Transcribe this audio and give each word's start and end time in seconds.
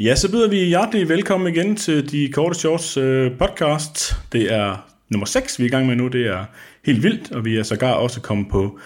Ja, 0.00 0.14
så 0.14 0.30
byder 0.30 0.48
vi 0.48 0.56
hjertelig 0.56 1.08
velkommen 1.08 1.54
igen 1.54 1.76
til 1.76 2.10
de 2.10 2.32
korte 2.32 2.58
shorts 2.58 2.96
øh, 2.96 3.38
podcast. 3.38 4.16
Det 4.32 4.52
er 4.52 4.86
nummer 5.08 5.26
6, 5.26 5.58
vi 5.58 5.64
er 5.64 5.68
i 5.68 5.70
gang 5.70 5.86
med 5.86 5.96
nu. 5.96 6.08
Det 6.08 6.26
er 6.26 6.44
helt 6.84 7.02
vildt, 7.02 7.32
og 7.32 7.44
vi 7.44 7.56
er 7.56 7.62
sågar 7.62 7.92
også 7.92 8.20
kommet 8.20 8.48
på 8.48 8.78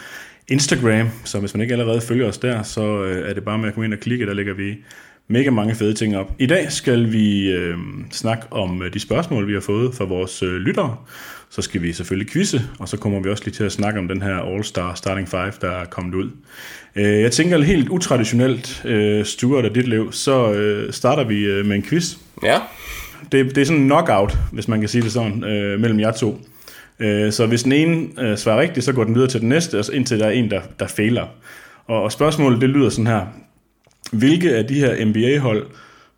Instagram. 0.49 1.09
Så 1.25 1.41
hvis 1.41 1.55
man 1.55 1.61
ikke 1.61 1.73
allerede 1.73 2.01
følger 2.01 2.29
os 2.29 2.39
der, 2.39 2.63
så 2.63 3.03
øh, 3.03 3.31
er 3.31 3.35
det 3.35 3.45
bare 3.45 3.59
med 3.59 3.69
at 3.69 3.75
komme 3.75 3.85
ind 3.85 3.95
og 3.95 4.01
klikke. 4.01 4.27
Der 4.27 4.35
lægger 4.35 4.55
vi 4.55 4.77
mega 5.29 5.51
mange 5.51 5.75
fede 5.75 5.95
ting 5.95 6.17
op. 6.17 6.33
I 6.39 6.47
dag 6.47 6.73
skal 6.73 7.13
vi 7.13 7.51
øh, 7.51 7.77
snakke 8.11 8.45
om 8.51 8.83
øh, 8.83 8.95
de 8.95 9.01
spørgsmål, 9.01 9.49
vi 9.49 9.53
har 9.53 9.61
fået 9.61 9.95
fra 9.95 10.05
vores 10.05 10.43
øh, 10.43 10.55
lyttere. 10.55 10.97
Så 11.51 11.63
skal 11.63 11.83
vi 11.83 11.93
selvfølgelig 11.93 12.33
quizze, 12.33 12.63
og 12.79 12.89
så 12.89 12.97
kommer 12.97 13.21
vi 13.21 13.31
også 13.31 13.45
lige 13.45 13.55
til 13.55 13.65
at 13.65 13.73
snakke 13.73 13.99
om 13.99 14.09
den 14.09 14.23
her 14.23 14.37
All-Star 14.37 14.95
Starting 14.95 15.29
5, 15.29 15.53
der 15.61 15.71
er 15.71 15.85
kommet 15.85 16.15
ud. 16.15 16.31
Øh, 16.97 17.21
jeg 17.21 17.33
tænker 17.33 17.63
helt 17.63 17.89
utraditionelt, 17.89 18.83
øh, 18.85 19.25
Stuart 19.25 19.65
og 19.65 19.71
liv, 19.71 20.13
så 20.13 20.53
øh, 20.53 20.93
starter 20.93 21.25
vi 21.25 21.63
med 21.65 21.77
en 21.77 21.83
quiz. 21.83 22.17
Ja. 22.43 22.59
Det, 23.33 23.55
det 23.55 23.59
er 23.59 23.65
sådan 23.65 23.83
en 23.83 23.89
knockout, 23.89 24.39
hvis 24.53 24.69
man 24.69 24.81
kan 24.81 24.89
sige 24.89 25.03
det 25.03 25.13
sådan, 25.13 25.41
mellem 25.81 26.01
jer 26.01 26.13
to. 26.13 26.41
Så 27.31 27.47
hvis 27.49 27.63
den 27.63 27.73
ene 27.73 28.37
svarer 28.37 28.61
rigtigt, 28.61 28.85
så 28.85 28.93
går 28.93 29.05
den 29.05 29.15
videre 29.15 29.29
til 29.29 29.41
den 29.41 29.49
næste, 29.49 29.79
og 29.79 29.85
indtil 29.93 30.19
der 30.19 30.27
er 30.27 30.31
en, 30.31 30.51
der, 30.51 30.61
der 30.79 30.87
fejler. 30.87 31.27
Og, 31.87 32.13
spørgsmålet, 32.13 32.61
det 32.61 32.69
lyder 32.69 32.89
sådan 32.89 33.07
her. 33.07 33.27
Hvilke 34.13 34.57
af 34.57 34.67
de 34.67 34.75
her 34.75 35.05
NBA-hold, 35.05 35.67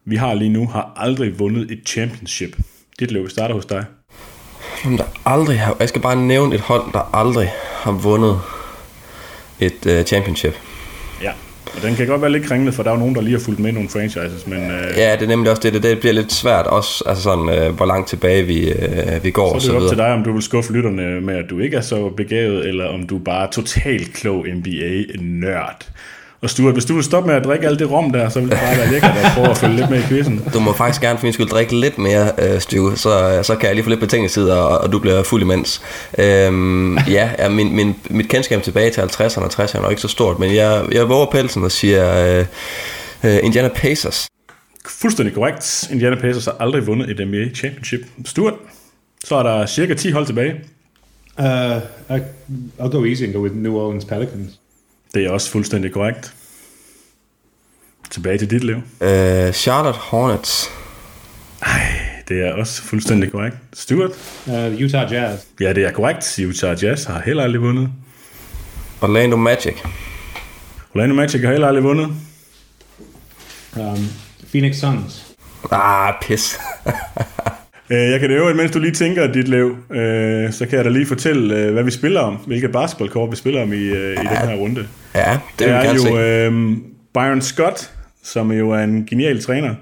vi 0.04 0.16
har 0.16 0.34
lige 0.34 0.50
nu, 0.50 0.66
har 0.66 0.92
aldrig 0.96 1.38
vundet 1.38 1.70
et 1.70 1.80
championship? 1.86 2.56
Dit 3.00 3.12
liv, 3.12 3.24
vi 3.24 3.30
starter 3.30 3.54
hos 3.54 3.66
dig. 3.66 3.84
Som 4.82 4.96
der 4.96 5.04
aldrig 5.24 5.60
har... 5.60 5.76
Jeg 5.80 5.88
skal 5.88 6.02
bare 6.02 6.16
nævne 6.16 6.54
et 6.54 6.60
hold, 6.60 6.82
der 6.92 7.10
aldrig 7.16 7.52
har 7.82 7.92
vundet 7.92 8.40
et 9.60 9.86
uh, 9.86 10.02
championship. 10.02 10.54
Ja, 11.22 11.30
og 11.76 11.82
den 11.82 11.94
kan 11.94 12.06
godt 12.06 12.22
være 12.22 12.30
lidt 12.32 12.44
kringlet, 12.44 12.74
for 12.74 12.82
der 12.82 12.90
er 12.90 12.94
jo 12.94 12.98
nogen, 12.98 13.14
der 13.14 13.20
lige 13.20 13.32
har 13.32 13.44
fulgt 13.44 13.60
med 13.60 13.70
i 13.70 13.72
nogle 13.72 13.88
franchises, 13.88 14.46
men... 14.46 14.58
Uh, 14.58 14.96
ja, 14.96 15.12
det 15.12 15.22
er 15.22 15.26
nemlig 15.26 15.50
også 15.50 15.70
det. 15.70 15.82
Det, 15.82 16.00
bliver 16.00 16.12
lidt 16.12 16.32
svært 16.32 16.66
også, 16.66 17.04
altså 17.06 17.22
sådan, 17.22 17.68
uh, 17.68 17.76
hvor 17.76 17.86
langt 17.86 18.08
tilbage 18.08 18.42
vi, 18.42 18.72
uh, 18.72 19.24
vi 19.24 19.30
går 19.30 19.48
så 19.48 19.54
og 19.54 19.62
så 19.62 19.66
så 19.66 19.72
det 19.72 19.74
er 19.74 19.76
op 19.76 19.80
videre. 19.80 19.94
til 19.94 19.98
dig, 19.98 20.12
om 20.12 20.24
du 20.24 20.32
vil 20.32 20.42
skuffe 20.42 20.72
lytterne 20.72 21.20
med, 21.20 21.36
at 21.36 21.50
du 21.50 21.58
ikke 21.58 21.76
er 21.76 21.80
så 21.80 22.08
begavet, 22.08 22.68
eller 22.68 22.86
om 22.86 23.06
du 23.06 23.18
bare 23.18 23.46
er 23.46 23.50
totalt 23.50 24.12
klog 24.12 24.46
NBA-nørd. 24.54 25.86
Og 26.42 26.50
Stuart, 26.50 26.72
hvis 26.74 26.84
du 26.84 26.94
vil 26.94 27.04
stoppe 27.04 27.26
med 27.26 27.36
at 27.36 27.44
drikke 27.44 27.66
alt 27.66 27.78
det 27.78 27.90
rom 27.90 28.12
der, 28.12 28.28
så 28.28 28.40
vil 28.40 28.50
det 28.50 28.58
bare 28.58 28.76
være 28.76 28.90
lækkert 28.90 29.10
at 29.10 29.30
prøve 29.34 29.50
at 29.50 29.58
følge 29.58 29.76
lidt 29.76 29.90
med 29.90 29.98
i 29.98 30.02
quizzen. 30.02 30.40
Du 30.54 30.60
må 30.60 30.72
faktisk 30.72 31.00
gerne 31.00 31.18
for 31.18 31.26
min 31.26 31.32
skyld 31.32 31.48
drikke 31.48 31.76
lidt 31.76 31.98
mere, 31.98 32.32
øh, 32.38 32.60
Stu, 32.60 32.96
så, 32.96 33.40
så 33.42 33.56
kan 33.56 33.66
jeg 33.66 33.74
lige 33.74 33.84
få 33.84 33.90
lidt 33.90 34.00
betænkningstid, 34.00 34.50
og, 34.50 34.78
og 34.78 34.92
du 34.92 34.98
bliver 34.98 35.22
fuld 35.22 35.42
imens. 35.42 35.82
Øhm, 36.18 36.98
ja, 36.98 37.30
ja 37.38 37.48
min, 37.48 37.76
min, 37.76 37.94
mit 38.10 38.28
kendskab 38.28 38.62
tilbage 38.62 38.90
til 38.90 39.00
50'erne 39.00 39.40
og 39.40 39.50
60'erne 39.52 39.76
er 39.76 39.80
nok 39.82 39.90
ikke 39.90 40.02
så 40.02 40.08
stort, 40.08 40.38
men 40.38 40.54
jeg, 40.54 40.84
jeg 40.92 41.08
våger 41.08 41.26
pelsen 41.26 41.64
og 41.64 41.72
siger 41.72 42.38
øh, 42.38 42.46
øh, 43.24 43.38
Indiana 43.42 43.68
Pacers. 43.68 44.26
Fuldstændig 44.88 45.34
korrekt. 45.34 45.88
Indiana 45.92 46.16
Pacers 46.16 46.44
har 46.44 46.56
aldrig 46.60 46.86
vundet 46.86 47.10
et 47.10 47.28
NBA 47.28 47.54
Championship. 47.54 48.00
Stuart, 48.24 48.54
så 49.24 49.36
er 49.36 49.42
der 49.42 49.66
cirka 49.66 49.94
10 49.94 50.10
hold 50.10 50.26
tilbage. 50.26 50.54
Uh, 51.38 51.44
I, 52.16 52.20
I'll 52.80 52.90
go 52.90 53.04
easy 53.04 53.22
and 53.22 53.32
go 53.32 53.38
with 53.38 53.54
New 53.54 53.76
Orleans 53.76 54.04
Pelicans. 54.04 54.61
Det 55.14 55.24
er 55.26 55.30
også 55.30 55.50
fuldstændig 55.50 55.92
korrekt. 55.92 56.34
Tilbage 58.10 58.38
til 58.38 58.50
dit 58.50 58.64
liv. 58.64 58.76
Øh, 59.00 59.52
Charlotte 59.52 59.98
Hornets. 59.98 60.70
Det 62.28 62.46
er 62.46 62.52
også 62.52 62.82
fuldstændig 62.82 63.32
korrekt. 63.32 63.56
Stuart? 63.72 64.10
Uh, 64.46 64.54
Utah 64.54 65.12
Jazz. 65.12 65.40
Ja, 65.60 65.72
det 65.72 65.84
er 65.84 65.92
korrekt. 65.92 66.38
Utah 66.38 66.84
Jazz 66.84 67.04
har 67.04 67.20
heller 67.20 67.42
aldrig 67.42 67.62
vundet. 67.62 67.88
Orlando 69.00 69.36
Magic. 69.36 69.74
Orlando 70.94 71.14
Magic 71.14 71.40
har 71.40 71.50
heller 71.50 71.68
aldrig 71.68 71.84
vundet. 71.84 72.06
Um, 73.76 74.08
Phoenix 74.50 74.76
Suns. 74.76 75.34
Ah, 75.70 76.14
pis. 76.22 76.58
Øh, 77.92 78.10
Jeg 78.10 78.20
kan 78.20 78.30
det 78.30 78.36
øvrigt, 78.36 78.56
mens 78.56 78.70
du 78.70 78.78
lige 78.78 78.92
tænker 78.92 79.32
dit 79.32 79.48
liv, 79.48 79.76
øh, 79.90 80.52
så 80.52 80.66
kan 80.66 80.76
jeg 80.76 80.84
da 80.84 80.90
lige 80.90 81.06
fortælle, 81.06 81.58
øh, 81.58 81.72
hvad 81.72 81.82
vi 81.82 81.90
spiller 81.90 82.20
om. 82.20 82.34
Hvilke 82.34 82.68
basketballkort 82.68 83.30
vi 83.30 83.36
spiller 83.36 83.62
om 83.62 83.72
i, 83.72 83.76
øh, 83.76 84.12
i 84.12 84.16
den 84.16 84.26
her 84.26 84.54
runde. 84.56 84.86
ja, 85.14 85.38
det 85.58 85.68
er 85.68 85.94
jo 85.94 86.02
se. 86.02 86.12
øh, 86.12 86.76
Byron 87.14 87.40
Scott, 87.40 87.90
som 88.22 88.52
jo 88.52 88.70
er 88.70 88.78
en 88.78 89.06
genial 89.06 89.42
træner. 89.42 89.74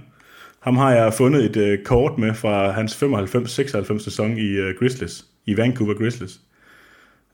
Ham 0.62 0.76
har 0.76 0.93
jeg 0.93 1.15
fundet 1.15 1.44
et 1.44 1.56
øh, 1.56 1.78
kort 1.84 2.19
med 2.19 2.34
fra 2.34 2.71
hans 2.71 3.03
95-96 3.03 4.04
sæson 4.04 4.38
i 4.38 4.47
øh, 4.50 4.75
Grizzlies, 4.78 5.25
i 5.47 5.56
Vancouver 5.56 5.94
Grizzlies. 5.94 6.41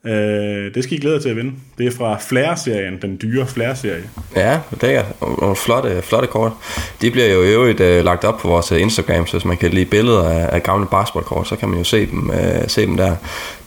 Øh, 0.06 0.74
det 0.74 0.84
skal 0.84 0.98
I 0.98 1.00
glæde 1.00 1.14
jer 1.14 1.20
til 1.20 1.28
at 1.28 1.36
vinde. 1.36 1.52
Det 1.78 1.86
er 1.86 1.90
fra 1.90 2.18
Flair-serien, 2.20 2.98
den 3.02 3.18
dyre 3.22 3.46
Flair-serie. 3.46 4.04
Ja, 4.36 4.60
det 4.80 4.94
er 4.94 5.04
nogle 5.40 5.56
flotte, 5.56 6.02
flotte 6.02 6.28
kort. 6.28 6.52
De 7.00 7.10
bliver 7.10 7.32
jo 7.32 7.42
i 7.42 7.52
øvrigt 7.52 7.80
uh, 7.80 8.04
lagt 8.04 8.24
op 8.24 8.38
på 8.38 8.48
vores 8.48 8.72
øh, 8.72 8.80
Instagram, 8.80 9.26
så 9.26 9.32
hvis 9.32 9.44
man 9.44 9.56
kan 9.56 9.70
lide 9.70 9.84
billeder 9.84 10.28
af, 10.28 10.54
af 10.54 10.62
gamle 10.62 10.86
basketballkort, 10.90 11.48
så 11.48 11.56
kan 11.56 11.68
man 11.68 11.78
jo 11.78 11.84
se 11.84 12.06
dem, 12.06 12.28
uh, 12.28 12.36
se 12.66 12.86
dem 12.86 12.96
der. 12.96 13.16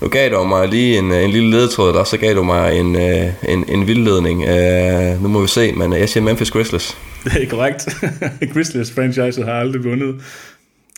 Nu 0.01 0.07
gav 0.07 0.29
du 0.31 0.43
mig 0.43 0.67
lige 0.67 0.97
en, 0.97 1.11
en 1.11 1.29
lille 1.29 1.51
ledetråd, 1.51 1.93
der 1.93 2.03
så 2.03 2.17
gav 2.17 2.35
du 2.35 2.43
mig 2.43 2.79
en, 2.79 2.95
uh, 2.95 3.51
en, 3.53 3.65
en 3.69 3.87
vildledning. 3.87 4.39
Uh, 4.39 5.23
nu 5.23 5.27
må 5.27 5.41
vi 5.41 5.47
se, 5.47 5.71
men 5.71 5.93
jeg 5.93 6.09
siger 6.09 6.23
Memphis 6.23 6.51
Grizzlies. 6.51 6.97
Det 7.23 7.43
er 7.43 7.49
korrekt. 7.49 7.87
Grizzlies 8.53 8.91
franchise 8.91 9.43
har 9.43 9.53
aldrig 9.53 9.83
vundet. 9.83 10.15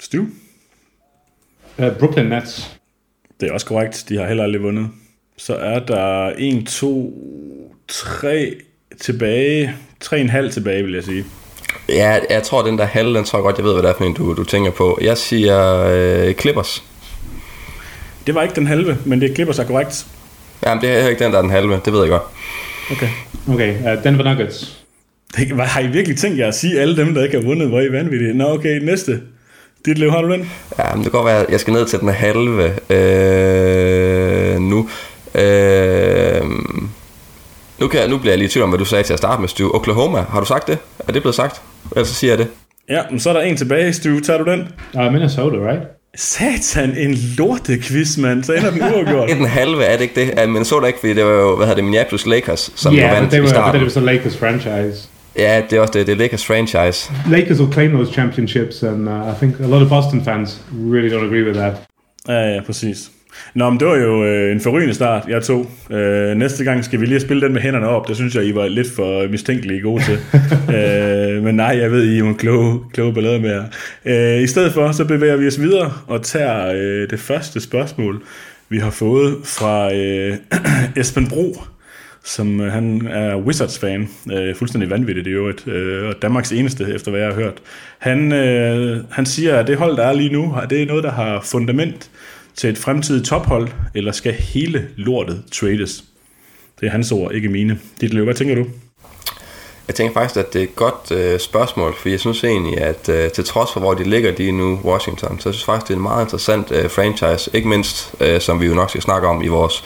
Stu? 0.01 0.25
Uh, 1.78 1.85
Brooklyn 2.00 2.25
Nets. 2.25 2.78
Det 3.40 3.50
er 3.50 3.53
også 3.53 3.66
korrekt. 3.66 4.06
De 4.09 4.18
har 4.18 4.28
heller 4.28 4.44
aldrig 4.44 4.63
vundet. 4.63 4.90
Så 5.38 5.56
er 5.56 5.80
der 5.80 6.34
1, 6.38 6.68
2, 6.68 7.14
3 7.88 8.56
tilbage. 9.02 9.75
3,5 10.03 10.52
tilbage, 10.52 10.84
vil 10.84 10.94
jeg 10.94 11.03
sige. 11.03 11.25
Ja, 11.90 12.19
jeg 12.30 12.44
tror, 12.44 12.62
den 12.62 12.78
der 12.78 12.86
halve, 12.86 13.18
den 13.18 13.24
tror 13.24 13.40
jeg 13.40 13.44
godt, 13.44 13.58
jeg 13.58 13.66
ved, 13.66 13.74
hvad 13.74 13.84
det 13.84 13.90
er 13.90 13.94
for 13.97 14.06
en, 14.06 14.14
du, 14.14 14.34
du 14.34 14.44
tænker 14.44 14.72
på. 14.72 15.00
Jeg 15.02 15.18
siger 15.18 15.86
uh, 16.28 16.34
Clippers. 16.34 16.84
Det 18.28 18.36
var 18.36 18.42
ikke 18.42 18.56
den 18.56 18.68
halve, 18.68 18.97
men 19.06 19.22
det 19.22 19.36
klipper 19.36 19.53
sig 19.53 19.68
korrekt. 19.68 20.06
Jamen, 20.66 20.81
det 20.81 20.90
er 20.90 21.08
ikke 21.08 21.24
den, 21.24 21.31
der 21.31 21.38
er 21.38 21.42
den 21.42 21.52
halve, 21.52 21.80
det 21.86 21.94
ved 21.94 22.02
jeg 22.02 22.09
godt. 22.09 22.24
Okay. 22.92 23.09
Okay, 23.50 23.98
uh, 23.98 24.03
Denver 24.03 24.24
Nuggets. 24.24 24.78
Det, 25.38 25.48
hvad, 25.48 25.66
har 25.66 25.81
I 25.81 25.88
virkelig 25.88 26.18
tænkt 26.18 26.40
jer 26.40 26.48
at 26.48 26.56
sige 26.56 26.80
alle 26.80 26.98
dem, 26.98 27.13
der 27.13 27.24
ikke 27.24 27.38
har 27.38 27.46
vundet? 27.46 27.68
Hvor 27.68 27.80
er 27.80 27.84
I 27.84 27.92
vanvittige? 27.92 28.34
Nå, 28.34 28.53
okay, 28.53 28.80
næste. 28.80 29.22
Dit 29.86 29.98
liv, 29.98 30.12
har 30.12 30.22
du 30.22 30.31
den? 30.31 30.52
Ja, 30.78 30.96
men 30.96 31.03
det 31.03 31.12
kan 31.12 31.19
godt 31.19 31.25
være, 31.25 31.46
at 31.46 31.52
jeg 31.52 31.59
skal 31.59 31.74
ned 31.74 31.86
til 31.86 32.00
den 32.00 32.09
halve 32.09 32.63
øh, 32.90 34.59
nu. 34.59 34.90
Øh, 35.36 36.42
nu, 37.80 37.88
kan 37.88 38.00
jeg, 38.00 38.09
nu 38.09 38.18
bliver 38.18 38.31
jeg 38.31 38.38
lige 38.38 38.47
i 38.47 38.52
tvivl 38.52 38.64
om, 38.64 38.69
hvad 38.69 38.80
du 38.80 38.86
sagde 38.86 39.03
til 39.03 39.14
at 39.14 39.19
starte 39.19 39.42
med, 39.42 39.50
Stu. 39.50 39.72
Oklahoma, 39.74 40.19
har 40.30 40.40
du 40.40 40.46
sagt 40.46 40.68
det? 40.68 40.78
Er 41.08 41.12
det 41.12 41.22
blevet 41.22 41.36
sagt? 41.36 41.62
Ellers 41.92 42.08
så 42.08 42.14
siger 42.14 42.31
jeg 42.31 42.38
det. 42.38 42.47
Ja, 42.90 43.02
men 43.09 43.19
så 43.19 43.30
er 43.30 43.34
der 43.34 43.42
en 43.42 43.58
tilbage, 43.58 43.94
Stu. 43.94 44.19
Tager 44.19 44.44
du 44.44 44.52
den? 44.52 44.68
Uh, 44.94 45.14
Minnesota, 45.14 45.58
right? 45.58 45.81
Satan, 46.16 46.97
en 46.97 47.18
lortequiz, 47.38 48.18
mand. 48.18 48.44
Så 48.44 48.53
ender 48.53 48.72
den 48.72 48.81
uafgjort. 48.81 49.30
Den 49.38 49.46
halve, 49.46 49.84
er 49.84 49.97
det 49.97 50.03
ikke 50.03 50.25
det? 50.25 50.50
Men 50.50 50.66
så 50.66 50.80
det 50.80 50.88
ikke, 50.88 51.00
fordi 51.00 51.14
det 51.14 51.25
var 51.25 51.31
jo, 51.31 51.56
hvad 51.56 51.68
hedder 51.68 51.75
det, 51.75 51.84
Minneapolis 51.84 52.25
Lakers, 52.25 52.72
som 52.75 52.96
yeah, 52.96 53.16
vandt 53.16 53.34
i 53.34 53.48
starten. 53.48 53.81
it 53.81 53.84
was 53.84 53.94
the 53.94 54.06
Lakers 54.06 54.38
franchise. 54.38 55.08
Ja, 55.38 55.62
det 55.69 55.78
er 55.78 55.81
også 55.81 55.94
det, 55.94 56.08
det 56.08 56.13
er 56.13 56.18
Lakers 56.18 56.46
franchise. 56.46 57.12
Lakers 57.30 57.59
will 57.59 57.74
claim 57.74 57.92
those 57.92 58.13
championships, 58.13 58.84
and 58.84 59.09
uh, 59.09 59.13
I 59.13 59.36
think 59.38 59.59
a 59.59 59.68
lot 59.68 59.81
of 59.81 59.90
Boston 59.90 60.25
fans 60.25 60.62
really 60.72 61.09
don't 61.16 61.25
agree 61.25 61.46
with 61.46 61.59
that. 61.59 61.74
Ja, 62.28 62.56
ja, 62.56 62.62
præcis. 62.66 63.12
Nå, 63.53 63.69
men 63.69 63.79
det 63.79 63.88
var 63.88 63.96
jo 63.96 64.25
øh, 64.25 64.52
en 64.52 64.62
forrygende 64.62 64.94
start, 64.94 65.24
jeg 65.28 65.44
tog. 65.44 65.72
Øh, 65.91 66.35
næste 66.35 66.63
gang 66.63 66.85
skal 66.85 67.02
vi 67.02 67.06
lige 67.06 67.19
spille 67.19 67.41
den 67.41 67.53
med 67.53 67.62
hænderne 67.62 67.88
op. 67.88 68.07
Det 68.07 68.16
synes 68.16 68.35
jeg, 68.35 68.46
I 68.46 68.56
var 68.56 68.68
lidt 68.68 68.88
for 68.96 69.28
mistænkelige 69.28 69.81
gode 69.81 70.03
til. 70.03 70.19
øh, 70.75 71.44
men 71.44 71.56
nej, 71.56 71.78
jeg 71.81 71.91
ved, 71.91 72.03
I 72.03 72.19
er 72.19 72.24
en 72.24 72.35
kloge, 72.35 72.80
kloge 72.94 73.13
ballade 73.13 73.40
med 73.40 73.50
jer. 73.50 73.63
Øh, 74.06 74.44
I 74.44 74.47
stedet 74.47 74.74
for, 74.74 74.91
så 74.91 75.06
bevæger 75.06 75.35
vi 75.35 75.47
os 75.47 75.62
videre 75.62 75.94
og 76.07 76.22
tager 76.22 76.68
øh, 76.68 77.09
det 77.09 77.19
første 77.19 77.62
spørgsmål, 77.62 78.24
vi 78.69 78.77
har 78.77 78.89
fået 78.92 79.36
fra 79.44 79.94
øh, 79.94 80.38
Esben 81.01 81.27
Bro 81.27 81.56
som 82.24 82.62
øh, 82.62 82.71
han 82.71 83.07
er 83.07 83.36
Wizards-fan, 83.36 84.10
øh, 84.31 84.56
fuldstændig 84.56 84.89
vanvittigt 84.89 85.27
i 85.27 85.30
øvrigt, 85.30 85.68
øh, 85.68 86.07
og 86.07 86.21
Danmarks 86.21 86.51
eneste, 86.51 86.94
efter 86.94 87.12
hvad 87.12 87.21
jeg 87.21 87.30
har 87.30 87.36
hørt. 87.36 87.62
Han, 88.00 88.31
øh, 88.31 89.04
han 89.12 89.25
siger, 89.25 89.57
at 89.57 89.68
det 89.68 89.77
hold, 89.77 89.98
der 89.98 90.04
er 90.04 90.13
lige 90.13 90.33
nu, 90.33 90.56
det 90.69 90.81
er 90.81 90.86
noget, 90.86 91.04
der 91.04 91.12
har 91.12 91.42
fundament 91.42 92.10
til 92.56 92.69
et 92.69 92.77
fremtidigt 92.77 93.25
tophold, 93.25 93.69
eller 93.95 94.12
skal 94.12 94.33
hele 94.33 94.88
lortet 94.95 95.44
trades? 95.51 96.03
Det 96.80 96.88
er 96.88 96.92
hans 96.92 97.12
ord, 97.12 97.33
ikke 97.33 97.50
mine. 97.50 97.80
Dit 98.01 98.13
hvad 98.13 98.36
tænker 98.36 98.56
du? 98.56 98.65
Jeg 99.92 99.96
tænker 99.96 100.14
faktisk, 100.14 100.38
at 100.38 100.54
det 100.54 100.60
er 100.60 100.64
et 100.64 100.76
godt 100.76 101.12
øh, 101.12 101.40
spørgsmål, 101.40 101.96
for 101.98 102.10
jeg 102.10 102.20
synes 102.20 102.44
egentlig, 102.44 102.78
at 102.78 103.10
øh, 103.10 103.32
til 103.32 103.46
trods 103.46 103.72
for, 103.72 103.80
hvor 103.80 103.94
de 103.94 104.04
ligger 104.04 104.32
lige 104.38 104.52
nu, 104.52 104.80
Washington, 104.84 105.40
så 105.40 105.50
jeg 105.50 105.54
synes 105.54 105.66
faktisk, 105.66 105.88
det 105.88 105.94
er 105.94 105.98
en 105.98 106.04
meget 106.04 106.26
interessant 106.26 106.72
øh, 106.72 106.90
franchise, 106.90 107.52
ikke 107.54 107.68
mindst, 107.68 108.14
øh, 108.20 108.42
som 108.42 108.62
vi 108.62 108.66
jo 108.66 108.74
nok 108.74 108.90
skal 108.90 109.02
snakke 109.02 109.28
om 109.28 109.42
i 109.42 109.48
vores 109.48 109.84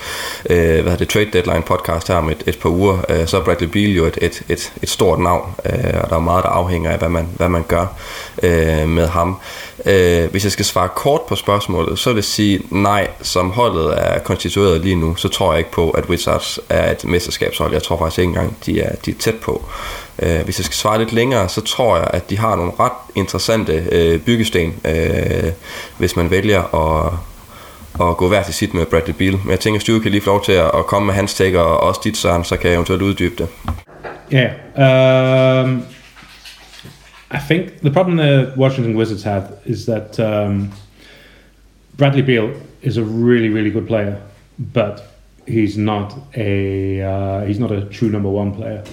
øh, 0.49 0.57
hvad 0.57 0.73
hedder 0.75 0.97
det, 0.97 1.09
Trade 1.09 1.29
Deadline 1.33 1.61
podcast 1.61 2.07
her 2.07 2.15
om 2.15 2.29
et, 2.29 2.43
et 2.47 2.59
par 2.59 2.69
uger, 2.69 2.97
øh, 3.09 3.27
så 3.27 3.37
er 3.37 3.43
Bradley 3.43 3.67
Beal 3.67 3.91
jo 3.91 4.05
et, 4.05 4.17
et, 4.21 4.43
et, 4.49 4.73
et 4.81 4.89
stort 4.89 5.19
navn, 5.19 5.55
øh, 5.65 6.01
og 6.03 6.09
der 6.09 6.15
er 6.15 6.19
meget, 6.19 6.43
der 6.43 6.49
afhænger 6.49 6.91
af, 6.91 6.97
hvad 6.97 7.09
man, 7.09 7.27
hvad 7.37 7.49
man 7.49 7.63
gør 7.67 7.85
øh, 8.43 8.89
med 8.89 9.07
ham. 9.07 9.37
Øh, 9.85 10.31
hvis 10.31 10.43
jeg 10.43 10.51
skal 10.51 10.65
svare 10.65 10.89
kort 10.95 11.21
på 11.21 11.35
spørgsmålet, 11.35 11.99
så 11.99 12.09
vil 12.09 12.17
jeg 12.17 12.23
sige 12.23 12.61
nej, 12.69 13.07
som 13.21 13.51
holdet 13.51 13.93
er 13.97 14.19
konstitueret 14.19 14.81
lige 14.81 14.95
nu, 14.95 15.15
så 15.15 15.27
tror 15.27 15.51
jeg 15.51 15.59
ikke 15.59 15.71
på, 15.71 15.89
at 15.89 16.05
Wizards 16.05 16.59
er 16.69 16.91
et 16.91 17.05
mesterskabshold. 17.05 17.73
Jeg 17.73 17.83
tror 17.83 17.97
faktisk 17.97 18.19
ikke 18.19 18.29
engang, 18.29 18.57
de 18.65 18.81
er, 18.81 18.95
de 18.95 19.11
er 19.11 19.15
tæt 19.19 19.35
på. 19.35 19.65
Øh, 19.65 19.94
Øh, 20.21 20.43
hvis 20.43 20.59
jeg 20.59 20.65
skal 20.65 20.75
svare 20.75 20.99
lidt 20.99 21.13
længere, 21.13 21.49
så 21.49 21.61
tror 21.61 21.97
jeg, 21.97 22.07
at 22.13 22.29
de 22.29 22.37
har 22.37 22.55
nogle 22.55 22.71
ret 22.79 22.91
interessante 23.15 23.83
øh, 23.91 24.19
byggesten, 24.19 24.73
øh, 24.85 25.51
hvis 25.97 26.15
man 26.15 26.31
vælger 26.31 26.75
at, 26.75 27.13
at 28.07 28.17
gå 28.17 28.27
hver 28.27 28.43
til 28.43 28.53
sit 28.53 28.73
med 28.73 28.85
Bradley 28.85 29.15
Beal. 29.17 29.37
Men 29.43 29.51
jeg 29.51 29.59
tænker, 29.59 29.77
at 29.77 29.81
Stu 29.81 29.99
kan 29.99 30.11
lige 30.11 30.21
få 30.21 30.29
lov 30.29 30.43
til 30.43 30.51
at, 30.51 30.71
at 30.73 30.85
komme 30.85 31.05
med 31.05 31.13
hans 31.13 31.33
take, 31.33 31.59
og 31.61 31.79
også 31.79 32.01
dit, 32.03 32.17
Søren, 32.17 32.43
så 32.43 32.57
kan 32.57 32.69
jeg 32.69 32.75
eventuelt 32.75 33.01
uddybe 33.01 33.35
det. 33.37 33.47
Yeah. 34.33 34.51
Um, 34.75 35.85
I 37.31 37.37
think 37.49 37.81
the 37.81 37.91
problem 37.91 38.17
the 38.17 38.53
Washington 38.57 38.95
Wizards 38.95 39.23
have 39.23 39.43
is 39.65 39.85
that 39.85 40.19
um, 40.19 40.71
Bradley 41.97 42.21
Beal 42.21 42.49
is 42.81 42.97
a 42.97 43.03
really, 43.03 43.49
really 43.49 43.71
good 43.71 43.87
player, 43.87 44.15
but 44.73 45.03
he's 45.47 45.77
not 45.77 46.13
a 46.35 47.01
uh, 47.01 47.45
he's 47.47 47.59
not 47.59 47.71
a 47.71 47.81
true 47.91 48.09
number 48.09 48.29
one 48.29 48.51
player. 48.51 48.83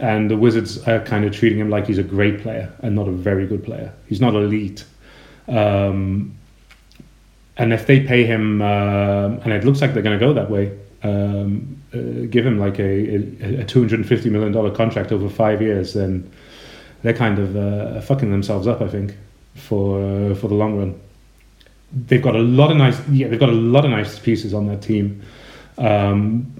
And 0.00 0.30
the 0.30 0.36
Wizards 0.36 0.86
are 0.86 1.00
kind 1.00 1.24
of 1.24 1.34
treating 1.34 1.58
him 1.58 1.70
like 1.70 1.86
he's 1.86 1.98
a 1.98 2.04
great 2.04 2.40
player 2.40 2.72
and 2.80 2.94
not 2.94 3.08
a 3.08 3.12
very 3.12 3.46
good 3.46 3.64
player. 3.64 3.92
He's 4.06 4.20
not 4.20 4.34
elite. 4.34 4.84
Um, 5.48 6.36
and 7.56 7.72
if 7.72 7.86
they 7.86 8.00
pay 8.00 8.24
him, 8.24 8.62
uh, 8.62 9.30
and 9.42 9.52
it 9.52 9.64
looks 9.64 9.80
like 9.80 9.94
they're 9.94 10.02
going 10.02 10.18
to 10.18 10.24
go 10.24 10.32
that 10.32 10.50
way, 10.50 10.78
um, 11.02 11.82
uh, 11.92 12.26
give 12.30 12.46
him 12.46 12.58
like 12.58 12.78
a, 12.78 12.82
a, 12.82 13.60
a 13.60 13.64
$250 13.64 14.30
million 14.30 14.74
contract 14.74 15.10
over 15.10 15.28
five 15.28 15.60
years, 15.60 15.94
then 15.94 16.30
they're 17.02 17.12
kind 17.14 17.38
of 17.38 17.56
uh, 17.56 18.00
fucking 18.00 18.30
themselves 18.30 18.66
up, 18.66 18.80
I 18.80 18.88
think, 18.88 19.16
for 19.54 20.00
uh, 20.02 20.34
for 20.34 20.48
the 20.48 20.54
long 20.54 20.78
run. 20.78 21.00
They've 21.92 22.22
got 22.22 22.36
a 22.36 22.40
lot 22.40 22.70
of 22.70 22.76
nice, 22.76 23.00
yeah, 23.08 23.28
they've 23.28 23.40
got 23.40 23.48
a 23.48 23.52
lot 23.52 23.84
of 23.84 23.90
nice 23.90 24.18
pieces 24.18 24.52
on 24.52 24.66
that 24.66 24.82
team 24.82 25.22
um, 25.78 26.52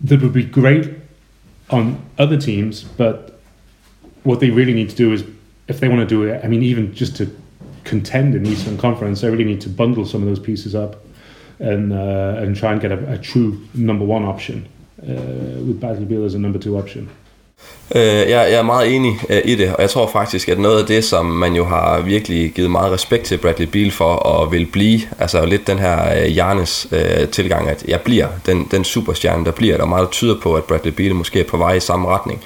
that 0.00 0.20
would 0.20 0.32
be 0.32 0.44
great 0.44 0.97
on 1.70 2.02
other 2.18 2.36
teams, 2.36 2.82
but 2.82 3.38
what 4.22 4.40
they 4.40 4.50
really 4.50 4.74
need 4.74 4.90
to 4.90 4.96
do 4.96 5.12
is, 5.12 5.24
if 5.68 5.80
they 5.80 5.88
want 5.88 6.00
to 6.00 6.06
do 6.06 6.22
it, 6.24 6.44
I 6.44 6.48
mean, 6.48 6.62
even 6.62 6.94
just 6.94 7.16
to 7.16 7.34
contend 7.84 8.34
in 8.34 8.46
Eastern 8.46 8.78
Conference, 8.78 9.20
they 9.20 9.30
really 9.30 9.44
need 9.44 9.60
to 9.62 9.68
bundle 9.68 10.04
some 10.06 10.22
of 10.22 10.28
those 10.28 10.38
pieces 10.38 10.74
up 10.74 10.96
and 11.58 11.92
uh, 11.92 12.36
and 12.38 12.56
try 12.56 12.72
and 12.72 12.80
get 12.80 12.92
a, 12.92 13.12
a 13.12 13.18
true 13.18 13.66
number 13.74 14.04
one 14.04 14.24
option 14.24 14.68
uh, 15.02 15.60
with 15.66 15.80
Bradley 15.80 16.04
Beal 16.04 16.24
as 16.24 16.34
a 16.34 16.38
number 16.38 16.58
two 16.58 16.78
option. 16.78 17.08
Øh, 17.94 18.02
jeg, 18.02 18.28
jeg 18.28 18.52
er 18.52 18.62
meget 18.62 18.94
enig 18.94 19.20
øh, 19.28 19.40
i 19.44 19.54
det, 19.54 19.74
og 19.74 19.82
jeg 19.82 19.90
tror 19.90 20.06
faktisk, 20.06 20.48
at 20.48 20.58
noget 20.58 20.80
af 20.80 20.86
det, 20.86 21.04
som 21.04 21.26
man 21.26 21.54
jo 21.54 21.64
har 21.64 22.00
virkelig 22.00 22.52
givet 22.52 22.70
meget 22.70 22.92
respekt 22.92 23.24
til 23.24 23.38
Bradley 23.38 23.66
Beal 23.66 23.90
for 23.90 24.04
og 24.04 24.52
vil 24.52 24.66
blive, 24.66 25.00
altså 25.18 25.44
lidt 25.44 25.66
den 25.66 25.78
her 25.78 26.22
øh, 26.22 26.36
Jarnes 26.36 26.86
øh, 26.92 27.28
tilgang, 27.28 27.68
at 27.68 27.84
jeg 27.88 28.00
bliver 28.00 28.28
den, 28.46 28.68
den 28.70 28.84
superstjerne, 28.84 29.44
der 29.44 29.50
bliver, 29.50 29.76
der 29.76 29.86
meget 29.86 30.10
tyder 30.10 30.40
på, 30.42 30.54
at 30.54 30.64
Bradley 30.64 30.92
Beal 30.92 31.14
måske 31.14 31.40
er 31.40 31.44
på 31.44 31.56
vej 31.56 31.72
i 31.72 31.80
samme 31.80 32.08
retning. 32.08 32.40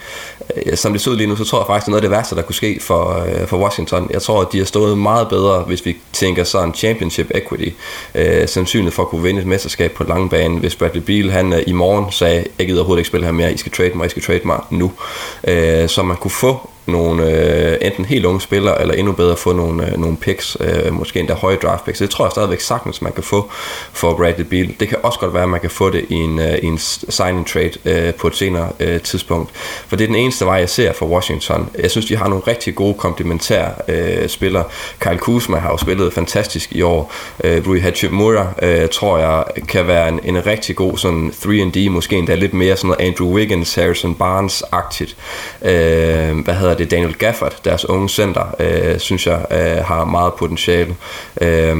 Øh, 0.66 0.76
som 0.76 0.92
det 0.92 1.00
ser 1.00 1.10
ud 1.10 1.16
lige 1.16 1.26
nu, 1.26 1.36
så 1.36 1.44
tror 1.44 1.58
jeg 1.58 1.66
faktisk, 1.66 1.86
at 1.86 1.90
noget 1.90 2.02
af 2.02 2.08
det 2.08 2.10
værste, 2.10 2.36
der 2.36 2.42
kunne 2.42 2.54
ske 2.54 2.78
for, 2.80 3.24
øh, 3.24 3.46
for 3.46 3.56
Washington. 3.56 4.10
Jeg 4.10 4.22
tror, 4.22 4.40
at 4.40 4.48
de 4.52 4.58
har 4.58 4.64
stået 4.64 4.98
meget 4.98 5.28
bedre, 5.28 5.60
hvis 5.60 5.86
vi 5.86 5.96
tænker 6.12 6.44
sådan 6.44 6.74
championship 6.74 7.30
equity, 7.34 7.68
øh, 8.14 8.48
sandsynligt 8.48 8.94
for 8.94 9.02
at 9.02 9.08
kunne 9.08 9.22
vinde 9.22 9.40
et 9.40 9.46
mesterskab 9.46 9.92
på 9.92 10.04
lange 10.04 10.28
bane, 10.28 10.58
hvis 10.58 10.76
Bradley 10.76 11.02
Beal 11.02 11.30
han 11.30 11.52
øh, 11.52 11.62
i 11.66 11.72
morgen 11.72 12.12
sagde, 12.12 12.44
jeg 12.58 12.66
gider 12.66 12.80
overhovedet 12.80 13.00
ikke 13.00 13.08
spille 13.08 13.26
her 13.26 13.32
mere, 13.32 13.52
I 13.52 13.56
skal 13.56 13.72
trade 13.72 13.90
mig, 13.94 14.06
I 14.06 14.08
skal 14.08 14.22
trade 14.22 14.40
mig 14.44 14.60
nu 14.70 14.92
øh, 15.44 15.88
så 15.88 16.02
man 16.02 16.16
kunne 16.16 16.30
få 16.30 16.70
nogle 16.86 17.30
øh, 17.30 17.78
enten 17.80 18.04
helt 18.04 18.24
unge 18.24 18.40
spillere, 18.40 18.80
eller 18.80 18.94
endnu 18.94 19.12
bedre 19.12 19.36
få 19.36 19.52
nogle, 19.52 19.86
øh, 19.86 19.98
nogle 19.98 20.16
picks, 20.16 20.56
øh, 20.60 20.92
måske 20.92 21.20
endda 21.20 21.34
høje 21.34 21.56
draft 21.56 21.84
picks. 21.84 21.98
Det 21.98 22.10
tror 22.10 22.24
jeg 22.24 22.32
stadigvæk 22.32 22.60
sagtens, 22.60 23.02
man 23.02 23.12
kan 23.12 23.22
få 23.22 23.50
for 23.92 24.14
Bradley 24.14 24.44
Beal. 24.44 24.74
Det 24.80 24.88
kan 24.88 24.98
også 25.02 25.18
godt 25.18 25.34
være, 25.34 25.42
at 25.42 25.48
man 25.48 25.60
kan 25.60 25.70
få 25.70 25.90
det 25.90 26.04
i 26.08 26.14
en, 26.14 26.38
øh, 26.38 26.58
i 26.62 26.66
en 26.66 26.78
signing 26.78 27.46
trade 27.46 27.72
øh, 27.84 28.14
på 28.14 28.26
et 28.26 28.36
senere 28.36 28.68
øh, 28.80 29.00
tidspunkt. 29.00 29.50
For 29.88 29.96
det 29.96 30.04
er 30.04 30.08
den 30.08 30.16
eneste 30.16 30.44
vej, 30.44 30.54
jeg 30.54 30.68
ser 30.70 30.92
for 30.92 31.06
Washington. 31.06 31.68
Jeg 31.78 31.90
synes, 31.90 32.06
de 32.06 32.16
har 32.16 32.28
nogle 32.28 32.42
rigtig 32.46 32.74
gode 32.74 32.94
komplementære 32.94 33.70
øh, 33.88 34.28
spillere. 34.28 34.64
Kyle 34.98 35.18
Kuzma 35.18 35.58
har 35.58 35.70
jo 35.70 35.76
spillet 35.76 36.12
fantastisk 36.12 36.72
i 36.72 36.82
år. 36.82 37.12
Øh, 37.44 37.66
Rui 37.66 37.78
Hachimura 37.78 38.46
øh, 38.62 38.88
tror 38.88 39.18
jeg 39.18 39.44
kan 39.68 39.86
være 39.86 40.08
en, 40.08 40.20
en 40.24 40.46
rigtig 40.46 40.76
god 40.76 40.98
sådan 40.98 41.32
3D, 41.42 41.90
måske 41.90 42.16
endda 42.16 42.34
lidt 42.34 42.54
mere 42.54 42.76
sådan 42.76 42.88
noget 42.88 43.06
Andrew 43.06 43.28
Wiggins, 43.28 43.74
Harrison 43.74 44.16
Barnes-agtigt. 44.22 45.14
Øh, 45.62 46.38
hvad 46.38 46.54
hedder 46.54 46.71
det, 46.74 46.90
Daniel 46.90 47.14
Gafford, 47.14 47.60
deres 47.64 47.88
unge 47.88 48.08
center, 48.08 48.54
øh, 48.60 48.98
synes 48.98 49.26
jeg 49.26 49.44
øh, 49.50 49.84
har 49.84 50.04
meget 50.04 50.32
potentiale. 50.34 50.94
Øh, 51.40 51.76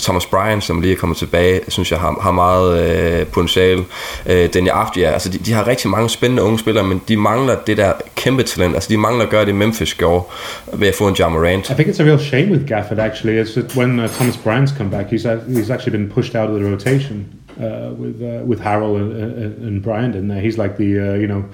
Thomas 0.00 0.26
Bryan, 0.26 0.60
som 0.60 0.80
lige 0.80 0.92
er 0.92 0.96
kommet 0.96 1.18
tilbage, 1.18 1.60
synes 1.68 1.90
jeg 1.90 1.98
har, 1.98 2.18
har 2.20 2.30
meget 2.30 2.80
øh, 2.80 3.26
potentiale. 3.26 3.84
Øh, 4.26 4.48
Daniel 4.54 4.70
Afdia, 4.70 5.10
altså 5.10 5.28
de, 5.28 5.38
de 5.38 5.52
har 5.52 5.66
rigtig 5.66 5.90
mange 5.90 6.08
spændende 6.08 6.42
unge 6.42 6.58
spillere, 6.58 6.84
men 6.84 7.02
de 7.08 7.16
mangler 7.16 7.56
det 7.66 7.76
der 7.76 7.92
kæmpe 8.16 8.42
talent. 8.42 8.74
Altså 8.74 8.88
de 8.88 8.96
mangler 8.96 9.24
at 9.24 9.30
gøre 9.30 9.44
det, 9.44 9.54
Memphis 9.54 9.94
gjorde 9.94 10.24
ved 10.72 10.88
at 10.88 10.94
få 10.94 11.08
en 11.08 11.14
Jamal 11.14 11.40
Morant. 11.40 11.70
I 11.70 11.74
think 11.74 11.88
it's 11.88 12.00
a 12.00 12.04
real 12.04 12.18
shame 12.18 12.50
with 12.50 12.72
Gafford 12.72 12.98
actually. 12.98 13.40
It's 13.40 13.54
that 13.54 13.76
when 13.76 14.00
uh, 14.00 14.08
Thomas 14.08 14.36
Bryant's 14.36 14.72
come 14.78 14.90
back, 14.90 15.06
he's 15.10 15.26
uh, 15.26 15.38
he's 15.48 15.70
actually 15.70 15.98
been 15.98 16.08
pushed 16.08 16.34
out 16.34 16.48
of 16.50 16.60
the 16.60 16.70
rotation 16.70 17.16
uh, 17.58 17.90
with 18.02 18.22
uh, 18.22 18.44
with 18.50 18.60
Harrell 18.60 18.96
and, 18.96 19.10
uh, 19.12 19.66
and 19.66 19.82
Bryant 19.82 20.14
in 20.14 20.28
there. 20.28 20.40
He's 20.40 20.58
like 20.58 20.76
the 20.76 20.90
uh, 21.06 21.14
you 21.14 21.26
know 21.26 21.44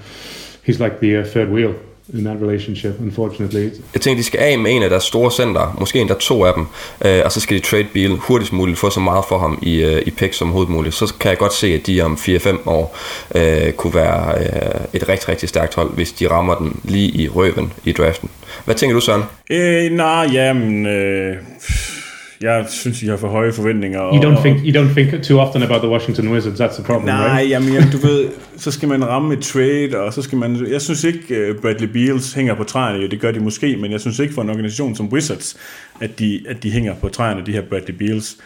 he's 0.67 0.81
like 0.81 1.01
the 1.01 1.13
uh, 1.19 1.25
third 1.25 1.51
wheel 1.51 1.75
in 2.15 2.25
that 2.25 2.37
relationship, 2.43 3.01
unfortunately. 3.01 3.71
Jeg 3.95 4.01
tænker, 4.01 4.17
de 4.17 4.25
skal 4.25 4.41
af 4.41 4.59
med 4.59 4.71
en 4.71 4.83
af 4.83 4.91
deres 4.91 5.05
store 5.05 5.31
center, 5.31 5.77
måske 5.81 6.01
endda 6.01 6.15
to 6.15 6.45
af 6.45 6.55
dem, 6.55 6.67
øh, 7.05 7.23
og 7.25 7.33
så 7.33 7.41
skal 7.41 7.57
de 7.57 7.63
trade 7.63 7.87
Beal 7.95 8.11
hurtigst 8.11 8.53
muligt, 8.53 8.79
få 8.79 8.91
så 8.91 9.01
meget 9.01 9.25
for 9.29 9.39
ham 9.39 9.59
i, 9.63 9.83
øh, 9.83 10.03
i 10.07 10.11
pick 10.11 10.35
som 10.35 10.47
overhovedet 10.47 10.73
muligt. 10.73 10.95
Så 10.95 11.15
kan 11.21 11.29
jeg 11.29 11.39
godt 11.39 11.55
se, 11.55 11.75
at 11.75 11.87
de 11.87 12.01
om 12.01 12.15
4-5 12.15 12.69
år 12.69 12.97
øh, 13.35 13.73
kunne 13.73 13.95
være 13.95 14.39
øh, 14.39 14.81
et 14.93 15.09
rigtig, 15.09 15.29
rigtig 15.29 15.49
stærkt 15.49 15.75
hold, 15.75 15.95
hvis 15.95 16.13
de 16.13 16.31
rammer 16.31 16.55
den 16.55 16.81
lige 16.85 17.09
i 17.09 17.29
røven 17.29 17.73
i 17.85 17.93
draften. 17.93 18.31
Hvad 18.65 18.75
tænker 18.75 18.95
du, 18.95 19.01
Søren? 19.01 19.23
Øh, 19.51 19.91
nej, 19.93 20.29
jamen... 20.33 20.87
Øh 20.87 21.37
jeg 22.41 22.67
synes, 22.69 23.03
I 23.03 23.07
har 23.07 23.17
for 23.17 23.29
høje 23.29 23.53
forventninger. 23.53 24.01
You 24.01 24.21
don't, 24.23 24.41
think, 24.41 24.59
you 24.65 24.83
don't 24.83 24.93
think 24.95 25.23
too 25.23 25.41
often 25.41 25.63
about 25.63 25.81
the 25.83 25.91
Washington 25.91 26.29
Wizards, 26.33 26.61
that's 26.61 26.75
the 26.75 26.85
problem, 26.85 27.15
Nej, 27.15 27.37
right? 27.37 27.51
jamen, 27.51 27.73
jamen, 27.73 27.91
du 27.93 27.97
ved, 27.97 28.29
så 28.57 28.71
skal 28.71 28.89
man 28.89 29.09
ramme 29.09 29.35
et 29.35 29.43
trade, 29.43 29.91
og 29.97 30.13
så 30.13 30.23
skal 30.23 30.39
man... 30.39 30.67
Jeg 30.71 30.83
synes 30.83 31.05
ikke, 31.05 31.51
uh, 31.51 31.63
Bradley 31.63 31.89
Beals 31.89 32.33
hænger 32.33 32.55
på 32.55 32.65
træerne. 32.65 33.11
Det 33.11 33.21
gør 33.21 33.31
de 33.31 33.41
måske, 33.41 33.77
men 33.77 33.93
jeg 33.93 34.01
synes 34.01 34.19
ikke 34.19 34.35
for 34.35 34.43
en 34.43 34.51
organisation 34.51 34.97
som 34.97 35.09
Wizards, 35.13 35.57
at 36.01 36.19
de, 36.19 36.41
at 36.49 36.63
de 36.63 36.71
hænger 36.71 36.95
på 36.95 37.09
træerne, 37.09 37.47
de 37.47 37.53
her 37.53 37.63
Bradley 37.63 37.95
Beals. 37.95 38.37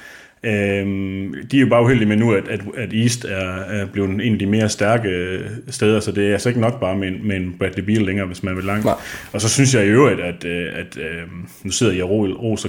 Øhm, 0.42 1.34
de 1.50 1.56
er 1.56 1.60
jo 1.60 1.68
bare 1.68 1.82
uheldige 1.82 2.08
med 2.08 2.16
nu, 2.16 2.32
at, 2.32 2.48
at, 2.48 2.60
at 2.76 2.92
East 2.92 3.24
er, 3.24 3.58
er 3.58 3.86
blevet 3.86 4.10
en 4.10 4.32
af 4.32 4.38
de 4.38 4.46
mere 4.46 4.68
stærke 4.68 5.40
steder, 5.68 6.00
så 6.00 6.12
det 6.12 6.28
er 6.28 6.32
altså 6.32 6.48
ikke 6.48 6.60
nok 6.60 6.80
bare 6.80 6.96
med 6.96 7.08
en, 7.08 7.28
med 7.28 7.36
en 7.36 7.54
Bradley 7.58 7.84
Beal 7.84 8.02
længere, 8.02 8.26
hvis 8.26 8.42
man 8.42 8.56
vil 8.56 8.64
langt. 8.64 8.84
Nej. 8.84 8.94
Og 9.32 9.40
så 9.40 9.48
synes 9.48 9.74
jeg 9.74 9.84
i 9.84 9.88
øvrigt, 9.88 10.20
at, 10.20 10.44
at, 10.44 10.74
at 10.74 10.96
øh, 10.96 11.22
nu 11.64 11.70
sidder 11.70 11.92
jeg 11.92 12.04
og 12.04 12.10
roser 12.10 12.68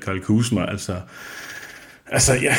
Kyle 0.00 0.20
Kuzma, 0.20 0.70
altså, 0.70 0.94
altså 2.06 2.34
ja, 2.34 2.54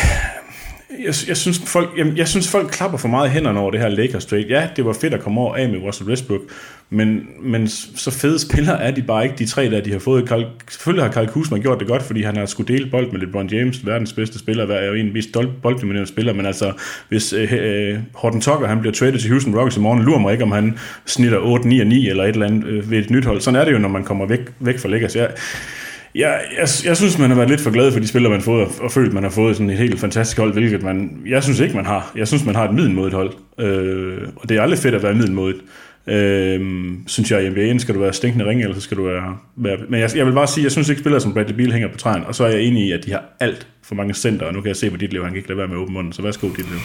jeg, 0.99 1.13
jeg, 1.27 1.37
synes, 1.37 1.61
folk, 1.65 1.89
jeg, 1.97 2.13
jeg 2.15 2.27
synes, 2.27 2.51
folk 2.51 2.71
klapper 2.71 2.97
for 2.97 3.07
meget 3.07 3.31
hænderne 3.31 3.59
over 3.59 3.71
det 3.71 3.79
her 3.79 3.89
Lakers 3.89 4.25
trade. 4.25 4.45
Ja, 4.49 4.67
det 4.75 4.85
var 4.85 4.93
fedt 4.93 5.13
at 5.13 5.19
komme 5.19 5.41
over 5.41 5.55
af 5.55 5.69
med 5.69 5.79
Russell 5.79 6.09
Westbrook, 6.09 6.41
men, 6.89 7.27
men 7.41 7.67
så 7.67 8.11
fede 8.11 8.39
spillere 8.39 8.83
er 8.83 8.91
de 8.91 9.01
bare 9.01 9.23
ikke, 9.23 9.35
de 9.37 9.45
tre 9.45 9.69
der, 9.69 9.81
de 9.81 9.91
har 9.91 9.99
fået. 9.99 10.27
Carl, 10.27 10.45
selvfølgelig 10.69 11.05
har 11.05 11.11
Karl 11.11 11.27
Kuzma 11.27 11.57
gjort 11.57 11.79
det 11.79 11.87
godt, 11.87 12.03
fordi 12.03 12.21
han 12.21 12.37
har 12.37 12.45
skulle 12.45 12.73
dele 12.73 12.89
bold 12.91 13.11
med 13.11 13.19
LeBron 13.19 13.47
James, 13.47 13.85
verdens 13.85 14.13
bedste 14.13 14.39
spiller, 14.39 14.67
er 14.67 14.87
jo 14.87 14.93
en 14.93 14.99
af 14.99 15.05
de 15.05 15.13
mest 15.13 15.37
bolddominerende 15.61 16.09
spiller, 16.09 16.33
men 16.33 16.45
altså, 16.45 16.73
hvis 17.09 17.33
øh, 17.33 17.53
øh, 17.53 17.99
Horton 18.13 18.41
Tucker, 18.41 18.67
han 18.67 18.79
bliver 18.79 18.93
traded 18.93 19.19
til 19.19 19.29
Houston 19.29 19.55
Rockets 19.55 19.77
i 19.77 19.79
morgen, 19.79 20.03
lurer 20.03 20.19
mig 20.19 20.31
ikke, 20.31 20.43
om 20.43 20.51
han 20.51 20.77
snitter 21.05 21.37
8, 21.37 21.67
9 21.67 21.79
og 21.79 21.87
9 21.87 22.09
eller 22.09 22.23
et 22.23 22.29
eller 22.29 22.45
andet 22.45 22.65
øh, 22.67 22.91
ved 22.91 22.99
et 22.99 23.09
nyt 23.09 23.25
hold. 23.25 23.41
Sådan 23.41 23.59
er 23.59 23.65
det 23.65 23.71
jo, 23.71 23.77
når 23.77 23.89
man 23.89 24.03
kommer 24.03 24.25
væk, 24.25 24.39
væk 24.59 24.79
fra 24.79 24.89
Lakers. 24.89 25.15
Jeg, 25.15 25.29
Ja, 25.29 25.31
jeg, 26.15 26.41
jeg 26.85 26.97
synes, 26.97 27.17
man 27.17 27.29
har 27.29 27.37
været 27.37 27.49
lidt 27.49 27.61
for 27.61 27.71
glad 27.71 27.91
for 27.91 27.99
de 27.99 28.07
spillere, 28.07 28.31
man 28.31 28.39
har 28.39 28.45
fået, 28.45 28.67
og 28.79 28.91
følt, 28.91 29.13
man 29.13 29.23
har 29.23 29.29
fået 29.29 29.55
sådan 29.55 29.69
et 29.69 29.77
helt 29.77 29.99
fantastisk 29.99 30.37
hold, 30.37 30.53
hvilket 30.53 30.83
man, 30.83 31.21
jeg 31.25 31.43
synes 31.43 31.59
ikke, 31.59 31.75
man 31.75 31.85
har. 31.85 32.11
Jeg 32.15 32.27
synes, 32.27 32.45
man 32.45 32.55
har 32.55 32.67
et 32.67 32.75
middelmodigt 32.75 33.15
hold, 33.15 33.33
øh, 33.59 34.27
og 34.35 34.49
det 34.49 34.57
er 34.57 34.61
aldrig 34.61 34.79
fedt 34.79 34.95
at 34.95 35.03
være 35.03 35.13
middelmodigt. 35.13 35.63
Øh, 36.07 36.61
synes 37.07 37.31
jeg, 37.31 37.43
i 37.43 37.49
NBA'en 37.49 37.79
skal 37.79 37.95
du 37.95 37.99
være 37.99 38.13
stinkende 38.13 38.45
ringe, 38.45 38.63
eller 38.63 38.75
så 38.75 38.81
skal 38.81 38.97
du 38.97 39.03
være... 39.03 39.37
være 39.55 39.77
men 39.89 39.99
jeg, 39.99 40.09
jeg 40.15 40.25
vil 40.25 40.33
bare 40.33 40.47
sige, 40.47 40.63
jeg 40.63 40.71
synes 40.71 40.89
ikke, 40.89 40.99
spillere 40.99 41.21
som 41.21 41.33
Bradley 41.33 41.55
Beal 41.55 41.71
hænger 41.71 41.87
på 41.87 41.97
træen, 41.97 42.23
og 42.23 42.35
så 42.35 42.43
er 42.43 42.49
jeg 42.49 42.61
enig 42.61 42.87
i, 42.87 42.91
at 42.91 43.05
de 43.05 43.11
har 43.11 43.23
alt 43.39 43.67
for 43.83 43.95
mange 43.95 44.13
center, 44.13 44.45
og 44.45 44.53
nu 44.53 44.61
kan 44.61 44.67
jeg 44.67 44.75
se 44.75 44.89
på 44.89 44.97
dit 44.97 45.11
liv, 45.13 45.21
han 45.21 45.31
kan 45.31 45.37
ikke 45.37 45.49
lade 45.49 45.57
være 45.57 45.67
med 45.67 45.77
åbne 45.77 45.93
munden, 45.93 46.13
så 46.13 46.21
værsgo 46.21 46.49
dit 46.49 46.57
liv. 46.69 46.79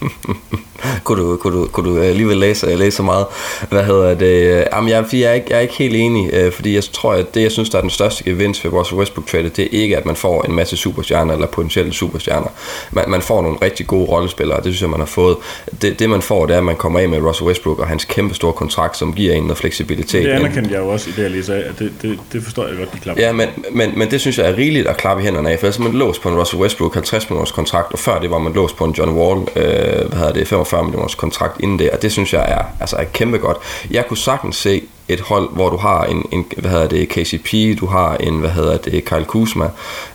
kunne, 1.04 1.22
du, 1.22 1.36
kunne, 1.36 1.56
du, 1.56 1.66
kunne 1.66 1.90
du 1.90 2.00
alligevel 2.00 2.36
læse, 2.36 2.76
læse 2.76 2.96
så 2.96 3.02
meget? 3.02 3.26
Hvad 3.68 3.84
hedder 3.84 4.14
det? 4.14 4.64
Jamen, 4.72 4.90
jeg, 4.90 5.04
jeg, 5.12 5.20
er 5.20 5.32
ikke, 5.32 5.46
jeg 5.50 5.56
er 5.56 5.60
ikke 5.60 5.74
helt 5.74 5.94
enig, 5.96 6.30
øh, 6.32 6.52
fordi 6.52 6.74
jeg 6.74 6.84
tror, 6.84 7.12
at 7.12 7.34
det, 7.34 7.42
jeg 7.42 7.52
synes, 7.52 7.70
der 7.70 7.78
er 7.78 7.82
den 7.82 7.90
største 7.90 8.24
gevinst 8.24 8.64
ved 8.64 8.70
vores 8.70 8.92
Westbrook 8.92 9.26
trade, 9.26 9.48
det 9.48 9.64
er 9.64 9.68
ikke, 9.82 9.96
at 9.96 10.06
man 10.06 10.16
får 10.16 10.42
en 10.42 10.54
masse 10.54 10.76
superstjerner 10.76 11.34
eller 11.34 11.46
potentielle 11.46 11.92
superstjerner. 11.92 12.48
Man, 12.90 13.04
man 13.08 13.22
får 13.22 13.42
nogle 13.42 13.58
rigtig 13.62 13.86
gode 13.86 14.04
rollespillere, 14.04 14.58
og 14.58 14.64
det 14.64 14.72
synes 14.72 14.82
jeg, 14.82 14.90
man 14.90 15.00
har 15.00 15.06
fået. 15.06 15.36
Det, 15.82 15.98
det 15.98 16.10
man 16.10 16.22
får, 16.22 16.46
det 16.46 16.54
er, 16.54 16.58
at 16.58 16.64
man 16.64 16.76
kommer 16.76 17.00
af 17.00 17.08
med 17.08 17.18
Russell 17.18 17.48
Westbrook 17.48 17.78
og 17.78 17.86
hans 17.86 18.04
kæmpe 18.04 18.34
store 18.34 18.52
kontrakt, 18.52 18.96
som 18.96 19.12
giver 19.12 19.34
en 19.34 19.42
noget 19.42 19.58
fleksibilitet. 19.58 20.24
Det 20.24 20.30
anerkendte 20.30 20.74
jeg 20.74 20.80
jo 20.80 20.88
også 20.88 21.10
i 21.10 21.12
det, 21.12 21.22
jeg 21.22 21.30
lige 21.30 21.44
sagde, 21.44 21.64
det, 21.78 21.92
det, 22.02 22.18
det 22.32 22.42
forstår 22.42 22.66
jeg 22.66 22.76
godt, 22.76 22.92
de 22.92 22.98
klapper. 22.98 23.22
Ja, 23.22 23.32
men, 23.32 23.48
men, 23.72 23.98
men 23.98 24.10
det 24.10 24.20
synes 24.20 24.38
jeg 24.38 24.50
er 24.50 24.56
rigeligt 24.56 24.86
at 24.86 24.96
klappe 24.96 25.22
i 25.22 25.24
hænderne 25.24 25.50
af, 25.50 25.58
for 25.58 25.66
ellers 25.66 25.78
er 25.78 25.82
man 25.82 25.92
låst 25.92 26.22
på 26.22 26.29
en 26.30 26.38
Russell 26.38 26.62
Westbrook 26.62 26.94
50 26.94 27.30
millioners 27.30 27.52
kontrakt, 27.52 27.92
og 27.92 27.98
før 27.98 28.20
det 28.20 28.30
var 28.30 28.38
man 28.38 28.52
låst 28.52 28.76
på 28.76 28.84
en 28.84 28.92
John 28.98 29.10
Wall, 29.10 29.40
øh, 29.56 30.08
hvad 30.08 30.18
hedder 30.18 30.32
det, 30.32 30.48
45 30.48 30.84
millioners 30.84 31.14
kontrakt 31.14 31.60
inden 31.60 31.78
det, 31.78 31.90
og 31.90 32.02
det 32.02 32.12
synes 32.12 32.32
jeg 32.32 32.44
er, 32.48 32.64
altså 32.80 32.96
er 32.96 33.04
kæmpe 33.04 33.38
godt. 33.38 33.56
Jeg 33.90 34.06
kunne 34.06 34.18
sagtens 34.18 34.56
se 34.56 34.82
et 35.08 35.20
hold, 35.20 35.48
hvor 35.52 35.70
du 35.70 35.76
har 35.76 36.04
en, 36.04 36.24
en 36.32 36.46
hvad 36.56 36.70
hedder 36.70 36.88
det, 36.88 37.08
KCP, 37.08 37.80
du 37.80 37.86
har 37.86 38.16
en, 38.16 38.38
hvad 38.38 38.50
hedder 38.50 38.76
det, 38.76 39.04
Kyle 39.04 39.24
Kuzma, 39.24 39.70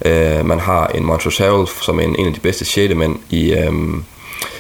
øh, 0.06 0.46
man 0.46 0.60
har 0.60 0.88
en 0.88 1.06
Montrezl 1.06 1.84
som 1.84 2.00
en, 2.00 2.16
en 2.20 2.28
af 2.28 2.34
de 2.34 2.40
bedste 2.40 2.66
6. 2.66 2.96
mænd 2.96 3.16
i, 3.30 3.54
øh, 3.54 3.74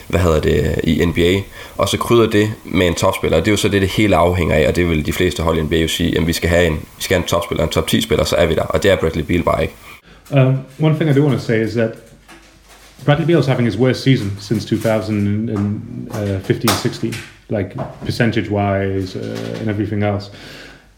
hvad 0.07 0.19
hedder 0.19 0.39
det, 0.39 0.79
i 0.83 1.05
NBA, 1.05 1.41
og 1.77 1.89
så 1.89 1.97
krydder 1.97 2.29
det 2.29 2.53
med 2.63 2.87
en 2.87 2.95
topspiller, 2.95 3.37
det 3.37 3.47
er 3.47 3.51
jo 3.51 3.57
så 3.57 3.69
det, 3.69 3.81
det 3.81 3.89
hele 3.89 4.15
afhænger 4.15 4.55
af, 4.55 4.67
og 4.67 4.75
det 4.75 4.89
vil 4.89 5.05
de 5.05 5.13
fleste 5.13 5.43
hold 5.43 5.57
i 5.57 5.61
NBA 5.61 5.75
jo 5.75 5.87
sige, 5.87 6.17
at 6.17 6.27
vi 6.27 6.33
skal 6.33 6.49
have 6.49 6.67
en, 6.67 6.73
vi 6.73 7.03
skal 7.03 7.15
have 7.15 7.23
en 7.23 7.27
topspiller, 7.27 7.63
en 7.63 7.69
top 7.69 7.87
10 7.87 8.01
spiller, 8.01 8.25
så 8.25 8.35
er 8.35 8.45
vi 8.45 8.55
der, 8.55 8.63
og 8.63 8.83
det 8.83 8.91
er 8.91 8.95
Bradley 8.95 9.23
Beal 9.23 9.43
bare 9.43 9.61
ikke. 9.61 9.73
Um, 10.31 10.65
one 10.77 10.95
thing 10.95 11.09
I 11.09 11.13
do 11.13 11.23
want 11.23 11.39
to 11.39 11.45
say 11.45 11.59
is 11.59 11.75
that 11.75 11.97
Bradley 13.03 13.25
Beal's 13.25 13.47
having 13.47 13.65
his 13.65 13.77
worst 13.77 14.03
season 14.03 14.37
since 14.39 14.65
2015-16, 14.65 17.15
like 17.49 17.77
percentage-wise 18.03 19.15
uh, 19.15 19.57
and 19.59 19.69
everything 19.69 20.01
else. 20.03 20.31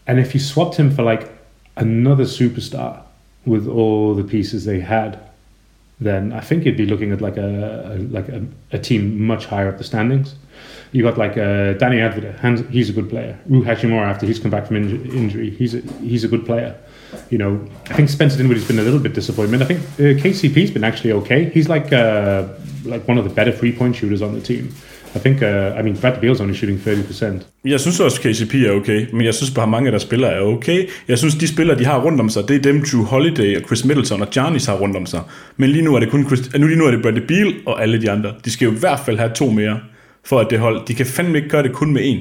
And 0.06 0.18
if 0.18 0.32
you 0.32 0.40
swapped 0.40 0.76
him 0.76 0.90
for 0.90 1.02
like 1.02 1.30
another 1.76 2.24
superstar 2.24 3.02
with 3.44 3.68
all 3.68 4.14
the 4.14 4.24
pieces 4.24 4.64
they 4.64 4.80
had, 4.80 5.20
then 6.00 6.32
I 6.32 6.40
think 6.40 6.64
you'd 6.64 6.76
be 6.76 6.86
looking 6.86 7.12
at 7.12 7.20
like 7.20 7.36
a, 7.36 7.92
a 7.92 7.98
like 7.98 8.28
a, 8.28 8.46
a, 8.72 8.78
team 8.78 9.20
much 9.20 9.46
higher 9.46 9.68
up 9.68 9.78
the 9.78 9.84
standings. 9.84 10.36
You 10.92 11.02
got 11.02 11.18
like 11.18 11.32
uh, 11.32 11.72
Danny 11.74 11.96
Advida, 11.96 12.70
he's 12.70 12.88
a 12.88 12.92
good 12.92 13.10
player. 13.10 13.36
Ru 13.46 13.64
Hashimura, 13.64 14.06
after 14.06 14.24
he's 14.24 14.38
come 14.38 14.50
back 14.50 14.66
from 14.66 14.76
inj- 14.76 15.12
injury, 15.12 15.50
he's 15.50 15.74
a, 15.74 15.80
he's 16.00 16.24
a 16.24 16.28
good 16.28 16.46
player. 16.46 16.76
You 17.30 17.38
know, 17.38 17.52
I 17.90 17.94
think 17.94 18.08
Spencer 18.08 18.38
Dinwiddie's 18.38 18.68
been 18.68 18.78
a 18.78 18.82
little 18.82 19.00
bit 19.00 19.14
disappointment. 19.14 19.62
I 19.62 19.66
think 19.66 19.80
uh, 19.80 20.22
KCP's 20.22 20.70
been 20.70 20.84
actually 20.84 21.12
okay. 21.12 21.50
He's 21.54 21.68
like 21.68 21.92
uh, 21.92 22.42
like 22.84 23.08
one 23.08 23.18
of 23.18 23.24
the 23.28 23.34
better 23.34 23.52
three 23.58 23.72
point 23.72 23.96
shooters 23.96 24.22
on 24.22 24.32
the 24.34 24.40
team. 24.40 24.74
I 25.14 25.18
think, 25.18 25.42
uh, 25.42 25.78
I 25.78 25.82
mean, 25.82 25.96
Brad 26.00 26.20
Beal's 26.20 26.40
only 26.40 26.54
shooting 26.54 26.78
30%. 26.78 27.44
Jeg 27.64 27.80
synes 27.80 28.00
også, 28.00 28.20
KCP 28.20 28.54
er 28.54 28.72
okay, 28.72 29.06
men 29.12 29.24
jeg 29.24 29.34
synes 29.34 29.50
bare, 29.50 29.66
mange 29.66 29.86
af 29.86 29.92
der 29.92 29.98
spillere 29.98 30.32
er 30.32 30.40
okay. 30.40 30.88
Jeg 31.08 31.18
synes, 31.18 31.34
de 31.34 31.48
spillere, 31.48 31.78
de 31.78 31.84
har 31.84 32.02
rundt 32.02 32.20
om 32.20 32.28
sig, 32.28 32.48
det 32.48 32.56
er 32.56 32.60
dem, 32.60 32.84
Drew 32.92 33.04
Holiday 33.04 33.56
og 33.56 33.62
Chris 33.66 33.84
Middleton 33.84 34.22
og 34.22 34.30
Giannis 34.30 34.66
har 34.66 34.74
rundt 34.74 34.96
om 34.96 35.06
sig. 35.06 35.20
Men 35.56 35.70
lige 35.70 35.84
nu 35.84 35.94
er 35.94 36.00
det 36.00 36.10
kun 36.10 36.26
Chris, 36.26 36.54
nu, 36.58 36.66
lige 36.66 36.78
nu 36.78 36.86
er 36.86 36.90
det 36.90 37.02
Bradley 37.02 37.22
Beal 37.22 37.54
og 37.66 37.82
alle 37.82 38.00
de 38.00 38.10
andre. 38.10 38.34
De 38.44 38.50
skal 38.50 38.66
jo 38.66 38.72
i 38.72 38.78
hvert 38.78 39.00
fald 39.04 39.18
have 39.18 39.30
to 39.34 39.50
mere, 39.50 39.80
for 40.24 40.40
at 40.40 40.46
det 40.50 40.58
hold, 40.58 40.86
de 40.88 40.94
kan 40.94 41.06
fandme 41.06 41.38
ikke 41.38 41.48
gøre 41.48 41.62
det 41.62 41.72
kun 41.72 41.92
med 41.92 42.02
en. 42.04 42.18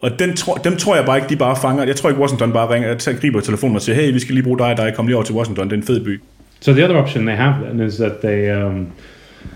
Og 0.00 0.18
den 0.18 0.36
tro, 0.36 0.56
dem 0.64 0.76
tror 0.76 0.96
jeg 0.96 1.04
bare 1.04 1.16
ikke, 1.16 1.28
de 1.28 1.36
bare 1.36 1.56
fanger. 1.56 1.84
Jeg 1.84 1.96
tror 1.96 2.08
ikke, 2.08 2.20
Washington 2.20 2.52
bare 2.52 2.74
ringer, 2.74 2.94
tager, 2.94 3.18
griber 3.18 3.40
telefonen 3.40 3.76
og 3.76 3.82
siger, 3.82 3.96
hey, 3.96 4.12
vi 4.12 4.18
skal 4.18 4.34
lige 4.34 4.44
bruge 4.44 4.58
dig 4.58 4.70
og 4.70 4.76
dig, 4.76 4.92
kom 4.96 5.06
lige 5.06 5.16
over 5.16 5.24
til 5.24 5.34
Washington, 5.34 5.64
det 5.64 5.72
er 5.72 5.76
en 5.76 5.86
fed 5.86 6.00
by. 6.00 6.20
So 6.60 6.72
the 6.72 6.84
other 6.84 6.96
option 6.96 7.26
they 7.26 7.36
have 7.36 7.54
then 7.64 7.80
is 7.80 7.96
that 7.96 8.12
they 8.22 8.50
um, 8.50 8.92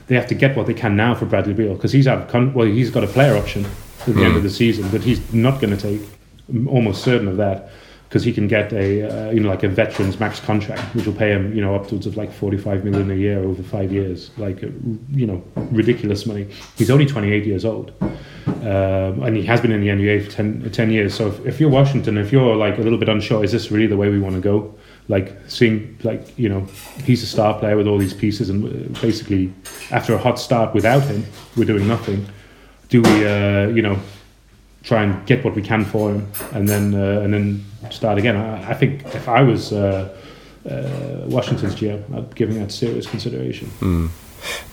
they 0.08 0.16
have 0.16 0.28
to 0.28 0.34
get 0.34 0.56
what 0.56 0.66
they 0.66 0.74
can 0.74 0.92
now 0.92 1.14
for 1.14 1.24
Bradley 1.26 1.54
Beal 1.54 1.74
because 1.74 1.92
he's 1.92 2.06
out 2.06 2.28
con- 2.28 2.52
well 2.54 2.68
he's 2.68 2.90
got 2.90 3.04
a 3.04 3.06
player 3.06 3.36
option 3.36 3.64
at 3.64 4.04
the 4.04 4.12
mm. 4.12 4.26
end 4.26 4.36
of 4.36 4.42
the 4.42 4.50
season, 4.50 4.84
but 4.90 5.00
he's 5.00 5.20
not 5.32 5.60
going 5.60 5.76
to 5.76 5.88
take. 5.88 6.00
I'm 6.48 6.68
almost 6.68 7.02
certain 7.02 7.28
of 7.28 7.36
that 7.36 7.70
because 8.10 8.24
he 8.24 8.32
can 8.32 8.48
get 8.48 8.72
a 8.72 9.28
uh, 9.28 9.30
you 9.30 9.38
know 9.38 9.48
like 9.48 9.62
a 9.62 9.68
veterans 9.68 10.18
max 10.18 10.40
contract, 10.40 10.82
which 10.96 11.06
will 11.06 11.12
pay 11.12 11.30
him 11.30 11.54
you 11.54 11.60
know 11.62 11.76
upwards 11.76 12.06
of 12.06 12.16
like 12.16 12.32
45 12.32 12.84
million 12.84 13.08
a 13.08 13.14
year 13.14 13.38
over 13.38 13.62
five 13.62 13.92
years, 13.92 14.32
like 14.36 14.64
uh, 14.64 14.66
you 15.12 15.26
know 15.26 15.40
ridiculous 15.70 16.26
money. 16.26 16.48
He's 16.76 16.90
only 16.90 17.06
28 17.06 17.46
years 17.46 17.64
old, 17.64 17.92
um, 18.02 19.22
and 19.22 19.36
he 19.36 19.44
has 19.44 19.60
been 19.60 19.70
in 19.70 19.80
the 19.80 19.88
NBA 19.88 20.24
for 20.24 20.30
10, 20.32 20.72
10 20.72 20.90
years. 20.90 21.14
So 21.14 21.28
if, 21.28 21.46
if, 21.46 21.60
you're 21.60 21.70
Washington, 21.70 22.18
if 22.18 22.32
you're 22.32 22.56
like 22.56 22.78
a 22.78 22.80
little 22.80 22.98
bit 22.98 23.08
unsure, 23.08 23.44
is 23.44 23.52
this 23.52 23.70
really 23.70 23.86
the 23.86 23.96
way 23.96 24.10
we 24.10 24.18
want 24.18 24.34
to 24.34 24.40
go? 24.40 24.74
Like 25.06 25.36
seeing 25.46 25.96
like 26.02 26.36
you 26.36 26.48
know 26.48 26.66
he's 27.04 27.22
a 27.22 27.26
star 27.26 27.56
player 27.60 27.76
with 27.76 27.86
all 27.86 27.98
these 27.98 28.14
pieces, 28.14 28.50
and 28.50 28.64
uh, 28.64 29.00
basically 29.00 29.54
after 29.92 30.14
a 30.14 30.18
hot 30.18 30.40
start 30.40 30.74
without 30.74 31.04
him, 31.04 31.24
we're 31.56 31.64
doing 31.64 31.86
nothing. 31.86 32.26
Do 32.88 33.02
we 33.02 33.24
uh, 33.24 33.68
you 33.68 33.82
know 33.82 34.00
try 34.82 35.02
and 35.02 35.14
get 35.26 35.44
what 35.44 35.54
we 35.56 35.62
can 35.62 35.84
for 35.84 36.10
him, 36.10 36.22
and 36.52 36.68
then 36.68 36.94
uh, 36.94 37.24
and 37.24 37.32
then 37.32 37.64
start 37.90 38.18
again. 38.18 38.36
I, 38.36 38.72
I 38.72 38.74
think 38.74 38.92
if 39.14 39.28
I 39.28 39.42
was 39.42 39.72
uh, 39.72 40.08
uh, 40.70 41.34
Washington's 41.36 41.74
GM, 41.74 42.00
I'd 42.14 42.34
giving 42.34 42.58
that 42.58 42.72
serious 42.72 43.06
consideration. 43.06 43.72
Mm. 43.80 44.10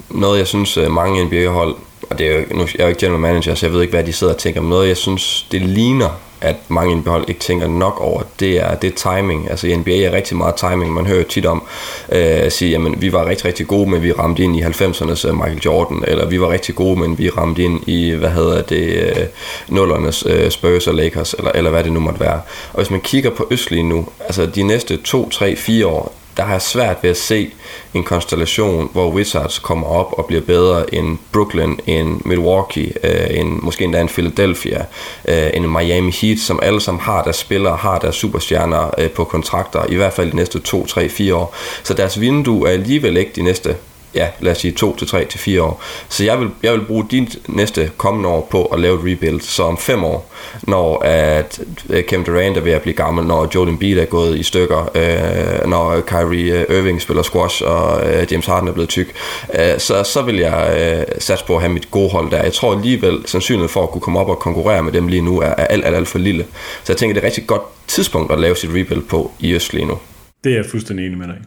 Noget, 0.10 0.40
jeg 0.40 0.48
synes, 0.48 0.78
øh, 0.78 0.92
mange 0.92 1.26
NBA-hold, 1.26 1.76
og 2.10 2.20
det 2.20 2.28
er 2.28 2.40
jo, 2.40 2.46
nu, 2.52 2.60
jeg 2.60 2.80
er 2.80 2.84
jo 2.84 2.88
ikke 2.88 3.00
general 3.00 3.20
manager, 3.20 3.56
så 3.56 3.66
jeg 3.66 3.74
ved 3.74 3.82
ikke, 3.82 3.94
hvad 3.94 4.04
de 4.04 4.14
sidder 4.14 4.34
og 4.34 4.40
tænker, 4.40 4.62
men 4.62 4.70
noget, 4.70 4.88
jeg 4.88 4.98
synes, 4.98 5.48
det 5.52 5.62
ligner 5.62 6.20
at 6.41 6.56
mange 6.67 6.96
NBA-hold 6.96 7.25
ikke 7.27 7.39
tænker 7.39 7.67
nok 7.67 8.01
over, 8.01 8.22
det 8.39 8.58
er, 8.58 8.75
det 8.75 8.94
er 8.94 9.15
timing. 9.15 9.50
Altså 9.50 9.67
i 9.67 9.75
NBA 9.75 9.98
er 9.98 10.12
rigtig 10.12 10.38
meget 10.38 10.56
timing. 10.56 10.94
Man 10.94 11.06
hører 11.06 11.24
tit 11.24 11.46
om 11.46 11.63
øh, 12.12 12.17
at 12.20 12.53
sige, 12.53 12.72
jamen 12.72 13.01
vi 13.01 13.13
var 13.13 13.25
rigtig, 13.25 13.46
rigtig 13.46 13.67
gode, 13.67 13.89
men 13.89 14.03
vi 14.03 14.12
ramte 14.12 14.44
ind 14.44 14.56
i 14.56 14.62
90'ernes 14.62 15.27
øh, 15.27 15.36
Michael 15.36 15.62
Jordan, 15.65 16.03
eller 16.08 16.27
vi 16.27 16.41
var 16.41 16.50
rigtig 16.50 16.75
gode, 16.75 17.00
men 17.00 17.17
vi 17.17 17.29
ramte 17.29 17.63
ind 17.63 17.88
i, 17.88 18.12
hvad 18.12 18.29
hedder 18.29 18.62
det, 18.62 18.88
øh, 18.88 19.25
nullernes 19.67 20.25
øh, 20.29 20.51
Spurs 20.51 20.88
og 20.88 20.96
Lakers, 20.96 21.34
eller, 21.34 21.51
eller 21.56 21.70
hvad 21.72 21.84
det 21.84 21.94
nu 21.94 22.00
måtte 22.00 22.20
være. 22.20 22.41
Og 22.74 22.77
hvis 22.77 22.91
man 22.91 23.01
kigger 23.01 23.29
på 23.29 23.48
Østlig 23.51 23.84
nu, 23.84 24.08
altså 24.20 24.46
de 24.46 24.63
næste 24.63 24.98
2, 24.98 25.29
3, 25.29 25.56
4 25.56 25.88
år, 25.88 26.13
der 26.38 26.44
har 26.44 26.51
jeg 26.51 26.62
svært 26.62 26.98
ved 27.01 27.10
at 27.10 27.17
se 27.17 27.51
en 27.94 28.03
konstellation, 28.03 28.89
hvor 28.94 29.12
Wizards 29.12 29.60
kommer 29.60 29.88
op 29.88 30.13
og 30.13 30.25
bliver 30.25 30.41
bedre 30.41 30.94
end 30.94 31.17
Brooklyn, 31.34 31.77
end 31.86 32.22
Milwaukee, 32.25 32.94
øh, 33.03 33.39
end 33.39 33.50
måske 33.62 33.84
endda 33.84 34.01
en 34.01 34.08
Philadelphia, 34.08 34.86
øh, 35.27 35.50
end 35.53 35.65
Miami 35.65 36.12
Heat, 36.12 36.39
som 36.39 36.60
alle 36.63 36.82
sammen 36.82 37.01
har 37.01 37.24
deres 37.24 37.36
spillere, 37.36 37.75
har 37.75 38.00
deres 38.00 38.15
superstjerner 38.15 38.89
øh, 38.98 39.10
på 39.10 39.24
kontrakter, 39.24 39.86
i 39.89 39.96
hvert 39.96 40.13
fald 40.13 40.32
de 40.32 40.36
næste 40.36 40.60
2, 40.60 40.86
3, 40.86 41.10
4 41.10 41.36
år. 41.36 41.56
Så 41.84 41.94
deres 41.94 42.20
vindue 42.20 42.70
er 42.70 42.74
alligevel 42.74 43.17
ikke 43.17 43.32
de 43.36 43.41
næste 43.41 43.75
ja, 44.18 44.28
lad 44.40 44.52
os 44.52 44.58
sige 44.58 44.72
2 44.72 44.96
til 44.96 45.08
3 45.08 45.26
til 45.26 45.40
4 45.40 45.64
år. 45.64 45.84
Så 46.10 46.24
jeg 46.24 46.40
vil, 46.40 46.50
jeg 46.64 46.74
vil 46.74 46.82
bruge 46.82 47.06
de 47.12 47.28
næste 47.48 47.92
kommende 47.98 48.30
år 48.30 48.48
på 48.52 48.66
at 48.66 48.80
lave 48.80 48.96
et 48.96 49.14
rebuild. 49.14 49.42
Så 49.42 49.64
om 49.64 49.78
5 49.78 50.04
år, 50.04 50.32
når 50.64 51.00
at 51.04 51.60
øh, 51.90 52.04
Kevin 52.04 52.26
Durant 52.26 52.58
er 52.58 52.62
ved 52.62 52.72
at 52.72 52.82
blive 52.82 52.96
gammel, 52.96 53.26
når 53.26 53.50
Joel 53.56 53.70
Embiid 53.70 53.98
er 53.98 54.06
gået 54.06 54.38
i 54.40 54.44
stykker, 54.44 54.92
øh, 54.96 55.70
når 55.70 56.02
Kyrie 56.02 56.66
øh, 56.70 56.78
Irving 56.78 57.02
spiller 57.02 57.24
squash, 57.24 57.64
og 57.66 58.10
øh, 58.10 58.28
James 58.32 58.46
Harden 58.46 58.68
er 58.68 58.74
blevet 58.74 58.90
tyk, 58.90 59.14
øh, 59.54 59.80
så, 59.80 60.04
så 60.04 60.22
vil 60.22 60.36
jeg 60.36 60.60
øh, 60.80 61.20
satse 61.20 61.46
på 61.46 61.56
at 61.56 61.62
have 61.62 61.74
mit 61.74 61.92
gode 61.92 62.10
hold 62.10 62.32
der. 62.32 62.44
Jeg 62.44 62.54
tror 62.54 62.76
alligevel, 62.76 63.24
sandsynligheden 63.26 63.74
for 63.74 63.84
at 63.84 63.90
kunne 63.90 64.02
komme 64.02 64.20
op 64.20 64.30
og 64.30 64.40
konkurrere 64.40 64.84
med 64.84 64.92
dem 64.92 65.08
lige 65.08 65.22
nu, 65.22 65.40
er, 65.40 65.46
er 65.46 65.66
alt, 65.66 65.86
alt, 65.86 65.96
alt 65.96 66.08
for 66.08 66.20
lille. 66.20 66.46
Så 66.84 66.94
jeg 66.94 66.98
tænker, 66.98 67.14
det 67.14 67.22
er 67.22 67.28
et 67.28 67.32
rigtig 67.32 67.48
godt 67.48 67.62
tidspunkt 67.88 68.32
at 68.32 68.40
lave 68.40 68.56
sit 68.56 68.70
rebuild 68.70 69.02
på 69.02 69.32
i 69.40 69.54
Øst 69.54 69.74
lige 69.74 69.86
nu. 69.86 69.98
Det 70.44 70.52
er 70.52 70.56
jeg 70.56 70.66
fuldstændig 70.72 71.06
enig 71.06 71.18
med 71.18 71.28
dig 71.28 71.38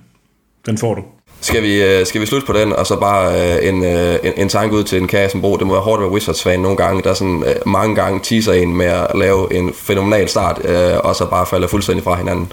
Den 0.66 0.78
får 0.78 0.94
du. 0.94 1.02
Skal 1.40 1.62
vi, 1.62 1.82
øh, 1.82 2.06
skal 2.06 2.20
vi 2.20 2.26
slutte 2.26 2.46
på 2.46 2.52
den, 2.52 2.72
og 2.72 2.86
så 2.86 2.96
bare 2.96 3.56
øh, 3.58 3.68
en, 3.68 3.84
øh, 3.84 4.18
en, 4.22 4.32
en 4.36 4.48
tanke 4.48 4.76
ud 4.76 4.84
til 4.84 4.98
en 4.98 5.40
Bro. 5.40 5.56
Det 5.56 5.66
må 5.66 5.72
være 5.72 5.82
hårdt 5.82 6.00
at 6.00 6.02
være 6.02 6.12
Wizards-fan 6.12 6.60
nogle 6.60 6.76
gange, 6.76 7.02
der 7.02 7.14
sådan 7.14 7.44
øh, 7.46 7.54
mange 7.66 7.94
gange 7.94 8.20
teaser 8.22 8.52
en 8.52 8.76
med 8.76 8.86
at 8.86 9.06
lave 9.14 9.54
en 9.54 9.72
fænomenal 9.74 10.28
start, 10.28 10.60
øh, 10.64 10.98
og 11.04 11.16
så 11.16 11.26
bare 11.26 11.46
falder 11.46 11.68
fuldstændig 11.68 12.04
fra 12.04 12.14
hinanden. 12.14 12.52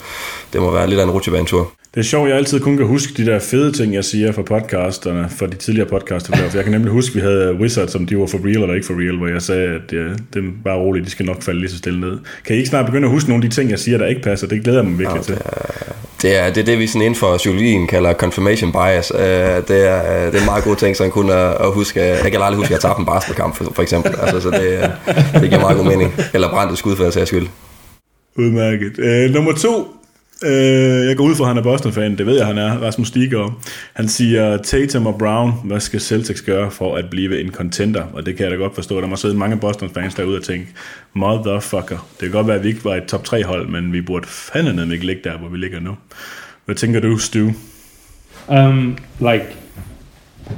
Det 0.54 0.62
må 0.62 0.72
være 0.72 0.88
lidt 0.88 1.00
af 1.00 1.04
en 1.04 1.12
rutsjebanetur. 1.12 1.72
Det 1.96 2.00
er 2.00 2.06
sjovt, 2.06 2.30
jeg 2.30 2.38
altid 2.38 2.60
kun 2.60 2.78
kan 2.78 2.86
huske 2.86 3.14
de 3.18 3.26
der 3.26 3.40
fede 3.40 3.72
ting, 3.72 3.94
jeg 3.94 4.06
siger 4.06 4.32
fra 4.32 4.42
podcasterne, 4.42 5.30
fra 5.40 5.48
de 5.48 5.56
tidligere 5.56 5.90
podcaster. 5.90 6.38
For 6.38 6.58
jeg 6.58 6.64
kan 6.64 6.72
nemlig 6.74 6.92
huske, 6.92 7.12
at 7.12 7.16
vi 7.16 7.22
havde 7.22 7.58
Wizards, 7.60 7.92
som 7.92 8.06
de 8.06 8.18
var 8.18 8.26
for 8.26 8.38
real 8.38 8.62
eller 8.62 8.74
ikke 8.74 8.88
for 8.88 8.94
real, 8.94 9.18
hvor 9.18 9.28
jeg 9.28 9.42
sagde, 9.42 9.64
at 9.64 9.94
ja, 9.94 10.08
dem 10.34 10.54
bare 10.64 10.78
roligt, 10.78 11.06
de 11.06 11.12
skal 11.12 11.26
nok 11.26 11.44
falde 11.44 11.60
lige 11.60 11.72
så 11.72 11.78
stille 11.78 12.00
ned. 12.00 12.18
Kan 12.46 12.56
I 12.56 12.58
ikke 12.58 12.70
snart 12.70 12.86
begynde 12.86 13.06
at 13.06 13.12
huske 13.12 13.30
nogle 13.30 13.44
af 13.44 13.50
de 13.50 13.56
ting, 13.56 13.70
jeg 13.70 13.80
siger, 13.80 13.98
der 13.98 14.06
ikke 14.06 14.22
passer? 14.22 14.48
Det 14.48 14.64
glæder 14.64 14.80
jeg 14.80 14.90
mig 14.90 15.00
virkelig 15.00 15.20
ja, 15.20 15.24
til. 15.24 15.38
Det 16.22 16.40
er, 16.40 16.50
det 16.50 16.62
er 16.62 16.66
det, 16.66 16.80
vi 16.80 16.88
sådan 16.88 17.02
inden 17.02 17.16
for 17.16 17.38
psykologien 17.38 17.88
kalder 17.88 18.14
confirmation 18.14 18.72
bias. 18.72 19.12
Uh, 19.14 19.20
det, 19.20 19.30
er, 19.30 19.62
det 19.68 20.36
er 20.36 20.40
en 20.40 20.46
meget 20.46 20.64
god 20.64 20.76
ting, 20.76 20.96
sådan 20.96 21.12
kun 21.12 21.30
at, 21.30 21.50
at 21.62 21.72
huske. 21.74 22.02
Jeg 22.02 22.32
kan 22.32 22.42
aldrig 22.42 22.58
huske, 22.58 22.74
at 22.74 22.84
jeg 22.84 22.90
tabte 22.90 23.00
en 23.00 23.06
basketkamp, 23.06 23.56
for, 23.56 23.72
for 23.76 23.82
eksempel. 23.82 24.12
Altså, 24.22 24.40
så 24.40 24.50
det, 24.50 24.92
det 25.42 25.50
giver 25.50 25.62
meget 25.62 25.78
god 25.78 25.86
mening. 25.86 26.14
Eller 26.34 26.50
brændte 26.50 26.76
skud 26.76 26.96
for 26.96 27.04
at 27.04 27.14
sags 27.14 27.28
skyld. 27.28 27.48
Udmærket. 28.36 28.94
Uh, 29.00 29.34
nummer 29.34 29.52
to, 29.54 29.97
Øh, 30.44 31.08
jeg 31.08 31.18
går 31.18 31.24
ud 31.24 31.36
fra, 31.36 31.44
at 31.44 31.48
han 31.48 31.58
er 31.58 31.62
Boston-fan. 31.62 32.18
Det 32.18 32.26
ved 32.26 32.38
jeg, 32.38 32.46
han 32.46 32.58
er. 32.58 32.78
Rasmus 32.78 33.08
Stiger. 33.08 33.60
Han 33.94 34.08
siger, 34.08 34.58
Tatum 34.58 35.08
og 35.08 35.18
Brown, 35.18 35.54
hvad 35.64 35.80
skal 35.80 36.02
Celtics 36.02 36.42
gøre 36.42 36.72
for 36.72 36.96
at 36.96 37.10
blive 37.10 37.42
en 37.42 37.52
contender? 37.52 38.04
Og 38.14 38.26
det 38.26 38.36
kan 38.38 38.44
jeg 38.44 38.52
da 38.52 38.58
godt 38.58 38.76
forstå. 38.76 39.02
Der 39.02 39.08
må 39.08 39.16
sidde 39.16 39.38
mange 39.38 39.58
Boston-fans 39.58 40.16
derude 40.16 40.38
og 40.38 40.44
tænke, 40.44 40.68
motherfucker. 41.14 42.08
Det 42.12 42.20
kan 42.20 42.32
godt 42.32 42.48
være, 42.48 42.58
at 42.58 42.64
vi 42.64 42.68
ikke 42.68 42.86
var 42.86 42.96
et 42.96 43.04
top 43.04 43.28
3-hold, 43.28 43.68
men 43.68 43.94
vi 43.94 44.02
burde 44.02 44.28
fandme 44.28 44.94
ikke 44.94 45.06
ligge 45.06 45.22
der, 45.24 45.38
hvor 45.38 45.50
vi 45.50 45.58
ligger 45.58 45.80
nu. 45.80 45.96
Hvad 46.66 46.76
tænker 46.76 47.00
du, 47.00 47.18
Stu? 47.18 47.50
Um, 48.48 48.98
like, 49.20 49.46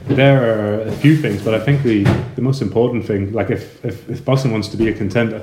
there 0.09 0.39
are 0.39 0.81
a 0.81 0.91
few 0.91 1.15
things, 1.15 1.43
but 1.43 1.53
I 1.53 1.59
think 1.59 1.79
the, 1.81 2.03
the 2.33 2.41
most 2.41 2.61
important 2.61 3.05
thing, 3.05 3.39
like 3.39 3.53
if, 3.53 3.85
if, 3.85 4.09
if 4.09 4.25
Boston 4.25 4.51
wants 4.51 4.69
to 4.69 4.77
be 4.77 4.89
a 4.89 4.97
contender, 4.97 5.39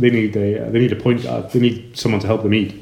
they 0.00 0.10
need 0.10 0.36
a, 0.36 0.70
they 0.70 0.80
need 0.80 0.92
a 0.92 1.02
point 1.02 1.22
guard. 1.22 1.50
They 1.52 1.60
need 1.60 1.82
someone 1.94 2.20
to 2.20 2.26
help 2.26 2.42
them 2.42 2.54
eat. 2.54 2.72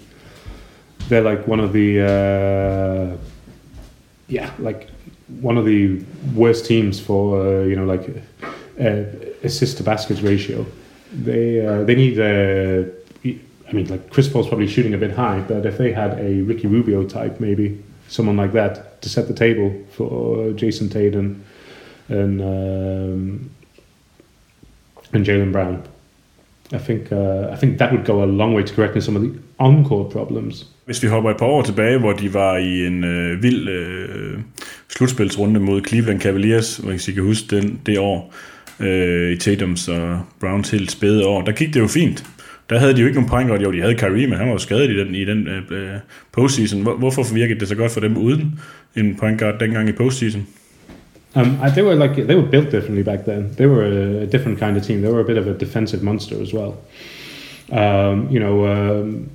They're 1.09 1.23
like 1.23 1.47
one 1.47 1.61
of 1.61 1.73
the 1.73 2.01
uh, 2.01 3.17
yeah 4.29 4.51
like 4.59 4.89
one 5.41 5.57
of 5.57 5.65
the 5.65 6.03
worst 6.35 6.67
teams 6.67 7.01
for 7.01 7.41
uh, 7.41 7.65
you 7.65 7.77
know 7.77 7.85
like 7.85 8.09
uh, 8.81 9.05
assist 9.43 9.79
to 9.79 9.83
baskets 9.83 10.21
ratio. 10.21 10.65
They 11.13 11.67
uh, 11.67 11.85
they 11.85 11.95
need 11.95 12.19
uh, 12.19 12.91
I 13.69 13.73
mean 13.73 13.87
like 13.89 14.11
Chris 14.11 14.29
Paul's 14.29 14.49
probably 14.49 14.69
shooting 14.69 14.95
a 14.95 14.99
bit 14.99 15.13
high, 15.13 15.41
but 15.41 15.67
if 15.67 15.79
they 15.79 15.93
had 15.93 16.19
a 16.19 16.43
Ricky 16.43 16.67
Rubio 16.67 17.05
type 17.05 17.41
maybe 17.41 17.83
someone 18.09 18.37
like 18.37 18.53
that 18.53 19.03
to 19.03 19.09
set 19.09 19.29
the 19.29 19.35
table 19.35 19.73
for 19.91 20.53
Jason 20.53 20.89
Tatum 20.89 21.45
and 22.09 22.41
um, 22.41 23.51
and 25.13 25.25
Jalen 25.25 25.53
Brown. 25.53 25.87
I 26.73 26.79
think 26.79 27.13
uh, 27.13 27.49
I 27.51 27.57
think 27.57 27.79
that 27.79 27.93
would 27.93 28.05
go 28.05 28.23
a 28.23 28.27
long 28.27 28.55
way 28.55 28.63
to 28.63 28.75
correcting 28.75 29.03
some 29.03 29.17
of 29.17 29.23
the 29.23 29.39
on-court 29.59 30.11
problems. 30.11 30.67
Hvis 30.89 31.03
vi 31.03 31.09
hopper 31.09 31.31
et 31.31 31.37
par 31.37 31.47
år 31.47 31.63
tilbage, 31.63 31.99
hvor 31.99 32.13
de 32.13 32.35
var 32.35 32.57
i 32.57 32.87
en 32.87 33.05
øh, 33.05 33.43
vild 33.43 33.69
øh, 33.69 34.39
slutspilsrunde 34.89 35.61
mod 35.61 35.83
Cleveland 35.89 36.21
Cavaliers, 36.21 36.77
hvor 36.77 36.91
jeg 36.91 37.15
kan 37.15 37.23
huske 37.23 37.57
den, 37.57 37.81
det 37.87 37.99
år, 37.99 38.35
øh, 38.81 39.33
i 39.33 39.37
Tatums 39.37 39.89
og 39.89 40.21
Browns 40.41 40.71
helt 40.71 40.91
spæde 40.91 41.27
år, 41.27 41.43
der 41.43 41.53
gik 41.53 41.75
det 41.75 41.81
jo 41.81 41.87
fint. 41.87 42.25
Der 42.71 42.79
havde 42.79 42.95
de 42.95 43.01
jo 43.01 43.07
ikke 43.07 43.21
nogen 43.21 43.49
point 43.49 43.63
Jo, 43.63 43.73
de 43.73 43.81
havde 43.81 43.95
Kyrie, 43.95 44.27
men 44.27 44.39
han 44.39 44.47
var 44.47 44.53
jo 44.53 44.59
skadet 44.59 44.91
i 44.91 44.99
den, 44.99 45.15
i 45.15 45.25
den 45.25 45.49
øh, 45.49 45.63
øh, 45.71 45.97
postseason. 46.33 46.83
Hvor, 46.83 46.97
hvorfor 46.97 47.35
virkede 47.35 47.61
det 47.61 47.69
så 47.69 47.75
godt 47.75 47.93
for 47.93 48.01
dem 48.01 48.17
uden 48.17 48.61
en 48.97 49.17
point 49.17 49.41
guard 49.41 49.59
dengang 49.61 49.89
i 49.89 49.93
postseason? 49.93 50.47
Um, 51.37 51.47
I, 51.67 51.71
they 51.71 51.83
were 51.85 52.07
like 52.07 52.27
they 52.27 52.37
were 52.37 52.51
built 52.51 52.73
differently 52.73 53.03
back 53.03 53.19
then. 53.25 53.51
They 53.57 53.67
were 53.67 53.85
a 54.23 54.27
different 54.27 54.59
kind 54.59 54.77
of 54.77 54.83
team. 54.83 55.01
They 55.01 55.13
were 55.13 55.21
a 55.21 55.27
bit 55.27 55.39
of 55.39 55.47
a 55.47 55.59
defensive 55.59 56.03
monster 56.03 56.43
as 56.43 56.55
well. 56.55 56.73
Um, 57.73 58.29
you 58.31 58.41
know, 58.41 58.67
um, 58.67 59.29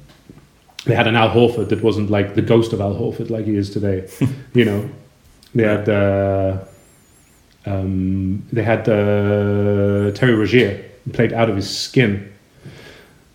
they 0.86 0.96
had 0.96 1.08
an 1.08 1.16
Al 1.16 1.30
Horford 1.30 1.70
that 1.70 1.82
wasn't 1.82 2.10
like 2.10 2.36
the 2.36 2.42
ghost 2.42 2.74
of 2.74 2.82
Al 2.82 2.96
Horford 2.96 3.30
like 3.30 3.46
he 3.46 3.56
is 3.56 3.70
today. 3.70 4.10
you 4.54 4.66
know, 4.66 4.90
they 5.56 5.64
had 5.64 5.88
uh, 5.88 6.64
um, 7.66 8.46
they 8.52 8.64
had 8.64 8.88
uh, 8.90 10.12
Terry 10.12 10.36
Rozier 10.36 10.84
played 11.12 11.34
out 11.34 11.50
of 11.50 11.56
his 11.56 11.70
skin 11.70 12.34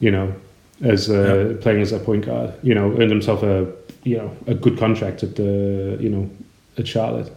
you 0.01 0.11
know, 0.11 0.35
as 0.83 1.11
uh, 1.11 1.57
playing 1.61 1.81
as 1.81 1.93
a 1.93 1.99
point 1.99 2.27
guard. 2.27 2.55
You 2.63 2.75
know, 2.75 2.93
earned 2.93 3.11
himself 3.11 3.43
a 3.43 3.73
you 4.05 4.17
know 4.17 4.37
a 4.47 4.55
good 4.55 4.79
contract 4.79 5.23
at 5.23 5.37
the 5.37 5.97
you 6.01 6.09
know 6.09 6.31
at 6.77 6.87
Charlotte. 6.87 7.35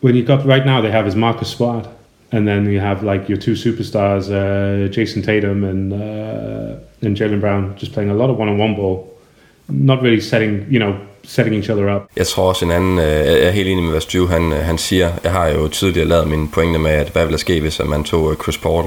When 0.00 0.14
you 0.14 0.24
got 0.24 0.44
right 0.44 0.64
now, 0.64 0.80
they 0.80 0.90
have 0.90 1.06
his 1.06 1.16
Marcus 1.16 1.48
Smart, 1.48 1.88
and 2.32 2.46
then 2.46 2.70
you 2.70 2.80
have 2.80 3.02
like 3.02 3.28
your 3.28 3.38
two 3.38 3.52
superstars, 3.52 4.30
uh, 4.30 4.88
Jason 4.88 5.22
Tatum 5.22 5.64
and 5.64 5.92
uh, 5.92 6.78
and 7.02 7.16
Jalen 7.16 7.40
Brown, 7.40 7.76
just 7.76 7.92
playing 7.92 8.10
a 8.10 8.14
lot 8.14 8.30
of 8.30 8.36
one-on-one 8.36 8.76
ball, 8.76 9.13
not 9.68 10.02
really 10.02 10.20
setting 10.20 10.66
you 10.70 10.78
know 10.78 11.06
setting 11.26 11.56
each 11.56 11.70
other 11.70 11.96
up. 11.96 12.02
Jeg 12.16 12.26
tror 12.26 12.48
også 12.48 12.64
en 12.64 12.70
anden, 12.70 12.98
øh, 12.98 13.04
jeg 13.04 13.42
er 13.42 13.50
helt 13.50 13.68
enig 13.68 13.82
med, 13.82 13.90
hvad 13.90 14.00
Stu 14.00 14.26
han, 14.26 14.52
øh, 14.52 14.58
han 14.58 14.78
siger. 14.78 15.10
Jeg 15.24 15.32
har 15.32 15.48
jo 15.48 15.68
tidligere 15.68 16.08
lavet 16.08 16.28
mine 16.28 16.48
pointe 16.48 16.78
med, 16.78 16.90
at 16.90 17.08
hvad 17.08 17.24
ville 17.24 17.38
ske, 17.38 17.60
hvis 17.60 17.80
man 17.84 18.04
tog 18.04 18.30
øh, 18.30 18.36
Chris 18.36 18.58
Paul 18.58 18.84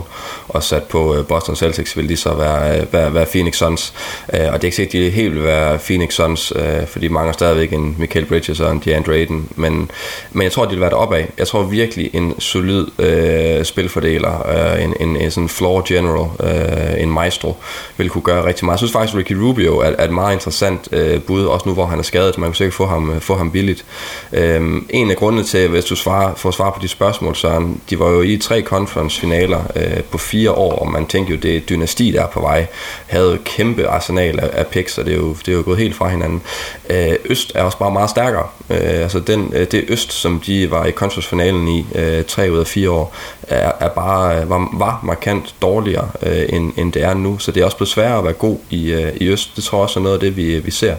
og 0.48 0.63
sat 0.63 0.84
på 0.84 1.15
øh, 1.15 1.25
Boston 1.25 1.56
Celtics, 1.56 1.98
ville 1.98 2.10
de 2.10 2.17
så 2.17 2.34
være, 2.34 2.79
øh, 2.79 2.94
være, 2.94 3.13
være 3.13 3.25
Phoenix 3.25 3.58
Suns. 3.58 3.94
Og 4.27 4.38
det 4.38 4.44
er 4.44 4.63
ikke 4.63 4.75
sikkert, 4.75 4.94
de 4.94 5.10
helt 5.10 5.36
vil 5.36 5.44
være 5.44 5.77
Phoenix 5.77 6.13
Suns, 6.13 6.53
fordi 6.88 7.08
mange 7.08 7.29
er 7.29 7.34
stadigvæk 7.34 7.74
en 7.74 7.96
Michael 8.00 8.25
Bridges 8.25 8.60
og 8.60 8.72
en 8.72 8.82
DeAndre 8.86 9.13
Ayton. 9.13 9.48
Men, 9.56 9.91
men 10.32 10.44
jeg 10.44 10.51
tror, 10.51 10.65
de 10.65 10.70
vil 10.70 10.82
være 10.82 10.89
deroppe 10.89 11.17
af. 11.17 11.29
Jeg 11.38 11.48
tror 11.48 11.63
virkelig 11.63 12.10
en 12.13 12.39
solid 12.39 12.88
øh, 13.00 13.65
spilfordeler, 13.65 14.48
øh, 14.50 14.84
en, 14.84 14.94
en, 15.00 15.17
en 15.17 15.32
sådan 15.32 15.50
floor 15.50 15.84
general, 15.88 16.29
øh, 16.44 17.03
en 17.03 17.12
maestro, 17.12 17.56
vil 17.98 18.10
kunne 18.10 18.22
gøre 18.22 18.46
rigtig 18.46 18.65
meget. 18.65 18.75
Jeg 18.75 18.79
synes 18.79 18.91
faktisk, 18.91 19.17
Ricky 19.17 19.34
Rubio 19.34 19.77
er, 19.77 19.91
er 19.98 20.03
et 20.03 20.13
meget 20.13 20.34
interessant 20.34 20.89
øh, 20.91 21.22
bud, 21.22 21.46
også 21.46 21.70
nu 21.70 21.74
hvor 21.74 21.86
han 21.86 22.00
er 22.00 22.03
skadet 22.03 22.27
at 22.36 22.38
man 22.38 22.50
kunne 22.50 22.56
sikkert 22.56 22.74
få 22.74 22.86
ham, 22.86 23.10
øh, 23.12 23.22
få 23.22 23.36
ham 23.36 23.52
billigt. 23.52 23.86
Øhm, 24.34 24.88
en 24.90 25.12
af 25.12 25.18
grundene 25.18 25.44
til, 25.44 25.70
hvis 25.70 25.86
du 25.86 25.96
svarer, 25.96 26.36
får 26.36 26.52
svar 26.52 26.70
på 26.70 26.80
de 26.82 26.88
spørgsmål, 26.88 27.36
så 27.36 27.68
de 27.90 28.00
var 28.00 28.10
jo 28.10 28.22
i 28.22 28.38
tre 28.38 28.62
conference-finaler 28.62 29.64
øh, 29.76 30.04
på 30.04 30.18
fire 30.18 30.52
år, 30.52 30.76
og 30.76 30.92
man 30.92 31.06
tænkte 31.06 31.34
jo, 31.34 31.40
det 31.40 31.56
er 31.56 31.60
dynasti, 31.60 32.12
der 32.12 32.24
er 32.24 32.28
på 32.28 32.40
vej. 32.40 32.66
Havde 33.08 33.38
kæmpe 33.46 33.88
arsenal 33.88 34.40
af, 34.40 34.50
af 34.54 34.68
picks, 34.68 34.98
og 34.98 35.06
det 35.06 35.14
er, 35.14 35.18
jo, 35.18 35.36
det 35.46 35.48
er 35.48 35.58
jo 35.58 35.62
gået 35.66 35.78
helt 35.78 35.96
fra 35.96 36.10
hinanden. 36.10 36.42
Øh, 36.90 37.16
Øst 37.26 37.52
er 37.56 37.64
også 37.64 37.78
bare 37.78 37.92
meget 37.92 38.10
stærkere. 38.10 38.48
Øh, 38.70 38.78
altså 38.80 39.20
den, 39.20 39.52
øh, 39.54 39.68
det 39.72 39.86
Øst, 39.88 40.14
som 40.14 40.40
de 40.46 40.72
var 40.72 40.86
i 40.86 40.92
conference-finalen 40.92 41.68
i 41.68 41.86
øh, 41.96 42.24
tre 42.24 42.52
ud 42.52 42.60
af 42.60 42.68
fire 42.68 42.92
år, 42.92 43.16
er, 43.48 43.72
er 43.80 43.90
bare, 43.90 44.42
øh, 44.42 44.50
var, 44.50 44.70
var 44.74 45.00
markant 45.04 45.56
dårligere, 45.62 46.10
øh, 46.24 46.46
end, 46.50 46.74
end 46.78 46.94
det 46.94 47.04
er 47.04 47.13
nu. 47.13 47.38
Så 47.38 47.52
det 47.52 47.62
er 47.62 47.66
også 47.66 47.78
blevet 47.78 47.90
sværere 47.90 48.18
at 48.18 48.24
være 48.24 48.34
god 48.34 48.58
i, 48.70 48.92
øh, 48.92 49.12
i 49.16 49.28
Øst. 49.28 49.56
Det 49.56 49.63
tror 49.63 49.78
jeg 49.78 49.84
også 49.84 50.00
er 50.00 50.04
noget 50.04 50.16
af 50.16 50.20
det, 50.20 50.38
vi, 50.38 50.60
vi 50.60 50.72
ser. 50.72 50.96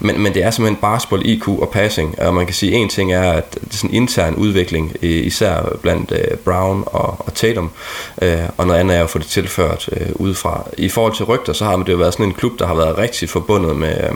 Men, 0.00 0.22
men 0.22 0.34
det 0.34 0.42
er 0.42 0.50
simpelthen 0.50 0.71
basketball, 0.76 1.26
IQ 1.26 1.48
og 1.48 1.68
passing. 1.68 2.18
Og 2.18 2.34
man 2.34 2.46
kan 2.46 2.54
sige, 2.54 2.72
en 2.72 2.88
ting 2.88 3.12
er, 3.12 3.32
at 3.32 3.54
det 3.54 3.72
er 3.72 3.76
sådan 3.76 3.90
en 3.90 3.96
intern 3.96 4.34
udvikling, 4.34 4.96
især 5.02 5.76
blandt 5.82 6.12
øh, 6.12 6.36
Brown 6.36 6.82
og, 6.86 7.16
og 7.26 7.34
Tatum. 7.34 7.70
Øh, 8.22 8.38
og 8.56 8.66
noget 8.66 8.80
andet 8.80 8.96
er 8.96 9.04
at 9.04 9.10
få 9.10 9.18
det 9.18 9.26
tilført 9.26 9.88
øh, 9.92 10.06
udefra. 10.14 10.68
I 10.78 10.88
forhold 10.88 11.14
til 11.14 11.24
rygter, 11.24 11.52
så 11.52 11.64
har 11.64 11.76
det 11.76 11.92
jo 11.92 11.96
været 11.96 12.12
sådan 12.12 12.26
en 12.26 12.34
klub, 12.34 12.58
der 12.58 12.66
har 12.66 12.74
været 12.74 12.98
rigtig 12.98 13.28
forbundet 13.28 13.76
med... 13.76 13.96
Øh, 14.04 14.14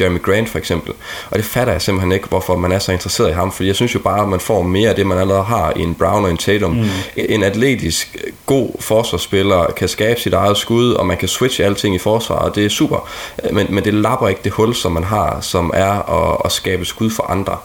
Jeremy 0.00 0.22
Grant 0.22 0.48
for 0.48 0.58
eksempel. 0.58 0.92
Og 1.30 1.38
det 1.38 1.44
fatter 1.44 1.72
jeg 1.72 1.82
simpelthen 1.82 2.12
ikke, 2.12 2.28
hvorfor 2.28 2.56
man 2.56 2.72
er 2.72 2.78
så 2.78 2.92
interesseret 2.92 3.30
i 3.30 3.32
ham, 3.32 3.52
fordi 3.52 3.66
jeg 3.66 3.76
synes 3.76 3.94
jo 3.94 3.98
bare, 3.98 4.22
at 4.22 4.28
man 4.28 4.40
får 4.40 4.62
mere 4.62 4.88
af 4.88 4.96
det, 4.96 5.06
man 5.06 5.18
allerede 5.18 5.44
har 5.44 5.72
i 5.76 5.80
en 5.80 5.94
Brown 5.94 6.24
og 6.24 6.30
en 6.30 6.36
Tatum. 6.36 6.70
Mm. 6.70 6.84
En 7.16 7.42
atletisk, 7.42 8.16
god 8.46 8.70
forsvarsspiller 8.80 9.66
kan 9.76 9.88
skabe 9.88 10.20
sit 10.20 10.32
eget 10.32 10.56
skud, 10.56 10.92
og 10.92 11.06
man 11.06 11.16
kan 11.16 11.28
switche 11.28 11.64
alting 11.64 11.94
i 11.94 11.98
forsvaret, 11.98 12.48
og 12.50 12.54
det 12.54 12.64
er 12.64 12.68
super. 12.68 13.08
Men, 13.52 13.66
men 13.70 13.84
det 13.84 13.94
lapper 13.94 14.28
ikke 14.28 14.40
det 14.44 14.52
hul, 14.52 14.74
som 14.74 14.92
man 14.92 15.04
har, 15.04 15.40
som 15.40 15.70
er 15.74 16.10
at, 16.22 16.40
at 16.44 16.52
skabe 16.52 16.84
skud 16.84 17.10
for 17.10 17.22
andre. 17.22 17.58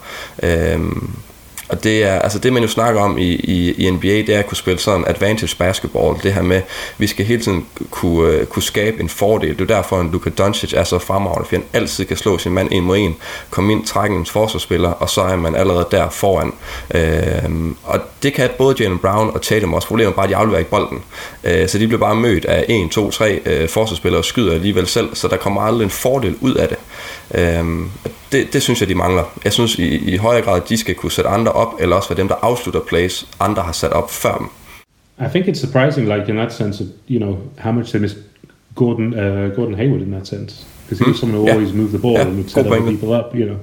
Øhm, 0.43 1.09
og 1.71 1.83
det 1.83 2.03
er, 2.03 2.19
altså 2.19 2.39
det 2.39 2.53
man 2.53 2.61
jo 2.61 2.67
snakker 2.67 3.01
om 3.01 3.17
i, 3.17 3.29
i, 3.33 3.71
i 3.71 3.89
NBA, 3.89 4.07
det 4.07 4.29
er 4.29 4.39
at 4.39 4.47
kunne 4.47 4.57
spille 4.57 4.79
sådan 4.79 5.03
advantage 5.07 5.55
basketball. 5.57 6.23
Det 6.23 6.33
her 6.33 6.41
med, 6.41 6.61
vi 6.97 7.07
skal 7.07 7.25
hele 7.25 7.41
tiden 7.41 7.65
kunne, 7.89 8.31
øh, 8.31 8.45
kunne 8.45 8.63
skabe 8.63 9.01
en 9.01 9.09
fordel. 9.09 9.59
Det 9.59 9.71
er 9.71 9.75
derfor, 9.75 9.99
at 9.99 10.05
Luka 10.05 10.29
Doncic 10.29 10.73
er 10.73 10.83
så 10.83 10.99
fremragende, 10.99 11.45
fordi 11.45 11.61
han 11.61 11.81
altid 11.81 12.05
kan 12.05 12.17
slå 12.17 12.37
sin 12.37 12.51
mand 12.51 12.69
en 12.71 12.83
mod 12.83 12.97
en, 12.97 13.15
komme 13.49 13.71
ind, 13.71 13.85
trække 13.85 14.15
en 14.15 14.25
forsvarsspiller, 14.25 14.89
og 14.89 15.09
så 15.09 15.21
er 15.21 15.35
man 15.35 15.55
allerede 15.55 15.87
der 15.91 16.09
foran. 16.09 16.53
Øh, 16.95 17.71
og 17.83 17.99
det 18.23 18.33
kan 18.33 18.49
både 18.57 18.75
Jalen 18.79 18.99
Brown 18.99 19.31
og 19.33 19.41
Tatum 19.41 19.73
også. 19.73 19.87
Problemet 19.87 20.11
er 20.11 20.15
bare, 20.15 20.25
at 20.25 20.29
de 20.29 20.35
afleverer 20.35 20.59
ikke 20.59 20.71
bolden. 20.71 21.03
Øh, 21.43 21.69
så 21.69 21.77
de 21.77 21.87
bliver 21.87 21.99
bare 21.99 22.15
mødt 22.15 22.45
af 22.45 22.65
1, 22.69 22.91
2, 22.91 23.11
3 23.11 23.39
øh, 23.45 23.69
forsvarsspillere 23.69 24.19
og 24.19 24.25
skyder 24.25 24.53
alligevel 24.53 24.87
selv, 24.87 25.15
så 25.15 25.27
der 25.27 25.37
kommer 25.37 25.61
aldrig 25.61 25.83
en 25.85 25.91
fordel 25.91 26.35
ud 26.41 26.53
af 26.53 26.67
det. 26.67 26.77
Øh, 27.35 27.65
det, 28.31 28.53
det 28.53 28.61
synes 28.61 28.81
jeg, 28.81 28.89
de 28.89 28.95
mangler. 28.95 29.39
Jeg 29.43 29.53
synes 29.53 29.75
i, 29.75 30.13
i 30.13 30.17
højere 30.17 30.41
grad, 30.41 30.61
de 30.69 30.77
skal 30.77 30.95
kunne 30.95 31.11
sætte 31.11 31.29
andre 31.29 31.51
op, 31.51 31.81
eller 31.81 31.95
også 31.95 32.09
være 32.09 32.17
dem, 32.17 32.27
der 32.27 32.35
afslutter 32.35 32.81
plays, 32.89 33.27
andre 33.39 33.63
har 33.63 33.71
sat 33.71 33.91
op 33.91 34.11
før 34.11 34.37
dem. 34.37 34.47
I 35.19 35.29
think 35.29 35.47
it's 35.47 35.59
surprising, 35.59 36.07
like 36.07 36.29
in 36.29 36.35
that 36.35 36.53
sense, 36.53 36.83
that, 36.83 36.93
you 37.09 37.19
know, 37.19 37.37
how 37.57 37.71
much 37.71 37.91
they 37.91 38.01
miss 38.01 38.15
Gordon, 38.75 39.13
uh, 39.13 39.55
Gordon 39.55 39.75
Hayward 39.75 40.01
in 40.01 40.11
that 40.11 40.27
sense. 40.27 40.65
Because 40.89 41.05
he 41.05 41.11
mm. 41.11 41.17
someone 41.17 41.37
who 41.37 41.45
yeah. 41.45 41.55
always 41.55 41.73
moved 41.73 41.91
the 41.91 41.99
ball 41.99 42.13
yeah. 42.13 42.27
and 42.27 42.37
would 42.37 42.49
set 42.49 42.65
other 42.65 42.91
people 42.91 43.13
up, 43.13 43.35
you 43.35 43.45
know. 43.45 43.59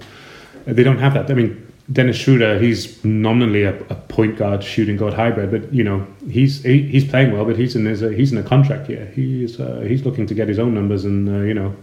They 0.74 0.84
don't 0.84 0.98
have 0.98 1.14
that. 1.14 1.30
I 1.30 1.34
mean, 1.34 1.56
Dennis 1.90 2.16
Schroeder, 2.16 2.58
he's 2.58 3.02
nominally 3.04 3.62
a, 3.64 3.74
a, 3.88 3.94
point 3.94 4.36
guard, 4.36 4.62
shooting 4.62 4.96
guard 4.96 5.14
hybrid, 5.14 5.50
but 5.50 5.72
you 5.72 5.82
know 5.82 6.06
he's 6.30 6.62
he, 6.62 6.82
he's 6.82 7.04
playing 7.04 7.32
well, 7.32 7.44
but 7.44 7.56
he's 7.56 7.74
in 7.76 7.86
his, 7.86 8.00
he's 8.00 8.30
in 8.32 8.38
a 8.38 8.42
contract 8.42 8.90
year. 8.90 9.10
He's 9.14 9.58
uh, 9.58 9.84
he's 9.88 10.04
looking 10.04 10.26
to 10.26 10.34
get 10.34 10.48
his 10.48 10.58
own 10.58 10.74
numbers 10.74 11.04
and 11.04 11.28
uh, 11.28 11.40
you 11.40 11.54
know 11.54 11.74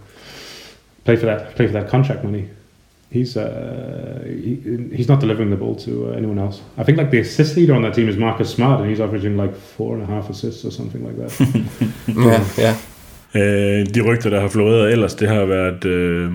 play 1.04 1.16
for 1.16 1.26
that 1.26 1.56
play 1.56 1.66
for 1.66 1.72
that 1.72 1.88
contract 1.88 2.22
money. 2.22 2.48
He's 3.10 3.36
uh, 3.36 4.22
he, 4.24 4.60
he's 4.92 5.08
not 5.08 5.20
delivering 5.20 5.50
the 5.50 5.56
ball 5.56 5.74
to 5.76 6.08
uh, 6.08 6.16
anyone 6.16 6.38
else. 6.38 6.62
I 6.78 6.84
think 6.84 6.98
like 6.98 7.10
the 7.10 7.20
assist 7.20 7.56
leader 7.56 7.74
on 7.74 7.82
that 7.82 7.94
team 7.94 8.08
is 8.08 8.16
Marcus 8.16 8.50
Smart, 8.50 8.80
and 8.80 8.90
he's 8.90 9.00
averaging 9.00 9.36
like 9.36 9.54
four 9.54 9.94
and 9.94 10.02
a 10.02 10.06
half 10.06 10.30
assists 10.30 10.64
or 10.64 10.70
something 10.70 11.06
like 11.06 11.16
that. 11.18 11.32
ja, 12.26 12.40
ja. 12.58 12.74
Øh, 13.34 13.86
de 13.94 14.00
rygter, 14.00 14.30
der 14.30 14.40
har 14.40 14.48
floreret 14.48 14.92
ellers, 14.92 15.14
det 15.14 15.28
har 15.28 15.44
været, 15.44 15.84
øh, 15.84 16.30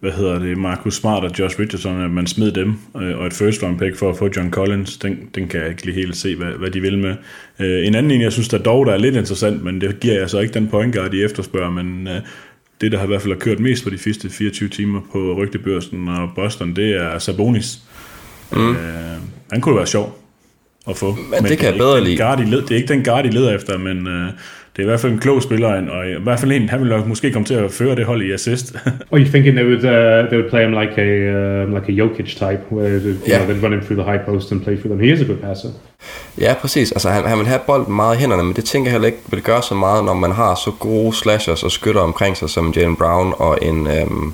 hvad 0.00 0.12
hedder 0.12 0.38
det, 0.38 0.58
Marcus 0.58 0.96
Smart 0.96 1.24
og 1.24 1.30
Josh 1.38 1.60
Richardson, 1.60 2.04
at 2.04 2.10
man 2.10 2.26
smed 2.26 2.52
dem, 2.52 2.74
øh, 3.02 3.18
og 3.18 3.26
et 3.26 3.32
first 3.32 3.62
round 3.62 3.78
pick 3.78 3.96
for 3.96 4.10
at 4.10 4.16
få 4.16 4.28
John 4.36 4.50
Collins, 4.50 4.96
den, 4.96 5.18
den 5.34 5.48
kan 5.48 5.60
jeg 5.60 5.68
ikke 5.68 5.84
lige 5.84 5.94
helt 5.94 6.16
se, 6.16 6.36
hvad, 6.36 6.52
hvad 6.58 6.70
de 6.70 6.80
vil 6.80 6.98
med. 6.98 7.14
Øh, 7.58 7.86
en 7.86 7.94
anden 7.94 8.12
en, 8.12 8.20
jeg 8.20 8.32
synes, 8.32 8.48
der 8.48 8.58
dog 8.58 8.86
der 8.86 8.92
er 8.92 8.98
lidt 8.98 9.16
interessant, 9.16 9.64
men 9.64 9.80
det 9.80 10.00
giver 10.00 10.14
jeg 10.14 10.30
så 10.30 10.38
ikke 10.38 10.54
den 10.54 10.68
point 10.68 10.94
guard, 10.96 11.10
de 11.10 11.24
efterspørger, 11.24 11.70
men 11.70 12.08
øh, 12.08 12.20
det, 12.80 12.92
der 12.92 12.98
har 12.98 13.04
i 13.04 13.08
hvert 13.08 13.22
fald 13.22 13.32
har 13.32 13.40
kørt 13.40 13.60
mest 13.60 13.84
på 13.84 13.90
de 13.90 13.98
sidste 13.98 14.30
24 14.30 14.68
timer 14.68 15.00
på 15.12 15.34
rygtebørsen 15.34 16.08
og 16.08 16.30
Boston, 16.34 16.76
det 16.76 16.96
er 16.96 17.18
Sabonis. 17.18 17.78
Mm. 18.52 18.70
Øh, 18.70 18.76
han 19.52 19.60
kunne 19.60 19.76
være 19.76 19.86
sjov 19.86 20.18
at 20.88 20.96
få. 20.96 21.14
Men, 21.14 21.24
men 21.30 21.44
det 21.44 21.58
kan 21.58 21.68
jeg 21.68 21.78
bedre 21.78 22.04
lide. 22.04 22.50
Led, 22.50 22.62
det 22.62 22.70
er 22.70 22.76
ikke 22.76 22.88
den 22.88 23.04
guard, 23.04 23.24
de 23.24 23.30
leder 23.30 23.54
efter, 23.54 23.78
men 23.78 24.06
øh, 24.06 24.30
det 24.78 24.84
er 24.84 24.86
i 24.86 24.90
hvert 24.90 25.00
fald 25.00 25.12
en 25.12 25.18
klog 25.18 25.42
spiller, 25.42 25.90
og 25.90 26.08
i 26.08 26.14
hvert 26.22 26.40
fald 26.40 26.52
en, 26.52 26.68
han 26.68 26.80
vil 26.80 26.88
nok 26.88 27.06
måske 27.06 27.32
komme 27.32 27.46
til 27.46 27.54
at 27.54 27.72
føre 27.72 27.96
det 27.96 28.04
hold 28.04 28.22
i 28.22 28.32
assist. 28.32 28.74
Or 29.10 29.18
you 29.18 29.24
thinking 29.24 29.56
they 29.56 29.66
would 29.66 29.84
uh, 29.84 30.28
they 30.28 30.38
would 30.38 30.50
play 30.50 30.62
him 30.66 30.72
like 30.80 30.94
a 30.98 31.10
um, 31.64 31.74
like 31.74 31.92
a 31.92 31.94
Jokic 32.00 32.28
type, 32.42 32.60
where 32.72 32.98
you 32.98 33.16
yeah. 33.28 33.38
know, 33.38 33.46
they'd 33.48 33.62
run 33.64 33.72
him 33.72 33.80
through 33.80 34.02
the 34.02 34.10
high 34.10 34.24
post 34.24 34.52
and 34.52 34.60
play 34.64 34.76
through 34.76 34.92
them. 34.92 35.00
He 35.06 35.12
is 35.12 35.20
a 35.20 35.24
good 35.24 35.38
passer. 35.38 35.68
Ja, 36.40 36.54
præcis. 36.60 36.92
Altså, 36.92 37.08
han, 37.10 37.24
han 37.24 37.38
vil 37.38 37.46
have 37.46 37.60
bolden 37.66 37.94
meget 37.96 38.16
i 38.16 38.20
hænderne, 38.20 38.42
men 38.42 38.52
det 38.56 38.64
tænker 38.64 38.88
jeg 38.88 38.92
heller 38.92 39.06
ikke 39.06 39.18
vil 39.30 39.42
gøre 39.42 39.62
så 39.62 39.74
meget, 39.74 40.04
når 40.04 40.14
man 40.14 40.32
har 40.32 40.54
så 40.54 40.70
gode 40.78 41.16
slashers 41.16 41.62
og 41.62 41.70
skytter 41.70 42.00
omkring 42.00 42.36
sig, 42.36 42.50
som 42.50 42.72
Jalen 42.76 42.96
Brown 42.96 43.34
og 43.36 43.58
en... 43.62 43.86
Øhm, 43.86 44.32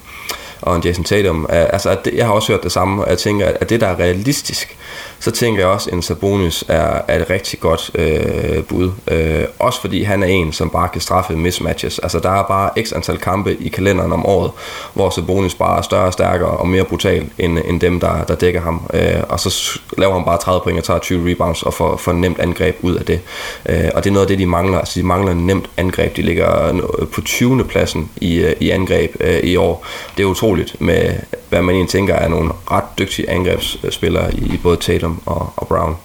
og 0.62 0.76
en 0.76 0.82
Jason 0.84 1.04
Tatum. 1.04 1.46
Altså, 1.48 1.90
at 1.90 2.04
det, 2.04 2.14
jeg 2.14 2.26
har 2.26 2.32
også 2.32 2.52
hørt 2.52 2.62
det 2.62 2.72
samme, 2.72 3.04
og 3.04 3.10
jeg 3.10 3.18
tænker, 3.18 3.46
at 3.46 3.70
det, 3.70 3.80
der 3.80 3.86
er 3.86 3.98
realistisk, 3.98 4.76
så 5.24 5.30
tænker 5.30 5.60
jeg 5.60 5.68
også, 5.68 5.90
at 5.90 5.94
en 5.94 6.02
Sabonis 6.02 6.64
er, 6.68 7.00
er 7.08 7.20
et 7.20 7.30
rigtig 7.30 7.60
godt 7.60 7.90
øh, 7.94 8.64
bud. 8.64 8.90
Øh, 9.10 9.44
også 9.58 9.80
fordi 9.80 10.02
han 10.02 10.22
er 10.22 10.26
en, 10.26 10.52
som 10.52 10.70
bare 10.70 10.88
kan 10.88 11.00
straffe 11.00 11.36
mismatches. 11.36 11.98
Altså 11.98 12.18
der 12.18 12.30
er 12.30 12.42
bare 12.42 12.70
x 12.84 12.92
antal 12.92 13.18
kampe 13.18 13.56
i 13.60 13.68
kalenderen 13.68 14.12
om 14.12 14.26
året, 14.26 14.50
hvor 14.94 15.10
Sabonis 15.10 15.54
bare 15.54 15.78
er 15.78 15.82
større, 15.82 16.12
stærkere 16.12 16.48
og 16.48 16.68
mere 16.68 16.84
brutal 16.84 17.30
end, 17.38 17.58
end 17.64 17.80
dem, 17.80 18.00
der, 18.00 18.24
der 18.24 18.34
dækker 18.34 18.60
ham. 18.60 18.90
Øh, 18.94 19.22
og 19.28 19.40
så 19.40 19.80
laver 19.98 20.14
han 20.14 20.24
bare 20.24 20.38
30 20.38 20.60
point 20.64 20.78
og 20.78 20.84
tager 20.84 20.98
20 20.98 21.30
rebounds 21.30 21.62
og 21.62 21.74
får, 21.74 21.96
får 21.96 22.12
nemt 22.12 22.38
angreb 22.38 22.76
ud 22.82 22.94
af 22.94 23.04
det. 23.04 23.20
Øh, 23.66 23.90
og 23.94 24.04
det 24.04 24.10
er 24.10 24.14
noget 24.14 24.24
af 24.24 24.28
det, 24.28 24.38
de 24.38 24.46
mangler. 24.46 24.78
Altså 24.78 25.00
de 25.00 25.06
mangler 25.06 25.34
nemt 25.34 25.70
angreb. 25.76 26.16
De 26.16 26.22
ligger 26.22 26.82
på 27.12 27.20
20. 27.20 27.64
pladsen 27.64 28.10
i, 28.16 28.34
øh, 28.36 28.52
i 28.60 28.70
angreb 28.70 29.16
øh, 29.20 29.38
i 29.38 29.56
år. 29.56 29.86
Det 30.16 30.22
er 30.22 30.26
utroligt 30.26 30.80
med, 30.80 31.14
hvad 31.48 31.62
man 31.62 31.74
egentlig 31.74 31.90
tænker 31.90 32.14
er 32.14 32.28
nogle 32.28 32.50
ret 32.70 32.84
dygtige 32.98 33.30
angrebsspillere 33.30 34.34
i, 34.34 34.54
i 34.54 34.60
både 34.62 34.76
Tatum 34.76 35.13
og, 35.26 35.52
og 35.56 35.68
Brown. 35.68 35.96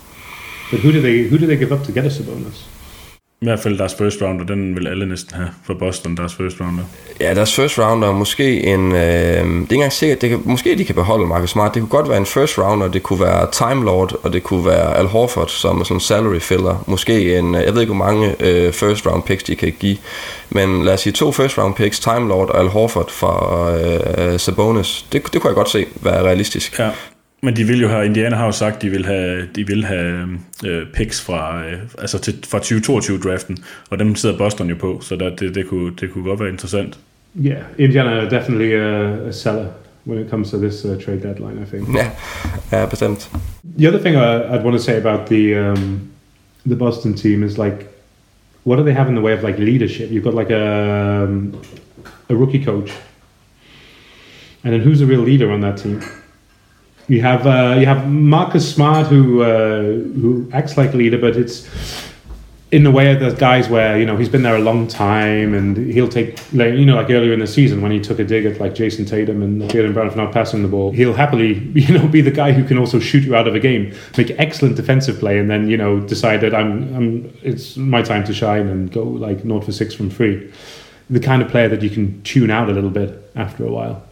But 0.71 0.79
who 0.79 0.91
did 0.91 1.01
they 1.01 1.29
who 1.29 1.37
did 1.37 1.47
they 1.47 1.57
give 1.57 1.73
up 1.73 1.83
to 1.85 1.91
get 1.91 2.05
a 2.05 2.23
bonus? 2.23 2.69
I 3.41 3.45
hvert 3.45 3.59
fald 3.59 3.77
deres 3.77 3.95
first 3.97 4.21
rounder, 4.21 4.45
den 4.45 4.75
vil 4.75 4.87
alle 4.87 5.05
næsten 5.05 5.35
have 5.35 5.49
for 5.65 5.73
Boston, 5.73 6.17
deres 6.17 6.33
first 6.33 6.61
rounder. 6.61 6.83
Ja, 7.19 7.33
deres 7.33 7.55
first 7.55 7.79
rounder, 7.79 8.11
måske 8.11 8.63
en, 8.63 8.91
øh, 8.91 8.97
det 8.97 9.01
er 9.01 9.43
ikke 9.43 9.73
engang 9.73 9.93
sikkert, 9.93 10.21
det 10.21 10.29
kan, 10.29 10.41
måske 10.45 10.77
de 10.77 10.85
kan 10.85 10.95
beholde 10.95 11.27
Marcus 11.27 11.49
Smart, 11.49 11.73
det 11.73 11.81
kunne 11.81 11.89
godt 11.89 12.09
være 12.09 12.17
en 12.17 12.25
first 12.25 12.57
rounder, 12.57 12.87
det 12.87 13.03
kunne 13.03 13.19
være 13.19 13.47
Time 13.51 13.85
Lord, 13.85 14.19
og 14.23 14.33
det 14.33 14.43
kunne 14.43 14.65
være 14.65 14.97
Al 14.97 15.05
Horford 15.05 15.47
som 15.47 15.85
sådan 15.85 15.99
salary 15.99 16.39
filler, 16.39 16.83
måske 16.87 17.37
en, 17.37 17.55
øh, 17.55 17.63
jeg 17.63 17.73
ved 17.73 17.81
ikke 17.81 17.93
hvor 17.93 18.05
mange 18.05 18.35
øh, 18.39 18.73
first 18.73 19.07
round 19.07 19.23
picks 19.23 19.43
de 19.43 19.55
kan 19.55 19.73
give, 19.79 19.97
men 20.49 20.85
lad 20.85 20.93
os 20.93 21.01
sige 21.01 21.13
to 21.13 21.31
first 21.31 21.57
round 21.57 21.75
picks, 21.75 21.99
Time 21.99 22.27
Lord 22.27 22.49
og 22.49 22.59
Al 22.59 22.67
Horford 22.67 23.11
for 23.11 23.65
øh, 24.17 24.39
Sabonis, 24.39 25.05
det, 25.11 25.33
det 25.33 25.41
kunne 25.41 25.49
jeg 25.49 25.55
godt 25.55 25.69
se 25.69 25.85
være 26.01 26.23
realistisk. 26.23 26.79
Ja. 26.79 26.89
Men 27.41 27.55
de 27.55 27.63
vil 27.63 27.81
jo 27.81 27.87
have, 27.87 28.05
Indiana 28.05 28.35
har 28.35 28.45
jo 28.45 28.51
sagt, 28.51 28.81
de 28.81 28.89
vil 28.89 29.05
have, 29.05 29.47
de 29.55 29.67
vil 29.67 29.85
have 29.85 30.39
øh, 30.65 30.87
picks 30.93 31.21
fra, 31.21 31.65
øh, 31.65 31.79
altså 31.97 32.19
til, 32.19 32.43
fra 32.47 32.57
2022-draften, 32.57 33.57
og 33.89 33.99
dem 33.99 34.15
sidder 34.15 34.37
Boston 34.37 34.69
jo 34.69 34.75
på, 34.75 34.99
så 35.01 35.15
der, 35.15 35.35
det, 35.35 35.55
det, 35.55 35.67
kunne, 35.67 35.91
det 35.99 36.13
kunne 36.13 36.23
godt 36.23 36.39
være 36.39 36.49
interessant. 36.49 36.99
Yeah, 37.45 37.61
Indiana 37.77 38.09
er 38.09 38.29
definitely 38.29 38.73
a, 38.73 39.27
a 39.27 39.31
seller 39.31 39.65
when 40.05 40.19
it 40.19 40.29
comes 40.29 40.49
to 40.49 40.57
this 40.57 40.85
uh, 40.85 40.97
trade 41.01 41.21
deadline, 41.21 41.61
I 41.61 41.65
think. 41.65 41.95
Ja, 41.95 42.09
ja 42.71 42.85
bestemt. 42.85 43.31
The 43.77 43.87
other 43.87 43.99
thing 43.99 44.15
I, 44.15 44.55
I'd 44.55 44.63
want 44.63 44.77
to 44.77 44.83
say 44.83 44.97
about 44.97 45.27
the 45.27 45.71
um, 45.71 46.09
the 46.65 46.75
Boston 46.75 47.13
team 47.13 47.43
is 47.43 47.57
like, 47.57 47.87
what 48.63 48.77
do 48.77 48.83
they 48.83 48.93
have 48.93 49.09
in 49.09 49.15
the 49.15 49.21
way 49.21 49.33
of 49.33 49.43
like 49.43 49.59
leadership? 49.59 50.09
You've 50.11 50.23
got 50.23 50.33
like 50.33 50.53
a 50.53 51.23
um, 51.23 51.61
a 52.29 52.35
rookie 52.35 52.65
coach, 52.65 52.91
and 54.63 54.73
then 54.73 54.81
who's 54.81 54.99
the 54.99 55.05
real 55.05 55.23
leader 55.23 55.51
on 55.51 55.61
that 55.61 55.77
team? 55.77 56.01
You 57.09 57.21
have 57.21 57.47
uh, 57.47 57.75
you 57.79 57.87
have 57.87 58.07
Marcus 58.07 58.71
Smart 58.71 59.07
who 59.07 59.41
uh, 59.41 59.81
who 59.81 60.47
acts 60.53 60.77
like 60.77 60.93
a 60.93 60.97
leader, 60.97 61.17
but 61.17 61.35
it's 61.35 61.67
in 62.71 62.83
the 62.83 62.91
way 62.91 63.11
of 63.11 63.19
the 63.19 63.31
guys 63.31 63.67
where 63.67 63.97
you 63.97 64.05
know 64.05 64.15
he's 64.15 64.29
been 64.29 64.43
there 64.43 64.55
a 64.55 64.59
long 64.59 64.87
time 64.87 65.55
and 65.55 65.75
he'll 65.75 66.07
take 66.07 66.37
like 66.53 66.75
you 66.75 66.85
know 66.85 66.95
like 66.95 67.09
earlier 67.09 67.33
in 67.33 67.39
the 67.39 67.47
season 67.47 67.81
when 67.81 67.91
he 67.91 67.99
took 67.99 68.19
a 68.19 68.23
dig 68.23 68.45
at 68.45 68.59
like 68.59 68.75
Jason 68.75 69.05
Tatum 69.05 69.41
and 69.41 69.59
Jalen 69.63 69.95
Brown 69.95 70.11
for 70.11 70.17
not 70.17 70.31
passing 70.31 70.61
the 70.61 70.67
ball, 70.67 70.91
he'll 70.91 71.15
happily 71.15 71.57
you 71.73 71.97
know 71.97 72.07
be 72.07 72.21
the 72.21 72.31
guy 72.31 72.51
who 72.51 72.63
can 72.63 72.77
also 72.77 72.99
shoot 72.99 73.23
you 73.23 73.35
out 73.35 73.47
of 73.47 73.55
a 73.55 73.59
game, 73.59 73.91
make 74.15 74.29
excellent 74.37 74.75
defensive 74.75 75.17
play, 75.19 75.39
and 75.39 75.49
then 75.49 75.67
you 75.67 75.77
know 75.77 75.99
decide 76.01 76.41
that 76.41 76.53
I'm, 76.53 76.95
I'm 76.95 77.37
it's 77.41 77.75
my 77.75 78.03
time 78.03 78.23
to 78.25 78.33
shine 78.35 78.67
and 78.67 78.91
go 78.91 79.01
like 79.01 79.43
naught 79.43 79.63
for 79.63 79.71
six 79.71 79.95
from 79.95 80.11
three. 80.11 80.53
The 81.09 81.19
kind 81.19 81.41
of 81.41 81.49
player 81.49 81.69
that 81.69 81.81
you 81.81 81.89
can 81.89 82.21
tune 82.21 82.51
out 82.51 82.69
a 82.69 82.71
little 82.71 82.91
bit 82.91 83.31
after 83.35 83.65
a 83.65 83.71
while. 83.71 84.03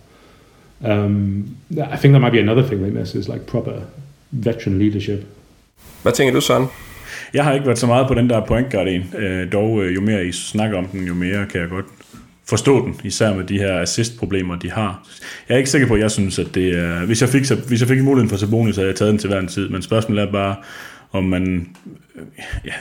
Um, 0.81 1.47
I 1.71 1.97
think 1.97 2.13
that 2.13 2.21
might 2.21 2.31
be 2.31 2.39
another 2.39 2.67
thing 2.67 2.81
they 2.81 2.91
miss 2.91 3.15
is 3.15 3.27
like 3.27 3.45
proper 3.45 3.73
veteran 4.31 4.79
leadership. 4.79 5.25
Hvad 6.01 6.11
tænker 6.11 6.33
du, 6.33 6.41
Søren? 6.41 6.65
Jeg 7.33 7.43
har 7.43 7.53
ikke 7.53 7.65
været 7.65 7.79
så 7.79 7.87
meget 7.87 8.07
på 8.07 8.13
den 8.13 8.29
der 8.29 8.45
point 8.45 8.71
guard 8.71 8.87
en. 8.87 9.03
Øh, 9.17 9.51
dog, 9.51 9.83
øh, 9.83 9.95
jo 9.95 10.01
mere 10.01 10.25
I 10.25 10.31
snakker 10.31 10.77
om 10.77 10.85
den, 10.85 11.07
jo 11.07 11.13
mere 11.13 11.45
kan 11.45 11.61
jeg 11.61 11.69
godt 11.69 11.85
forstå 12.49 12.85
den, 12.85 12.95
især 13.03 13.33
med 13.33 13.43
de 13.43 13.57
her 13.57 13.79
assist-problemer, 13.79 14.55
de 14.55 14.71
har. 14.71 15.07
Jeg 15.49 15.55
er 15.55 15.57
ikke 15.57 15.69
sikker 15.69 15.87
på, 15.87 15.93
at 15.93 15.99
jeg 15.99 16.11
synes, 16.11 16.39
at 16.39 16.47
det 16.55 16.79
er... 16.79 17.05
Hvis 17.05 17.21
jeg 17.21 17.29
fik, 17.29 17.51
hvis 17.67 17.79
jeg 17.79 17.87
fik 17.87 18.03
muligheden 18.03 18.29
for 18.29 18.37
Sabonis, 18.37 18.75
så 18.75 18.81
havde 18.81 18.89
jeg 18.89 18.95
taget 18.95 19.11
den 19.11 19.19
til 19.19 19.29
hver 19.29 19.39
en 19.39 19.47
tid, 19.47 19.69
men 19.69 19.81
spørgsmålet 19.81 20.23
er 20.23 20.31
bare, 20.31 20.55
om 21.11 21.23
man... 21.23 21.67
Ja, 22.65 22.73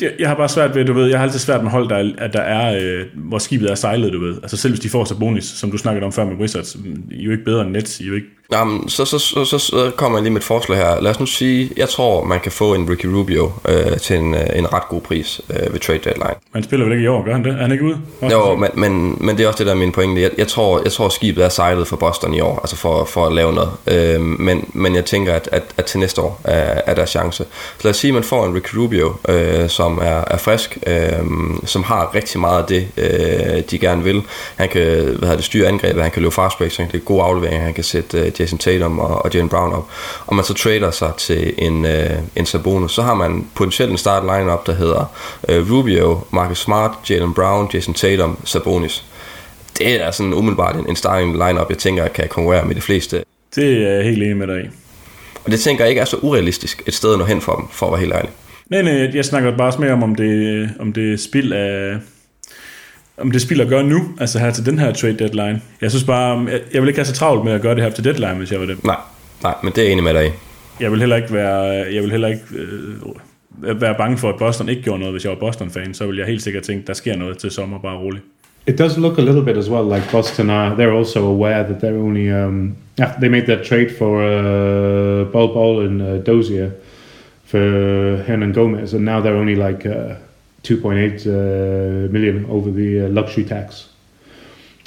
det, 0.00 0.12
jeg 0.18 0.28
har 0.28 0.36
bare 0.36 0.48
svært 0.48 0.74
ved, 0.74 0.84
du 0.84 0.92
ved, 0.92 1.08
jeg 1.08 1.18
har 1.18 1.24
altid 1.26 1.38
svært 1.38 1.62
med 1.62 1.70
hold, 1.70 1.88
der 1.88 1.96
er, 1.96 2.12
at 2.18 2.32
der 2.32 2.40
er, 2.40 2.78
øh, 2.82 3.06
hvor 3.14 3.38
skibet 3.38 3.70
er 3.70 3.74
sejlet, 3.74 4.12
du 4.12 4.20
ved. 4.20 4.36
Altså 4.42 4.56
selv 4.56 4.72
hvis 4.72 4.80
de 4.80 4.88
får 4.88 5.04
Sabonis, 5.04 5.44
som 5.44 5.70
du 5.70 5.78
snakkede 5.78 6.06
om 6.06 6.12
før 6.12 6.24
med 6.24 6.36
Wizards, 6.36 6.76
I 7.10 7.20
er 7.20 7.24
jo 7.24 7.30
ikke 7.30 7.44
bedre 7.44 7.62
end 7.62 7.70
Nets, 7.70 8.00
I 8.00 8.04
er 8.04 8.08
jo 8.08 8.14
ikke 8.14 8.26
Jamen, 8.52 8.88
så, 8.88 9.04
så, 9.04 9.18
så, 9.18 9.44
så, 9.44 9.58
så 9.58 9.90
kommer 9.96 10.18
jeg 10.18 10.22
lige 10.22 10.32
med 10.32 10.40
et 10.40 10.44
forslag 10.44 10.78
her. 10.78 11.00
Lad 11.00 11.10
os 11.10 11.20
nu 11.20 11.26
sige, 11.26 11.70
jeg 11.76 11.88
tror, 11.88 12.24
man 12.24 12.40
kan 12.40 12.52
få 12.52 12.74
en 12.74 12.90
Ricky 12.90 13.06
Rubio 13.06 13.52
øh, 13.68 13.98
til 13.98 14.16
en, 14.16 14.34
øh, 14.34 14.40
en 14.54 14.72
ret 14.72 14.88
god 14.88 15.00
pris 15.00 15.40
øh, 15.50 15.72
ved 15.72 15.80
trade 15.80 15.98
deadline. 15.98 16.34
Man 16.54 16.62
spiller 16.62 16.86
vel 16.86 16.92
ikke 16.92 17.04
i 17.04 17.06
år, 17.06 17.24
gør 17.24 17.32
han 17.32 17.44
det? 17.44 17.52
Er 17.52 17.56
han 17.56 17.72
ikke 17.72 17.84
ude? 17.84 17.98
Også 18.20 18.36
jo, 18.36 18.56
men, 18.56 18.70
men, 18.74 19.18
men 19.20 19.36
det 19.36 19.44
er 19.44 19.48
også 19.48 19.58
det, 19.58 19.66
der 19.66 19.72
er 19.72 19.76
min 19.76 19.92
pointe. 19.92 20.22
Jeg, 20.22 20.30
jeg, 20.38 20.48
tror, 20.48 20.80
jeg 20.84 20.92
tror, 20.92 21.08
skibet 21.08 21.44
er 21.44 21.48
sejlet 21.48 21.86
for 21.86 21.96
Boston 21.96 22.34
i 22.34 22.40
år, 22.40 22.58
altså 22.58 22.76
for, 22.76 23.04
for 23.04 23.26
at 23.26 23.32
lave 23.32 23.52
noget. 23.52 23.70
Øh, 23.86 24.20
men, 24.20 24.70
men 24.74 24.94
jeg 24.94 25.04
tænker, 25.04 25.34
at, 25.34 25.48
at, 25.52 25.62
at 25.76 25.84
til 25.84 26.00
næste 26.00 26.20
år 26.20 26.40
er, 26.44 26.80
er 26.86 26.94
der 26.94 27.06
chance. 27.06 27.44
Så 27.78 27.84
lad 27.84 27.90
os 27.90 27.96
sige, 27.96 28.08
at 28.08 28.14
man 28.14 28.24
får 28.24 28.46
en 28.46 28.54
Ricky 28.60 28.76
Rubio, 28.76 29.14
øh, 29.28 29.68
som 29.68 29.98
er, 29.98 30.24
er 30.26 30.36
frisk, 30.36 30.78
øh, 30.86 31.26
som 31.64 31.82
har 31.82 32.14
rigtig 32.14 32.40
meget 32.40 32.62
af 32.62 32.66
det, 32.68 32.88
øh, 32.96 33.62
de 33.70 33.78
gerne 33.78 34.04
vil. 34.04 34.22
Han 34.56 34.68
kan 34.68 35.16
hvad 35.18 35.36
det, 35.36 35.44
styre 35.44 35.68
angrebet, 35.68 36.02
han 36.02 36.10
kan 36.10 36.22
løbe 36.22 36.34
fast 36.34 36.58
breaks, 36.58 36.76
han 36.76 36.88
kan 36.88 37.00
gode 37.00 37.22
afleveringer, 37.22 37.64
han 37.64 37.74
kan 37.74 37.84
sætte 37.84 38.18
øh, 38.18 38.40
Jason 38.40 38.58
Tatum 38.58 38.98
og, 38.98 39.24
og 39.24 39.30
Jalen 39.34 39.48
Brown 39.48 39.72
op, 39.72 39.88
og 40.26 40.36
man 40.36 40.44
så 40.44 40.54
trader 40.54 40.90
sig 40.90 41.12
til 41.18 41.54
en, 41.58 41.86
øh, 41.86 42.10
en 42.36 42.46
Sabonis, 42.46 42.90
så 42.90 43.02
har 43.02 43.14
man 43.14 43.46
potentielt 43.54 43.90
en 43.90 43.98
start 43.98 44.22
lineup, 44.22 44.66
der 44.66 44.74
hedder 44.74 45.04
øh, 45.48 45.72
Rubio, 45.72 46.20
Marcus 46.30 46.58
Smart, 46.58 46.90
Jalen 47.10 47.34
Brown, 47.34 47.70
Jason 47.74 47.94
Tatum, 47.94 48.38
Sabonis. 48.44 49.04
Det 49.78 50.02
er 50.02 50.10
sådan 50.10 50.34
umiddelbart 50.34 50.76
en, 50.76 50.88
en 50.88 50.96
starting 50.96 51.32
lineup, 51.32 51.70
jeg 51.70 51.78
tænker 51.78 52.08
kan 52.08 52.28
konkurrere 52.28 52.64
med 52.64 52.74
de 52.74 52.80
fleste. 52.80 53.24
Det 53.54 53.86
er 53.86 53.90
jeg 53.90 54.04
helt 54.04 54.22
enig 54.22 54.36
med 54.36 54.46
dig 54.46 54.64
i. 54.64 54.68
Og 55.44 55.50
det 55.50 55.60
tænker 55.60 55.84
jeg 55.84 55.90
ikke 55.90 56.00
er 56.00 56.04
så 56.04 56.16
urealistisk 56.16 56.82
et 56.86 56.94
sted 56.94 57.12
at 57.12 57.18
nå 57.18 57.24
hen 57.24 57.40
for 57.40 57.56
dem, 57.56 57.64
for 57.70 57.86
at 57.86 57.92
være 57.92 58.00
helt 58.00 58.12
ærlig. 58.12 58.30
Nej, 58.70 58.82
nej, 58.82 59.10
jeg 59.14 59.24
snakker 59.24 59.56
bare 59.56 59.72
mere 59.78 59.92
om, 59.92 60.02
om 60.02 60.14
det, 60.14 60.70
om 60.78 60.92
det 60.92 61.20
spil 61.20 61.52
af, 61.52 61.96
om 63.18 63.30
det 63.30 63.42
spil 63.42 63.60
at 63.60 63.68
gøre 63.68 63.84
nu, 63.84 64.02
altså 64.20 64.38
her 64.38 64.50
til 64.50 64.66
den 64.66 64.78
her 64.78 64.92
trade 64.92 65.18
deadline. 65.18 65.60
Jeg 65.80 65.90
synes 65.90 66.04
bare, 66.04 66.46
jeg, 66.50 66.60
jeg 66.72 66.82
vil 66.82 66.88
ikke 66.88 66.98
have 66.98 67.06
så 67.06 67.12
travlt 67.12 67.44
med 67.44 67.52
at 67.52 67.60
gøre 67.60 67.74
det 67.74 67.82
her 67.82 67.90
til 67.90 68.04
deadline, 68.04 68.34
hvis 68.34 68.52
jeg 68.52 68.60
var 68.60 68.66
det. 68.66 68.84
Nej, 68.84 68.96
nej, 69.42 69.54
men 69.62 69.72
det 69.72 69.78
er 69.78 69.82
jeg 69.82 69.92
enig 69.92 70.04
med 70.04 70.14
dig 70.14 70.26
i. 70.26 70.30
Jeg 70.80 70.92
vil 70.92 71.00
heller 71.00 71.16
ikke 71.16 71.34
være, 71.34 71.62
jeg 71.94 72.02
vil 72.02 72.10
heller 72.10 72.28
ikke 72.28 72.42
øh, 73.62 73.80
være 73.80 73.94
bange 73.94 74.18
for, 74.18 74.28
at 74.28 74.38
Boston 74.38 74.68
ikke 74.68 74.82
gjorde 74.82 74.98
noget. 74.98 75.14
Hvis 75.14 75.24
jeg 75.24 75.30
var 75.30 75.38
Boston-fan, 75.38 75.94
så 75.94 76.06
vil 76.06 76.16
jeg 76.16 76.26
helt 76.26 76.42
sikkert 76.42 76.62
tænke, 76.62 76.86
der 76.86 76.92
sker 76.92 77.16
noget 77.16 77.38
til 77.38 77.50
sommer, 77.50 77.78
bare 77.78 77.98
roligt. 77.98 78.24
It 78.66 78.78
does 78.78 78.96
look 78.98 79.18
a 79.18 79.22
little 79.22 79.44
bit 79.44 79.56
as 79.56 79.70
well 79.70 79.94
like 79.94 80.10
Boston 80.12 80.50
are. 80.50 80.74
They're 80.74 80.96
also 80.98 81.26
aware 81.26 81.62
that 81.62 81.76
they're 81.76 82.02
only. 82.02 82.32
Um, 82.32 82.76
yeah, 83.00 83.12
they 83.20 83.28
made 83.28 83.46
that 83.46 83.66
trade 83.66 83.88
for 83.98 84.22
uh, 84.22 85.32
Bol 85.32 85.48
Bol 85.48 85.86
and 85.86 86.02
uh, 86.02 86.26
Dozier 86.26 86.70
for 87.50 88.22
Hernan 88.26 88.52
Gomez, 88.52 88.94
and 88.94 89.04
now 89.04 89.20
they're 89.20 89.40
only 89.42 89.56
like 89.56 89.84
uh, 89.84 90.14
2.8 90.62 91.26
uh, 91.26 92.12
million 92.12 92.46
over 92.48 92.70
the 92.70 93.06
uh, 93.06 93.08
luxury 93.08 93.44
tax. 93.44 93.88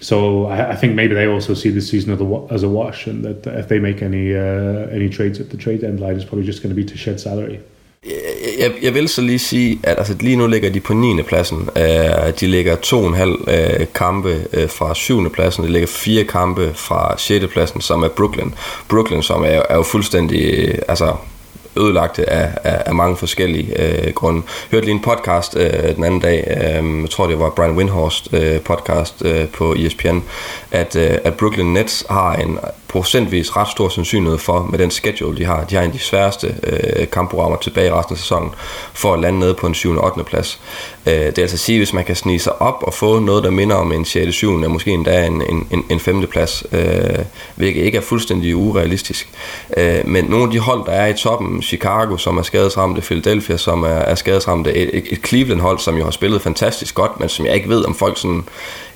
So 0.02 0.45
I, 0.45 0.71
I, 0.71 0.76
think 0.76 0.95
maybe 0.95 1.13
they 1.13 1.28
also 1.28 1.54
see 1.54 1.71
this 1.71 1.89
season 1.89 2.13
as 2.13 2.21
a, 2.21 2.47
as 2.52 2.63
a 2.63 2.69
wash, 2.69 3.08
and 3.08 3.23
that 3.26 3.47
if 3.47 3.67
they 3.67 3.80
make 3.80 4.02
any 4.02 4.34
uh, 4.34 4.97
any 4.97 5.10
trades 5.10 5.39
at 5.39 5.49
the 5.49 5.58
trade 5.58 5.82
deadline, 5.82 6.15
it's 6.15 6.26
probably 6.26 6.45
just 6.45 6.62
going 6.63 6.76
to 6.76 6.82
be 6.82 6.86
to 6.86 6.97
shed 6.97 7.19
salary. 7.19 7.60
Jeg, 8.60 8.71
jeg 8.82 8.93
vil 8.93 9.10
så 9.10 9.21
lige 9.21 9.39
sige, 9.39 9.80
at 9.84 9.97
altså, 9.97 10.15
lige 10.19 10.36
nu 10.36 10.47
ligger 10.47 10.69
de 10.69 10.80
på 10.80 10.93
9. 10.93 11.21
pladsen. 11.23 11.58
Uh, 11.58 12.34
de 12.39 12.47
ligger 12.47 12.76
2,5 12.76 13.82
uh, 13.82 13.88
kampe 13.95 14.36
uh, 14.58 14.69
fra 14.69 14.95
7. 14.95 15.30
pladsen. 15.32 15.63
De 15.63 15.71
ligger 15.71 15.88
fire 15.88 16.23
kampe 16.23 16.71
fra 16.73 17.15
6. 17.17 17.45
pladsen, 17.54 17.82
som 17.82 18.04
er 18.04 18.08
Brooklyn. 18.08 18.54
Brooklyn, 18.89 19.21
som 19.21 19.43
er, 19.43 19.62
er 19.69 19.76
jo 19.76 19.84
fuldstændig... 19.84 20.69
Uh, 20.69 20.80
altså, 20.88 21.15
ødelagte 21.78 22.30
af, 22.30 22.50
af, 22.64 22.84
af 22.86 22.96
mange 22.96 23.18
forskellige 23.18 23.82
øh, 23.82 24.14
grunde. 24.14 24.42
Jeg 24.46 24.72
hørte 24.72 24.86
lige 24.86 24.96
en 24.96 25.02
podcast 25.02 25.58
øh, 25.58 25.96
den 25.96 26.04
anden 26.04 26.20
dag, 26.20 26.48
øh, 26.48 27.02
jeg 27.02 27.10
tror 27.10 27.28
det 27.28 27.40
var 27.40 27.50
Brian 27.50 27.78
Windhorst 27.78 28.34
øh, 28.34 28.62
podcast 28.62 29.26
øh, 29.26 29.48
på 29.48 29.74
ESPN, 29.74 30.20
at, 30.72 30.96
øh, 30.96 31.18
at 31.24 31.34
Brooklyn 31.34 31.66
Nets 31.66 32.06
har 32.10 32.34
en 32.34 32.60
procentvis 32.93 33.56
ret 33.56 33.67
stor 33.67 33.89
sandsynlighed 33.89 34.39
for, 34.39 34.67
med 34.71 34.79
den 34.79 34.91
schedule, 34.91 35.38
de 35.38 35.45
har. 35.45 35.63
De 35.63 35.75
har 35.75 35.82
en 35.82 35.88
af 35.88 35.93
de 35.93 35.99
sværeste 35.99 36.56
øh, 36.63 37.08
kampprogrammer 37.08 37.58
tilbage 37.58 37.88
i 37.88 37.91
resten 37.91 38.13
af 38.13 38.19
sæsonen, 38.19 38.49
for 38.93 39.13
at 39.13 39.19
lande 39.19 39.39
nede 39.39 39.53
på 39.53 39.67
en 39.67 39.73
7. 39.73 39.97
og 39.97 40.06
8. 40.06 40.23
plads. 40.23 40.60
Øh, 41.06 41.13
det 41.13 41.38
er 41.38 41.41
altså 41.41 41.56
at 41.56 41.60
sige, 41.60 41.77
hvis 41.77 41.93
man 41.93 42.03
kan 42.03 42.15
snige 42.15 42.39
sig 42.39 42.62
op 42.62 42.84
og 42.84 42.93
få 42.93 43.19
noget, 43.19 43.43
der 43.43 43.49
minder 43.49 43.75
om 43.75 43.91
en 43.91 44.06
6. 44.06 44.36
7. 44.36 44.56
eller 44.56 44.67
måske 44.67 44.91
endda 44.91 45.25
en, 45.25 45.41
en, 45.41 45.67
en, 45.71 45.86
en 45.89 45.99
5. 45.99 46.27
plads, 46.27 46.63
øh, 46.71 47.25
hvilket 47.56 47.84
ikke 47.84 47.97
er 47.97 48.01
fuldstændig 48.01 48.56
urealistisk. 48.56 49.29
Øh, 49.77 50.08
men 50.08 50.25
nogle 50.25 50.45
af 50.45 50.51
de 50.51 50.60
hold, 50.60 50.86
der 50.86 50.91
er 50.91 51.08
i 51.08 51.13
toppen, 51.13 51.62
Chicago, 51.62 52.17
som 52.17 52.38
er 52.38 52.41
skadesramte, 52.41 53.01
Philadelphia, 53.01 53.58
som 53.58 53.84
er, 53.84 53.88
er 53.88 54.15
skadesramte, 54.15 54.73
et, 54.73 54.97
et, 54.97 55.03
et 55.10 55.27
Cleveland-hold, 55.27 55.79
som 55.79 55.97
jo 55.97 56.03
har 56.03 56.12
spillet 56.12 56.41
fantastisk 56.41 56.95
godt, 56.95 57.19
men 57.19 57.29
som 57.29 57.45
jeg 57.45 57.56
ikke 57.56 57.69
ved, 57.69 57.86
om 57.86 57.95
folk 57.95 58.17
sådan 58.17 58.43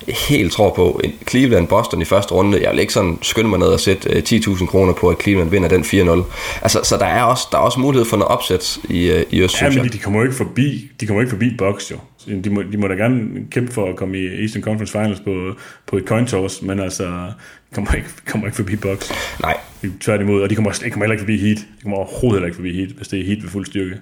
helt 0.06 0.52
tror 0.52 0.70
på. 0.70 1.00
Cleveland, 1.28 1.68
Boston 1.68 2.02
i 2.02 2.04
første 2.04 2.34
runde, 2.34 2.62
jeg 2.62 2.70
vil 2.72 2.80
ikke 2.80 2.92
sådan 2.92 3.18
skynde 3.22 3.48
mig 3.48 3.58
ned 3.58 3.66
og 3.66 3.80
sætte 3.88 4.10
øh, 4.10 4.22
10.000 4.40 4.66
kroner 4.66 4.92
på, 4.92 5.08
at 5.08 5.22
Cleveland 5.22 5.50
vinder 5.50 5.68
den 5.68 5.82
4-0. 5.82 6.24
Altså, 6.62 6.80
så 6.84 6.96
der 6.96 7.06
er, 7.06 7.22
også, 7.22 7.48
der 7.52 7.58
er 7.58 7.62
også 7.62 7.80
mulighed 7.80 8.04
for 8.04 8.16
noget 8.16 8.30
opsæt 8.30 8.78
i, 8.90 9.10
øh, 9.10 9.24
i 9.30 9.40
Øst, 9.42 9.62
Ja, 9.62 9.70
men 9.70 9.92
de 9.92 9.98
kommer 9.98 10.18
jo 10.20 10.24
ikke 10.24 10.36
forbi, 10.36 10.90
de 11.00 11.06
kommer 11.06 11.20
ikke 11.20 11.30
forbi 11.30 11.54
Bucks 11.58 11.90
jo. 11.90 11.96
De 12.44 12.50
må, 12.50 12.62
de 12.72 12.76
må 12.76 12.88
da 12.88 12.94
gerne 12.94 13.20
kæmpe 13.50 13.72
for 13.72 13.90
at 13.90 13.96
komme 13.96 14.18
i 14.18 14.26
Eastern 14.42 14.62
Conference 14.62 14.92
Finals 14.92 15.20
på, 15.20 15.52
på 15.86 15.96
et 15.96 16.04
coin 16.04 16.26
toss, 16.26 16.62
men 16.62 16.80
altså, 16.80 17.04
de 17.04 17.74
kommer 17.74 17.94
ikke, 17.94 18.08
kommer 18.26 18.46
ikke 18.46 18.56
forbi 18.56 18.76
Bucks. 18.76 19.12
Nej, 19.40 19.56
Tværtimod, 20.00 20.42
og 20.42 20.50
de 20.50 20.54
kommer, 20.54 20.72
de 20.72 20.90
kommer 20.90 21.04
heller 21.04 21.12
ikke 21.12 21.22
forbi 21.22 21.38
Heat. 21.38 21.58
De 21.58 21.82
kommer 21.82 21.96
overhovedet 21.96 22.36
heller 22.36 22.46
ikke 22.46 22.56
forbi 22.56 22.74
Heat, 22.74 22.88
hvis 22.88 23.08
det 23.08 23.20
er 23.20 23.24
Heat 23.24 23.42
ved 23.42 23.50
fuld 23.50 23.66
styrke. 23.66 23.94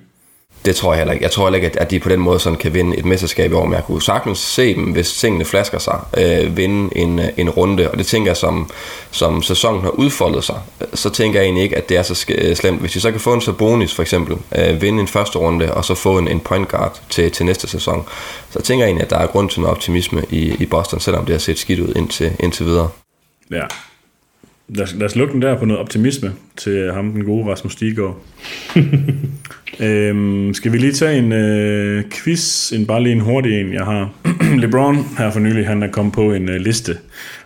Det 0.65 0.77
tror 0.77 0.93
jeg 0.93 0.99
heller 0.99 1.13
ikke. 1.13 1.23
Jeg 1.25 1.31
tror 1.33 1.45
heller 1.47 1.57
ikke, 1.57 1.67
at- 1.67 1.77
at 1.77 1.91
de 1.91 2.01
på 2.01 2.09
den 2.09 2.21
måde 2.21 2.41
sådan 2.41 2.59
kan 2.59 2.75
vinde 2.75 2.97
et 2.97 3.05
mesterskab 3.05 3.51
i 3.51 3.55
år, 3.55 3.65
men 3.65 3.75
jeg 3.75 3.85
kunne 3.85 4.03
sagtens 4.03 4.39
se 4.39 4.75
dem, 4.75 4.85
hvis 4.85 5.13
tingene 5.13 5.45
flasker 5.45 5.79
sig, 5.79 5.99
øh, 6.17 6.57
vinde 6.57 6.97
en, 6.97 7.19
øh, 7.19 7.29
en 7.37 7.51
runde, 7.51 7.91
og 7.91 7.99
det 7.99 8.07
tænker 8.07 8.29
jeg, 8.31 8.37
som, 8.37 8.71
som 9.11 9.43
sæsonen 9.43 9.83
har 9.83 9.89
udfoldet 9.91 10.45
sig, 10.45 10.57
øh, 10.81 10.87
så 10.95 11.11
tænker 11.11 11.41
jeg 11.41 11.45
egentlig 11.45 11.63
ikke, 11.65 11.77
at 11.77 11.89
det 11.89 11.97
er 11.97 12.03
så 12.03 12.27
øh, 12.29 12.57
slemt. 12.57 12.81
Hvis 12.81 12.93
de 12.93 13.01
så 13.01 13.11
kan 13.11 13.21
få 13.21 13.35
en 13.35 13.41
Sabonis 13.41 13.95
for 13.95 14.03
eksempel, 14.03 14.37
øh, 14.57 14.83
vinde 14.83 15.01
en 15.01 15.09
første 15.09 15.39
runde, 15.39 15.75
og 15.75 15.85
så 15.85 15.95
få 15.95 16.19
en, 16.19 16.29
en 16.29 16.41
point 16.41 16.69
guard 16.69 17.01
til, 17.11 17.31
til 17.31 17.47
næste 17.47 17.69
sæson, 17.69 18.05
så 18.51 18.63
tænker 18.63 18.85
jeg 18.85 18.89
egentlig, 18.89 19.05
at 19.05 19.11
der 19.11 19.19
er 19.19 19.27
grund 19.27 19.51
til 19.51 19.61
noget 19.61 19.77
optimisme 19.77 20.23
i, 20.31 20.57
i 20.59 20.67
Boston, 20.67 21.01
selvom 21.01 21.25
det 21.25 21.35
har 21.35 21.41
set 21.41 21.59
skidt 21.59 21.81
ud 21.81 21.93
indtil, 21.97 22.33
indtil 22.41 22.67
videre. 22.67 22.89
Ja. 23.51 23.63
Lad 24.69 24.85
os, 24.85 24.95
lad 24.95 25.07
os 25.07 25.17
lukke 25.17 25.33
den 25.33 25.43
der 25.43 25.59
på 25.59 25.65
noget 25.65 25.81
optimisme 25.81 26.33
til 26.57 26.93
ham, 26.93 27.13
den 27.13 27.25
gode 27.25 27.51
Rasmus 27.51 27.73
Stiggaard. 27.73 28.23
øhm, 29.81 30.55
skal 30.55 30.73
vi 30.73 30.79
lige 30.79 30.93
tage 30.93 31.19
en 31.19 31.33
øh, 31.33 32.05
quiz, 32.11 32.73
en 32.73 32.87
bare 32.87 33.03
lige 33.03 33.13
en 33.13 33.21
hurtig 33.21 33.61
en, 33.61 33.73
jeg 33.73 33.85
har. 33.85 34.11
LeBron 34.61 34.97
her 35.19 35.31
for 35.31 35.41
nylig, 35.41 35.67
han 35.67 35.83
er 35.83 35.91
kommet 35.91 36.15
på 36.15 36.33
en 36.33 36.49
øh, 36.49 36.57
liste 36.57 36.99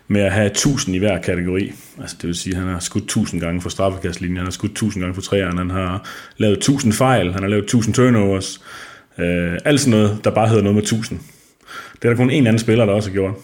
med 0.09 0.21
at 0.21 0.33
have 0.33 0.47
1000 0.47 0.97
i 0.97 0.99
hver 0.99 1.21
kategori. 1.21 1.73
Altså 2.01 2.17
det 2.21 2.27
vil 2.27 2.35
sige, 2.35 2.57
at 2.57 2.63
han 2.63 2.73
har 2.73 2.79
skudt 2.79 3.05
1000 3.05 3.41
gange 3.41 3.61
for 3.61 3.69
straffekastlinjen, 3.69 4.37
han 4.37 4.47
har 4.47 4.51
skudt 4.51 4.73
1000 4.73 5.03
gange 5.03 5.15
for 5.15 5.23
træerne, 5.23 5.59
han 5.59 5.71
har 5.71 6.09
lavet 6.37 6.57
1000 6.57 6.93
fejl, 6.93 7.33
han 7.33 7.43
har 7.43 7.49
lavet 7.49 7.65
1000 7.65 7.95
turnovers. 7.95 8.61
Øh, 9.19 9.59
alt 9.65 9.81
sådan 9.81 9.91
noget, 9.91 10.19
der 10.25 10.31
bare 10.31 10.49
hedder 10.49 10.63
noget 10.63 10.75
med 10.75 10.83
1000. 10.83 11.21
Det 11.93 12.05
er 12.05 12.09
der 12.09 12.17
kun 12.17 12.31
en 12.31 12.47
anden 12.47 12.61
spiller, 12.61 12.85
der 12.85 12.93
også 12.93 13.09
har 13.09 13.15
gjort. 13.15 13.35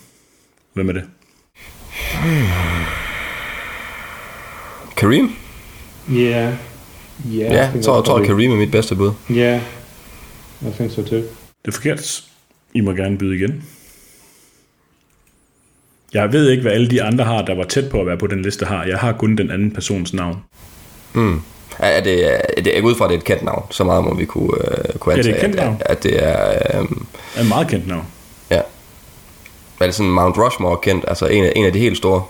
Hvem 0.74 0.88
er 0.88 0.92
det? 0.92 1.04
Kareem? 4.96 5.30
Yeah. 6.10 6.52
Yeah. 7.34 7.52
Ja, 7.52 7.70
jeg 7.74 7.84
tror, 7.84 7.94
jeg 7.96 8.04
tror, 8.04 8.24
Kareem 8.24 8.52
er 8.52 8.56
mit 8.56 8.70
bedste 8.70 8.96
bud. 8.96 9.12
Yeah. 9.30 9.60
I 10.62 10.70
think 10.74 10.92
so 10.92 11.02
too. 11.02 11.18
Det 11.18 11.68
er 11.68 11.72
forkert. 11.72 12.24
I 12.74 12.80
må 12.80 12.92
gerne 12.92 13.18
byde 13.18 13.36
igen. 13.36 13.64
Jeg 16.14 16.32
ved 16.32 16.50
ikke, 16.50 16.62
hvad 16.62 16.72
alle 16.72 16.88
de 16.90 17.02
andre 17.02 17.24
har, 17.24 17.42
der 17.42 17.54
var 17.54 17.64
tæt 17.64 17.88
på 17.90 18.00
at 18.00 18.06
være 18.06 18.16
på 18.18 18.26
den 18.26 18.42
liste 18.42 18.64
har. 18.66 18.84
Jeg 18.84 18.98
har 18.98 19.12
kun 19.12 19.36
den 19.36 19.50
anden 19.50 19.70
persons 19.70 20.12
navn. 20.14 20.36
Mm. 21.14 21.40
Er 21.78 21.88
er 21.88 22.00
det, 22.02 22.34
er 22.56 22.62
det, 22.62 22.72
jeg 22.74 22.82
går 22.82 22.88
ud 22.88 22.94
fra, 22.94 23.04
at 23.04 23.08
det 23.10 23.16
er 23.16 23.20
et 23.20 23.24
kendt 23.24 23.42
navn. 23.42 23.62
Så 23.70 23.84
meget 23.84 24.04
må 24.04 24.14
vi 24.14 24.24
kunne, 24.24 24.48
uh, 24.48 24.98
kunne 24.98 25.14
Ja, 25.16 25.22
det 25.22 25.30
er 25.30 25.34
antage, 25.34 25.36
et 25.36 25.40
kendt 25.40 25.56
at, 25.56 25.64
navn. 25.64 25.76
at, 25.80 25.90
at 25.96 26.02
det 26.02 26.24
er... 26.26 26.80
Um, 26.80 27.06
Er 27.36 27.42
en 27.42 27.48
meget 27.48 27.68
kendt 27.68 27.86
navn. 27.88 28.04
ja. 28.50 28.60
Er 29.80 29.84
det 29.86 29.94
sådan 29.94 30.12
Mount 30.12 30.36
Rushmore 30.38 30.78
kendt? 30.82 31.04
Altså 31.08 31.26
en 31.26 31.44
af, 31.44 31.52
en 31.56 31.66
af 31.66 31.72
de 31.72 31.78
helt 31.78 31.96
store? 31.96 32.22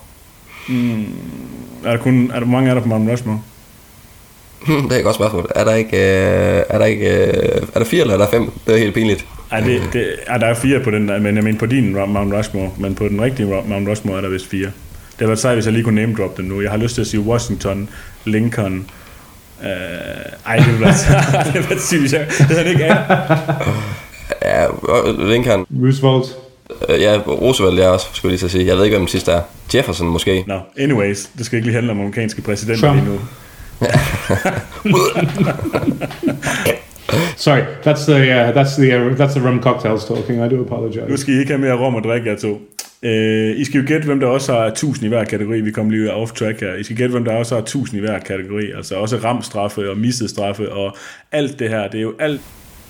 Er 1.87 1.91
der, 1.91 1.97
kun, 1.97 2.31
er 2.33 2.39
der 2.39 2.47
mange 2.47 2.69
af 2.69 2.75
der 2.75 2.81
på 2.81 2.87
Mount 2.87 3.11
Rushmore? 3.11 3.41
det 4.67 4.91
er 4.91 4.97
et 4.97 5.03
godt 5.03 5.15
spørgsmål. 5.15 5.51
Er 5.55 5.63
der 5.63 5.73
ikke... 5.73 5.97
Uh, 5.97 6.75
er 6.75 6.77
der 6.77 6.85
ikke... 6.85 7.05
Uh, 7.05 7.67
er 7.73 7.79
der 7.79 7.85
fire 7.85 8.01
eller 8.01 8.13
er 8.13 8.17
der 8.17 8.29
fem? 8.29 8.51
Det 8.67 8.73
er 8.73 8.79
helt 8.79 8.93
pinligt. 8.93 9.25
Ej, 9.51 9.59
det, 9.59 9.81
det, 9.93 10.07
er 10.27 10.37
der 10.37 10.47
er 10.47 10.53
fire 10.53 10.79
på 10.79 10.91
den, 10.91 11.05
men 11.05 11.35
jeg 11.35 11.43
mener 11.43 11.59
på 11.59 11.65
din 11.65 11.91
Mount 11.93 12.33
Rushmore, 12.33 12.71
men 12.77 12.95
på 12.95 13.07
den 13.07 13.21
rigtige 13.21 13.45
Mount 13.45 13.89
Rushmore 13.89 14.17
er 14.17 14.21
der 14.21 14.29
vist 14.29 14.49
fire. 14.49 14.65
Det 14.65 15.19
havde 15.19 15.27
været 15.27 15.39
sejt, 15.39 15.55
hvis 15.55 15.65
jeg 15.65 15.73
lige 15.73 15.83
kunne 15.83 15.95
name 15.95 16.15
drop 16.17 16.37
dem 16.37 16.45
nu. 16.45 16.61
Jeg 16.61 16.71
har 16.71 16.77
lyst 16.77 16.95
til 16.95 17.01
at 17.01 17.07
sige 17.07 17.19
Washington, 17.19 17.89
Lincoln, 18.25 18.89
øh, 19.63 19.69
ej, 20.45 20.55
det 20.55 20.65
ville 20.65 20.81
være, 20.81 20.93
det 21.45 21.53
ville 21.53 21.69
være 21.69 21.79
sygt, 21.79 22.13
jeg 22.13 22.67
ikke 22.67 22.85
af. 22.85 23.19
Ja, 24.41 24.65
øh, 24.65 25.29
Lincoln. 25.29 25.65
Roosevelt. 25.83 26.46
Uh, 26.69 27.01
ja, 27.01 27.17
Roosevelt 27.27 27.79
er 27.79 27.87
også, 27.87 28.05
skulle 28.13 28.29
jeg 28.29 28.31
lige 28.31 28.39
så 28.39 28.49
sige. 28.49 28.65
Jeg 28.67 28.77
ved 28.77 28.83
ikke, 28.83 28.95
hvem 28.95 29.01
den 29.01 29.07
sidste 29.07 29.31
er. 29.31 29.41
Jefferson 29.75 30.07
måske. 30.07 30.43
Nå, 30.47 30.59
anyways, 30.77 31.29
det 31.37 31.45
skal 31.45 31.57
ikke 31.57 31.67
lige 31.67 31.75
handle 31.75 31.91
om 31.91 31.99
amerikanske 31.99 32.41
præsidenter 32.41 32.87
Trump. 32.87 33.01
lige 33.03 33.13
nu. 33.13 33.19
Sorry, 37.37 37.61
that's 37.85 38.05
the 38.11 38.15
uh, 38.15 38.55
that's 38.55 38.75
the 38.81 38.97
uh, 38.97 39.19
that's 39.19 39.33
the 39.39 39.49
rum 39.49 39.61
cocktails 39.61 40.05
talking. 40.05 40.45
I 40.45 40.49
do 40.49 40.55
Nu 40.55 40.61
apologize. 40.61 41.17
skal 41.17 41.33
I 41.33 41.39
ikke 41.39 41.51
have 41.51 41.61
mere 41.61 41.73
rom 41.73 41.95
og 41.95 42.03
drikke, 42.03 42.29
jer 42.29 42.37
to. 42.37 42.61
Øh, 43.03 43.57
I 43.59 43.65
skal 43.65 43.81
jo 43.81 43.87
gætte, 43.87 44.05
hvem 44.05 44.19
der 44.19 44.27
også 44.27 44.53
har 44.53 44.65
1000 44.65 45.05
i 45.05 45.09
hver 45.09 45.23
kategori. 45.23 45.61
Vi 45.61 45.71
kommer 45.71 45.91
lige 45.91 46.13
off 46.13 46.31
track 46.31 46.59
her. 46.59 46.75
I 46.75 46.83
skal 46.83 46.95
gætte, 46.97 47.11
hvem 47.11 47.25
der 47.25 47.35
også 47.35 47.55
har 47.55 47.61
1000 47.61 47.97
i 47.97 48.01
hver 48.05 48.19
kategori. 48.19 48.71
Altså 48.77 48.95
også 48.95 49.17
ramstraffe 49.23 49.89
og 49.89 49.97
misset 49.97 50.29
straffe 50.29 50.71
og 50.71 50.95
alt 51.31 51.59
det 51.59 51.69
her. 51.69 51.87
Det 51.87 51.97
er 51.97 52.01
jo 52.01 52.13
alt. 52.19 52.41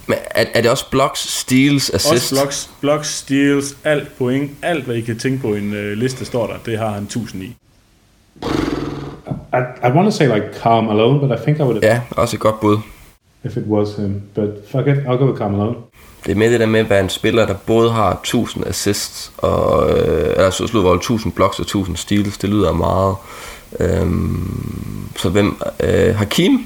Men 0.08 0.17
er, 0.32 0.46
er 0.54 0.62
det 0.62 0.72
også 0.72 0.89
blocks, 0.89 1.20
steals, 1.39 1.89
assist? 1.89 2.13
Også 2.13 2.36
blocks, 2.36 2.70
blocks, 2.82 3.13
steals, 3.13 3.78
alt 3.84 4.17
point. 4.17 4.52
Alt, 4.62 4.86
hvad 4.86 4.96
I 4.96 5.02
kan 5.02 5.20
tænke 5.20 5.41
på 5.41 5.56
i 5.56 5.60
en 5.60 5.74
øh, 5.74 5.98
liste, 5.98 6.26
står 6.26 6.48
der. 6.48 6.54
Det 6.65 6.78
har 6.80 6.89
han 6.89 7.04
1000 7.04 7.43
i. 7.43 7.56
I, 9.54 9.60
I 9.88 9.91
want 9.91 10.06
to 10.06 10.12
say 10.12 10.26
like 10.34 10.48
Carl 10.62 10.84
Malone, 10.84 11.20
but 11.20 11.39
I 11.39 11.43
think 11.43 11.60
I 11.60 11.62
would 11.62 11.84
have 11.84 11.93
Ja, 11.93 12.02
også 12.12 12.36
et 12.36 12.39
godt 12.39 12.60
bud. 12.60 12.78
if 13.43 13.58
it 13.58 13.63
was 13.67 13.96
him. 13.96 14.22
But 14.36 14.50
fuck 14.72 14.88
it, 14.88 14.98
I'll 14.98 15.17
go 15.17 15.26
with 15.26 15.38
Carl 15.38 15.52
Malone. 15.52 15.76
Det 16.26 16.32
er 16.32 16.36
med 16.36 16.52
det 16.52 16.60
der 16.60 16.65
med 16.65 16.80
at 16.80 16.89
være 16.89 17.00
en 17.00 17.10
spiller, 17.10 17.46
der 17.46 17.54
både 17.54 17.91
har 17.91 18.13
1000 18.13 18.67
assists, 18.67 19.32
og, 19.38 19.89
øh, 19.89 20.30
eller 20.32 20.50
så 20.50 20.67
slut 20.67 20.96
1000 20.96 21.34
blocks 21.34 21.60
og 21.60 21.63
1000 21.63 21.96
steals. 21.98 22.38
Det 22.38 22.50
lyder 22.50 22.72
meget. 22.74 23.15
Øhm, 23.80 25.10
så 25.15 25.30
hvem? 25.30 25.58
Øh, 25.84 26.15
Hakim? 26.15 26.65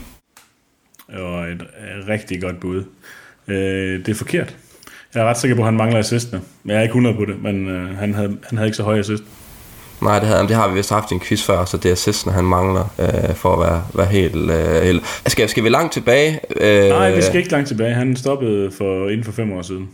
Og 1.14 1.44
et, 1.44 1.62
et 1.62 2.08
rigtig 2.08 2.42
godt 2.42 2.60
bud. 2.60 2.84
Øh, 3.48 4.06
det 4.06 4.10
er 4.10 4.16
forkert. 4.16 4.56
Jeg 5.16 5.22
er 5.24 5.26
ret 5.26 5.38
sikker 5.38 5.56
på, 5.56 5.62
at 5.62 5.66
han 5.66 5.78
mangler 5.78 6.00
assistene. 6.00 6.42
Men 6.64 6.72
jeg 6.72 6.78
er 6.78 6.82
ikke 6.82 6.92
100 6.92 7.16
på 7.16 7.26
det, 7.26 7.44
men 7.44 7.70
øh, 7.70 7.98
han, 7.98 8.14
havde, 8.14 8.38
han 8.50 8.58
havde 8.58 8.68
ikke 8.68 8.78
så 8.78 8.84
høj 8.84 9.00
assist. 9.00 9.24
Nej, 10.02 10.20
det, 10.20 10.28
havde, 10.28 10.42
det 10.42 10.56
har 10.56 10.68
vi 10.68 10.74
vist 10.74 10.90
haft 10.90 11.12
i 11.12 11.14
en 11.14 11.20
quiz 11.20 11.44
før, 11.44 11.66
så 11.66 11.78
det 11.78 11.90
er 11.90 11.94
assisten, 11.94 12.32
han 12.32 12.46
mangler 12.46 12.94
øh, 13.00 13.36
for 13.36 13.54
at 13.54 13.60
være, 13.60 13.84
være 13.94 14.08
helt... 14.08 14.52
Øh, 14.52 14.84
helt. 14.84 15.04
Skal, 15.28 15.50
skal 15.50 15.64
vi 15.64 15.70
langt 15.70 15.94
tilbage? 15.94 16.40
Øh, 16.56 16.90
Nej, 16.90 17.16
vi 17.16 17.22
skal 17.22 17.36
ikke 17.38 17.52
langt 17.52 17.68
tilbage. 17.68 17.94
Han 17.94 18.16
stoppede 18.16 18.72
for, 18.72 19.10
inden 19.10 19.24
for 19.24 19.32
fem 19.32 19.52
år 19.52 19.62
siden. 19.62 19.90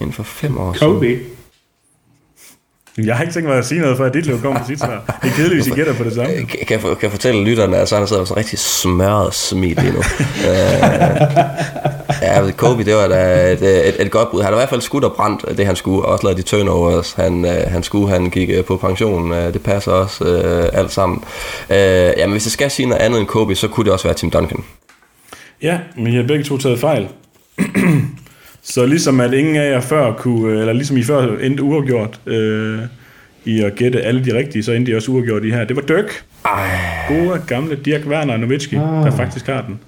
Inden 0.00 0.12
for 0.12 0.22
fem 0.22 0.58
år 0.58 0.72
siden. 0.72 0.92
Kobe. 0.92 1.18
Jeg 2.98 3.16
har 3.16 3.22
ikke 3.22 3.34
tænkt 3.34 3.48
mig 3.48 3.58
at 3.58 3.66
sige 3.66 3.80
noget, 3.80 3.96
før 3.96 4.08
dit 4.08 4.26
løb 4.26 4.40
kommer 4.40 4.60
på 4.60 4.66
sit 4.66 4.78
svar. 4.78 5.18
Det 5.22 5.30
er 5.30 5.34
kedeligt, 5.34 5.54
hvis 5.54 5.66
I 5.66 5.70
gætter 5.70 5.94
på 5.94 6.04
det 6.04 6.14
samme. 6.14 6.34
Kan, 6.34 6.46
kan, 6.46 6.70
jeg, 6.70 6.80
kan 6.80 6.96
jeg 7.02 7.10
fortælle 7.10 7.44
lytterne, 7.44 7.76
at 7.76 7.88
så 7.88 7.96
han 7.96 8.06
sidder 8.06 8.20
med 8.20 8.26
sådan 8.26 8.38
rigtig 8.38 8.58
smørret 8.58 9.34
smil 9.34 9.76
lige 9.76 9.92
nu. 9.92 9.98
øh, 10.48 10.80
ja, 12.22 12.50
Kobe, 12.56 12.84
det 12.84 12.94
var 12.94 13.08
da 13.08 13.52
et, 13.52 13.88
et, 13.88 14.02
et 14.02 14.10
godt 14.10 14.30
bud. 14.30 14.42
Han 14.42 14.46
har 14.46 14.58
i 14.58 14.60
hvert 14.60 14.68
fald 14.68 14.80
skudt 14.80 15.04
og 15.04 15.12
brændt 15.12 15.58
det, 15.58 15.66
han 15.66 15.76
skulle, 15.76 16.02
og 16.02 16.12
også 16.12 16.24
lavet 16.24 16.36
de 16.36 16.42
turnovers. 16.42 17.12
Han, 17.12 17.44
øh, 17.44 17.70
han 17.72 17.82
skulle, 17.82 18.08
han 18.08 18.30
gik 18.30 18.50
øh, 18.50 18.64
på 18.64 18.76
pension. 18.76 19.32
Øh, 19.32 19.52
det 19.52 19.62
passer 19.62 19.92
også 19.92 20.24
øh, 20.24 20.68
alt 20.72 20.92
sammen. 20.92 21.24
Øh, 21.70 21.76
jamen, 21.76 22.32
hvis 22.32 22.46
jeg 22.46 22.52
skal 22.52 22.70
sige 22.70 22.86
noget 22.86 23.02
andet 23.02 23.20
end 23.20 23.26
Kobe, 23.28 23.54
så 23.54 23.68
kunne 23.68 23.84
det 23.84 23.92
også 23.92 24.04
være 24.04 24.14
Tim 24.14 24.30
Duncan. 24.30 24.64
Ja, 25.62 25.78
men 25.96 26.06
I 26.12 26.16
har 26.16 26.22
begge 26.22 26.44
to 26.44 26.58
taget 26.58 26.78
fejl. 26.78 27.08
Så 28.62 28.86
ligesom 28.86 29.20
at 29.20 29.32
ingen 29.34 29.56
af 29.56 29.70
jer 29.70 29.80
før 29.80 30.12
kunne, 30.12 30.60
eller 30.60 30.72
ligesom 30.72 30.96
I 30.96 31.02
før 31.02 31.36
endte 31.42 31.62
uafgjort 31.62 32.20
øh, 32.26 32.78
i 33.44 33.60
at 33.62 33.74
gætte 33.74 34.00
alle 34.02 34.24
de 34.24 34.38
rigtige, 34.38 34.62
så 34.64 34.72
endte 34.72 34.92
I 34.92 34.94
også 34.94 35.10
uafgjort 35.12 35.44
i 35.44 35.50
her. 35.50 35.64
Det 35.64 35.76
var 35.76 35.82
Dirk. 35.82 36.22
Ej, 36.44 36.68
Gode, 37.08 37.40
gamle 37.46 37.76
Dirk 37.84 38.00
Werner 38.06 38.36
Nowitzki, 38.36 38.76
Ah. 38.76 38.82
der 38.82 39.10
faktisk 39.16 39.46
har 39.46 39.64
den. 39.68 39.80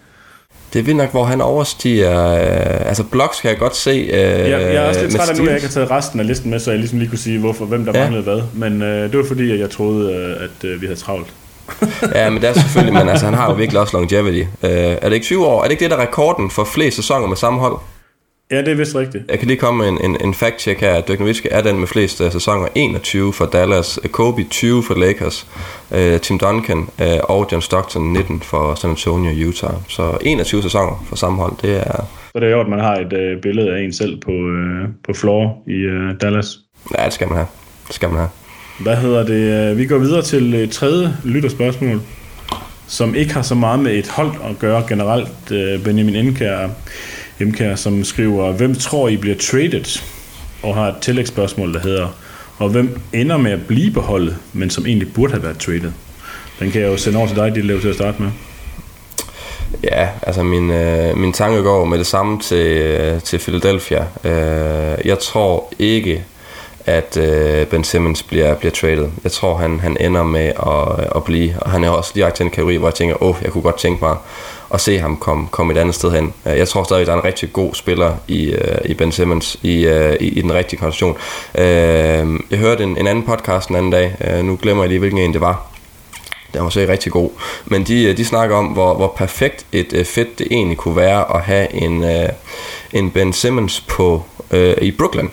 det 0.72 0.88
er 0.88 0.94
nok, 0.94 1.11
hvor 1.11 1.24
han 1.24 1.40
overstiger... 1.40 2.26
Øh, 2.32 2.87
altså, 2.88 3.04
blocks 3.04 3.40
kan 3.40 3.50
jeg 3.50 3.58
godt 3.58 3.76
se. 3.76 3.90
Øh, 3.90 4.18
Jeg, 4.20 4.50
jeg 4.50 4.74
er 4.74 4.88
også 4.88 5.00
lidt 5.02 5.12
træt 5.14 5.28
af 5.30 5.37
nu, 5.37 5.42
at 5.42 5.48
jeg 5.48 5.56
ikke 5.56 5.66
har 5.66 5.72
taget 5.72 5.90
resten 5.90 6.20
af 6.20 6.26
listen 6.26 6.50
med, 6.50 6.58
så 6.58 6.70
jeg 6.70 6.78
ligesom 6.78 6.98
lige 6.98 7.08
kunne 7.08 7.18
sige, 7.18 7.38
hvorfor, 7.38 7.64
hvem 7.64 7.85
der 7.85 7.92
Ja. 7.94 7.98
ja. 7.98 8.04
manglede 8.11 8.22
hvad. 8.24 8.42
Men 8.70 8.82
øh, 8.82 9.11
det 9.11 9.18
var 9.18 9.24
fordi, 9.24 9.52
at 9.52 9.58
jeg 9.58 9.70
troede, 9.70 10.12
øh, 10.14 10.44
at 10.44 10.68
øh, 10.70 10.80
vi 10.80 10.87
havde 10.87 10.98
travlt. 11.00 11.26
Ja, 12.14 12.30
men 12.30 12.42
det 12.42 12.48
er 12.48 12.52
selvfølgelig, 12.52 12.92
men 12.94 13.08
altså, 13.08 13.24
han 13.24 13.35
har 13.35 13.50
jo 13.50 13.56
virkelig 13.56 13.80
også 13.80 13.96
longevity. 13.96 14.48
Øh, 14.62 14.70
er 14.70 15.08
det 15.08 15.12
ikke 15.12 15.24
20 15.24 15.46
år? 15.46 15.58
Er 15.58 15.62
det 15.64 15.70
ikke 15.70 15.82
det, 15.82 15.90
der 15.90 15.96
er 15.96 16.02
rekorden 16.02 16.50
for 16.50 16.64
flest 16.64 16.96
sæsoner 16.96 17.26
med 17.26 17.37
samme 17.37 17.61
hold? 17.61 17.76
Ja, 18.53 18.59
det 18.59 18.69
er 18.69 18.75
vist 18.75 18.97
rigtigt. 18.97 19.25
Jeg 19.29 19.38
kan 19.38 19.49
lige 19.49 19.59
komme 19.59 19.79
med 19.79 19.88
en, 19.88 20.11
en, 20.11 20.17
en 20.25 20.35
fact-check 20.35 20.81
her. 20.81 21.01
Dirk 21.01 21.21
Nowitzki 21.21 21.49
er 21.51 21.61
den 21.62 21.79
med 21.79 21.87
flest 21.87 22.21
uh, 22.21 22.33
sæsoner. 22.33 22.69
21 22.75 23.33
for 23.33 23.47
Dallas, 23.47 23.99
Kobe 24.11 24.45
20 24.45 24.83
for 24.83 24.95
Lakers, 24.95 25.47
uh, 25.91 26.17
Tim 26.21 26.38
Duncan 26.38 26.79
uh, 26.79 27.07
og 27.23 27.49
John 27.53 27.62
Stockton 27.62 28.12
19 28.12 28.41
for 28.41 28.75
San 28.75 28.91
Antonio, 28.91 29.49
Utah. 29.49 29.75
Så 29.88 30.19
21 30.21 30.62
sæsoner 30.62 31.05
for 31.09 31.17
samme 31.17 31.38
hold, 31.38 31.53
det 31.62 31.77
er... 31.77 32.07
Så 32.33 32.41
det 32.41 32.49
er 32.49 32.51
jo, 32.51 32.61
at 32.61 32.69
man 32.69 32.81
har 32.81 32.95
et 32.97 33.12
øh, 33.12 33.41
billede 33.43 33.77
af 33.77 33.81
en 33.81 33.93
selv 33.93 34.21
på, 34.21 34.33
øh, 34.33 34.88
på 35.07 35.12
floor 35.15 35.62
i 35.67 35.73
øh, 35.73 36.15
Dallas. 36.21 36.59
Ja, 36.99 37.05
det 37.05 37.12
skal 37.12 37.29
man 37.29 37.37
have. 37.37 37.47
Det 37.87 37.95
skal 37.95 38.09
man 38.09 38.19
have. 38.19 38.29
Hvad 38.81 38.97
hedder 38.97 39.25
det? 39.27 39.71
Øh, 39.71 39.79
Vi 39.79 39.87
går 39.87 39.99
videre 39.99 40.23
til 40.23 40.69
tredje 40.71 41.17
lytterspørgsmål, 41.25 42.01
som 42.87 43.15
ikke 43.15 43.35
har 43.35 43.43
så 43.43 43.55
meget 43.55 43.81
med 43.81 43.93
et 43.95 44.09
hold 44.09 44.31
at 44.51 44.59
gøre 44.59 44.85
generelt. 44.88 45.51
Øh, 45.53 45.85
Benjamin 45.85 46.15
Indkær, 46.15 46.69
Hemkær, 47.42 47.74
som 47.74 48.05
skriver, 48.05 48.52
hvem 48.52 48.74
tror 48.74 49.09
I 49.09 49.16
bliver 49.16 49.37
traded? 49.37 50.02
Og 50.62 50.74
har 50.74 50.88
et 50.88 50.94
tillægsspørgsmål, 51.00 51.74
der 51.74 51.81
hedder, 51.81 52.09
og 52.59 52.68
hvem 52.68 53.00
ender 53.12 53.37
med 53.37 53.52
at 53.52 53.66
blive 53.66 53.92
beholdet, 53.92 54.37
men 54.52 54.70
som 54.70 54.87
egentlig 54.87 55.12
burde 55.14 55.33
have 55.33 55.42
været 55.42 55.59
traded? 55.59 55.92
Den 56.61 56.70
kan 56.70 56.81
jeg 56.81 56.88
jo 56.88 56.96
sende 56.96 57.18
over 57.18 57.26
til 57.26 57.37
dig, 57.37 57.55
dit 57.55 57.81
til 57.81 57.88
at 57.88 57.94
starte 57.94 58.22
med. 58.22 58.31
Ja, 59.85 60.09
altså 60.22 60.42
min, 60.42 60.70
øh, 60.70 61.16
min 61.16 61.33
tanke 61.33 61.62
går 61.62 61.85
med 61.85 61.98
det 61.98 62.07
samme 62.07 62.40
til, 62.40 62.66
øh, 62.66 63.20
til 63.20 63.38
Philadelphia. 63.38 64.07
Øh, 64.24 64.98
jeg 65.05 65.18
tror 65.18 65.72
ikke, 65.78 66.24
at 66.87 67.16
øh, 67.16 67.66
Ben 67.66 67.85
Simmons 67.85 68.22
bliver, 68.22 68.55
bliver 68.55 68.72
traded. 68.72 69.09
Jeg 69.24 69.33
tror, 69.33 69.57
han, 69.57 69.81
han 69.81 69.96
ender 70.00 70.22
med 70.22 70.46
at, 70.46 71.05
øh, 71.05 71.07
at 71.16 71.24
blive, 71.24 71.55
og 71.61 71.70
han 71.70 71.85
er 71.85 71.88
også 71.88 72.11
lige 72.14 72.31
til 72.31 72.44
en 72.44 72.50
kategori, 72.50 72.76
hvor 72.76 72.88
jeg 72.88 72.94
tænker, 72.94 73.22
åh, 73.22 73.28
oh, 73.28 73.37
jeg 73.42 73.52
kunne 73.52 73.62
godt 73.62 73.78
tænke 73.78 74.05
mig 74.05 74.16
at 74.72 74.80
se 74.80 74.98
ham 74.98 75.16
komme, 75.16 75.48
komme 75.50 75.72
et 75.72 75.78
andet 75.78 75.94
sted 75.94 76.11
hen. 76.11 76.32
Øh, 76.46 76.58
jeg 76.58 76.68
tror 76.68 76.82
stadig, 76.82 77.06
der 77.06 77.12
er 77.12 77.16
en 77.16 77.24
rigtig 77.24 77.52
god 77.52 77.74
spiller 77.74 78.14
i, 78.28 78.44
øh, 78.44 78.78
i 78.85 78.94
Ben 78.94 79.12
Simmons 79.12 79.56
i, 79.62 79.85
øh, 79.85 80.16
i, 80.20 80.28
i 80.28 80.42
den 80.42 80.52
rigtige 80.52 80.80
konstruktion. 80.80 81.16
Jeg 82.50 82.58
hørte 82.58 82.82
en, 82.82 82.96
en 82.96 83.06
anden 83.06 83.24
podcast 83.24 83.68
en 83.68 83.76
anden 83.76 83.92
dag, 83.92 84.42
nu 84.44 84.58
glemmer 84.62 84.82
jeg 84.82 84.88
lige, 84.88 84.98
hvilken 84.98 85.18
en 85.18 85.32
det 85.32 85.40
var, 85.40 85.71
den 86.55 86.62
var 86.62 86.71
så 86.71 86.87
rigtig 86.88 87.12
god. 87.12 87.31
Men 87.67 87.85
de, 87.85 88.05
øh, 88.05 88.17
de 88.17 88.25
snakker 88.25 88.57
om, 88.57 88.67
hvor, 88.67 88.95
hvor 88.95 89.15
perfekt 89.17 89.67
et 89.73 89.93
øh, 89.93 90.05
fedt 90.05 90.38
det 90.38 90.47
egentlig 90.51 90.79
kunne 90.79 90.97
være 90.97 91.37
at 91.37 91.43
have 91.43 91.75
en, 91.75 92.05
øh, 92.05 92.29
en 92.93 93.11
Ben 93.11 93.33
Simmons 93.33 93.81
på 93.81 94.23
øh, 94.51 94.75
i 94.83 94.91
Brooklyn 94.91 95.29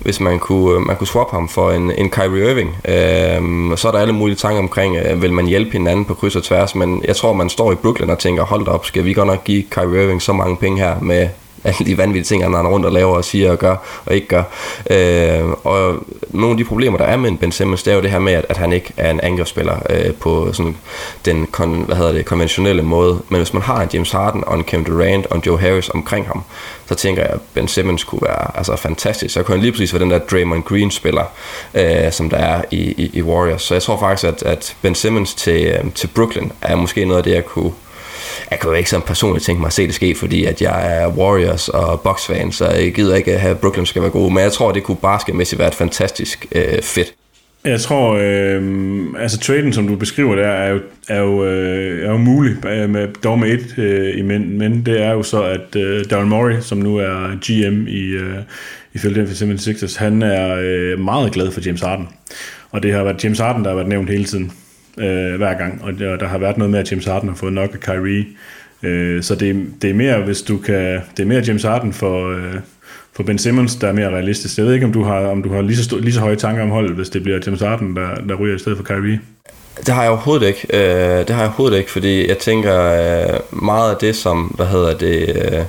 hvis 0.00 0.20
man 0.20 0.38
kunne, 0.38 0.74
øh, 0.74 0.86
man 0.86 0.96
kunne 0.96 1.06
swap 1.06 1.30
ham 1.30 1.48
for 1.48 1.70
en, 1.70 1.90
en 1.90 2.10
Kyrie 2.10 2.50
Irving. 2.50 2.68
Uh, 2.68 3.76
så 3.76 3.88
er 3.88 3.92
der 3.92 3.98
alle 3.98 4.12
mulige 4.12 4.36
tanker 4.36 4.58
omkring, 4.58 4.96
øh, 4.96 5.22
vil 5.22 5.32
man 5.32 5.46
hjælpe 5.46 5.72
hinanden 5.72 6.04
på 6.04 6.14
kryds 6.14 6.36
og 6.36 6.42
tværs, 6.42 6.74
men 6.74 7.02
jeg 7.04 7.16
tror, 7.16 7.32
man 7.32 7.48
står 7.48 7.72
i 7.72 7.74
Brooklyn 7.74 8.10
og 8.10 8.18
tænker, 8.18 8.42
hold 8.42 8.64
da 8.64 8.70
op, 8.70 8.86
skal 8.86 9.04
vi 9.04 9.12
godt 9.12 9.26
nok 9.26 9.44
give 9.44 9.62
Kyrie 9.70 10.02
Irving 10.02 10.22
så 10.22 10.32
mange 10.32 10.56
penge 10.56 10.78
her 10.78 11.00
med 11.00 11.28
alle 11.64 11.86
de 11.86 11.98
vanvittige 11.98 12.24
ting, 12.24 12.42
han 12.42 12.66
rundt 12.66 12.86
og 12.86 12.92
laver 12.92 13.16
og 13.16 13.24
siger 13.24 13.50
og 13.50 13.58
gør 13.58 13.76
og 14.06 14.14
ikke 14.14 14.26
gør. 14.26 14.42
Øh, 14.90 15.48
og 15.64 16.04
nogle 16.30 16.50
af 16.50 16.56
de 16.56 16.64
problemer, 16.64 16.98
der 16.98 17.04
er 17.04 17.16
med 17.16 17.30
en 17.30 17.38
Ben 17.38 17.52
Simmons, 17.52 17.82
det 17.82 17.90
er 17.90 17.94
jo 17.96 18.02
det 18.02 18.10
her 18.10 18.18
med, 18.18 18.32
at, 18.32 18.46
at 18.48 18.56
han 18.56 18.72
ikke 18.72 18.92
er 18.96 19.10
en 19.10 19.20
angrebsspiller 19.20 19.78
øh, 19.90 20.14
på 20.14 20.52
sådan 20.52 20.76
den 21.24 21.46
kon, 21.46 21.82
hvad 21.86 21.96
hedder 21.96 22.12
det, 22.12 22.24
konventionelle 22.24 22.82
måde. 22.82 23.20
Men 23.28 23.38
hvis 23.38 23.52
man 23.52 23.62
har 23.62 23.82
en 23.82 23.88
James 23.94 24.10
Harden 24.10 24.44
og 24.46 24.54
en 24.54 24.64
Kevin 24.64 24.84
Durant 24.84 25.26
og 25.26 25.36
en 25.36 25.42
Joe 25.46 25.60
Harris 25.60 25.88
omkring 25.88 26.26
ham, 26.26 26.42
så 26.86 26.94
tænker 26.94 27.22
jeg, 27.22 27.30
at 27.30 27.40
Ben 27.54 27.68
Simmons 27.68 28.04
kunne 28.04 28.22
være 28.22 28.56
altså, 28.56 28.76
fantastisk. 28.76 29.34
Så 29.34 29.42
kunne 29.42 29.54
han 29.54 29.62
lige 29.62 29.72
præcis 29.72 29.92
være 29.92 30.02
den 30.02 30.10
der 30.10 30.18
Draymond 30.18 30.62
Green-spiller, 30.62 31.24
øh, 31.74 32.12
som 32.12 32.30
der 32.30 32.36
er 32.36 32.62
i, 32.70 32.78
i, 32.78 33.10
i 33.12 33.22
Warriors. 33.22 33.62
Så 33.62 33.74
jeg 33.74 33.82
tror 33.82 33.98
faktisk, 33.98 34.24
at, 34.24 34.42
at 34.42 34.76
Ben 34.82 34.94
Simmons 34.94 35.34
til, 35.34 35.66
øh, 35.66 35.92
til 35.94 36.06
Brooklyn 36.06 36.50
er 36.62 36.76
måske 36.76 37.04
noget 37.04 37.18
af 37.18 37.24
det, 37.24 37.34
jeg 37.34 37.44
kunne 37.44 37.72
jeg 38.50 38.60
kan 38.60 38.70
jo 38.70 38.76
ikke 38.76 38.90
sådan 38.90 39.06
personligt 39.06 39.44
tænke 39.44 39.60
mig 39.60 39.66
at 39.66 39.72
se 39.72 39.86
det 39.86 39.94
ske, 39.94 40.14
fordi 40.14 40.44
at 40.44 40.62
jeg 40.62 41.02
er 41.02 41.08
Warriors 41.08 41.68
og 41.68 42.00
Bucks-fan, 42.00 42.52
så 42.52 42.68
jeg 42.70 42.94
gider 42.94 43.16
ikke 43.16 43.38
have, 43.38 43.50
at 43.50 43.60
Brooklyn 43.60 43.86
skal 43.86 44.02
være 44.02 44.10
gode, 44.10 44.34
men 44.34 44.42
jeg 44.42 44.52
tror, 44.52 44.72
det 44.72 44.82
kunne 44.82 44.96
basketmæssigt 44.96 45.58
være 45.58 45.68
et 45.68 45.74
fantastisk 45.74 46.46
øh, 46.52 46.82
fedt. 46.82 47.14
Jeg 47.64 47.80
tror, 47.80 48.18
øh, 48.20 48.62
altså 49.18 49.38
traden, 49.38 49.72
som 49.72 49.88
du 49.88 49.96
beskriver 49.96 50.34
der, 50.34 50.48
er 50.48 50.68
jo, 50.68 50.80
er 51.08 51.20
jo, 51.20 51.44
øh, 51.44 52.04
er 52.06 52.10
jo 52.10 52.16
mulig, 52.16 52.66
øh, 52.66 52.90
med, 52.90 53.08
dog 53.24 53.38
med 53.38 53.48
et 53.48 53.78
øh, 53.78 54.18
i 54.18 54.22
men, 54.22 54.58
men 54.58 54.86
det 54.86 55.02
er 55.02 55.12
jo 55.12 55.22
så, 55.22 55.42
at 55.42 55.76
øh, 55.76 56.04
Daryl 56.10 56.26
Morey, 56.26 56.60
som 56.60 56.78
nu 56.78 56.96
er 56.96 57.36
GM 57.40 57.86
i, 57.86 58.00
øh, 58.00 58.38
i 58.94 58.98
Philadelphia 58.98 59.54
76ers, 59.54 59.98
han 59.98 60.22
er 60.22 60.56
øh, 60.60 60.98
meget 60.98 61.32
glad 61.32 61.50
for 61.50 61.60
James 61.66 61.80
Harden. 61.80 62.08
Og 62.70 62.82
det 62.82 62.92
har 62.92 63.04
været 63.04 63.24
James 63.24 63.38
Harden, 63.38 63.64
der 63.64 63.70
har 63.70 63.76
været 63.76 63.88
nævnt 63.88 64.10
hele 64.10 64.24
tiden 64.24 64.52
øh, 65.00 65.36
hver 65.36 65.58
gang, 65.58 65.80
og 65.84 65.98
der, 65.98 66.16
der 66.16 66.26
har 66.26 66.38
været 66.38 66.58
noget 66.58 66.70
med, 66.70 66.78
at 66.78 66.90
James 66.90 67.04
Harden 67.04 67.28
har 67.28 67.36
fået 67.36 67.52
nok 67.52 67.70
af 67.74 67.80
Kyrie. 67.80 68.26
Øh, 68.82 69.22
så 69.22 69.34
det, 69.34 69.66
det 69.82 69.90
er 69.90 69.94
mere, 69.94 70.22
hvis 70.22 70.42
du 70.42 70.56
kan, 70.56 71.00
det 71.16 71.22
er 71.22 71.26
mere 71.26 71.42
James 71.46 71.62
Harden 71.62 71.92
for, 71.92 72.30
øh, 72.30 72.54
for 73.16 73.22
Ben 73.22 73.38
Simmons, 73.38 73.76
der 73.76 73.88
er 73.88 73.92
mere 73.92 74.10
realistisk. 74.10 74.58
Jeg 74.58 74.66
ved 74.66 74.74
ikke, 74.74 74.86
om 74.86 74.92
du 74.92 75.02
har, 75.02 75.26
om 75.26 75.42
du 75.42 75.52
har 75.52 75.62
lige, 75.62 75.76
så 75.76 75.84
stor, 75.84 75.98
lige 75.98 76.12
så 76.12 76.20
høje 76.20 76.36
tanker 76.36 76.62
om 76.62 76.70
holdet, 76.70 76.92
hvis 76.92 77.08
det 77.08 77.22
bliver 77.22 77.38
James 77.46 77.60
Harden, 77.60 77.96
der, 77.96 78.14
der 78.28 78.34
ryger 78.34 78.56
i 78.56 78.58
stedet 78.58 78.78
for 78.78 78.84
Kyrie. 78.84 79.20
Det 79.86 79.94
har 79.94 80.02
jeg 80.02 80.10
overhovedet 80.10 80.46
ikke. 80.46 80.66
Øh, 80.72 81.18
det 81.18 81.30
har 81.30 81.42
jeg 81.42 81.48
overhovedet 81.48 81.78
ikke, 81.78 81.90
fordi 81.90 82.28
jeg 82.28 82.38
tænker 82.38 82.82
øh, 82.82 83.62
meget 83.62 83.90
af 83.90 83.96
det, 84.00 84.16
som, 84.16 84.44
hvad 84.44 84.66
hedder 84.66 84.98
det, 84.98 85.42
øh, 85.52 85.62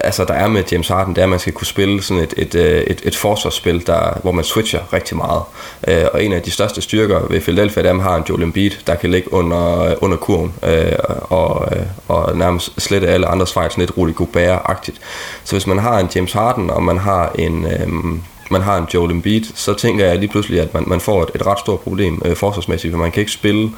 altså, 0.00 0.24
der 0.24 0.34
er 0.34 0.48
med 0.48 0.64
James 0.72 0.88
Harden, 0.88 1.14
det 1.14 1.20
er, 1.20 1.24
at 1.24 1.30
man 1.30 1.38
skal 1.38 1.52
kunne 1.52 1.66
spille 1.66 2.02
sådan 2.02 2.22
et, 2.22 2.34
et, 2.36 2.54
øh, 2.54 2.80
et, 2.80 3.00
et 3.04 3.16
forsvarsspil, 3.16 3.86
der, 3.86 4.18
hvor 4.22 4.32
man 4.32 4.44
switcher 4.44 4.92
rigtig 4.92 5.16
meget. 5.16 5.42
Øh, 5.88 6.04
og 6.12 6.24
en 6.24 6.32
af 6.32 6.42
de 6.42 6.50
største 6.50 6.80
styrker 6.80 7.20
ved 7.30 7.40
Philadelphia, 7.40 7.82
dem 7.82 8.00
har 8.00 8.16
en 8.16 8.24
Joel 8.28 8.42
Embiid, 8.42 8.70
der 8.86 8.94
kan 8.94 9.10
ligge 9.10 9.32
under, 9.32 9.84
øh, 9.84 9.96
under 10.00 10.16
kurven 10.16 10.54
øh, 10.62 10.92
og, 11.20 11.68
øh, 11.76 11.86
og 12.08 12.36
nærmest 12.36 12.80
slette 12.80 13.08
alle 13.08 13.26
andres 13.26 13.52
fejl, 13.52 13.70
sådan 13.70 13.82
lidt 13.82 13.96
Rudy 13.96 14.14
Gobert-agtigt. 14.14 15.00
Så 15.44 15.54
hvis 15.54 15.66
man 15.66 15.78
har 15.78 15.98
en 15.98 16.08
James 16.14 16.32
Harden, 16.32 16.70
og 16.70 16.82
man 16.82 16.98
har 16.98 17.32
en... 17.38 17.66
Øh, 17.66 18.18
man 18.50 18.62
har 18.62 18.78
en 18.78 18.86
Joel 18.94 19.10
Embiid, 19.10 19.44
så 19.54 19.74
tænker 19.74 20.06
jeg 20.06 20.18
lige 20.18 20.28
pludselig, 20.28 20.60
at 20.60 20.74
man, 20.74 20.84
man 20.86 21.00
får 21.00 21.22
et, 21.22 21.28
et 21.34 21.46
ret 21.46 21.58
stort 21.58 21.80
problem 21.80 22.22
øh, 22.24 22.36
forsvarsmæssigt, 22.36 22.92
for 22.92 22.98
man 22.98 23.12
kan 23.12 23.20
ikke 23.20 23.32
spille 23.32 23.70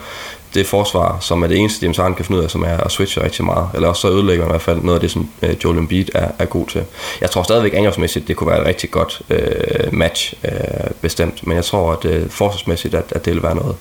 det 0.54 0.66
forsvar, 0.66 1.18
som 1.20 1.42
er 1.42 1.46
det 1.46 1.58
eneste, 1.58 1.84
James 1.84 1.96
Harden 1.96 2.14
kan 2.14 2.24
finde 2.24 2.38
ud 2.38 2.44
af, 2.44 2.50
som 2.50 2.62
er 2.62 2.76
at 2.76 2.90
switche 2.90 3.24
rigtig 3.24 3.44
meget. 3.44 3.68
Eller 3.74 3.88
også 3.88 4.00
så 4.00 4.10
ødelægger 4.10 4.44
han 4.44 4.50
i 4.50 4.52
hvert 4.52 4.62
fald 4.62 4.80
noget 4.80 4.94
af 4.94 5.00
det, 5.00 5.10
som 5.10 5.28
øh, 5.42 5.54
Joel 5.64 5.78
Embiid 5.78 6.06
er, 6.14 6.28
er 6.38 6.44
god 6.44 6.66
til. 6.66 6.82
Jeg 7.20 7.30
tror 7.30 7.42
stadigvæk 7.42 7.74
angrebsmæssigt, 7.74 8.28
det 8.28 8.36
kunne 8.36 8.50
være 8.50 8.60
et 8.60 8.66
rigtig 8.66 8.90
godt 8.90 9.22
øh, 9.30 9.94
match, 9.94 10.34
øh, 10.44 10.90
bestemt. 11.02 11.46
Men 11.46 11.56
jeg 11.56 11.64
tror, 11.64 11.92
at 11.92 12.04
øh, 12.04 12.28
forsvarsmæssigt, 12.28 12.94
at, 12.94 13.12
at 13.12 13.24
det 13.24 13.34
vil 13.34 13.42
være 13.42 13.54
noget, 13.54 13.76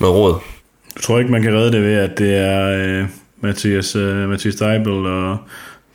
noget 0.00 0.16
råd. 0.16 0.34
Du 0.96 1.02
tror 1.02 1.18
ikke, 1.18 1.32
man 1.32 1.42
kan 1.42 1.54
redde 1.54 1.72
det 1.72 1.82
ved, 1.82 1.94
at 1.94 2.18
det 2.18 2.36
er 2.36 2.84
øh, 2.84 3.04
Mathias, 3.40 3.96
øh, 3.96 4.28
Mathias 4.28 4.54
Deibel 4.54 5.06
og 5.06 5.36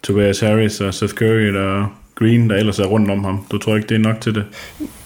Tobias 0.04 0.40
Harris 0.40 0.82
og 0.82 0.94
Seth 0.94 1.14
Curry, 1.14 1.54
der 1.54 1.99
Green, 2.20 2.50
der 2.50 2.56
ellers 2.56 2.80
er 2.80 2.86
rundt 2.86 3.12
om 3.12 3.24
ham. 3.24 3.46
Du 3.52 3.58
tror 3.58 3.76
ikke, 3.76 3.88
det 3.88 3.96
er 3.96 4.00
nok 4.00 4.22
til 4.22 4.36
det? 4.36 4.44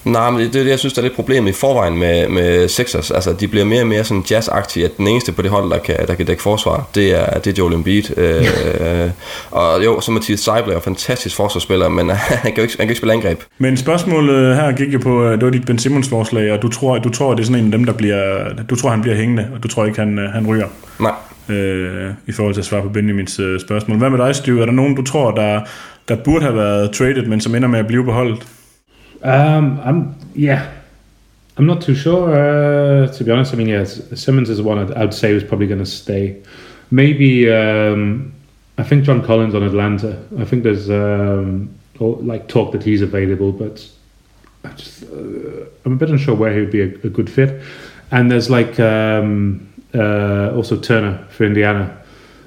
Nej, 0.04 0.30
men 0.30 0.40
det, 0.40 0.56
er 0.56 0.62
det, 0.62 0.70
jeg 0.70 0.78
synes, 0.78 0.92
der 0.92 1.00
er 1.00 1.02
lidt 1.02 1.14
problemet 1.14 1.50
i 1.50 1.52
forvejen 1.52 1.98
med, 1.98 2.28
med 2.28 2.68
Sixers. 2.68 3.10
Altså, 3.10 3.32
de 3.32 3.48
bliver 3.48 3.64
mere 3.64 3.80
og 3.80 3.86
mere 3.86 4.04
sådan 4.04 4.24
jazz 4.30 4.48
at 4.48 4.78
den 4.96 5.08
eneste 5.08 5.32
på 5.32 5.42
det 5.42 5.50
hold, 5.50 5.70
der 5.70 5.78
kan, 5.78 5.96
der 6.06 6.14
kan 6.14 6.26
dække 6.26 6.42
forsvar, 6.42 6.88
det 6.94 7.10
er, 7.10 7.38
det 7.38 7.50
er 7.50 7.54
Joel 7.58 7.74
Embiid. 7.74 8.18
øh, 8.18 9.10
og 9.60 9.84
jo, 9.84 10.00
så 10.00 10.10
Mathias 10.10 10.40
Seibel 10.40 10.72
er 10.72 10.76
en 10.76 10.82
fantastisk 10.82 11.36
forsvarsspiller, 11.36 11.88
men 11.88 12.10
han 12.44 12.52
kan 12.52 12.56
jo 12.56 12.62
ikke, 12.62 12.74
han 12.78 12.86
kan 12.86 12.90
ikke 12.90 12.94
spille 12.94 13.12
angreb. 13.12 13.40
Men 13.58 13.76
spørgsmålet 13.76 14.56
her 14.56 14.72
gik 14.72 14.94
jo 14.94 14.98
på, 14.98 15.30
det 15.32 15.44
var 15.44 15.50
dit 15.50 15.66
Ben 15.66 15.78
Simmons 15.78 16.08
forslag, 16.08 16.52
og 16.52 16.62
du 16.62 16.68
tror, 16.68 16.98
du 16.98 17.08
tror, 17.08 17.34
det 17.34 17.40
er 17.40 17.46
sådan 17.46 17.60
en 17.60 17.66
af 17.66 17.72
dem, 17.72 17.84
der 17.84 17.92
bliver, 17.92 18.48
du 18.70 18.76
tror, 18.76 18.90
han 18.90 19.02
bliver 19.02 19.16
hængende, 19.16 19.48
og 19.54 19.62
du 19.62 19.68
tror 19.68 19.84
ikke, 19.84 19.98
han, 19.98 20.30
han 20.34 20.46
ryger? 20.46 20.66
Nej. 20.98 21.12
Øh, 21.48 22.14
I 22.26 22.32
forhold 22.32 22.54
til 22.54 22.60
at 22.60 22.64
svare 22.64 22.82
på 22.82 22.88
Benjamins 22.88 23.40
øh, 23.40 23.60
spørgsmål. 23.60 23.98
Hvad 23.98 24.10
med 24.10 24.18
dig, 24.18 24.34
Stu? 24.34 24.60
Er 24.60 24.66
der 24.66 24.72
nogen, 24.72 24.94
du 24.94 25.02
tror, 25.02 25.30
der 25.30 25.60
der 26.08 26.16
burde 26.24 26.44
have 26.44 26.56
været 26.56 26.90
traded, 26.90 27.26
men 27.26 27.40
som 27.40 27.54
ender 27.54 27.68
med 27.68 27.78
at 27.78 27.86
blive 27.86 28.04
beholdt? 28.04 28.46
Um, 29.24 29.78
I'm, 29.78 30.14
yeah. 30.36 30.60
I'm 31.56 31.62
not 31.62 31.80
too 31.80 31.94
sure, 31.94 32.22
uh, 32.30 33.08
to 33.08 33.24
be 33.24 33.32
honest. 33.32 33.54
I 33.54 33.56
mean, 33.56 33.68
yeah, 33.68 33.86
Simmons 34.14 34.48
is 34.48 34.60
one 34.60 34.78
I'd, 34.78 34.92
I'd 35.02 35.14
say 35.14 35.34
was 35.34 35.44
probably 35.44 35.66
going 35.66 35.84
to 35.84 35.90
stay. 35.90 36.34
Maybe, 36.90 37.48
um, 37.48 38.32
I 38.76 38.82
think 38.82 39.04
John 39.06 39.22
Collins 39.22 39.54
on 39.54 39.62
Atlanta. 39.62 40.16
I 40.38 40.44
think 40.44 40.62
there's 40.62 40.90
um, 40.90 41.68
like 42.00 42.48
talk 42.48 42.72
that 42.72 42.82
he's 42.82 43.02
available, 43.02 43.52
but 43.52 43.88
I 44.64 44.68
just, 44.76 45.04
uh, 45.04 45.64
I'm 45.84 45.92
a 45.92 45.96
bit 45.96 46.10
unsure 46.10 46.34
where 46.34 46.52
he 46.52 46.60
would 46.60 46.72
be 46.72 46.82
a, 46.82 47.06
a 47.06 47.10
good 47.10 47.30
fit. 47.30 47.62
And 48.10 48.30
there's 48.30 48.50
like 48.50 48.80
um, 48.80 49.60
uh, 49.94 50.52
also 50.54 50.78
Turner 50.78 51.26
for 51.30 51.44
Indiana 51.44 52.00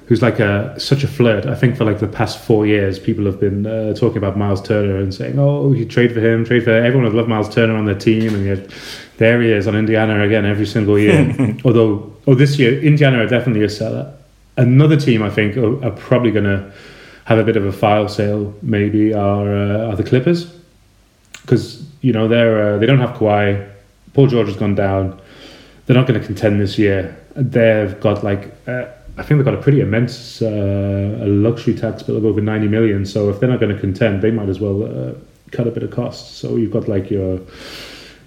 who's 0.08 0.22
like 0.22 0.40
a 0.40 0.74
such 0.80 1.04
a 1.04 1.08
flirt. 1.08 1.44
I 1.44 1.54
think 1.54 1.76
for 1.76 1.84
like 1.84 2.00
the 2.00 2.08
past 2.08 2.38
four 2.38 2.66
years, 2.66 2.98
people 2.98 3.26
have 3.26 3.38
been 3.38 3.66
uh, 3.66 3.92
talking 3.92 4.16
about 4.16 4.38
Miles 4.38 4.62
Turner 4.62 4.96
and 4.96 5.14
saying, 5.14 5.38
"Oh, 5.38 5.72
you 5.72 5.84
trade 5.84 6.12
for 6.12 6.20
him, 6.20 6.44
trade 6.44 6.64
for." 6.64 6.76
Him. 6.76 6.84
Everyone 6.84 7.04
has 7.04 7.14
love 7.14 7.28
Miles 7.28 7.54
Turner 7.54 7.76
on 7.76 7.84
their 7.84 7.98
team, 7.98 8.34
and 8.34 8.46
yet 8.46 8.70
there 9.18 9.40
he 9.42 9.52
is 9.52 9.68
on 9.68 9.76
Indiana 9.76 10.22
again 10.22 10.46
every 10.46 10.66
single 10.66 10.98
year. 10.98 11.56
Although, 11.64 12.16
oh, 12.26 12.34
this 12.34 12.58
year 12.58 12.82
Indiana 12.82 13.22
are 13.22 13.28
definitely 13.28 13.64
a 13.64 13.68
seller. 13.68 14.12
Another 14.56 14.96
team 14.96 15.22
I 15.22 15.30
think 15.30 15.56
are, 15.56 15.84
are 15.84 15.92
probably 15.92 16.30
going 16.30 16.46
to 16.46 16.72
have 17.26 17.38
a 17.38 17.44
bit 17.44 17.56
of 17.56 17.66
a 17.66 17.72
file 17.72 18.08
sale. 18.08 18.54
Maybe 18.62 19.12
are 19.12 19.46
uh, 19.54 19.90
are 19.90 19.96
the 19.96 20.04
Clippers 20.04 20.50
because 21.42 21.86
you 22.00 22.14
know 22.14 22.28
they're 22.28 22.74
uh, 22.74 22.78
they 22.78 22.86
don't 22.86 22.98
have 22.98 23.10
Kawhi. 23.10 23.68
Paul 24.14 24.26
George 24.26 24.46
has 24.48 24.56
gone 24.56 24.74
down. 24.74 25.20
They're 25.88 25.96
not 25.96 26.06
going 26.06 26.20
to 26.20 26.26
contend 26.26 26.60
this 26.60 26.78
year. 26.78 27.16
They've 27.34 27.98
got 27.98 28.22
like 28.22 28.54
uh, 28.66 28.88
I 29.16 29.22
think 29.22 29.38
they've 29.38 29.44
got 29.44 29.54
a 29.54 29.62
pretty 29.62 29.80
immense 29.80 30.42
uh, 30.42 31.24
luxury 31.26 31.74
tax 31.74 32.02
bill 32.02 32.18
of 32.18 32.26
over 32.26 32.42
90 32.42 32.68
million. 32.68 33.06
So 33.06 33.30
if 33.30 33.40
they're 33.40 33.48
not 33.48 33.58
going 33.58 33.74
to 33.74 33.80
contend, 33.80 34.20
they 34.20 34.30
might 34.30 34.50
as 34.50 34.60
well 34.60 34.84
uh, 34.84 35.14
cut 35.50 35.66
a 35.66 35.70
bit 35.70 35.82
of 35.82 35.90
costs. 35.90 36.36
So 36.36 36.56
you've 36.56 36.70
got 36.70 36.88
like 36.88 37.10
your, 37.10 37.40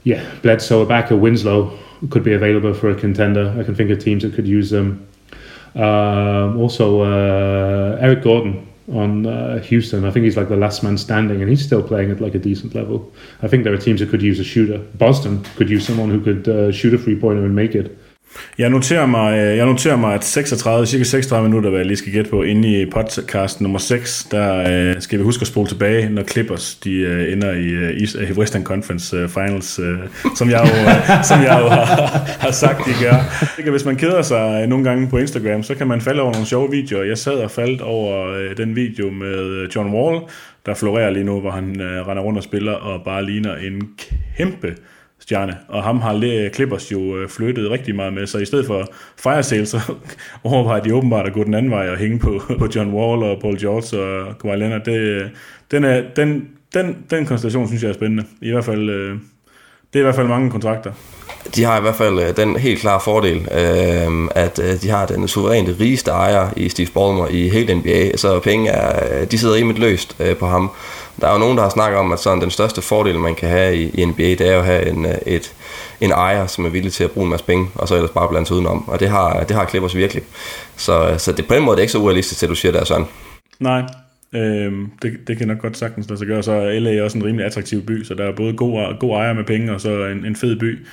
yeah, 0.03 0.27
Bledsoe, 0.41 0.85
Ibaka, 0.85 1.17
Winslow 1.17 1.77
could 2.09 2.23
be 2.23 2.33
available 2.33 2.73
for 2.73 2.89
a 2.89 2.95
contender. 2.95 3.55
I 3.57 3.63
can 3.63 3.75
think 3.75 3.91
of 3.91 3.99
teams 3.99 4.23
that 4.23 4.33
could 4.33 4.47
use 4.47 4.71
them. 4.71 5.07
Um, 5.75 6.59
also, 6.59 7.01
uh, 7.01 7.99
Eric 8.01 8.23
Gordon 8.23 8.67
on 8.91 9.25
uh, 9.25 9.59
Houston. 9.59 10.05
I 10.05 10.11
think 10.11 10.23
he's 10.25 10.37
like 10.37 10.49
the 10.49 10.55
last 10.55 10.83
man 10.83 10.97
standing, 10.97 11.41
and 11.41 11.49
he's 11.49 11.63
still 11.63 11.83
playing 11.83 12.11
at 12.11 12.21
like 12.21 12.35
a 12.35 12.39
decent 12.39 12.75
level. 12.75 13.11
I 13.41 13.47
think 13.47 13.63
there 13.63 13.73
are 13.73 13.77
teams 13.77 13.99
that 13.99 14.09
could 14.09 14.21
use 14.21 14.39
a 14.39 14.43
shooter. 14.43 14.79
Boston 14.95 15.43
could 15.55 15.69
use 15.69 15.85
someone 15.85 16.09
who 16.09 16.21
could 16.21 16.47
uh, 16.47 16.71
shoot 16.71 16.93
a 16.93 16.97
three 16.97 17.19
pointer 17.19 17.45
and 17.45 17.55
make 17.55 17.75
it. 17.75 17.97
Jeg 18.57 18.69
noterer 18.69 19.05
mig, 19.05 19.37
øh, 19.37 19.57
jeg 19.57 19.65
noterer 19.65 19.95
mig 19.95 20.13
at 20.13 20.23
36, 20.23 20.85
cirka 20.85 21.03
36 21.03 21.49
minutter, 21.49 21.69
hvad 21.69 21.79
jeg 21.79 21.87
lige 21.87 21.97
skal 21.97 22.11
gætte 22.11 22.29
på, 22.29 22.43
inde 22.43 22.81
i 22.81 22.85
podcast 22.85 23.61
nummer 23.61 23.79
6, 23.79 24.27
der 24.31 24.71
øh, 24.71 25.01
skal 25.01 25.19
vi 25.19 25.23
huske 25.23 25.41
at 25.41 25.47
spole 25.47 25.67
tilbage, 25.67 26.09
når 26.09 26.23
Clippers 26.23 26.75
de 26.75 26.91
øh, 26.91 27.33
ender 27.33 27.51
i 27.51 27.67
øh, 27.67 28.29
øh, 28.29 28.37
Western 28.37 28.63
Conference 28.63 29.17
øh, 29.17 29.29
Finals, 29.29 29.79
øh, 29.79 29.99
som 30.35 30.49
jeg 30.49 30.59
jo, 30.59 30.89
øh, 30.89 31.23
som 31.23 31.41
jeg 31.41 31.59
jo 31.61 31.67
har, 31.67 31.85
har 32.39 32.51
sagt, 32.51 32.85
de 32.85 32.91
gør. 33.01 33.71
Hvis 33.71 33.85
man 33.85 33.95
keder 33.95 34.21
sig 34.21 34.61
øh, 34.63 34.69
nogle 34.69 34.85
gange 34.85 35.09
på 35.09 35.17
Instagram, 35.17 35.63
så 35.63 35.75
kan 35.75 35.87
man 35.87 36.01
falde 36.01 36.21
over 36.21 36.31
nogle 36.31 36.47
sjove 36.47 36.71
videoer. 36.71 37.03
Jeg 37.03 37.17
sad 37.17 37.33
og 37.33 37.51
faldt 37.51 37.81
over 37.81 38.33
øh, 38.33 38.57
den 38.57 38.75
video 38.75 39.09
med 39.09 39.67
John 39.75 39.93
Wall, 39.93 40.21
der 40.65 40.73
florerer 40.73 41.09
lige 41.09 41.23
nu, 41.23 41.39
hvor 41.39 41.51
han 41.51 41.81
øh, 41.81 42.07
render 42.07 42.23
rundt 42.23 42.37
og 42.37 42.43
spiller 42.43 42.73
og 42.73 43.01
bare 43.05 43.25
ligner 43.25 43.55
en 43.55 43.89
kæmpe 44.37 44.75
stjerne, 45.31 45.57
og 45.67 45.83
ham 45.83 46.01
har 46.01 46.49
Clippers 46.53 46.91
jo 46.91 47.17
øh, 47.17 47.29
flyttet 47.29 47.71
rigtig 47.71 47.95
meget 47.95 48.13
med, 48.13 48.27
så 48.27 48.37
i 48.37 48.45
stedet 48.45 48.65
for 48.67 48.87
fire 49.17 49.43
sale, 49.43 49.65
så 49.65 49.79
overvejer 50.43 50.81
de 50.81 50.95
åbenbart 50.95 51.27
at 51.27 51.33
gå 51.33 51.43
den 51.43 51.53
anden 51.53 51.71
vej 51.71 51.89
og 51.89 51.97
hænge 51.97 52.19
på, 52.19 52.41
på 52.59 52.67
John 52.75 52.93
Wall 52.93 53.23
og 53.23 53.41
Paul 53.41 53.59
George 53.59 53.99
og 54.03 54.37
Kawhi 54.37 54.57
Leonard. 54.57 54.83
Det, 54.85 54.97
øh, 54.97 55.29
den, 55.71 55.83
er, 55.83 56.03
den, 56.15 56.47
den, 56.73 56.97
den 57.09 57.25
konstellation 57.25 57.67
synes 57.67 57.83
jeg 57.83 57.89
er 57.89 57.93
spændende. 57.93 58.23
I 58.41 58.51
hvert 58.51 58.65
fald, 58.65 58.89
øh, 58.89 59.15
det 59.93 59.99
er 59.99 59.99
i 59.99 60.03
hvert 60.03 60.15
fald 60.15 60.27
mange 60.27 60.51
kontrakter. 60.51 60.91
De 61.55 61.63
har 61.63 61.77
i 61.77 61.81
hvert 61.81 61.95
fald 61.95 62.33
den 62.33 62.55
helt 62.55 62.79
klare 62.79 62.99
fordel, 63.03 63.37
øh, 63.37 64.27
at 64.35 64.59
de 64.81 64.89
har 64.89 65.05
den 65.05 65.27
suverænt 65.27 65.69
rigeste 65.79 66.11
ejer 66.11 66.49
i 66.57 66.69
Steve 66.69 66.87
Ballmer 66.93 67.27
i 67.27 67.49
hele 67.49 67.75
NBA, 67.75 68.17
så 68.17 68.39
penge 68.39 68.69
er, 68.69 69.25
de 69.25 69.37
sidder 69.37 69.55
rimelig 69.55 69.81
løst 69.81 70.15
øh, 70.19 70.37
på 70.37 70.47
ham. 70.47 70.71
Der 71.21 71.27
er 71.27 71.33
jo 71.33 71.39
nogen, 71.39 71.57
der 71.57 71.63
har 71.63 71.69
snakket 71.69 71.99
om, 71.99 72.11
at 72.11 72.19
sådan 72.19 72.41
den 72.41 72.51
største 72.51 72.81
fordel, 72.81 73.19
man 73.19 73.35
kan 73.35 73.49
have 73.49 73.75
i, 73.75 73.89
i 73.89 74.05
NBA, 74.05 74.23
det 74.23 74.41
er 74.41 74.53
jo 74.53 74.59
at 74.59 74.65
have 74.65 74.89
en, 74.89 75.05
øh, 75.05 75.15
et, 75.25 75.53
en 76.01 76.11
ejer, 76.11 76.47
som 76.47 76.65
er 76.65 76.69
villig 76.69 76.93
til 76.93 77.03
at 77.03 77.11
bruge 77.11 77.25
en 77.25 77.29
masse 77.29 77.45
penge, 77.45 77.67
og 77.75 77.87
så 77.87 77.95
ellers 77.95 78.11
bare 78.11 78.29
blande 78.29 78.47
sig 78.47 78.55
udenom. 78.55 78.89
Og 78.89 78.99
det 78.99 79.09
har, 79.09 79.43
det 79.43 79.55
har 79.55 79.65
Clippers 79.65 79.95
virkelig. 79.95 80.23
Så, 80.75 81.15
så 81.17 81.31
det, 81.31 81.47
på 81.47 81.55
den 81.55 81.63
måde 81.63 81.75
det 81.75 81.79
er 81.79 81.83
ikke 81.83 81.91
så 81.91 81.99
urealistisk, 81.99 82.43
at 82.43 82.49
du 82.49 82.55
siger, 82.55 82.71
det 82.71 82.81
er 82.81 82.85
sådan. 82.85 83.05
Nej, 83.59 83.81
Øhm, 84.35 84.91
det, 85.01 85.27
det 85.27 85.37
kan 85.37 85.47
nok 85.47 85.59
godt 85.59 85.77
sagtens 85.77 86.09
lade 86.09 86.17
sig 86.17 86.27
gøre. 86.27 86.43
Så 86.43 86.51
er 86.51 86.79
LA 86.79 87.03
også 87.03 87.17
en 87.17 87.25
rimelig 87.25 87.45
attraktiv 87.45 87.85
by, 87.85 88.03
så 88.03 88.13
der 88.13 88.23
er 88.23 88.35
både 88.35 88.53
god, 88.53 88.99
god 88.99 89.15
ejer 89.15 89.33
med 89.33 89.43
penge, 89.43 89.73
og 89.73 89.81
så 89.81 90.05
en, 90.05 90.25
en 90.25 90.35
fed 90.35 90.55
by. 90.55 90.85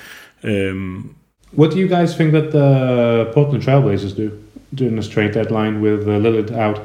Øhm. 0.43 1.09
What 1.57 1.71
do 1.71 1.77
you 1.77 1.97
guys 1.97 2.13
think 2.13 2.31
that 2.31 2.43
the 2.51 3.25
Portland 3.33 3.63
Trailblazers 3.63 4.13
do 4.13 4.29
during 4.79 5.01
this 5.01 5.09
trade 5.09 5.33
deadline 5.33 5.81
with 5.81 6.07
uh, 6.07 6.23
Lillard 6.23 6.51
out? 6.51 6.81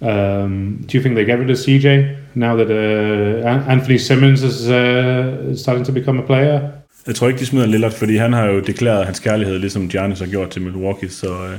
Um, 0.00 0.84
do 0.86 0.98
you 0.98 1.02
think 1.02 1.16
they 1.16 1.26
get 1.26 1.38
rid 1.38 1.50
of 1.50 1.58
CJ 1.58 2.17
now 2.38 2.56
that 2.56 2.70
uh, 2.70 3.72
Anthony 3.72 3.98
Simmons 3.98 4.42
is 4.42 4.68
uh, 4.68 5.56
starting 5.56 5.86
to 5.86 5.92
become 5.92 6.22
a 6.22 6.26
player? 6.26 6.60
Jeg 7.06 7.14
tror 7.14 7.28
ikke, 7.28 7.40
de 7.40 7.46
smider 7.46 7.66
Lillard, 7.66 7.92
fordi 7.92 8.16
han 8.16 8.32
har 8.32 8.46
jo 8.46 8.60
deklareret 8.60 9.04
hans 9.04 9.20
kærlighed, 9.20 9.58
ligesom 9.58 9.88
Giannis 9.88 10.18
har 10.18 10.26
gjort 10.26 10.50
til 10.50 10.62
Milwaukee, 10.62 11.10
så 11.10 11.26
uh, 11.26 11.34
det 11.40 11.58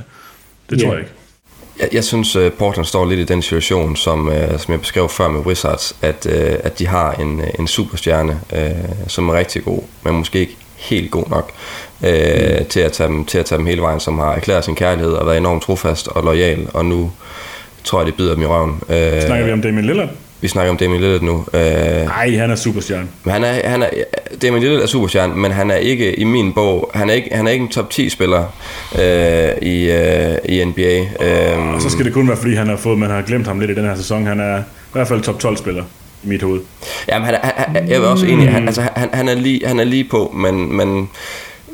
yeah. 0.72 0.80
tror 0.80 0.92
jeg 0.92 1.00
ikke. 1.00 1.12
Jeg, 1.80 1.88
jeg 1.92 2.04
synes, 2.04 2.36
uh, 2.36 2.52
Portland 2.58 2.86
står 2.86 3.08
lidt 3.08 3.20
i 3.20 3.24
den 3.24 3.42
situation, 3.42 3.96
som, 3.96 4.28
uh, 4.28 4.58
som 4.58 4.72
jeg 4.72 4.80
beskrev 4.80 5.08
før 5.08 5.28
med 5.28 5.40
Wizards, 5.40 5.96
at, 6.02 6.26
uh, 6.26 6.54
at 6.64 6.78
de 6.78 6.86
har 6.86 7.12
en, 7.12 7.42
en 7.58 7.66
superstjerne, 7.66 8.40
uh, 8.52 9.08
som 9.08 9.28
er 9.28 9.34
rigtig 9.34 9.62
god, 9.62 9.82
men 10.04 10.14
måske 10.14 10.38
ikke 10.38 10.56
helt 10.76 11.10
god 11.10 11.24
nok 11.30 11.52
uh, 12.00 12.08
mm. 12.08 12.64
til, 12.68 12.80
at 12.80 12.92
tage 12.92 13.08
dem, 13.08 13.24
til 13.24 13.38
at 13.38 13.44
tage 13.44 13.58
dem 13.58 13.66
hele 13.66 13.82
vejen, 13.82 14.00
som 14.00 14.18
har 14.18 14.32
erklæret 14.34 14.64
sin 14.64 14.74
kærlighed 14.74 15.12
og 15.12 15.26
været 15.26 15.38
enormt 15.38 15.62
trofast 15.62 16.08
og 16.08 16.24
lojal, 16.24 16.68
og 16.74 16.84
nu 16.84 17.10
tror 17.84 18.00
jeg, 18.00 18.06
det 18.06 18.14
bider 18.14 18.34
dem 18.34 18.42
i 18.42 18.46
røven. 18.46 18.80
Øh, 18.88 19.22
snakker 19.22 19.46
vi 19.46 19.52
om 19.52 19.62
Damian 19.62 19.84
Lillard? 19.84 20.08
Vi 20.40 20.48
snakker 20.48 20.70
om 20.70 20.76
Damian 20.76 21.00
Lillard 21.00 21.22
nu. 21.22 21.44
Nej, 21.52 22.36
han 22.36 22.50
er 22.50 22.56
superstjerne. 22.56 23.08
Han 23.26 23.44
er, 23.44 23.68
han 23.68 23.82
er, 23.82 23.88
Damian 24.42 24.62
Lillard 24.62 24.82
er 24.82 24.86
superstjerne, 24.86 25.36
men 25.36 25.52
han 25.52 25.70
er 25.70 25.76
ikke 25.76 26.18
i 26.18 26.24
min 26.24 26.52
bog, 26.52 26.90
han 26.94 27.10
er 27.10 27.14
ikke, 27.14 27.28
han 27.32 27.46
er 27.46 27.50
ikke 27.50 27.62
en 27.62 27.68
top 27.68 27.90
10 27.90 28.08
spiller 28.08 28.44
øh, 28.98 29.68
i, 29.68 29.90
øh, 29.90 30.36
i 30.48 30.64
NBA. 30.64 31.00
Øh, 31.00 31.74
og 31.74 31.82
så 31.82 31.90
skal 31.90 32.04
det 32.04 32.12
kun 32.12 32.28
være, 32.28 32.36
fordi 32.36 32.54
han 32.54 32.68
har 32.68 32.76
fået, 32.76 32.98
man 32.98 33.10
har 33.10 33.22
glemt 33.22 33.46
ham 33.46 33.60
lidt 33.60 33.70
i 33.70 33.74
den 33.74 33.84
her 33.84 33.96
sæson. 33.96 34.26
Han 34.26 34.40
er 34.40 34.58
i 34.58 34.62
hvert 34.92 35.08
fald 35.08 35.20
top 35.22 35.40
12 35.40 35.56
spiller 35.56 35.84
i 36.24 36.28
mit 36.28 36.42
hoved. 36.42 36.60
Jamen, 37.08 37.26
han, 37.26 37.34
han, 37.42 37.88
jeg 37.88 37.96
er 37.96 38.00
også 38.00 38.26
enig. 38.26 38.50
Han, 38.50 38.66
altså, 38.66 38.82
han, 38.96 39.08
han, 39.12 39.28
er 39.28 39.34
lige, 39.34 39.66
han 39.66 39.80
er 39.80 39.84
lige 39.84 40.04
på, 40.04 40.34
men, 40.36 40.76
men 40.76 41.10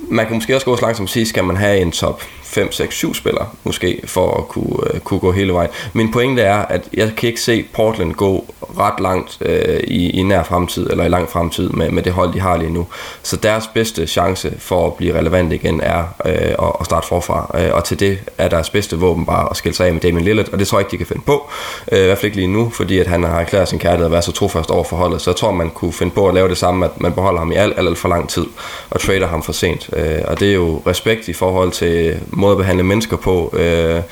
man 0.09 0.27
kan 0.27 0.35
måske 0.35 0.55
også 0.55 0.67
gå 0.67 0.77
så 0.77 0.83
langt 0.83 0.97
som 0.97 1.05
at 1.05 1.11
sige, 1.11 1.27
skal 1.27 1.45
man 1.45 1.57
have 1.57 1.79
en 1.79 1.93
top 1.93 2.23
5, 2.47 2.73
6, 2.73 2.95
7 2.95 3.15
spillere 3.15 3.47
måske, 3.65 4.01
for 4.05 4.37
at 4.37 4.49
kunne, 4.49 4.95
øh, 4.95 5.01
kunne 5.01 5.21
gå 5.21 5.33
hele 5.33 5.53
vejen. 5.53 5.71
Min 5.93 6.13
pointe 6.13 6.43
er, 6.43 6.57
at 6.57 6.89
jeg 6.95 7.13
kan 7.17 7.27
ikke 7.29 7.41
se 7.41 7.65
Portland 7.75 8.15
gå 8.15 8.55
ret 8.79 9.01
langt 9.01 9.39
øh, 9.41 9.81
i, 9.81 10.11
i 10.11 10.23
nær 10.23 10.43
fremtid, 10.43 10.91
eller 10.91 11.05
i 11.05 11.09
lang 11.09 11.29
fremtid 11.29 11.71
med, 11.71 11.91
med 11.91 12.03
det 12.03 12.13
hold, 12.13 12.33
de 12.33 12.41
har 12.41 12.57
lige 12.57 12.71
nu. 12.71 12.87
Så 13.23 13.37
deres 13.37 13.71
bedste 13.75 14.07
chance 14.07 14.55
for 14.59 14.87
at 14.87 14.95
blive 14.95 15.19
relevant 15.19 15.53
igen 15.53 15.81
er 15.81 16.03
øh, 16.25 16.33
at, 16.35 16.73
at 16.81 16.87
starte 16.87 17.07
forfra. 17.07 17.51
Øh, 17.61 17.75
og 17.75 17.85
til 17.85 18.01
det 18.01 18.19
er 18.39 18.49
deres 18.49 18.71
bedste 18.71 18.99
våben 18.99 19.27
bare 19.27 19.51
at 19.51 19.57
skille 19.57 19.77
sig 19.77 19.87
af 19.87 19.93
med 19.93 20.01
Damien 20.01 20.25
Lillard, 20.25 20.49
og 20.53 20.59
det 20.59 20.69
tror 20.69 20.79
jeg 20.79 20.85
ikke, 20.85 20.91
de 20.91 20.97
kan 20.97 21.07
finde 21.07 21.23
på. 21.27 21.51
Øh, 21.93 21.99
I 21.99 22.05
hvert 22.05 22.19
fald 22.19 22.25
ikke 22.25 22.37
lige 22.37 22.53
nu, 22.53 22.71
fordi 22.71 22.99
at 22.99 23.07
han 23.07 23.23
har 23.23 23.41
erklæret 23.41 23.69
sin 23.69 23.79
kærlighed 23.79 24.07
at 24.07 24.13
være 24.13 24.23
så 24.23 24.33
trofast 24.33 24.71
over 24.71 24.85
for 24.85 24.97
holdet. 24.97 25.21
Så 25.21 25.31
jeg 25.31 25.37
tror, 25.37 25.51
man 25.51 25.71
kunne 25.71 25.93
finde 25.93 26.13
på 26.13 26.29
at 26.29 26.35
lave 26.35 26.49
det 26.49 26.59
samme, 26.59 26.85
at 26.85 27.01
man 27.01 27.13
beholder 27.13 27.39
ham 27.39 27.53
i 27.53 27.55
alt, 27.55 27.79
alt, 27.79 27.89
alt 27.89 27.99
for 27.99 28.09
lang 28.09 28.29
tid, 28.29 28.47
og 28.91 29.01
trader 29.01 29.27
ham 29.27 29.43
for 29.43 29.53
sent. 29.53 29.91
Øh, 29.97 30.19
og 30.25 30.41
det 30.41 30.51
er 30.51 30.55
jo 30.55 30.83
respekt 30.87 31.29
i 31.29 31.33
forhold 31.33 31.71
til 31.71 32.21
måde 32.37 32.53
at 32.53 32.59
behandle 32.59 32.85
mennesker 32.85 33.17
på 33.17 33.55
øh, 33.57 34.03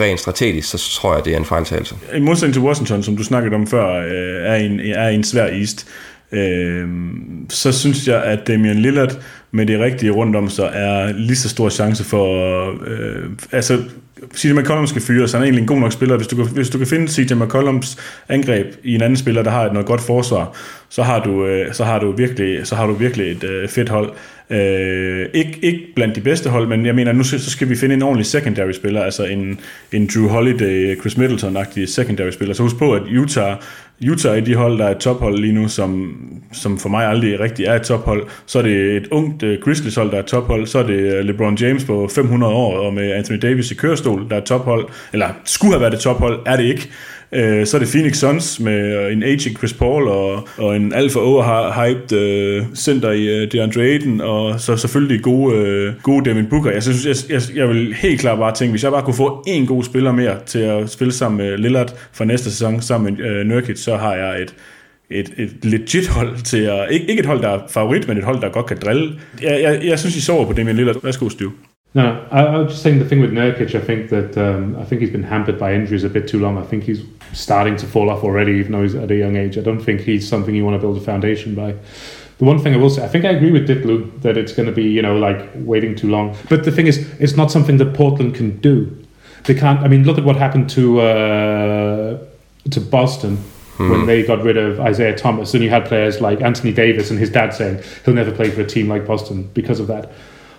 rent 0.00 0.20
strategisk, 0.20 0.70
så 0.70 0.78
tror 0.78 1.14
jeg, 1.14 1.24
det 1.24 1.32
er 1.32 1.36
en 1.36 1.44
fejltagelse. 1.44 1.94
I 2.16 2.20
modsætning 2.20 2.54
til 2.54 2.62
Washington, 2.62 3.02
som 3.02 3.16
du 3.16 3.24
snakkede 3.24 3.54
om 3.54 3.66
før, 3.66 3.86
øh, 3.86 4.50
er, 4.50 4.54
en, 4.54 4.80
er 4.80 5.08
en 5.08 5.24
svær 5.24 5.46
East, 5.46 5.86
øh, 6.34 6.88
så 7.48 7.72
synes 7.72 8.08
jeg, 8.08 8.24
at 8.24 8.46
Damian 8.46 8.78
Lillard 8.78 9.18
med 9.50 9.66
det 9.66 9.80
rigtige 9.80 10.10
rundt 10.10 10.36
om 10.36 10.48
sig 10.48 10.70
er 10.74 11.12
lige 11.12 11.36
så 11.36 11.48
stor 11.48 11.68
chance 11.68 12.04
for... 12.04 12.68
Øh, 12.86 13.30
altså, 13.52 13.78
CJ 14.36 14.52
McCollum 14.52 14.86
skal 14.86 15.02
fyres. 15.02 15.30
så 15.30 15.36
han 15.36 15.42
er 15.42 15.44
egentlig 15.44 15.62
en 15.62 15.68
god 15.68 15.80
nok 15.80 15.92
spiller. 15.92 16.16
Hvis 16.16 16.26
du, 16.26 16.36
kan, 16.36 16.46
hvis 16.46 16.70
du 16.70 16.78
kan 16.78 16.86
finde 16.86 17.08
CJ 17.12 17.34
McCollums 17.34 17.98
angreb 18.28 18.66
i 18.84 18.94
en 18.94 19.02
anden 19.02 19.16
spiller, 19.16 19.42
der 19.42 19.50
har 19.50 19.64
et 19.64 19.72
noget 19.72 19.86
godt 19.86 20.00
forsvar, 20.00 20.56
så 20.88 21.02
har 21.02 21.24
du, 21.24 21.46
øh, 21.46 21.74
så 21.74 21.84
har 21.84 21.98
du 21.98 22.12
virkelig, 22.12 22.66
så 22.66 22.74
har 22.74 22.86
du 22.86 22.92
virkelig 22.92 23.30
et 23.30 23.44
øh, 23.44 23.68
fedt 23.68 23.88
hold. 23.88 24.12
Øh, 24.50 25.26
ikke, 25.34 25.58
ikke 25.62 25.80
blandt 25.94 26.16
de 26.16 26.20
bedste 26.20 26.50
hold, 26.50 26.66
men 26.68 26.86
jeg 26.86 26.94
mener, 26.94 27.12
nu 27.12 27.22
så 27.22 27.50
skal 27.50 27.68
vi 27.68 27.76
finde 27.76 27.94
en 27.94 28.02
ordentlig 28.02 28.26
secondary 28.26 28.72
spiller, 28.72 29.02
altså 29.02 29.24
en, 29.24 29.60
en 29.92 30.10
Drew 30.14 30.28
Holiday, 30.28 31.00
Chris 31.00 31.16
Middleton-agtig 31.16 31.86
secondary 31.86 32.30
spiller. 32.30 32.54
Så 32.54 32.62
husk 32.62 32.76
på, 32.76 32.92
at 32.92 33.02
Utah, 33.18 33.56
Utah 34.00 34.36
er 34.36 34.40
de 34.40 34.54
hold, 34.54 34.78
der 34.78 34.84
er 34.84 34.90
et 34.90 34.98
tophold 34.98 35.38
lige 35.38 35.52
nu, 35.52 35.68
som, 35.68 36.16
som 36.52 36.78
for 36.78 36.88
mig 36.88 37.06
aldrig 37.06 37.40
rigtig 37.40 37.64
er 37.64 37.74
et 37.74 37.82
tophold. 37.82 38.26
Så 38.46 38.58
er 38.58 38.62
det 38.62 38.96
et 38.96 39.08
ungt 39.10 39.42
uh, 39.42 39.54
Grizzlies 39.64 39.94
hold, 39.94 40.10
der 40.10 40.16
er 40.16 40.20
et 40.20 40.26
tophold. 40.26 40.66
Så 40.66 40.78
er 40.78 40.82
det 40.82 41.14
øh, 41.14 41.24
LeBron 41.24 41.54
James 41.54 41.84
på 41.84 42.08
500 42.14 42.52
år, 42.52 42.78
og 42.78 42.94
med 42.94 43.12
Anthony 43.12 43.38
Davis 43.38 43.70
i 43.70 43.74
kørestol, 43.74 44.28
der 44.28 44.36
er 44.36 44.40
et 44.40 44.44
tophold. 44.44 44.88
Eller 45.12 45.28
skulle 45.44 45.72
have 45.72 45.80
været 45.80 45.94
et 45.94 46.00
tophold, 46.00 46.40
er 46.46 46.56
det 46.56 46.64
ikke. 46.64 46.90
Øh, 47.34 47.66
så 47.66 47.76
er 47.76 47.78
det 47.78 47.88
Phoenix 47.88 48.16
Suns 48.16 48.60
med 48.60 49.06
øh, 49.06 49.12
en 49.12 49.22
aging 49.22 49.58
Chris 49.58 49.72
Paul 49.72 50.08
og, 50.08 50.48
og 50.58 50.76
en 50.76 50.92
alt 50.92 51.12
for 51.12 51.20
overhyped 51.20 52.12
øh, 52.12 52.62
center 52.74 53.10
i 53.10 53.42
øh, 53.42 53.52
DeAndre 53.52 53.82
Ayton, 53.82 54.20
og 54.20 54.60
så 54.60 54.76
selvfølgelig 54.76 55.22
gode, 55.22 55.56
øh, 55.56 55.92
gode 56.02 56.24
Devin 56.24 56.46
Booker. 56.46 56.70
Jeg, 56.70 56.82
synes, 56.82 57.06
jeg, 57.06 57.16
jeg, 57.30 57.56
jeg 57.56 57.68
vil 57.68 57.94
helt 57.94 58.20
klart 58.20 58.38
bare 58.38 58.54
tænke, 58.54 58.70
hvis 58.70 58.84
jeg 58.84 58.92
bare 58.92 59.02
kunne 59.02 59.14
få 59.14 59.44
en 59.46 59.66
god 59.66 59.84
spiller 59.84 60.12
mere 60.12 60.36
til 60.46 60.58
at 60.58 60.90
spille 60.90 61.12
sammen 61.12 61.38
med 61.38 61.58
Lillard 61.58 61.94
for 62.12 62.24
næste 62.24 62.50
sæson, 62.50 62.82
sammen 62.82 63.16
med 63.18 63.26
øh, 63.26 63.46
Nurkic, 63.46 63.78
så 63.78 63.96
har 63.96 64.14
jeg 64.14 64.42
et 64.42 64.54
et, 65.10 65.32
et 65.36 65.64
legit 65.64 66.08
hold 66.08 66.42
til 66.44 66.58
at... 66.58 66.90
Ikke, 66.90 67.06
ikke 67.06 67.20
et 67.20 67.26
hold, 67.26 67.42
der 67.42 67.48
er 67.48 67.60
favorit, 67.68 68.08
men 68.08 68.18
et 68.18 68.24
hold, 68.24 68.40
der 68.40 68.48
godt 68.48 68.66
kan 68.66 68.76
drille. 68.84 69.12
Jeg, 69.42 69.62
jeg, 69.62 69.80
jeg 69.84 69.98
synes, 69.98 70.16
I 70.16 70.20
sover 70.20 70.46
på 70.46 70.52
Damian 70.52 70.76
Lillard. 70.76 71.02
Værsgo, 71.02 71.28
Stiv. 71.28 71.52
No, 71.94 72.26
I, 72.32 72.42
I 72.42 72.58
was 72.58 72.72
just 72.72 72.82
saying 72.82 72.98
the 72.98 73.04
thing 73.04 73.20
with 73.20 73.30
Nurkic. 73.30 73.74
I 73.74 73.80
think 73.80 74.10
that 74.10 74.36
um, 74.36 74.76
I 74.76 74.84
think 74.84 75.00
he's 75.00 75.10
been 75.10 75.22
hampered 75.22 75.58
by 75.58 75.74
injuries 75.74 76.02
a 76.02 76.08
bit 76.08 76.26
too 76.26 76.40
long. 76.40 76.58
I 76.58 76.64
think 76.64 76.82
he's 76.82 77.04
starting 77.32 77.76
to 77.76 77.86
fall 77.86 78.10
off 78.10 78.24
already, 78.24 78.52
even 78.52 78.72
though 78.72 78.82
he's 78.82 78.96
at 78.96 79.10
a 79.10 79.16
young 79.16 79.36
age. 79.36 79.56
I 79.56 79.60
don't 79.60 79.80
think 79.80 80.00
he's 80.00 80.28
something 80.28 80.54
you 80.54 80.64
want 80.64 80.74
to 80.74 80.80
build 80.80 80.96
a 80.96 81.00
foundation 81.00 81.54
by. 81.54 81.76
The 82.38 82.44
one 82.44 82.58
thing 82.58 82.74
I 82.74 82.78
will 82.78 82.90
say, 82.90 83.04
I 83.04 83.08
think 83.08 83.24
I 83.24 83.30
agree 83.30 83.52
with 83.52 83.68
Ditlu 83.68 84.22
that 84.22 84.36
it's 84.36 84.52
going 84.52 84.66
to 84.66 84.72
be, 84.72 84.82
you 84.82 85.02
know, 85.02 85.16
like 85.16 85.48
waiting 85.54 85.94
too 85.94 86.10
long. 86.10 86.36
But 86.48 86.64
the 86.64 86.72
thing 86.72 86.88
is, 86.88 86.98
it's 87.20 87.36
not 87.36 87.52
something 87.52 87.76
that 87.76 87.94
Portland 87.94 88.34
can 88.34 88.58
do. 88.58 89.04
They 89.44 89.54
can't. 89.54 89.78
I 89.80 89.88
mean, 89.88 90.02
look 90.02 90.18
at 90.18 90.24
what 90.24 90.34
happened 90.34 90.68
to 90.70 91.00
uh, 91.00 92.18
to 92.70 92.80
Boston 92.80 93.36
mm. 93.76 93.90
when 93.90 94.06
they 94.06 94.24
got 94.24 94.42
rid 94.42 94.56
of 94.56 94.80
Isaiah 94.80 95.16
Thomas, 95.16 95.54
and 95.54 95.62
you 95.62 95.70
had 95.70 95.84
players 95.86 96.20
like 96.20 96.40
Anthony 96.40 96.72
Davis 96.72 97.10
and 97.10 97.20
his 97.20 97.30
dad 97.30 97.54
saying 97.54 97.84
he'll 98.04 98.14
never 98.14 98.32
play 98.32 98.50
for 98.50 98.62
a 98.62 98.66
team 98.66 98.88
like 98.88 99.06
Boston 99.06 99.48
because 99.54 99.78
of 99.78 99.86
that. 99.86 100.10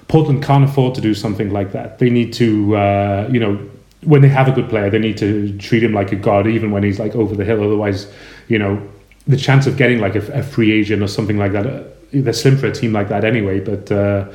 Portland 0.08 0.44
can't 0.44 0.64
afford 0.64 0.96
to 0.96 1.02
do 1.02 1.14
something 1.14 1.52
like 1.52 1.72
that. 1.72 2.00
They 2.00 2.10
need 2.10 2.34
to, 2.34 2.76
uh, 2.76 3.30
you 3.32 3.40
know, 3.40 3.56
when 4.02 4.22
they 4.22 4.28
have 4.28 4.48
a 4.48 4.52
good 4.52 4.70
player, 4.70 4.90
they 4.90 5.00
need 5.00 5.18
to 5.18 5.58
treat 5.58 5.84
him 5.84 5.94
like 5.94 6.12
a 6.12 6.16
god, 6.16 6.48
even 6.48 6.72
when 6.72 6.84
he's 6.84 7.00
like 7.00 7.16
over 7.16 7.36
the 7.36 7.44
hill. 7.44 7.64
Otherwise, 7.64 8.12
you 8.48 8.60
know, 8.60 8.82
the 9.28 9.38
chance 9.38 9.66
of 9.66 9.78
getting 9.78 10.00
like 10.00 10.16
a, 10.16 10.22
a 10.34 10.44
free 10.44 10.72
agent 10.72 11.02
or 11.02 11.08
something 11.08 11.38
like 11.38 11.54
that, 11.54 11.66
uh, 11.66 11.84
they're 12.14 12.34
slim 12.34 12.58
for 12.58 12.68
a 12.68 12.72
team 12.72 12.94
like 12.94 13.10
that 13.10 13.26
anyway. 13.26 13.60
But 13.60 13.92
uh, 13.92 14.32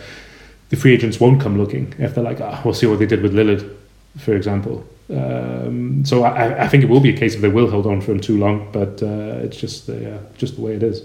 the 0.70 0.76
free 0.76 0.92
agents 0.92 1.20
won't 1.20 1.40
come 1.40 1.56
looking 1.56 1.94
if 1.98 2.14
they're 2.14 2.24
like, 2.24 2.40
oh, 2.40 2.60
we'll 2.64 2.74
see 2.74 2.86
what 2.86 2.98
they 2.98 3.06
did 3.06 3.22
with 3.22 3.32
Lillard, 3.32 3.76
for 4.18 4.34
example. 4.34 4.84
Um, 5.10 6.04
so 6.04 6.24
I, 6.24 6.64
I 6.64 6.68
think 6.68 6.84
it 6.84 6.90
will 6.90 7.02
be 7.02 7.08
a 7.08 7.16
case 7.16 7.34
of 7.34 7.40
they 7.40 7.50
will 7.50 7.68
hold 7.68 7.86
on 7.86 8.00
for 8.02 8.12
him 8.12 8.20
too 8.20 8.36
long, 8.36 8.68
but 8.72 9.02
uh, 9.02 9.44
it's 9.44 9.56
just 9.56 9.88
uh, 9.88 9.94
just 10.40 10.54
the 10.54 10.62
way 10.62 10.76
it 10.76 10.82
is. 10.82 10.96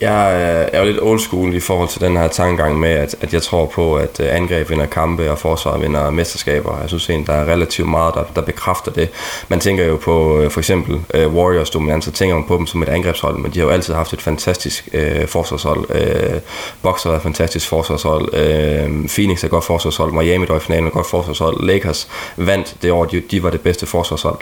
Jeg 0.00 0.32
øh, 0.34 0.68
er 0.72 0.80
jo 0.80 0.86
lidt 0.86 1.02
old 1.02 1.20
school 1.20 1.54
i 1.54 1.60
forhold 1.60 1.88
til 1.88 2.00
den 2.00 2.16
her 2.16 2.28
tankegang 2.28 2.80
med, 2.80 2.90
at, 2.90 3.14
at 3.20 3.34
jeg 3.34 3.42
tror 3.42 3.66
på, 3.66 3.96
at 3.96 4.20
øh, 4.20 4.36
angreb 4.36 4.70
vinder 4.70 4.86
kampe, 4.86 5.30
og 5.30 5.38
forsvar 5.38 5.78
vinder 5.78 6.10
mesterskaber. 6.10 6.80
Jeg 6.80 6.88
synes 6.88 7.10
egentlig, 7.10 7.26
der 7.26 7.32
er 7.32 7.44
relativt 7.44 7.88
meget, 7.88 8.14
der, 8.14 8.24
der 8.34 8.40
bekræfter 8.40 8.92
det. 8.92 9.08
Man 9.48 9.60
tænker 9.60 9.84
jo 9.84 9.96
på 9.96 10.38
øh, 10.38 10.50
for 10.50 10.60
eksempel 10.60 10.94
uh, 10.94 11.34
Warriors 11.34 11.70
dominans, 11.70 12.04
så 12.04 12.12
tænker 12.12 12.34
man 12.34 12.44
på 12.48 12.56
dem 12.56 12.66
som 12.66 12.82
et 12.82 12.88
angrebshold, 12.88 13.38
men 13.38 13.50
de 13.50 13.58
har 13.58 13.66
jo 13.66 13.72
altid 13.72 13.94
haft 13.94 14.12
et 14.12 14.22
fantastisk 14.22 14.88
uh, 14.94 15.28
forsvarshold. 15.28 15.78
Uh, 15.78 16.40
Boxer 16.82 17.10
har 17.10 17.16
et 17.16 17.22
fantastisk 17.22 17.68
forsvarshold. 17.68 18.22
Uh, 18.22 19.08
Phoenix 19.08 19.42
er 19.42 19.44
et 19.44 19.50
godt 19.50 19.64
forsvarshold. 19.64 20.12
Miami 20.12 20.46
der 20.46 20.56
i 20.56 20.60
finalen 20.60 20.84
er 20.84 20.88
et 20.88 20.94
godt 20.94 21.06
forsvarshold. 21.06 21.66
Lakers 21.66 22.08
vandt 22.36 22.76
det 22.82 22.92
år, 22.92 23.04
de, 23.04 23.22
de 23.32 23.42
var 23.42 23.50
det 23.50 23.60
bedste 23.60 23.86
forsvarshold. 23.86 24.38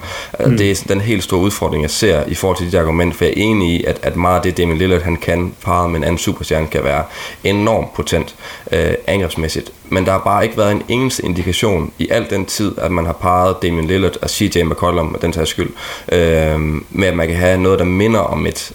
Mm. 0.47 0.57
Det 0.57 0.71
er 0.71 0.85
den 0.89 1.01
helt 1.01 1.23
store 1.23 1.41
udfordring, 1.41 1.83
jeg 1.83 1.91
ser 1.91 2.25
i 2.27 2.35
forhold 2.35 2.59
til 2.59 2.73
de 2.73 2.81
argumenter, 2.81 3.17
for 3.17 3.25
jeg 3.25 3.33
er 3.33 3.43
enig 3.43 3.81
i, 3.81 3.85
at, 3.85 3.99
at 4.03 4.17
meget 4.17 4.37
af 4.37 4.43
det, 4.43 4.57
Damian 4.57 4.79
Lillard 4.79 5.03
han 5.03 5.17
kan 5.17 5.55
parret 5.65 5.91
med 5.91 5.99
en 5.99 6.05
anden 6.05 6.19
superstjerne 6.19 6.67
kan 6.67 6.85
være 6.85 7.05
enormt 7.45 7.95
potent 7.95 8.35
øh, 8.73 8.95
angrebsmæssigt. 9.07 9.73
Men 9.89 10.07
der 10.07 10.13
har 10.13 10.19
bare 10.19 10.45
ikke 10.45 10.57
været 10.57 10.73
en 10.73 10.83
eneste 10.89 11.25
indikation 11.25 11.93
i 11.99 12.09
al 12.09 12.31
den 12.31 12.47
tid, 12.47 12.79
at 12.79 12.91
man 12.91 13.07
har 13.07 13.13
parret 13.13 13.57
Damian 13.63 13.87
Lillard 13.87 14.17
og 14.23 14.31
CJ 14.31 14.63
McCollum, 14.63 15.17
den 15.23 15.33
tager 15.33 15.45
skyld, 15.45 15.71
øh, 16.13 16.61
med 16.91 17.09
at 17.09 17.17
man 17.17 17.29
kan 17.29 17.37
have 17.37 17.61
noget, 17.61 17.79
der 17.79 17.85
minder 17.85 18.21
om 18.21 18.47
et 18.47 18.73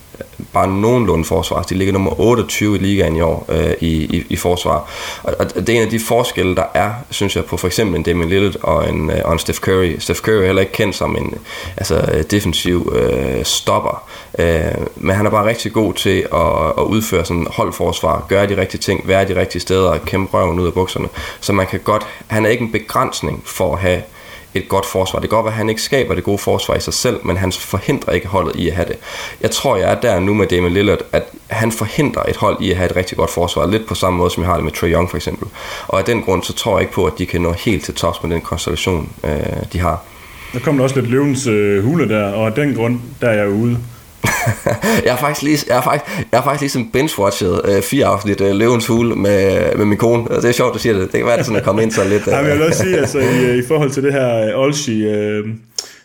bare 0.53 0.67
nogenlunde 0.67 1.25
forsvar. 1.25 1.61
De 1.61 1.75
ligger 1.75 1.93
nummer 1.93 2.19
28 2.19 2.75
i 2.75 2.79
ligaen 2.79 3.15
i 3.15 3.21
år 3.21 3.45
øh, 3.49 3.73
i, 3.81 4.17
i, 4.17 4.25
i 4.29 4.35
forsvar. 4.35 4.89
Og, 5.23 5.35
og 5.39 5.55
det 5.55 5.69
er 5.69 5.73
en 5.73 5.81
af 5.81 5.89
de 5.89 5.99
forskelle, 5.99 6.55
der 6.55 6.63
er, 6.73 6.91
synes 7.09 7.35
jeg, 7.35 7.45
på 7.45 7.57
for 7.57 7.67
eksempel 7.67 7.95
en 7.95 8.03
Damian 8.03 8.29
Lillard 8.29 8.55
og 8.63 8.89
en, 8.89 9.09
øh, 9.09 9.21
og 9.25 9.33
en 9.33 9.39
Steph 9.39 9.59
Curry. 9.59 9.95
Steph 9.99 10.19
Curry 10.19 10.41
er 10.41 10.45
heller 10.45 10.61
ikke 10.61 10.73
kendt 10.73 10.95
som 10.95 11.15
en 11.17 11.33
altså, 11.77 12.09
øh, 12.13 12.23
defensiv 12.31 12.93
øh, 12.95 13.45
stopper, 13.45 14.03
øh, 14.39 14.85
men 14.95 15.15
han 15.15 15.25
er 15.25 15.29
bare 15.29 15.45
rigtig 15.47 15.73
god 15.73 15.93
til 15.93 16.27
at, 16.33 16.73
at 16.77 16.83
udføre 16.83 17.25
sådan 17.25 17.47
holdforsvar, 17.49 18.25
gøre 18.29 18.47
de 18.47 18.57
rigtige 18.57 18.81
ting, 18.81 19.07
være 19.07 19.27
de 19.27 19.39
rigtige 19.39 19.61
steder 19.61 19.89
og 19.89 20.05
kæmpe 20.05 20.37
røven 20.37 20.59
ud 20.59 20.67
af 20.67 20.73
bukserne. 20.73 21.07
Så 21.39 21.53
man 21.53 21.67
kan 21.67 21.79
godt, 21.79 22.07
han 22.27 22.45
er 22.45 22.49
ikke 22.49 22.63
en 22.63 22.71
begrænsning 22.71 23.43
for 23.45 23.73
at 23.73 23.81
have 23.81 24.01
et 24.55 24.69
godt 24.69 24.85
forsvar. 24.85 25.19
Det 25.19 25.29
kan 25.29 25.35
godt 25.35 25.45
være, 25.45 25.53
at 25.53 25.57
han 25.57 25.69
ikke 25.69 25.81
skaber 25.81 26.15
det 26.15 26.23
gode 26.23 26.37
forsvar 26.37 26.75
i 26.75 26.79
sig 26.79 26.93
selv, 26.93 27.19
men 27.23 27.37
han 27.37 27.51
forhindrer 27.51 28.13
ikke 28.13 28.27
holdet 28.27 28.55
i 28.55 28.67
at 28.67 28.75
have 28.75 28.87
det. 28.87 28.95
Jeg 29.41 29.51
tror, 29.51 29.75
jeg 29.75 29.91
er 29.91 30.01
der 30.01 30.19
nu 30.19 30.33
med 30.33 30.47
Damon 30.47 30.71
Lillard, 30.71 31.01
at 31.11 31.23
han 31.47 31.71
forhindrer 31.71 32.23
et 32.23 32.35
hold 32.35 32.57
i 32.61 32.71
at 32.71 32.77
have 32.77 32.89
et 32.89 32.95
rigtig 32.95 33.17
godt 33.17 33.29
forsvar, 33.29 33.67
lidt 33.67 33.87
på 33.87 33.95
samme 33.95 34.17
måde, 34.17 34.31
som 34.31 34.43
jeg 34.43 34.49
har 34.49 34.55
det 34.55 34.63
med 34.63 34.71
Trae 34.71 34.91
Young 34.91 35.09
for 35.09 35.17
eksempel. 35.17 35.47
Og 35.87 35.99
af 35.99 36.05
den 36.05 36.21
grund, 36.21 36.43
så 36.43 36.53
tror 36.53 36.77
jeg 36.77 36.81
ikke 36.81 36.93
på, 36.93 37.05
at 37.05 37.13
de 37.17 37.25
kan 37.25 37.41
nå 37.41 37.51
helt 37.51 37.83
til 37.83 37.93
tops 37.93 38.23
med 38.23 38.31
den 38.31 38.41
konstellation, 38.41 39.09
øh, 39.23 39.31
de 39.73 39.79
har. 39.79 40.03
Der 40.53 40.59
kommer 40.59 40.83
også 40.83 40.99
lidt 40.99 41.11
løvens 41.11 41.47
øh, 41.47 41.83
hule 41.83 42.09
der, 42.09 42.31
og 42.33 42.47
af 42.47 42.53
den 42.53 42.75
grund, 42.75 42.99
der 43.21 43.29
er 43.29 43.33
jeg 43.33 43.49
ude. 43.49 43.77
jeg 45.05 45.13
har 45.13 45.17
faktisk 45.19 45.41
lige, 45.41 45.59
jeg 45.67 45.75
har 45.75 45.83
faktisk, 45.83 46.17
jeg 46.31 46.39
har 46.39 46.43
faktisk 46.43 46.61
ligesom 46.61 46.91
binge-watchet 46.93 47.75
øh, 47.75 47.81
fire 47.83 48.05
afsnit 48.05 48.41
øh, 48.41 48.55
Løvens 48.55 48.87
Hule 48.87 49.15
med, 49.15 49.75
med 49.75 49.85
min 49.85 49.97
kone. 49.97 50.23
Det 50.23 50.45
er 50.45 50.51
sjovt, 50.51 50.73
du 50.73 50.79
siger 50.79 50.93
det. 50.93 51.01
Det 51.01 51.11
kan 51.11 51.25
være, 51.25 51.37
at 51.37 51.45
sådan 51.45 51.59
at 51.59 51.63
komme 51.63 51.83
ind 51.83 51.91
så 51.91 52.03
lidt. 52.03 52.23
Øh. 52.27 52.33
Jamen, 52.33 52.49
jeg 52.49 52.57
vil 52.57 52.67
også 52.67 52.83
sige, 52.83 52.97
altså, 52.97 53.19
i, 53.19 53.57
i 53.57 53.61
forhold 53.67 53.89
til 53.89 54.03
det 54.03 54.13
her 54.13 54.47
øh, 54.47 54.59
Olshi, 54.59 55.05
øh, 55.05 55.45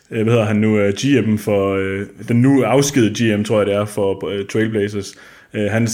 hvad 0.09 0.33
hedder 0.33 0.45
han 0.45 0.55
nu, 0.55 0.77
øh, 0.77 0.93
GM 0.93 1.37
for, 1.37 1.75
øh, 1.75 2.05
den 2.27 2.41
nu 2.41 2.63
afskedede 2.63 3.37
GM, 3.37 3.43
tror 3.43 3.57
jeg 3.57 3.67
det 3.67 3.75
er, 3.75 3.85
for 3.85 4.23
uh, 4.25 4.45
Trailblazers. 4.51 5.15
Uh, 5.53 5.61
han, 5.61 5.87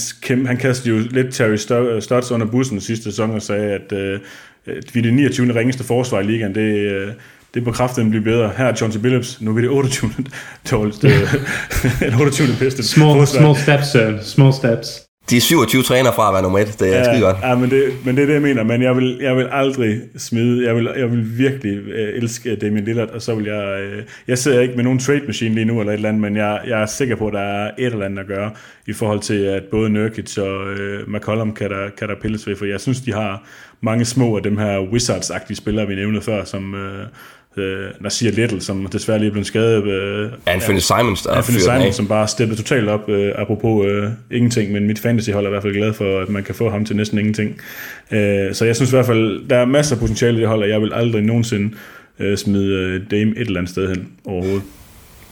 han 0.46 0.56
kastede 0.56 0.96
jo 0.96 1.02
lidt 1.10 1.34
Terry 1.34 1.56
Stotts 2.00 2.30
under 2.30 2.46
bussen 2.46 2.80
sidste 2.80 3.04
sæson 3.04 3.30
og 3.30 3.42
sagde, 3.42 3.72
at 3.72 3.92
uh, 3.92 4.20
vi 4.66 4.98
er 4.98 5.02
det 5.02 5.14
29. 5.14 5.54
ringeste 5.54 5.84
forsvar 5.84 6.20
i 6.20 6.24
ligaen. 6.24 6.54
Det, 6.54 7.02
uh, 7.02 7.12
det 7.54 7.64
på 7.64 7.72
kraften 7.72 8.10
blive 8.10 8.24
bedre. 8.24 8.50
Her 8.56 8.64
er 8.64 8.76
John 8.80 8.92
T. 8.92 9.02
Billups, 9.02 9.40
nu 9.40 9.50
er 9.50 9.54
vi 9.54 9.62
det 9.62 9.70
28. 9.70 10.10
dårligste, 10.70 11.08
28. 12.20 12.48
bedste. 12.58 12.82
Small, 12.82 13.26
small 13.26 13.56
steps, 13.56 13.86
sir. 13.86 14.18
Small 14.22 14.52
steps. 14.52 15.08
De 15.30 15.36
er 15.36 15.40
27 15.40 15.82
træner 15.82 16.12
fra 16.12 16.28
at 16.28 16.34
være 16.34 16.42
nummer 16.42 16.58
1, 16.58 16.76
det 16.80 16.94
er 16.94 16.98
ja, 16.98 17.04
skide 17.04 17.20
godt. 17.20 17.36
Ja, 17.42 17.54
men 17.54 17.70
det, 17.70 17.82
men 18.04 18.16
det 18.16 18.22
er 18.22 18.26
det, 18.26 18.34
jeg 18.34 18.42
mener, 18.42 18.62
men 18.62 18.82
jeg 18.82 18.96
vil, 18.96 19.18
jeg 19.20 19.36
vil 19.36 19.48
aldrig 19.50 20.00
smide, 20.16 20.66
jeg 20.66 20.76
vil, 20.76 20.90
jeg 20.96 21.10
vil 21.10 21.38
virkelig 21.38 21.78
uh, 21.78 22.22
elske 22.22 22.56
Damien 22.56 22.84
Lillard, 22.84 23.08
og 23.08 23.22
så 23.22 23.34
vil 23.34 23.44
jeg, 23.44 23.88
uh, 23.98 24.04
jeg 24.28 24.38
sidder 24.38 24.60
ikke 24.60 24.74
med 24.74 24.84
nogen 24.84 24.98
trade 24.98 25.22
machine 25.26 25.54
lige 25.54 25.64
nu 25.64 25.80
eller 25.80 25.92
et 25.92 25.96
eller 25.96 26.08
andet, 26.08 26.22
men 26.22 26.36
jeg, 26.36 26.60
jeg 26.66 26.82
er 26.82 26.86
sikker 26.86 27.16
på, 27.16 27.26
at 27.26 27.32
der 27.32 27.40
er 27.40 27.70
et 27.78 27.92
eller 27.92 28.04
andet 28.04 28.18
at 28.18 28.26
gøre, 28.26 28.50
i 28.86 28.92
forhold 28.92 29.20
til, 29.20 29.34
at 29.34 29.62
både 29.70 29.90
Nurkic 29.90 30.38
og 30.38 30.72
uh, 30.72 31.12
McCollum 31.12 31.54
kan 31.54 31.70
der, 31.70 31.90
kan 31.98 32.08
der 32.08 32.14
pilles 32.22 32.46
ved, 32.46 32.56
for 32.56 32.64
jeg 32.64 32.80
synes, 32.80 33.00
de 33.00 33.12
har 33.12 33.44
mange 33.80 34.04
små 34.04 34.36
af 34.36 34.42
dem 34.42 34.58
her 34.58 34.80
Wizards-agtige 34.80 35.54
spillere, 35.54 35.86
vi 35.86 35.94
nævnte 35.94 36.20
før, 36.20 36.44
som, 36.44 36.74
uh, 36.74 37.06
øh, 37.56 37.90
Nasir 38.00 38.30
Little, 38.30 38.60
som 38.60 38.86
desværre 38.86 39.18
lige 39.18 39.28
er 39.28 39.32
blevet 39.32 39.46
skadet. 39.46 39.84
Øh, 39.84 40.30
Anthony 40.46 40.78
Simons, 40.78 41.22
der 41.22 41.30
Anthony 41.30 41.58
Simons, 41.58 41.96
som 41.96 42.08
bare 42.08 42.28
steppede 42.28 42.58
totalt 42.58 42.88
op, 42.88 43.08
øh, 43.08 43.32
apropos 43.36 43.86
øh, 43.86 44.10
ingenting, 44.30 44.72
men 44.72 44.86
mit 44.86 44.98
fantasyhold 44.98 45.44
er 45.44 45.48
i 45.48 45.50
hvert 45.50 45.62
fald 45.62 45.74
glad 45.74 45.92
for, 45.92 46.20
at 46.20 46.28
man 46.28 46.44
kan 46.44 46.54
få 46.54 46.70
ham 46.70 46.84
til 46.84 46.96
næsten 46.96 47.18
ingenting. 47.18 47.60
Øh, 48.10 48.54
så 48.54 48.64
jeg 48.64 48.76
synes 48.76 48.90
i 48.92 48.94
hvert 48.96 49.06
fald, 49.06 49.48
der 49.48 49.56
er 49.56 49.64
masser 49.64 49.96
af 49.96 50.00
potentiale 50.00 50.36
i 50.36 50.40
det 50.40 50.48
hold, 50.48 50.62
og 50.62 50.68
jeg 50.68 50.80
vil 50.80 50.92
aldrig 50.94 51.22
nogensinde 51.22 51.74
øh, 52.18 52.36
smide 52.38 52.74
øh, 52.74 53.10
Dame 53.10 53.30
et 53.30 53.40
eller 53.40 53.60
andet 53.60 53.70
sted 53.70 53.88
hen 53.88 54.08
overhovedet 54.24 54.62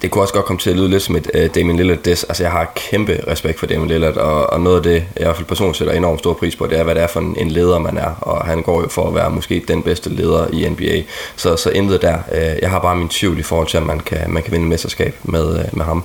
det 0.03 0.11
kunne 0.11 0.25
også 0.25 0.35
godt 0.35 0.45
komme 0.45 0.61
til 0.61 0.71
at 0.71 0.77
lyde 0.77 0.89
lidt 0.89 1.03
som 1.03 1.17
et 1.17 1.31
uh, 1.35 1.47
Damien 1.55 1.77
Lillard 1.77 1.99
des. 1.99 2.25
Altså 2.25 2.43
jeg 2.43 2.53
har 2.53 2.73
kæmpe 2.75 3.21
respekt 3.29 3.59
for 3.59 3.67
Damien 3.67 3.89
Lillard, 3.89 4.17
og, 4.17 4.51
og 4.53 4.61
noget 4.61 4.77
af 4.77 4.83
det, 4.83 4.93
jeg 4.93 5.03
i 5.21 5.25
hvert 5.25 5.37
fald 5.37 5.47
personligt 5.47 5.79
sætter 5.79 5.95
enormt 5.95 6.19
stor 6.19 6.33
pris 6.33 6.57
på, 6.57 6.67
det 6.67 6.79
er, 6.79 6.83
hvad 6.85 6.95
det 6.95 7.03
er 7.03 7.07
for 7.07 7.21
en, 7.21 7.37
en 7.39 7.51
leder 7.51 7.79
man 7.79 7.99
er, 7.99 8.11
og 8.21 8.47
han 8.47 8.63
går 8.63 8.83
jo 8.83 8.89
for 8.89 9.09
at 9.09 9.15
være 9.15 9.31
måske 9.31 9.65
den 9.69 9.83
bedste 9.83 10.11
leder 10.11 10.47
i 10.53 10.69
NBA. 10.69 11.03
Så, 11.37 11.57
så 11.57 11.71
intet 11.71 12.03
der. 12.03 12.19
Uh, 12.33 12.63
jeg 12.63 12.71
har 12.71 12.79
bare 12.79 12.97
min 12.97 13.09
tvivl 13.09 13.39
i 13.39 13.43
forhold 13.43 13.69
til, 13.69 13.77
at 13.77 13.87
man 13.87 14.01
kan, 14.01 14.31
man 14.31 14.43
kan 14.43 14.53
vinde 14.53 14.67
mesterskab 14.67 15.15
med, 15.23 15.45
uh, 15.45 15.79
med 15.79 15.85
ham. 15.85 16.05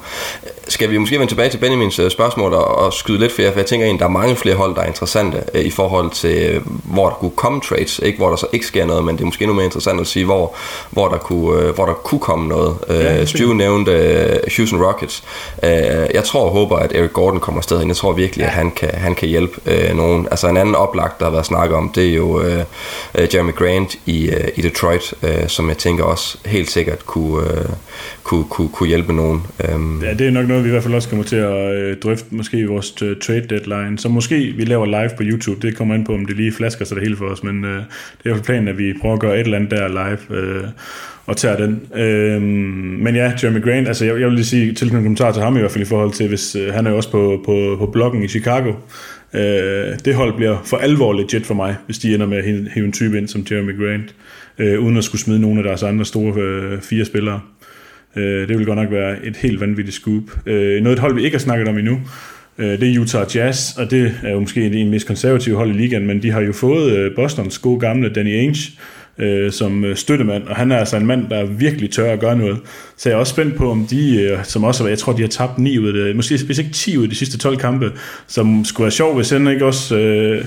Skal 0.67 0.89
vi 0.89 0.97
måske 0.97 1.19
vende 1.19 1.31
tilbage 1.31 1.49
til 1.49 1.57
Benjamins 1.57 1.99
uh, 1.99 2.09
spørgsmål 2.09 2.53
og, 2.53 2.65
og 2.65 2.93
skyde 2.93 3.19
lidt 3.19 3.31
flere, 3.31 3.51
for 3.51 3.59
jeg 3.59 3.65
tænker 3.65 3.85
egentlig, 3.85 3.99
der 3.99 4.05
er 4.05 4.09
mange 4.09 4.35
flere 4.35 4.55
hold, 4.55 4.75
der 4.75 4.81
er 4.81 4.87
interessante 4.87 5.43
uh, 5.53 5.61
i 5.61 5.71
forhold 5.71 6.11
til, 6.11 6.57
uh, 6.57 6.93
hvor 6.93 7.09
der 7.09 7.15
kunne 7.15 7.31
komme 7.31 7.61
trades, 7.61 7.99
ikke 7.99 8.17
hvor 8.17 8.29
der 8.29 8.35
så 8.35 8.47
ikke 8.53 8.65
sker 8.65 8.85
noget, 8.85 9.05
men 9.05 9.15
det 9.15 9.21
er 9.21 9.25
måske 9.25 9.45
nu 9.45 9.53
mere 9.53 9.65
interessant 9.65 10.01
at 10.01 10.07
sige, 10.07 10.25
hvor, 10.25 10.55
hvor, 10.89 11.07
der, 11.07 11.17
kunne, 11.17 11.67
uh, 11.69 11.75
hvor 11.75 11.85
der 11.85 11.93
kunne 11.93 12.19
komme 12.19 12.47
noget. 12.47 12.75
Uh, 12.89 12.95
ja, 12.95 13.25
Stu 13.25 13.53
nævnte 13.85 14.39
uh, 14.45 14.55
Houston 14.57 14.81
Rockets. 14.83 15.23
Uh, 15.63 15.69
jeg 16.13 16.23
tror 16.25 16.45
og 16.45 16.51
håber, 16.51 16.75
at 16.75 16.91
Eric 16.95 17.13
Gordon 17.13 17.39
kommer 17.39 17.59
afsted. 17.59 17.85
Jeg 17.87 17.95
tror 17.95 18.13
virkelig, 18.13 18.45
at 18.45 18.51
han 18.51 18.71
kan, 18.71 18.89
han 18.93 19.15
kan 19.15 19.27
hjælpe 19.27 19.53
uh, 19.65 19.97
nogen. 19.97 20.27
Altså 20.31 20.47
en 20.47 20.57
anden 20.57 20.75
oplagt, 20.75 21.19
der 21.19 21.25
har 21.25 21.31
været 21.31 21.45
snakket 21.45 21.77
om, 21.77 21.91
det 21.95 22.09
er 22.09 22.13
jo 22.13 22.25
uh, 22.25 22.43
uh, 22.43 23.35
Jeremy 23.35 23.53
Grant 23.55 23.95
i, 24.05 24.29
uh, 24.29 24.47
i 24.55 24.61
Detroit, 24.61 25.13
uh, 25.23 25.47
som 25.47 25.69
jeg 25.69 25.77
tænker 25.77 26.03
også 26.03 26.37
helt 26.45 26.71
sikkert 26.71 27.05
kunne, 27.05 27.37
uh, 27.37 27.65
kunne, 28.23 28.43
kunne, 28.49 28.69
kunne 28.69 28.89
hjælpe 28.89 29.13
nogen. 29.13 29.47
Um, 29.73 30.03
ja, 30.03 30.13
det 30.13 30.27
er 30.27 30.31
nok 30.31 30.47
noget, 30.47 30.63
vi 30.63 30.69
i 30.69 30.71
hvert 30.71 30.83
fald 30.83 30.93
også 30.93 31.09
kommer 31.09 31.25
til 31.25 31.35
at 31.35 31.91
uh, 31.91 31.97
drøfte 32.03 32.25
måske 32.29 32.57
i 32.57 32.65
vores 32.65 32.91
trade 32.91 33.45
deadline. 33.49 33.99
Så 33.99 34.09
måske 34.09 34.35
vi 34.35 34.65
laver 34.65 34.85
live 34.85 35.09
på 35.17 35.23
YouTube. 35.23 35.67
Det 35.67 35.77
kommer 35.77 35.95
an 35.95 36.03
på, 36.03 36.13
om 36.13 36.25
det 36.25 36.37
lige 36.37 36.51
flasker 36.51 36.85
sig 36.85 36.95
det 36.95 37.03
hele 37.03 37.17
for 37.17 37.25
os. 37.25 37.43
Men 37.43 37.63
uh, 37.63 37.69
det 37.69 37.77
er 37.77 37.83
i 38.25 38.29
hvert 38.29 38.35
fald 38.35 38.45
planen, 38.45 38.67
at 38.67 38.77
vi 38.77 38.93
prøver 39.01 39.15
at 39.15 39.21
gøre 39.21 39.33
et 39.33 39.39
eller 39.39 39.57
andet 39.57 39.71
der 39.71 39.87
live. 39.87 40.19
Uh, 40.29 40.63
og 41.25 41.37
tager 41.37 41.57
den. 41.57 41.81
Øhm, 41.95 42.43
men 43.03 43.15
ja, 43.15 43.33
Jeremy 43.43 43.63
Grant, 43.63 43.87
altså 43.87 44.05
jeg, 44.05 44.19
jeg 44.19 44.27
vil 44.27 44.35
lige 44.35 44.45
sige 44.45 44.73
til 44.73 44.87
en 44.87 44.93
kommentar 44.93 45.31
til 45.31 45.41
ham 45.41 45.55
i 45.55 45.59
hvert 45.59 45.71
fald 45.71 45.83
i 45.83 45.87
forhold 45.87 46.11
til, 46.11 46.27
hvis 46.27 46.55
øh, 46.55 46.73
han 46.73 46.85
er 46.85 46.91
jo 46.91 46.97
også 46.97 47.11
på, 47.11 47.41
på, 47.45 47.75
på 47.79 47.85
bloggen 47.85 48.23
i 48.23 48.27
Chicago. 48.27 48.73
Øh, 49.33 49.99
det 50.05 50.15
hold 50.15 50.35
bliver 50.35 50.61
for 50.65 50.77
alvor 50.77 51.13
legit 51.13 51.45
for 51.45 51.53
mig, 51.53 51.75
hvis 51.85 51.99
de 51.99 52.13
ender 52.13 52.25
med 52.25 52.37
at 52.37 52.43
hive 52.73 52.85
en 52.85 52.91
type 52.91 53.17
ind 53.17 53.27
som 53.27 53.45
Jeremy 53.51 53.77
Grant, 53.77 54.15
øh, 54.59 54.79
uden 54.79 54.97
at 54.97 55.03
skulle 55.03 55.21
smide 55.21 55.39
nogle 55.39 55.57
af 55.57 55.63
deres 55.63 55.83
andre 55.83 56.05
store 56.05 56.41
øh, 56.41 56.81
fire 56.81 57.05
spillere. 57.05 57.41
Øh, 58.15 58.47
det 58.47 58.57
vil 58.57 58.65
godt 58.65 58.79
nok 58.79 58.91
være 58.91 59.25
et 59.25 59.37
helt 59.37 59.61
vanvittigt 59.61 59.95
scoop. 59.95 60.23
Øh, 60.45 60.83
noget 60.83 60.95
et 60.95 60.99
hold, 60.99 61.15
vi 61.15 61.23
ikke 61.23 61.35
har 61.35 61.39
snakket 61.39 61.67
om 61.67 61.77
endnu, 61.77 61.99
øh, 62.57 62.79
det 62.79 62.95
er 62.95 62.99
Utah 62.99 63.35
Jazz, 63.35 63.77
og 63.77 63.91
det 63.91 64.15
er 64.23 64.31
jo 64.31 64.39
måske 64.39 64.65
en 64.65 64.89
mest 64.89 65.07
konservative 65.07 65.55
hold 65.55 65.69
i 65.69 65.73
ligaen, 65.73 66.07
men 66.07 66.23
de 66.23 66.31
har 66.31 66.41
jo 66.41 66.53
fået 66.53 66.97
øh, 66.97 67.15
Bostons 67.15 67.59
gode 67.59 67.79
gamle 67.79 68.09
Danny 68.09 68.37
Ainge, 68.37 68.71
øh, 69.17 69.51
som 69.51 69.85
øh, 69.85 69.95
støttemand, 69.95 70.43
og 70.47 70.55
han 70.55 70.71
er 70.71 70.77
altså 70.77 70.97
en 70.97 71.05
mand, 71.05 71.29
der 71.29 71.45
virkelig 71.45 71.91
tør 71.91 72.13
at 72.13 72.19
gøre 72.19 72.37
noget. 72.37 72.57
Så 72.97 73.09
jeg 73.09 73.15
er 73.15 73.19
også 73.19 73.33
spændt 73.33 73.55
på, 73.55 73.71
om 73.71 73.87
de, 73.89 74.21
øh, 74.21 74.43
som 74.43 74.63
også, 74.63 74.87
jeg 74.87 74.97
tror, 74.97 75.13
de 75.13 75.21
har 75.21 75.29
tabt 75.29 75.59
9 75.59 75.77
ud 75.77 75.87
af 75.87 75.93
det, 75.93 76.15
måske 76.15 76.39
hvis 76.45 76.59
ikke 76.59 76.71
10 76.71 76.97
ud 76.97 77.03
af 77.03 77.09
de 77.09 77.15
sidste 77.15 77.37
12 77.37 77.57
kampe, 77.57 77.91
som 78.27 78.65
skulle 78.65 78.85
være 78.85 78.91
sjov, 78.91 79.15
hvis 79.15 79.29
han 79.29 79.47
ikke 79.47 79.65
også... 79.65 79.97
Øh, 79.97 80.45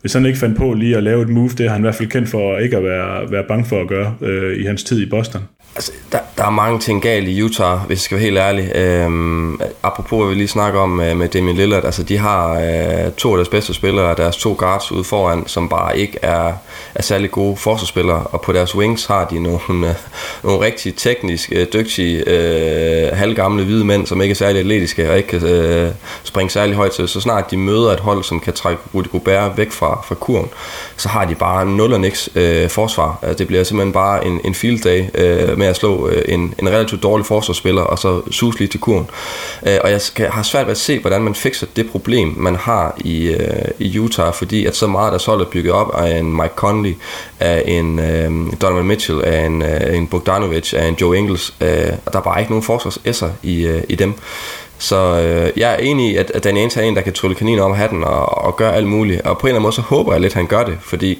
hvis 0.00 0.12
han 0.12 0.26
ikke 0.26 0.38
fandt 0.38 0.56
på 0.56 0.72
lige 0.72 0.96
at 0.96 1.02
lave 1.02 1.22
et 1.22 1.28
move, 1.28 1.48
det 1.48 1.60
har 1.60 1.68
han 1.68 1.80
i 1.80 1.82
hvert 1.82 1.94
fald 1.94 2.08
kendt 2.08 2.28
for 2.28 2.58
ikke 2.58 2.76
at 2.76 2.84
være, 2.84 3.30
være 3.30 3.44
bange 3.48 3.64
for 3.64 3.80
at 3.80 3.88
gøre 3.88 4.14
øh, 4.20 4.60
i 4.60 4.64
hans 4.64 4.84
tid 4.84 5.00
i 5.00 5.10
Boston. 5.10 5.42
Altså, 5.74 5.92
der, 6.12 6.18
der 6.36 6.44
er 6.44 6.50
mange 6.50 6.78
ting 6.78 7.02
galt 7.02 7.28
i 7.28 7.42
Utah, 7.42 7.78
hvis 7.78 7.96
jeg 7.96 8.00
skal 8.00 8.16
være 8.16 8.24
helt 8.24 8.38
ærlig. 8.38 8.76
Øhm, 8.76 9.60
apropos, 9.82 10.18
hvad 10.18 10.28
vi 10.28 10.34
lige 10.34 10.48
snakker 10.48 10.80
om 10.80 10.88
med, 10.88 11.14
med 11.14 11.28
Damian 11.28 11.56
Lillard, 11.56 11.84
altså 11.84 12.02
de 12.02 12.18
har 12.18 12.60
øh, 12.60 13.12
to 13.12 13.30
af 13.30 13.36
deres 13.36 13.48
bedste 13.48 13.74
spillere, 13.74 14.14
deres 14.14 14.36
to 14.36 14.54
guards 14.58 14.92
ude 14.92 15.04
foran, 15.04 15.46
som 15.46 15.68
bare 15.68 15.98
ikke 15.98 16.18
er, 16.22 16.52
er 16.94 17.02
særlig 17.02 17.30
gode 17.30 17.56
forsvarsspillere, 17.56 18.22
og 18.22 18.40
på 18.40 18.52
deres 18.52 18.74
wings 18.74 19.06
har 19.06 19.24
de 19.24 19.42
nogle, 19.42 19.88
øh, 19.88 19.94
nogle 20.42 20.60
rigtig 20.60 20.94
teknisk 20.96 21.52
øh, 21.52 21.66
dygtige, 21.72 22.24
øh, 22.26 23.16
halvgamle 23.16 23.64
hvide 23.64 23.84
mænd, 23.84 24.06
som 24.06 24.22
ikke 24.22 24.32
er 24.32 24.36
særlig 24.36 24.60
atletiske 24.60 25.10
og 25.10 25.16
ikke 25.16 25.28
kan 25.28 25.42
øh, 25.42 25.90
springe 26.24 26.50
særlig 26.50 26.76
højt 26.76 26.92
til. 26.92 27.08
Så 27.08 27.20
snart 27.20 27.50
de 27.50 27.56
møder 27.56 27.92
et 27.92 28.00
hold, 28.00 28.24
som 28.24 28.40
kan 28.40 28.52
trække 28.52 28.82
Rudy 28.94 29.06
Gobert 29.06 29.56
væk 29.56 29.72
fra, 29.72 30.04
fra 30.06 30.14
kurven, 30.14 30.48
så 30.96 31.08
har 31.08 31.24
de 31.24 31.34
bare 31.34 31.66
nul 31.66 31.92
og 31.92 32.00
niks 32.00 32.28
øh, 32.34 32.68
forsvar. 32.68 33.18
Altså, 33.22 33.38
det 33.38 33.46
bliver 33.46 33.64
simpelthen 33.64 33.92
bare 33.92 34.26
en, 34.26 34.40
en 34.44 34.54
field 34.54 34.82
day 34.82 35.04
øh, 35.14 35.61
med 35.62 35.70
at 35.70 35.76
slå 35.76 36.08
øh, 36.08 36.22
en, 36.28 36.54
en 36.58 36.68
relativt 36.68 37.02
dårlig 37.02 37.26
forsvarsspiller, 37.26 37.82
og 37.82 37.98
så 37.98 38.20
sus 38.30 38.58
lige 38.58 38.68
til 38.68 38.80
kurven. 38.80 39.10
Øh, 39.66 39.78
og 39.84 39.90
jeg 39.90 40.00
skal, 40.00 40.28
har 40.28 40.42
svært 40.42 40.66
ved 40.66 40.70
at 40.70 40.78
se, 40.78 40.98
hvordan 40.98 41.22
man 41.22 41.34
fikser 41.34 41.66
det 41.76 41.90
problem, 41.90 42.34
man 42.36 42.56
har 42.56 42.94
i, 43.04 43.28
øh, 43.28 43.68
i 43.78 43.98
Utah, 43.98 44.34
fordi 44.34 44.66
at 44.66 44.76
så 44.76 44.86
meget 44.86 45.12
der 45.12 45.30
hold 45.30 45.40
er 45.40 45.44
bygget 45.44 45.72
op 45.72 45.94
af 45.94 46.18
en 46.18 46.36
Mike 46.36 46.54
Conley, 46.56 46.94
af 47.40 47.62
en 47.66 47.98
øh, 47.98 48.52
Donovan 48.62 48.86
Mitchell, 48.86 49.24
af 49.24 49.46
en, 49.46 49.62
øh, 49.62 49.96
en 49.96 50.06
Bogdanovic, 50.06 50.74
af 50.74 50.86
en 50.86 50.96
Joe 51.00 51.18
Ingles, 51.18 51.54
øh, 51.60 51.92
og 52.06 52.12
der 52.12 52.18
er 52.18 52.22
bare 52.22 52.40
ikke 52.40 52.52
nogen 52.52 52.62
forsvarsesser 52.62 53.30
i, 53.42 53.66
øh, 53.66 53.82
i 53.88 53.94
dem. 53.94 54.14
Så 54.82 55.20
øh, 55.20 55.60
jeg 55.60 55.72
er 55.72 55.76
enig 55.76 56.12
i, 56.12 56.16
at, 56.16 56.32
at 56.34 56.44
Danny 56.44 56.58
Ainge 56.58 56.80
er 56.80 56.84
en, 56.84 56.96
der 56.96 57.02
kan 57.02 57.12
trylle 57.12 57.34
kaniner 57.34 57.62
om 57.62 57.74
hatten 57.74 58.04
og, 58.04 58.44
og 58.44 58.56
gøre 58.56 58.76
alt 58.76 58.86
muligt. 58.86 59.20
Og 59.20 59.38
på 59.38 59.46
en 59.46 59.48
eller 59.48 59.56
anden 59.56 59.62
måde, 59.62 59.74
så 59.74 59.80
håber 59.80 60.12
jeg 60.12 60.20
lidt, 60.20 60.32
at 60.32 60.36
han 60.36 60.46
gør 60.46 60.64
det, 60.64 60.78
fordi 60.80 61.18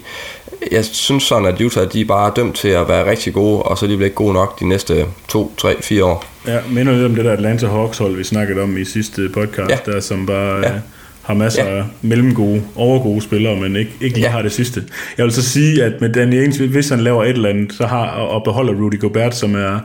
jeg 0.71 0.85
synes 0.85 1.23
sådan, 1.23 1.45
at 1.45 1.61
Utah 1.61 1.87
de 1.93 2.01
er 2.01 2.05
bare 2.05 2.31
dømt 2.35 2.55
til 2.55 2.67
at 2.67 2.89
være 2.89 3.09
rigtig 3.09 3.33
gode, 3.33 3.61
og 3.61 3.77
så 3.77 3.85
er 3.85 3.87
de 3.87 3.93
ikke 3.93 4.09
gode 4.09 4.33
nok 4.33 4.59
de 4.59 4.67
næste 4.67 5.05
to, 5.27 5.53
tre, 5.57 5.81
fire 5.81 6.05
år. 6.05 6.25
Ja, 6.47 6.59
minder 6.69 6.93
lidt 6.93 7.05
om 7.05 7.15
det 7.15 7.25
der 7.25 7.31
Atlanta 7.31 7.67
Hawks 7.67 7.97
hold, 7.97 8.15
vi 8.15 8.23
snakkede 8.23 8.61
om 8.61 8.77
i 8.77 8.85
sidste 8.85 9.29
podcast, 9.33 9.69
ja. 9.69 9.91
der 9.91 9.99
som 9.99 10.25
bare 10.25 10.57
ja. 10.57 10.73
øh, 10.73 10.79
har 11.21 11.33
masser 11.33 11.65
ja. 11.65 11.77
af 11.77 11.83
mellemgode, 12.01 12.63
overgode 12.75 13.21
spillere, 13.21 13.55
men 13.55 13.75
ikke, 13.75 13.91
ikke 14.01 14.15
lige 14.15 14.25
ja. 14.25 14.31
har 14.31 14.41
det 14.41 14.51
sidste. 14.51 14.83
Jeg 15.17 15.25
vil 15.25 15.33
så 15.33 15.43
sige, 15.43 15.83
at 15.83 16.01
med 16.01 16.09
Danny 16.13 16.39
Ainge, 16.41 16.67
hvis 16.67 16.89
han 16.89 16.99
laver 16.99 17.23
et 17.23 17.29
eller 17.29 17.49
andet, 17.49 17.73
så 17.73 17.85
har 17.85 18.05
og 18.05 18.43
beholder 18.43 18.73
Rudy 18.73 18.99
Gobert, 18.99 19.35
som 19.35 19.55
er 19.55 19.79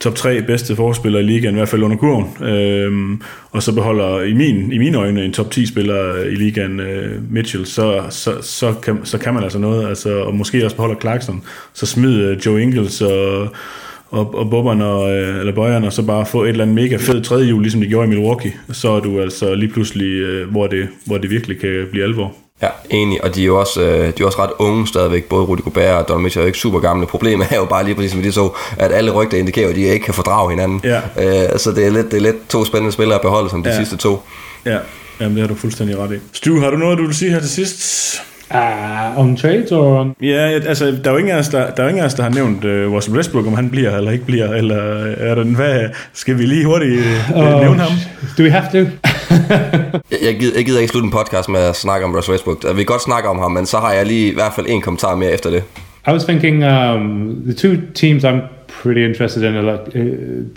top 0.00 0.14
3 0.14 0.42
bedste 0.42 0.76
forspillere 0.76 1.22
i 1.22 1.26
ligaen, 1.26 1.54
i 1.54 1.58
hvert 1.58 1.68
fald 1.68 1.82
under 1.82 1.96
kurven. 1.96 2.46
Øhm, 2.48 3.22
og 3.50 3.62
så 3.62 3.74
beholder 3.74 4.22
i, 4.22 4.32
min, 4.32 4.72
i 4.72 4.78
mine 4.78 4.98
øjne 4.98 5.24
en 5.24 5.32
top 5.32 5.50
10 5.50 5.66
spiller 5.66 6.14
øh, 6.14 6.32
i 6.32 6.34
ligaen 6.34 6.80
øh, 6.80 7.32
Mitchell, 7.32 7.66
så, 7.66 8.02
så, 8.10 8.42
så, 8.42 8.74
kan, 8.82 8.98
så 9.04 9.18
kan 9.18 9.34
man 9.34 9.42
altså 9.42 9.58
noget. 9.58 9.88
Altså, 9.88 10.18
og 10.18 10.34
måske 10.34 10.64
også 10.64 10.76
beholder 10.76 11.00
Clarkson. 11.00 11.42
Så 11.72 11.86
smid 11.86 12.20
øh, 12.20 12.46
Joe 12.46 12.62
Ingles 12.62 13.00
og, 13.00 13.48
og, 14.08 14.34
og 14.34 14.50
Bobberne, 14.50 14.84
og, 14.84 15.16
øh, 15.16 15.38
eller 15.38 15.54
Bøjerne, 15.54 15.86
og 15.86 15.92
så 15.92 16.02
bare 16.02 16.26
få 16.26 16.44
et 16.44 16.48
eller 16.48 16.64
andet 16.64 16.74
mega 16.74 16.96
fed 16.96 17.22
tredje 17.22 17.46
hjul, 17.46 17.62
ligesom 17.62 17.80
de 17.80 17.86
gjorde 17.86 18.06
i 18.06 18.10
Milwaukee. 18.10 18.52
Så 18.72 18.90
er 18.90 19.00
du 19.00 19.20
altså 19.20 19.54
lige 19.54 19.72
pludselig, 19.72 20.06
øh, 20.06 20.50
hvor, 20.50 20.66
det, 20.66 20.88
hvor 21.06 21.18
det 21.18 21.30
virkelig 21.30 21.60
kan 21.60 21.86
blive 21.90 22.04
alvor. 22.04 22.45
Ja, 22.62 22.68
enig, 22.90 23.24
og 23.24 23.34
de 23.34 23.42
er 23.42 23.46
jo 23.46 23.60
også, 23.60 23.82
øh, 23.82 24.06
de 24.18 24.22
er 24.22 24.26
også 24.26 24.42
ret 24.42 24.50
unge 24.58 24.86
stadigvæk, 24.86 25.24
både 25.24 25.44
Rudy 25.44 25.60
Gobert 25.60 25.94
og 25.94 26.08
Don 26.08 26.22
Mitchell 26.22 26.40
er 26.40 26.44
jo 26.44 26.46
ikke 26.46 26.58
super 26.58 26.80
gamle. 26.80 27.06
Problemet 27.06 27.46
er 27.50 27.56
jo 27.56 27.64
bare 27.64 27.84
lige 27.84 27.94
præcis 27.94 28.12
som 28.12 28.22
de 28.22 28.32
så, 28.32 28.50
at 28.78 28.92
alle 28.92 29.10
rygter 29.10 29.38
indikerer, 29.38 29.68
at 29.68 29.76
de 29.76 29.80
ikke 29.80 30.04
kan 30.04 30.14
fordrage 30.14 30.50
hinanden. 30.50 30.80
Ja. 30.84 30.96
Øh, 30.96 31.58
så 31.58 31.72
det 31.72 31.86
er, 31.86 31.90
lidt, 31.90 32.10
det 32.10 32.16
er 32.16 32.20
lidt 32.20 32.48
to 32.48 32.64
spændende 32.64 32.92
spillere 32.92 33.14
at 33.14 33.22
beholde 33.22 33.50
som 33.50 33.62
de 33.62 33.70
ja. 33.70 33.76
sidste 33.76 33.96
to. 33.96 34.22
Ja, 34.64 34.78
Jamen, 35.20 35.36
det 35.36 35.40
har 35.40 35.48
du 35.48 35.54
fuldstændig 35.54 35.98
ret 35.98 36.12
i. 36.12 36.18
Stu, 36.32 36.60
har 36.60 36.70
du 36.70 36.76
noget, 36.76 36.98
du 36.98 37.06
vil 37.06 37.14
sige 37.14 37.30
her 37.30 37.40
til 37.40 37.48
sidst? 37.48 38.22
Uh, 38.54 39.18
om 39.18 39.36
trades 39.36 39.72
og... 39.72 40.14
Ja, 40.22 40.60
altså, 40.66 40.84
der 41.04 41.10
er 41.10 41.12
jo 41.12 41.16
ingen 41.16 41.34
af 41.34 41.38
os, 41.38 41.48
der, 41.48 41.70
der, 41.70 41.82
er 41.82 41.88
ingen 41.88 42.02
af 42.02 42.06
os, 42.06 42.14
der 42.14 42.22
har 42.22 42.30
nævnt 42.30 42.64
uh, 42.64 42.92
Russell 42.92 43.16
Westbrook, 43.16 43.46
om 43.46 43.54
han 43.54 43.70
bliver 43.70 43.96
eller 43.96 44.10
ikke 44.10 44.24
bliver, 44.24 44.52
eller 44.52 44.76
er 45.04 45.34
der, 45.34 45.44
hvad, 45.44 45.88
skal 46.12 46.38
vi 46.38 46.46
lige 46.46 46.64
hurtigt 46.64 47.00
uh, 47.30 47.38
uh, 47.38 47.60
nævne 47.60 47.80
ham? 47.82 47.92
Do 48.38 48.42
we 48.42 48.50
have 48.50 48.84
to? 48.84 48.90
Jeg, 50.26 50.36
gider, 50.38 50.56
jeg 50.56 50.64
gider 50.64 50.80
ikke 50.80 50.90
slutte 50.90 51.06
en 51.06 51.12
podcast 51.12 51.48
med 51.48 51.60
at 51.60 51.76
snakke 51.76 52.06
om 52.06 52.14
Westbrook. 52.14 52.64
Jeg 52.64 52.76
vil 52.76 52.86
godt 52.86 53.02
snakke 53.02 53.28
om 53.28 53.38
ham, 53.38 53.52
men 53.52 53.66
så 53.66 53.78
har 53.78 53.92
jeg 53.92 54.06
lige 54.06 54.30
i 54.30 54.34
hvert 54.34 54.52
fald 54.54 54.66
en 54.68 54.80
kommentar 54.80 55.14
mere 55.14 55.30
efter 55.30 55.50
det. 55.50 55.62
I 56.08 56.12
was 56.12 56.24
thinking 56.24 56.64
um, 56.64 57.42
the 57.44 57.54
two 57.54 57.76
teams 57.94 58.24
I'm 58.24 58.40
pretty 58.82 59.04
interested 59.04 59.42
in 59.42 59.56
are 59.56 59.72
like 59.72 59.96
uh, 59.96 60.02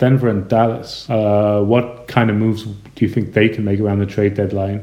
Denver 0.00 0.30
and 0.30 0.44
Dallas. 0.50 1.06
Uh, 1.08 1.60
what 1.72 1.84
kind 2.06 2.30
of 2.30 2.36
moves 2.36 2.62
do 2.64 3.04
you 3.04 3.08
think 3.08 3.32
they 3.32 3.48
can 3.48 3.64
make 3.64 3.80
around 3.80 3.98
the 3.98 4.14
trade 4.14 4.36
deadline? 4.36 4.80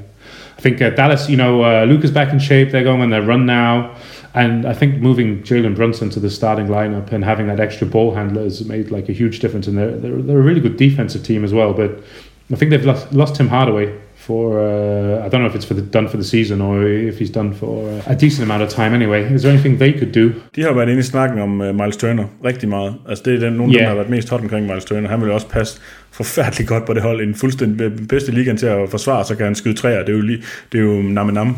I 0.58 0.62
think 0.62 0.82
uh, 0.82 0.90
Dallas, 0.90 1.30
you 1.30 1.38
know, 1.38 1.62
uh, 1.62 1.86
Luca's 1.86 2.12
back 2.12 2.34
in 2.34 2.40
shape. 2.40 2.72
They're 2.72 2.84
going 2.84 3.02
on 3.02 3.10
their 3.12 3.22
run 3.22 3.46
now. 3.46 3.96
And 4.34 4.66
I 4.66 4.74
think 4.74 5.02
moving 5.02 5.42
Jalen 5.44 5.76
Brunson 5.76 6.10
to 6.12 6.20
the 6.20 6.30
starting 6.30 6.68
lineup 6.68 7.12
and 7.12 7.24
having 7.24 7.48
that 7.48 7.60
extra 7.60 7.88
ball 7.88 8.14
handler 8.14 8.44
has 8.44 8.66
made 8.66 8.92
like 8.92 9.08
a 9.10 9.14
huge 9.14 9.40
difference. 9.40 9.68
And 9.68 9.78
they're, 9.78 9.98
they're, 9.98 10.22
they're 10.22 10.40
a 10.40 10.44
really 10.44 10.62
good 10.62 10.78
defensive 10.78 11.24
team 11.24 11.44
as 11.44 11.54
well. 11.54 11.74
But 11.74 12.04
I 12.54 12.56
think 12.56 12.72
they've 12.72 12.86
lost, 12.86 13.12
lost 13.12 13.36
Tim 13.36 13.50
Hardaway 13.50 13.88
for 14.16 14.60
uh, 14.60 15.26
I 15.26 15.30
don't 15.30 15.42
know 15.42 15.50
if 15.50 15.56
it's 15.56 15.66
for 15.66 15.74
the, 15.74 15.82
done 15.82 16.08
for 16.10 16.18
the 16.18 16.24
season 16.24 16.62
or 16.62 16.84
if 16.84 17.20
he's 17.20 17.30
done 17.30 17.54
for 17.54 17.90
uh, 17.90 18.14
a 18.14 18.16
decent 18.16 18.44
amount 18.44 18.64
of 18.64 18.70
time 18.70 18.94
anyway. 18.94 19.22
Is 19.34 19.42
there 19.42 19.52
anything 19.52 19.78
they 19.78 19.92
could 20.00 20.14
do? 20.14 20.32
De 20.56 20.62
har 20.64 20.74
været 20.74 20.90
inde 20.90 21.00
i 21.00 21.04
snakken 21.04 21.40
om 21.40 21.62
uh, 21.62 21.76
Miles 21.76 21.98
Turner 21.98 22.26
rigtig 22.46 22.70
meget. 22.70 22.96
Altså 23.10 23.24
det 23.26 23.36
er 23.36 23.40
den, 23.40 23.54
nogen, 23.54 23.72
yeah. 23.72 23.82
der 23.82 23.88
har 23.88 23.96
været 23.96 24.10
mest 24.10 24.30
hot 24.30 24.42
omkring 24.42 24.66
Miles 24.66 24.86
Turner. 24.86 25.10
Han 25.10 25.22
vil 25.22 25.32
også 25.32 25.48
passe 25.48 25.80
forfærdeligt 26.12 26.70
godt 26.70 26.86
på 26.86 26.94
det 26.94 27.02
hold. 27.02 27.22
En 27.22 27.36
fuldstændig 27.36 28.08
bedste 28.10 28.32
ligaen 28.32 28.58
til 28.58 28.66
at 28.66 28.90
forsvare, 28.90 29.26
så 29.26 29.36
kan 29.36 29.46
han 29.46 29.56
skyde 29.56 29.74
træer. 29.74 30.00
Det 30.00 30.10
er 30.10 30.14
jo, 30.14 30.22
lige, 30.22 30.44
det 30.72 30.78
er 30.78 30.84
jo 30.84 31.02
nam 31.02 31.28
nam. 31.28 31.58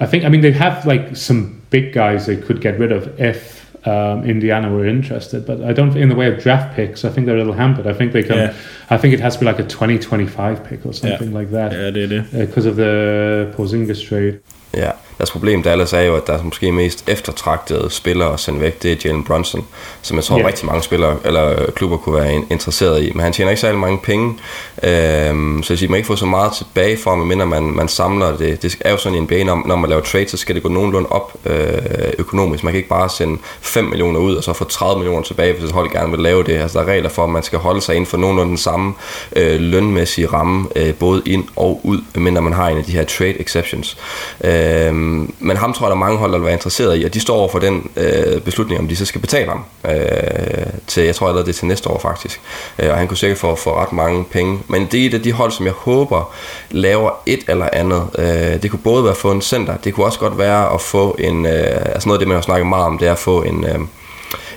I 0.00 0.04
think, 0.04 0.24
I 0.24 0.28
mean, 0.28 0.42
they 0.42 0.52
have 0.52 0.74
like 0.84 1.04
some 1.14 1.46
big 1.70 1.84
guys 1.94 2.22
they 2.24 2.36
could 2.42 2.60
get 2.60 2.74
rid 2.80 2.92
of 2.92 3.02
if 3.18 3.65
um, 3.86 4.24
Indiana 4.24 4.72
were 4.72 4.86
interested. 4.86 5.46
But 5.46 5.62
I 5.62 5.72
don't, 5.72 5.96
in 5.96 6.08
the 6.08 6.14
way 6.14 6.32
of 6.32 6.42
draft 6.42 6.74
picks, 6.74 7.04
I 7.04 7.10
think 7.10 7.26
they're 7.26 7.36
a 7.36 7.38
little 7.38 7.52
hampered. 7.52 7.86
I 7.86 7.92
think 7.92 8.12
they 8.12 8.22
can, 8.22 8.36
yeah. 8.36 8.54
I 8.90 8.96
think 8.96 9.14
it 9.14 9.20
has 9.20 9.34
to 9.34 9.40
be 9.40 9.46
like 9.46 9.58
a 9.58 9.64
2025 9.64 10.64
pick 10.64 10.84
or 10.84 10.92
something 10.92 11.30
yeah. 11.30 11.38
like 11.38 11.50
that. 11.50 11.72
Yeah, 11.72 11.90
they 11.90 12.06
do. 12.06 12.22
Because 12.22 12.66
uh, 12.66 12.70
of 12.70 12.76
the 12.76 13.54
Porzingis 13.56 14.06
trade. 14.06 14.40
Ja, 14.76 14.90
deres 15.18 15.30
problem 15.30 15.62
Dallas 15.62 15.92
er 15.92 16.00
jo, 16.00 16.16
at 16.16 16.26
deres 16.26 16.42
måske 16.44 16.72
mest 16.72 17.04
eftertragtede 17.08 17.90
spiller 17.90 18.26
at 18.26 18.40
sende 18.40 18.60
væk, 18.60 18.82
det 18.82 18.92
er 18.92 18.96
Jalen 19.04 19.24
Brunson, 19.24 19.66
som 20.02 20.16
jeg 20.16 20.24
tror 20.24 20.38
yeah. 20.38 20.46
rigtig 20.46 20.66
mange 20.66 20.82
spillere 20.82 21.16
eller 21.24 21.70
klubber 21.70 21.96
kunne 21.96 22.16
være 22.16 22.34
interesseret 22.50 23.02
i. 23.02 23.12
Men 23.12 23.20
han 23.20 23.32
tjener 23.32 23.50
ikke 23.50 23.60
særlig 23.60 23.80
mange 23.80 23.98
penge, 23.98 24.38
øhm, 24.82 25.62
så 25.62 25.72
jeg 25.72 25.78
siger, 25.78 25.90
man 25.90 25.96
ikke 25.96 26.06
får 26.06 26.14
så 26.14 26.26
meget 26.26 26.52
tilbage 26.52 26.96
for, 26.96 27.14
medmindre 27.14 27.46
man, 27.46 27.62
man 27.62 27.88
samler 27.88 28.36
det. 28.36 28.62
Det 28.62 28.76
er 28.80 28.90
jo 28.90 28.96
sådan 28.96 29.18
i 29.18 29.20
NBA, 29.20 29.44
når, 29.44 29.62
når 29.66 29.76
man 29.76 29.90
laver 29.90 30.02
trade, 30.02 30.28
så 30.28 30.36
skal 30.36 30.54
det 30.54 30.62
gå 30.62 30.68
nogenlunde 30.68 31.08
op 31.08 31.34
øh, 31.44 31.78
økonomisk. 32.18 32.64
Man 32.64 32.72
kan 32.72 32.78
ikke 32.78 32.88
bare 32.88 33.08
sende 33.08 33.38
5 33.60 33.84
millioner 33.84 34.20
ud, 34.20 34.36
og 34.36 34.44
så 34.44 34.52
få 34.52 34.64
30 34.64 34.98
millioner 34.98 35.22
tilbage, 35.22 35.52
hvis 35.52 35.64
et 35.64 35.72
hold 35.72 35.90
gerne 35.90 36.10
vil 36.10 36.20
lave 36.20 36.42
det. 36.44 36.58
Altså, 36.58 36.78
der 36.78 36.84
er 36.84 36.88
regler 36.88 37.08
for, 37.08 37.24
at 37.24 37.30
man 37.30 37.42
skal 37.42 37.58
holde 37.58 37.80
sig 37.80 37.94
inden 37.94 38.06
for 38.06 38.16
nogenlunde 38.16 38.50
den 38.50 38.58
samme 38.58 38.94
øh, 39.36 39.60
lønmæssige 39.60 40.26
ramme, 40.26 40.68
øh, 40.76 40.94
både 40.94 41.22
ind 41.26 41.44
og 41.56 41.80
ud, 41.84 41.98
medmindre 42.14 42.42
man 42.42 42.52
har 42.52 42.68
en 42.68 42.78
af 42.78 42.84
de 42.84 42.92
her 42.92 43.04
trade 43.04 43.40
exceptions. 43.40 43.96
Øh, 44.44 44.65
Øh, 44.66 44.94
men 45.38 45.56
ham 45.56 45.72
tror 45.72 45.86
jeg, 45.86 45.90
der 45.90 45.96
er 45.96 46.00
mange 46.00 46.18
hold, 46.18 46.32
der 46.32 46.38
vil 46.38 46.44
være 46.44 46.54
interesseret 46.54 47.00
i, 47.00 47.04
og 47.04 47.14
de 47.14 47.20
står 47.20 47.36
over 47.36 47.48
for 47.48 47.58
den 47.58 47.90
øh, 47.96 48.40
beslutning, 48.40 48.80
om 48.80 48.88
de 48.88 48.96
så 48.96 49.04
skal 49.04 49.20
betale 49.20 49.48
ham 49.48 49.64
øh, 49.84 50.66
til, 50.86 51.02
jeg 51.02 51.14
tror 51.14 51.26
allerede 51.26 51.46
det 51.46 51.52
er 51.52 51.58
til 51.58 51.66
næste 51.66 51.90
år 51.90 51.98
faktisk. 51.98 52.40
Øh, 52.78 52.90
og 52.90 52.96
han 52.96 53.08
kunne 53.08 53.16
sikkert 53.16 53.38
få, 53.38 53.54
få 53.54 53.74
ret 53.74 53.92
mange 53.92 54.24
penge. 54.24 54.58
Men 54.68 54.88
det 54.92 55.02
er 55.02 55.06
et 55.06 55.14
af 55.14 55.22
de 55.22 55.32
hold, 55.32 55.52
som 55.52 55.66
jeg 55.66 55.74
håber 55.74 56.34
laver 56.70 57.10
et 57.26 57.44
eller 57.48 57.68
andet. 57.72 58.02
Øh, 58.18 58.62
det 58.62 58.70
kunne 58.70 58.80
både 58.84 59.04
være 59.04 59.10
at 59.10 59.16
få 59.16 59.32
en 59.32 59.42
center, 59.42 59.76
det 59.76 59.94
kunne 59.94 60.06
også 60.06 60.18
godt 60.18 60.38
være 60.38 60.74
at 60.74 60.80
få 60.80 61.16
en, 61.18 61.46
øh, 61.46 61.76
altså 61.94 62.08
noget 62.08 62.18
af 62.18 62.20
det, 62.20 62.28
man 62.28 62.34
har 62.34 62.42
snakket 62.42 62.66
meget 62.66 62.84
om, 62.84 62.98
det 62.98 63.08
er 63.08 63.12
at 63.12 63.18
få 63.18 63.42
en... 63.42 63.64
Øh, 63.64 63.78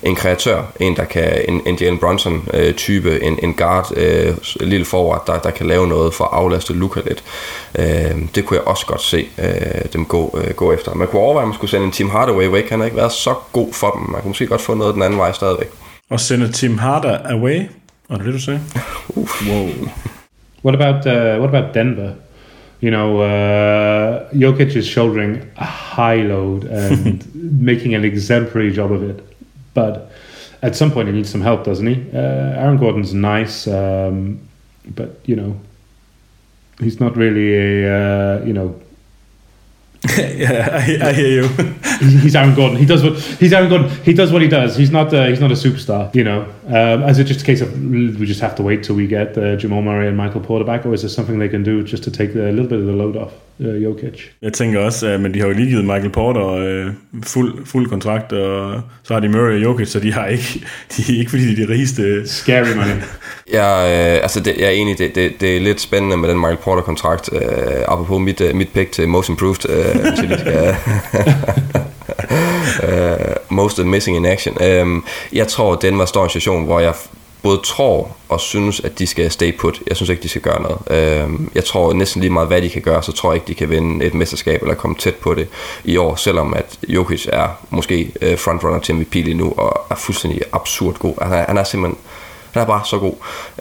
en 0.04 0.16
kreatør, 0.16 0.62
en 0.80 0.96
der 0.96 1.06
kan, 1.06 1.42
en, 1.48 1.62
en 1.66 1.76
Jalen 1.76 1.98
Brunson 1.98 2.48
øh, 2.54 2.74
type, 2.74 3.24
en, 3.24 3.40
en 3.44 3.54
guard, 3.54 3.98
øh, 3.98 4.36
lille 4.60 4.86
forward, 4.86 5.24
der, 5.28 5.40
der 5.40 5.52
kan 5.52 5.66
lave 5.66 5.88
noget 5.88 6.14
for 6.14 6.24
at 6.24 6.30
aflaste 6.34 6.74
Luka 6.74 7.00
lidt. 7.06 7.24
Øh, 7.80 8.16
det 8.36 8.46
kunne 8.46 8.58
jeg 8.58 8.68
også 8.68 8.86
godt 8.86 9.02
se 9.02 9.28
øh, 9.38 9.82
dem 9.94 10.06
gå, 10.06 10.40
øh, 10.44 10.54
gå 10.54 10.74
efter. 10.74 10.94
Man 10.94 11.08
kunne 11.08 11.22
overveje, 11.22 11.44
at 11.44 11.48
man 11.48 11.56
skulle 11.56 11.72
sende 11.72 11.86
en 11.86 11.92
Team 11.92 12.10
Hardaway 12.10 12.46
væk. 12.46 12.70
Han 12.70 12.80
har 12.80 12.86
ikke 12.86 12.98
været 12.98 13.12
så 13.12 13.34
god 13.52 13.74
for 13.74 13.92
dem. 13.92 14.12
Man 14.12 14.22
kunne 14.22 14.30
måske 14.30 14.48
godt 14.48 14.62
få 14.62 14.74
noget 14.74 14.96
den 14.96 15.04
anden 15.04 15.20
vej 15.20 15.32
stadigvæk. 15.32 15.70
Og 16.10 16.20
sende 16.20 16.52
Team 16.52 16.78
Harder 16.78 17.18
away? 17.26 17.62
Var 18.10 18.18
det 18.18 18.26
det, 18.26 18.34
du 18.34 18.40
sagde? 18.40 18.62
Wow. 19.50 19.70
What 20.66 20.82
about, 20.82 21.06
uh, 21.06 21.42
what 21.42 21.50
about 21.56 21.74
Denver? 21.74 22.10
you 22.82 22.92
know, 22.92 23.22
uh, 23.22 24.30
Jokic 24.32 24.76
is 24.76 24.88
shouldering 24.88 25.52
a 25.58 25.66
high 25.66 26.22
load 26.22 26.66
and 26.66 27.26
making 27.62 27.94
an 27.94 28.06
exemplary 28.06 28.72
job 28.72 28.92
of 28.92 29.04
it. 29.04 29.29
But 29.74 30.12
at 30.62 30.76
some 30.76 30.92
point, 30.92 31.08
he 31.08 31.14
needs 31.14 31.30
some 31.30 31.42
help, 31.42 31.64
doesn't 31.64 31.88
he? 31.88 32.10
Uh, 32.12 32.18
Aaron 32.18 32.78
Gordon's 32.78 33.14
nice, 33.14 33.68
um, 33.68 34.40
but 34.86 35.20
you 35.26 35.36
know, 35.36 35.60
he's 36.80 37.00
not 37.00 37.16
really 37.16 37.56
a 37.56 38.40
uh, 38.40 38.46
you 38.46 38.54
know 38.54 38.80
yeah, 40.18 40.70
I, 40.72 41.10
I, 41.10 41.14
hear 41.14 41.44
you. 41.44 41.48
he's 42.00 42.34
Aaron 42.34 42.56
Gordon. 42.56 42.78
He 42.78 42.86
does 42.86 43.04
what 43.04 43.20
he's 43.20 43.52
Aaron 43.52 43.68
Gordon. 43.68 43.90
He 44.04 44.14
does 44.14 44.32
what 44.32 44.42
he 44.42 44.48
does. 44.48 44.78
He's 44.78 44.92
not. 44.92 45.14
Uh, 45.14 45.26
he's 45.26 45.42
not 45.42 45.52
a 45.52 45.56
superstar. 45.56 46.14
You 46.16 46.24
know. 46.24 46.44
Um, 46.68 47.04
is 47.04 47.20
it 47.20 47.26
just 47.26 47.42
a 47.42 47.46
case 47.46 47.60
of 47.60 47.74
we 47.84 48.26
just 48.26 48.40
have 48.40 48.56
to 48.56 48.64
wait 48.64 48.84
till 48.84 48.96
we 48.96 49.08
get 49.08 49.38
uh, 49.38 49.58
Jamal 49.58 49.82
Murray 49.82 50.08
and 50.08 50.16
Michael 50.16 50.40
Porter 50.40 50.64
back, 50.64 50.86
or 50.86 50.94
is 50.94 51.02
there 51.02 51.10
something 51.10 51.40
they 51.40 51.50
can 51.50 51.64
do 51.64 51.84
just 51.84 52.04
to 52.04 52.12
take 52.12 52.34
a 52.34 52.40
little 52.40 52.68
bit 52.68 52.80
of 52.80 52.86
the 52.86 52.94
load 52.94 53.18
off 53.18 53.34
uh, 53.60 53.84
Jokic? 53.84 54.22
Jeg 54.42 54.54
tænker 54.54 54.80
også, 54.80 55.14
uh, 55.14 55.22
men 55.22 55.34
de 55.34 55.40
har 55.40 55.48
jo 55.48 55.54
lige 55.54 55.68
givet 55.68 55.86
Michael 55.86 56.10
Porter 56.10 56.86
uh, 56.86 56.94
fuld, 57.24 57.66
fuld 57.66 57.90
kontrakt, 57.90 58.34
og 58.34 58.82
så 59.04 59.14
har 59.14 59.22
de 59.22 59.30
Murray 59.30 59.56
og 59.56 59.64
Jokic, 59.64 59.88
så 59.88 60.00
de 60.00 60.14
har 60.14 60.26
ikke, 60.26 60.66
de 60.98 61.14
er 61.14 61.20
ikke 61.20 61.30
fordi 61.30 61.56
de 61.56 61.62
er 61.62 61.68
de 61.68 61.74
rigeste. 61.74 62.28
Scary 62.28 62.76
money. 62.76 62.96
Ja, 63.54 64.16
øh, 64.16 64.22
altså 64.22 64.40
det, 64.40 64.56
jeg 64.58 64.66
er 64.66 64.70
enig, 64.70 64.98
det, 64.98 65.16
det, 65.16 65.32
det 65.42 65.58
er 65.58 65.60
lidt 65.60 65.82
spændende 65.82 66.18
med 66.18 66.30
den 66.30 66.38
Michael 66.38 66.58
Porter-kontrakt. 66.58 67.30
Øh, 67.34 67.42
apropos 67.88 68.22
mit, 68.22 68.42
øh, 68.42 68.56
mit 68.56 68.70
pick 68.74 68.92
til 68.92 69.08
Most 69.08 69.30
Improved, 69.30 69.70
øh, 69.70 70.02
hvis 70.02 70.20
jeg 70.20 70.28
lige 70.28 70.40
skal... 70.40 70.76
uh, 72.84 73.52
most 73.58 73.86
missing 73.86 74.18
in 74.18 74.26
action. 74.26 74.82
Um, 74.82 75.06
jeg 75.34 75.48
tror, 75.48 75.76
den 75.76 75.98
var 75.98 76.06
står 76.06 76.24
en 76.24 76.30
situation, 76.30 76.66
hvor 76.66 76.80
jeg 76.80 76.94
både 77.42 77.60
tror 77.64 78.16
og 78.30 78.40
synes, 78.40 78.80
at 78.80 79.00
de 79.00 79.08
skal 79.08 79.32
stay 79.32 79.58
put. 79.58 79.80
Jeg 79.88 79.96
synes 79.96 80.10
ikke, 80.10 80.24
de 80.24 80.30
skal 80.30 80.42
gøre 80.42 80.62
noget. 80.62 80.80
Øh, 80.90 81.40
jeg 81.56 81.66
tror 81.66 81.94
næsten 81.94 82.22
lige 82.22 82.34
meget, 82.34 82.48
hvad 82.48 82.62
de 82.62 82.70
kan 82.70 82.82
gøre, 82.82 83.04
så 83.04 83.12
tror 83.12 83.32
jeg 83.32 83.36
ikke, 83.36 83.48
de 83.48 83.54
kan 83.54 83.70
vinde 83.70 84.06
et 84.06 84.14
mesterskab 84.14 84.62
eller 84.62 84.76
komme 84.76 84.96
tæt 84.96 85.16
på 85.16 85.34
det 85.34 85.48
i 85.84 85.98
år, 85.98 86.16
selvom 86.16 86.54
at 86.54 86.80
Jokic 86.88 87.28
er 87.32 87.48
måske 87.70 88.12
øh, 88.22 88.38
frontrunner 88.38 88.80
til 88.80 88.96
MVP 88.96 89.14
lige 89.14 89.34
nu 89.34 89.54
og 89.58 89.86
er 89.90 89.96
fuldstændig 89.96 90.42
absurd 90.54 90.96
god. 91.00 91.14
Han 91.22 91.34
er, 91.34 91.46
han 91.48 91.58
er 91.58 91.64
simpelthen 91.64 91.98
han 92.52 92.62
er 92.62 92.66
bare 92.66 92.82
så 92.86 92.98
god. 92.98 93.14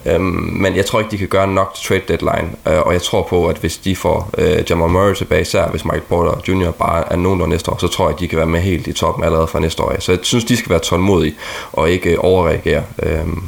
Øhm, 0.05 0.23
men 0.51 0.75
jeg 0.75 0.85
tror 0.85 0.99
ikke, 0.99 1.11
de 1.11 1.17
kan 1.17 1.27
gøre 1.27 1.47
nok 1.47 1.73
til 1.73 1.87
trade 1.87 2.01
deadline. 2.07 2.49
Øh, 2.67 2.81
og 2.81 2.93
jeg 2.93 3.01
tror 3.01 3.21
på, 3.29 3.47
at 3.47 3.57
hvis 3.57 3.77
de 3.77 3.95
får 3.95 4.29
øh, 4.37 4.63
Jamal 4.69 4.89
Murray 4.89 5.15
tilbage, 5.15 5.41
især 5.41 5.67
hvis 5.67 5.85
Michael 5.85 6.01
Porter 6.01 6.41
Jr. 6.47 6.71
bare 6.71 7.11
er 7.11 7.15
nogenlunde 7.15 7.51
næste 7.51 7.71
år, 7.71 7.77
så 7.77 7.87
tror 7.87 8.05
jeg, 8.05 8.13
at 8.13 8.19
de 8.19 8.27
kan 8.27 8.37
være 8.37 8.47
med 8.47 8.59
helt 8.59 8.87
i 8.87 8.93
toppen 8.93 9.23
allerede 9.23 9.47
fra 9.47 9.59
næste 9.59 9.83
år. 9.83 9.95
Så 9.99 10.11
jeg 10.11 10.19
synes, 10.23 10.45
de 10.45 10.57
skal 10.57 10.69
være 10.69 10.79
tålmodige 10.79 11.35
og 11.73 11.89
ikke 11.91 12.09
øh, 12.09 12.17
overreagere. 12.19 12.83
Øhm, 13.03 13.43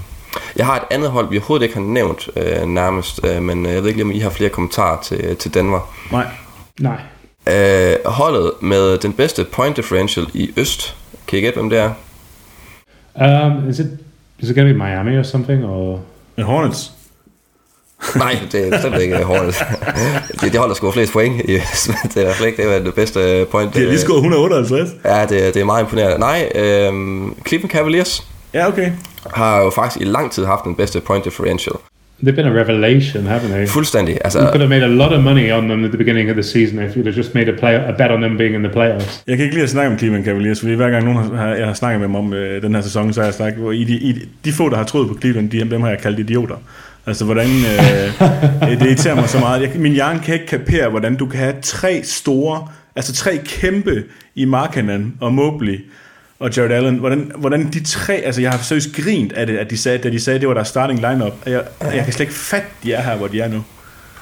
jeg 0.56 0.66
har 0.66 0.76
et 0.76 0.84
andet 0.92 1.10
hold, 1.10 1.30
vi 1.30 1.38
overhovedet 1.38 1.64
ikke 1.64 1.76
har 1.76 1.82
nævnt 1.82 2.30
øh, 2.36 2.68
nærmest, 2.68 3.20
øh, 3.26 3.42
men 3.42 3.66
øh, 3.66 3.74
jeg 3.74 3.84
ved 3.84 3.90
ikke, 3.90 4.04
om 4.04 4.12
I 4.12 4.20
har 4.20 4.30
flere 4.30 4.50
kommentarer 4.50 5.02
til, 5.02 5.36
til 5.36 5.54
Denver. 5.54 5.94
Nej. 6.12 6.26
Nej. 6.80 7.00
Øh, 7.48 7.96
holdet 8.06 8.52
med 8.62 8.98
den 8.98 9.14
bedste 9.14 9.44
point 9.44 9.78
differential 9.78 10.28
i 10.34 10.52
Øst. 10.58 10.96
Kan 11.28 11.40
I 11.40 11.42
gætte, 11.42 11.60
hvem 11.60 11.70
det 11.70 11.80
er? 11.80 11.92
Um, 13.46 13.70
is 13.70 13.80
it 13.80 13.88
is 14.40 14.50
it 14.50 14.56
going 14.56 14.70
to 14.70 14.74
be 14.74 14.84
Miami 14.84 15.18
or 15.18 15.24
something 15.24 15.66
or? 15.66 16.00
En 16.38 16.44
Hornets. 16.44 16.92
Nej, 18.16 18.40
det 18.52 18.68
er 18.68 18.72
bestemt 18.72 18.98
ikke 18.98 19.24
Hornets. 19.24 19.64
de, 20.42 20.50
de 20.50 20.58
holder 20.58 20.76
sgu 20.76 20.92
flest 20.92 21.14
point 21.14 21.42
i 21.46 21.56
Øst, 21.56 21.88
men 21.88 22.12
det 22.14 22.28
er 22.28 22.46
ikke 22.46 22.64
det, 22.64 22.76
er 22.76 22.84
det 22.84 22.94
bedste 22.94 23.46
point. 23.52 23.74
De 23.74 23.80
har 23.80 23.88
lige 23.88 24.00
scoret 24.00 24.18
158. 24.18 24.90
Ja, 25.06 25.22
det, 25.22 25.54
det 25.54 25.62
er 25.62 25.66
meget 25.66 25.84
imponerende. 25.84 26.20
Nej, 26.20 26.50
øh, 26.56 26.94
Cleveland 27.48 27.72
Cavaliers 27.72 28.28
Ja, 28.54 28.68
okay. 28.68 28.92
Har 29.34 29.62
jo 29.64 29.70
faktisk 29.70 30.02
i 30.02 30.06
lang 30.06 30.32
tid 30.32 30.46
haft 30.46 30.64
den 30.64 30.76
bedste 30.76 31.00
point 31.00 31.26
differential. 31.26 31.76
They've 32.24 32.36
been 32.36 32.48
a 32.48 32.62
revelation, 32.62 33.26
haven't 33.28 33.52
they? 33.52 33.68
Fuldstændig. 33.68 34.14
You 34.14 34.20
Altså, 34.24 34.40
could 34.40 34.60
have 34.62 34.70
made 34.70 34.84
a 34.84 34.88
lot 34.88 35.12
of 35.14 35.24
money 35.24 35.52
on 35.52 35.64
them 35.70 35.84
at 35.86 35.90
the 35.92 35.98
beginning 35.98 36.30
of 36.30 36.36
the 36.36 36.44
season 36.44 36.80
if 36.80 36.96
you'd 36.96 37.06
have 37.06 37.18
just 37.18 37.36
made 37.36 37.50
a 37.50 37.58
player 37.60 37.80
a 37.88 37.92
bet 37.92 38.12
on 38.12 38.22
them 38.22 38.38
being 38.38 38.56
in 38.56 38.64
the 38.64 38.74
playoffs. 38.74 39.24
Jeg 39.28 39.38
kan 39.38 39.44
ikke 39.44 39.56
lide 39.56 39.64
at 39.64 39.70
snakke 39.70 39.92
om 39.92 39.98
Cleveland 39.98 40.26
Cavaliers, 40.26 40.60
fordi 40.60 40.74
hver 40.74 40.90
gang 40.90 41.06
nogen 41.06 41.38
har, 41.38 41.48
jeg 41.48 41.68
har 41.68 41.74
snakket 41.74 42.00
med 42.00 42.08
dem 42.08 42.16
om 42.16 42.34
øh, 42.34 42.62
den 42.62 42.76
her 42.76 42.82
sæson, 42.82 43.14
så 43.14 43.20
har 43.20 43.26
jeg 43.26 43.34
snakket, 43.34 43.62
hvor 43.62 43.72
i 43.72 43.84
de, 43.84 43.94
i 43.94 44.12
de, 44.12 44.22
de 44.46 44.52
få, 44.54 44.70
der 44.70 44.76
har 44.78 44.84
troet 44.84 45.08
på 45.08 45.18
Cleveland, 45.20 45.50
de, 45.50 45.60
dem 45.60 45.82
har 45.82 45.90
jeg 45.90 46.00
kaldt 46.00 46.20
idioter. 46.20 46.56
Altså, 47.08 47.26
hvordan... 47.26 47.48
Øh, 47.48 48.70
det 48.80 48.86
irriterer 48.88 49.16
mig 49.16 49.30
så 49.30 49.40
meget. 49.40 49.62
Jeg, 49.62 49.72
min 49.76 49.92
hjerne 49.94 50.20
kan 50.20 50.34
ikke 50.34 50.48
kapere, 50.48 50.90
hvordan 50.90 51.16
du 51.16 51.26
kan 51.26 51.40
have 51.40 51.54
tre 51.62 52.02
store, 52.04 52.68
altså 52.96 53.14
tre 53.14 53.40
kæmpe 53.46 54.04
i 54.36 54.46
Markkanen 54.46 55.14
og 55.22 55.34
Mobley 55.34 55.86
og 56.42 56.56
Jared 56.58 56.72
Allen. 56.72 56.96
Hvordan, 56.96 57.32
hvordan 57.38 57.70
de 57.74 57.84
tre... 57.84 58.14
Altså, 58.14 58.42
jeg 58.42 58.52
har 58.52 58.58
seriøst 58.58 58.90
grint 58.96 59.34
af 59.34 59.48
det, 59.48 59.58
at 59.58 59.70
de 59.70 59.78
sagde, 59.78 59.98
da 59.98 60.10
de 60.10 60.20
sagde, 60.20 60.36
at 60.36 60.42
det 60.42 60.48
var 60.48 60.54
deres 60.54 60.68
starting 60.68 61.00
lineup. 61.00 61.34
Jeg, 61.46 61.64
jeg 61.82 62.04
kan 62.04 62.14
slet 62.14 62.20
ikke 62.20 62.34
fatte, 62.34 62.68
de 62.84 62.94
er 62.94 63.02
her, 63.02 63.16
hvor 63.16 63.28
de 63.28 63.40
er 63.40 63.48
nu. 63.48 63.64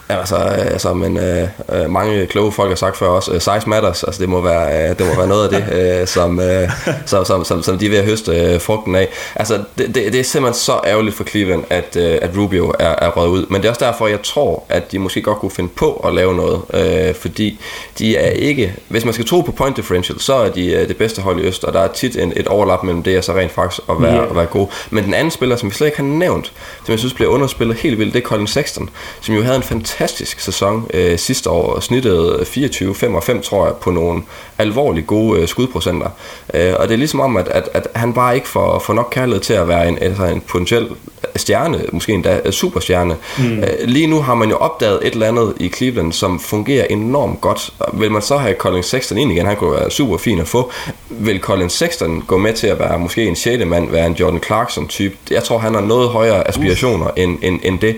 Altså, 0.10 0.36
øh, 0.36 0.66
altså 0.66 0.94
men 0.94 1.18
øh, 1.18 1.48
øh, 1.74 1.90
mange 1.90 2.26
kloge 2.28 2.52
folk 2.52 2.70
har 2.70 2.76
sagt 2.76 2.98
før 2.98 3.08
også, 3.08 3.32
øh, 3.32 3.42
size 3.42 3.70
matters, 3.70 4.04
altså 4.04 4.22
det 4.22 4.30
må 4.30 4.42
være, 4.42 4.90
øh, 4.90 4.98
det 4.98 5.08
må 5.08 5.16
være 5.16 5.28
noget 5.28 5.54
af 5.54 5.62
det, 5.62 5.74
øh, 6.02 6.08
som, 6.08 6.40
øh, 6.40 6.70
som, 7.06 7.26
som, 7.26 7.46
som, 7.46 7.64
som 7.64 7.78
de 7.78 7.86
er 7.86 7.90
ved 7.90 7.98
at 7.98 8.06
høste 8.06 8.32
øh, 8.32 8.62
frugten 8.62 8.96
af. 8.96 9.08
Altså, 9.36 9.54
det, 9.78 9.96
det, 9.96 10.14
det 10.14 10.20
er 10.20 10.24
simpelthen 10.24 10.60
så 10.60 10.80
ærgerligt 10.86 11.16
for 11.16 11.24
Cleveland, 11.24 11.64
at, 11.70 11.96
øh, 11.96 12.18
at 12.22 12.30
Rubio 12.38 12.74
er, 12.80 12.96
er 13.02 13.10
røget 13.10 13.30
ud, 13.30 13.46
men 13.50 13.62
det 13.62 13.68
er 13.68 13.70
også 13.72 13.86
derfor, 13.86 14.08
jeg 14.08 14.22
tror, 14.22 14.64
at 14.70 14.92
de 14.92 15.00
måske 15.00 15.22
godt 15.22 15.38
kunne 15.38 15.52
finde 15.52 15.70
på 15.76 15.94
at 15.94 16.14
lave 16.14 16.36
noget, 16.36 16.62
øh, 16.74 17.16
fordi 17.16 17.60
de 18.00 18.18
er 18.18 18.30
ikke, 18.30 18.74
hvis 18.88 19.06
man 19.06 19.14
skal 19.14 19.28
tro 19.28 19.42
på 19.42 19.52
point 19.52 19.78
differential, 19.78 20.20
så 20.20 20.34
er 20.34 20.50
de 20.50 20.72
øh, 20.74 20.88
det 20.88 20.98
bedste 20.98 21.22
hold 21.22 21.40
i 21.40 21.44
Øst, 21.48 21.64
og 21.64 21.74
der 21.74 21.80
er 21.80 21.88
tit 21.88 22.16
en, 22.18 22.34
et 22.36 22.48
overlap 22.48 22.84
mellem 22.84 23.04
det 23.04 23.18
og 23.18 23.24
så 23.24 23.34
rent 23.34 23.52
faktisk 23.52 23.82
at 23.90 24.02
være, 24.02 24.16
Ja. 24.16 24.30
at 24.30 24.36
være 24.36 24.46
god. 24.46 24.68
Men 24.90 25.04
den 25.04 25.14
anden 25.14 25.32
spiller, 25.32 25.56
som 25.56 25.70
vi 25.70 25.74
slet 25.76 25.88
ikke 25.88 25.98
har 25.98 26.04
nævnt, 26.04 26.52
som 26.86 26.92
jeg 26.92 27.00
synes 27.00 27.14
bliver 27.14 27.30
underspillet 27.32 27.78
helt 27.78 28.00
vildt, 28.00 28.14
det 28.14 28.24
er 28.24 28.28
Colin 28.28 28.48
Sexton, 28.48 28.90
som 29.22 29.36
jo 29.36 29.42
havde 29.44 29.56
en 29.56 29.64
fantastisk 29.64 29.99
sæson 30.08 30.88
øh, 30.94 31.20
sidste 31.20 31.50
år, 31.50 31.74
og 31.74 31.84
snittede 31.84 32.40
24-5 32.42 33.42
tror 33.42 33.66
jeg, 33.66 33.76
på 33.76 33.92
nogle 33.92 34.22
alvorligt 34.58 35.08
gode 35.08 35.42
øh, 35.42 35.48
skudprocenter. 35.48 36.10
Øh, 36.54 36.74
og 36.80 36.88
det 36.88 36.94
er 36.94 36.98
ligesom 36.98 37.20
om, 37.20 37.38
at, 37.38 37.48
at, 37.48 37.70
at 37.74 37.88
han 37.96 38.14
bare 38.14 38.36
ikke 38.36 38.48
får, 38.48 38.80
får 38.80 38.94
nok 38.94 39.08
kærlighed 39.12 39.42
til 39.42 39.54
at 39.54 39.68
være 39.68 39.88
en, 39.88 39.98
altså 40.02 40.24
en 40.24 40.42
potentiel 40.42 40.88
stjerne, 41.36 41.82
måske 41.92 42.14
endda 42.14 42.40
øh, 42.46 42.52
superstjerne. 42.52 43.16
Mm. 43.38 43.60
Øh, 43.60 43.66
lige 43.84 44.08
nu 44.08 44.22
har 44.22 44.36
man 44.36 44.50
jo 44.50 44.56
opdaget 44.56 45.00
et 45.04 45.14
eller 45.14 45.28
andet 45.28 45.54
i 45.60 45.70
Cleveland, 45.70 46.14
som 46.14 46.40
fungerer 46.40 46.86
enormt 46.90 47.42
godt. 47.42 47.74
Vil 47.94 48.12
man 48.12 48.22
så 48.22 48.38
have 48.38 48.56
Colin 48.56 48.84
Sexton 48.84 49.18
ind 49.18 49.32
igen, 49.32 49.46
han 49.46 49.56
kunne 49.56 49.72
være 49.72 49.92
super 49.92 50.18
fin 50.18 50.40
at 50.40 50.48
få. 50.48 50.72
Vil 51.10 51.40
Colin 51.40 51.70
Sexton 51.70 52.22
gå 52.28 52.38
med 52.38 52.54
til 52.54 52.68
at 52.68 52.80
være 52.80 53.00
måske 53.00 53.26
en 53.26 53.36
sjette 53.36 53.66
mand, 53.66 53.92
være 53.92 54.06
en 54.06 54.14
Jordan 54.14 54.44
Clarkson 54.44 54.88
type? 54.88 55.16
Jeg 55.32 55.44
tror, 55.44 55.58
han 55.58 55.74
har 55.74 55.82
noget 55.82 56.10
højere 56.10 56.48
aspirationer 56.48 57.08
end, 57.16 57.38
end, 57.42 57.60
end 57.64 57.80
det. 57.80 57.96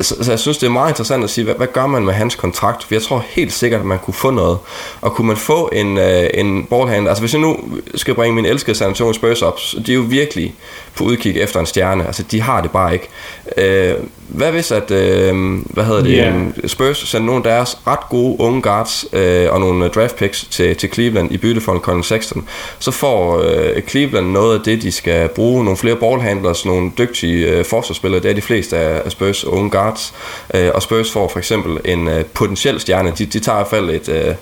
Så, 0.00 0.24
så 0.24 0.32
jeg 0.32 0.38
synes, 0.38 0.58
det 0.58 0.66
er 0.66 0.70
meget 0.70 0.90
interessant 0.90 1.24
at 1.24 1.30
sige, 1.30 1.39
hvad, 1.42 1.54
hvad 1.54 1.66
gør 1.66 1.86
man 1.86 2.04
med 2.04 2.14
hans 2.14 2.34
kontrakt? 2.34 2.84
For 2.84 2.94
jeg 2.94 3.02
tror 3.02 3.24
helt 3.28 3.52
sikkert, 3.52 3.80
at 3.80 3.86
man 3.86 3.98
kunne 3.98 4.14
få 4.14 4.30
noget. 4.30 4.58
Og 5.00 5.12
kunne 5.12 5.26
man 5.26 5.36
få 5.36 5.70
en, 5.72 5.98
øh, 5.98 6.26
en 6.34 6.64
ballhandler, 6.64 7.10
altså 7.10 7.22
hvis 7.22 7.32
jeg 7.32 7.40
nu 7.40 7.56
skal 7.94 8.14
bringe 8.14 8.34
min 8.34 8.46
elskede 8.46 8.76
San 8.76 8.88
Antonio 8.88 9.12
Spurs 9.12 9.42
op, 9.42 9.60
så 9.60 9.80
de 9.86 9.92
er 9.92 9.96
jo 9.96 10.04
virkelig 10.08 10.54
på 10.94 11.04
udkig 11.04 11.36
efter 11.36 11.60
en 11.60 11.66
stjerne. 11.66 12.06
Altså, 12.06 12.22
de 12.22 12.40
har 12.40 12.60
det 12.60 12.70
bare 12.70 12.92
ikke. 12.92 13.08
Øh, 13.56 13.94
hvad 14.28 14.52
hvis, 14.52 14.72
at, 14.72 14.90
øh, 14.90 15.58
hvad 15.64 15.84
hedder 15.84 16.02
det, 16.02 16.12
yeah. 16.12 16.70
Spurs 16.70 16.98
sendte 16.98 17.26
nogle 17.26 17.36
af 17.36 17.42
deres 17.42 17.78
ret 17.86 18.08
gode 18.10 18.40
unge 18.40 18.62
guards 18.62 19.04
øh, 19.12 19.52
og 19.52 19.60
nogle 19.60 19.84
øh, 19.84 19.90
draft 19.90 20.16
picks 20.16 20.44
til, 20.44 20.76
til 20.76 20.92
Cleveland 20.92 21.32
i 21.32 21.36
bytte 21.36 21.60
for 21.60 21.72
en 21.72 21.80
Colin 21.80 22.02
Sexton, 22.02 22.48
så 22.78 22.90
får 22.90 23.42
øh, 23.42 23.82
Cleveland 23.82 24.26
noget 24.26 24.58
af 24.58 24.64
det, 24.64 24.82
de 24.82 24.92
skal 24.92 25.28
bruge. 25.28 25.64
Nogle 25.64 25.76
flere 25.76 25.96
ballhandlers, 25.96 26.64
nogle 26.64 26.90
dygtige 26.98 27.46
øh, 27.46 27.64
forsvarsspillere, 27.64 28.22
det 28.22 28.30
er 28.30 28.34
de 28.34 28.42
fleste 28.42 28.76
af, 28.76 29.02
af 29.04 29.12
Spurs 29.12 29.44
unge 29.44 29.70
guards. 29.70 30.14
Øh, 30.54 30.70
og 30.74 30.82
Spurs 30.82 31.12
får 31.12 31.28
for 31.30 31.38
eksempel 31.38 31.78
en 31.84 32.08
øh, 32.08 32.24
potentiel 32.24 32.80
stjerne. 32.80 33.12
De, 33.18 33.26
de 33.26 33.40
tager 33.40 33.58
i 33.58 33.60
hvert 33.60 33.68
fald 33.70 33.90
et, 33.90 34.08
øh, 34.08 34.34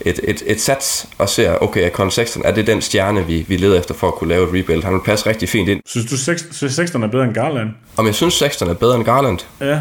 et, 0.00 0.20
et, 0.24 0.42
et 0.46 0.60
sats 0.60 1.06
og 1.18 1.28
ser, 1.28 1.56
okay, 1.58 1.86
er 1.86 1.90
Colin 1.90 2.10
Sexton, 2.10 2.42
er 2.44 2.50
det 2.50 2.66
den 2.66 2.82
stjerne, 2.82 3.26
vi, 3.26 3.44
vi 3.48 3.56
leder 3.56 3.78
efter 3.78 3.94
for 3.94 4.08
at 4.08 4.14
kunne 4.14 4.28
lave 4.28 4.42
et 4.44 4.48
rebuild? 4.60 4.84
Han 4.84 4.94
vil 4.94 5.00
passe 5.04 5.26
rigtig 5.26 5.48
fint 5.48 5.68
ind. 5.68 5.80
Synes 5.86 6.10
du, 6.10 6.16
synes 6.52 6.74
Sexton 6.74 7.02
er 7.02 7.08
bedre 7.08 7.24
end 7.24 7.34
Garland? 7.34 7.70
Om 7.96 8.06
jeg 8.06 8.14
synes, 8.14 8.34
Sexton 8.34 8.68
er 8.68 8.74
bedre 8.74 8.96
end 8.96 9.04
Garland? 9.04 9.38
Ja. 9.60 9.78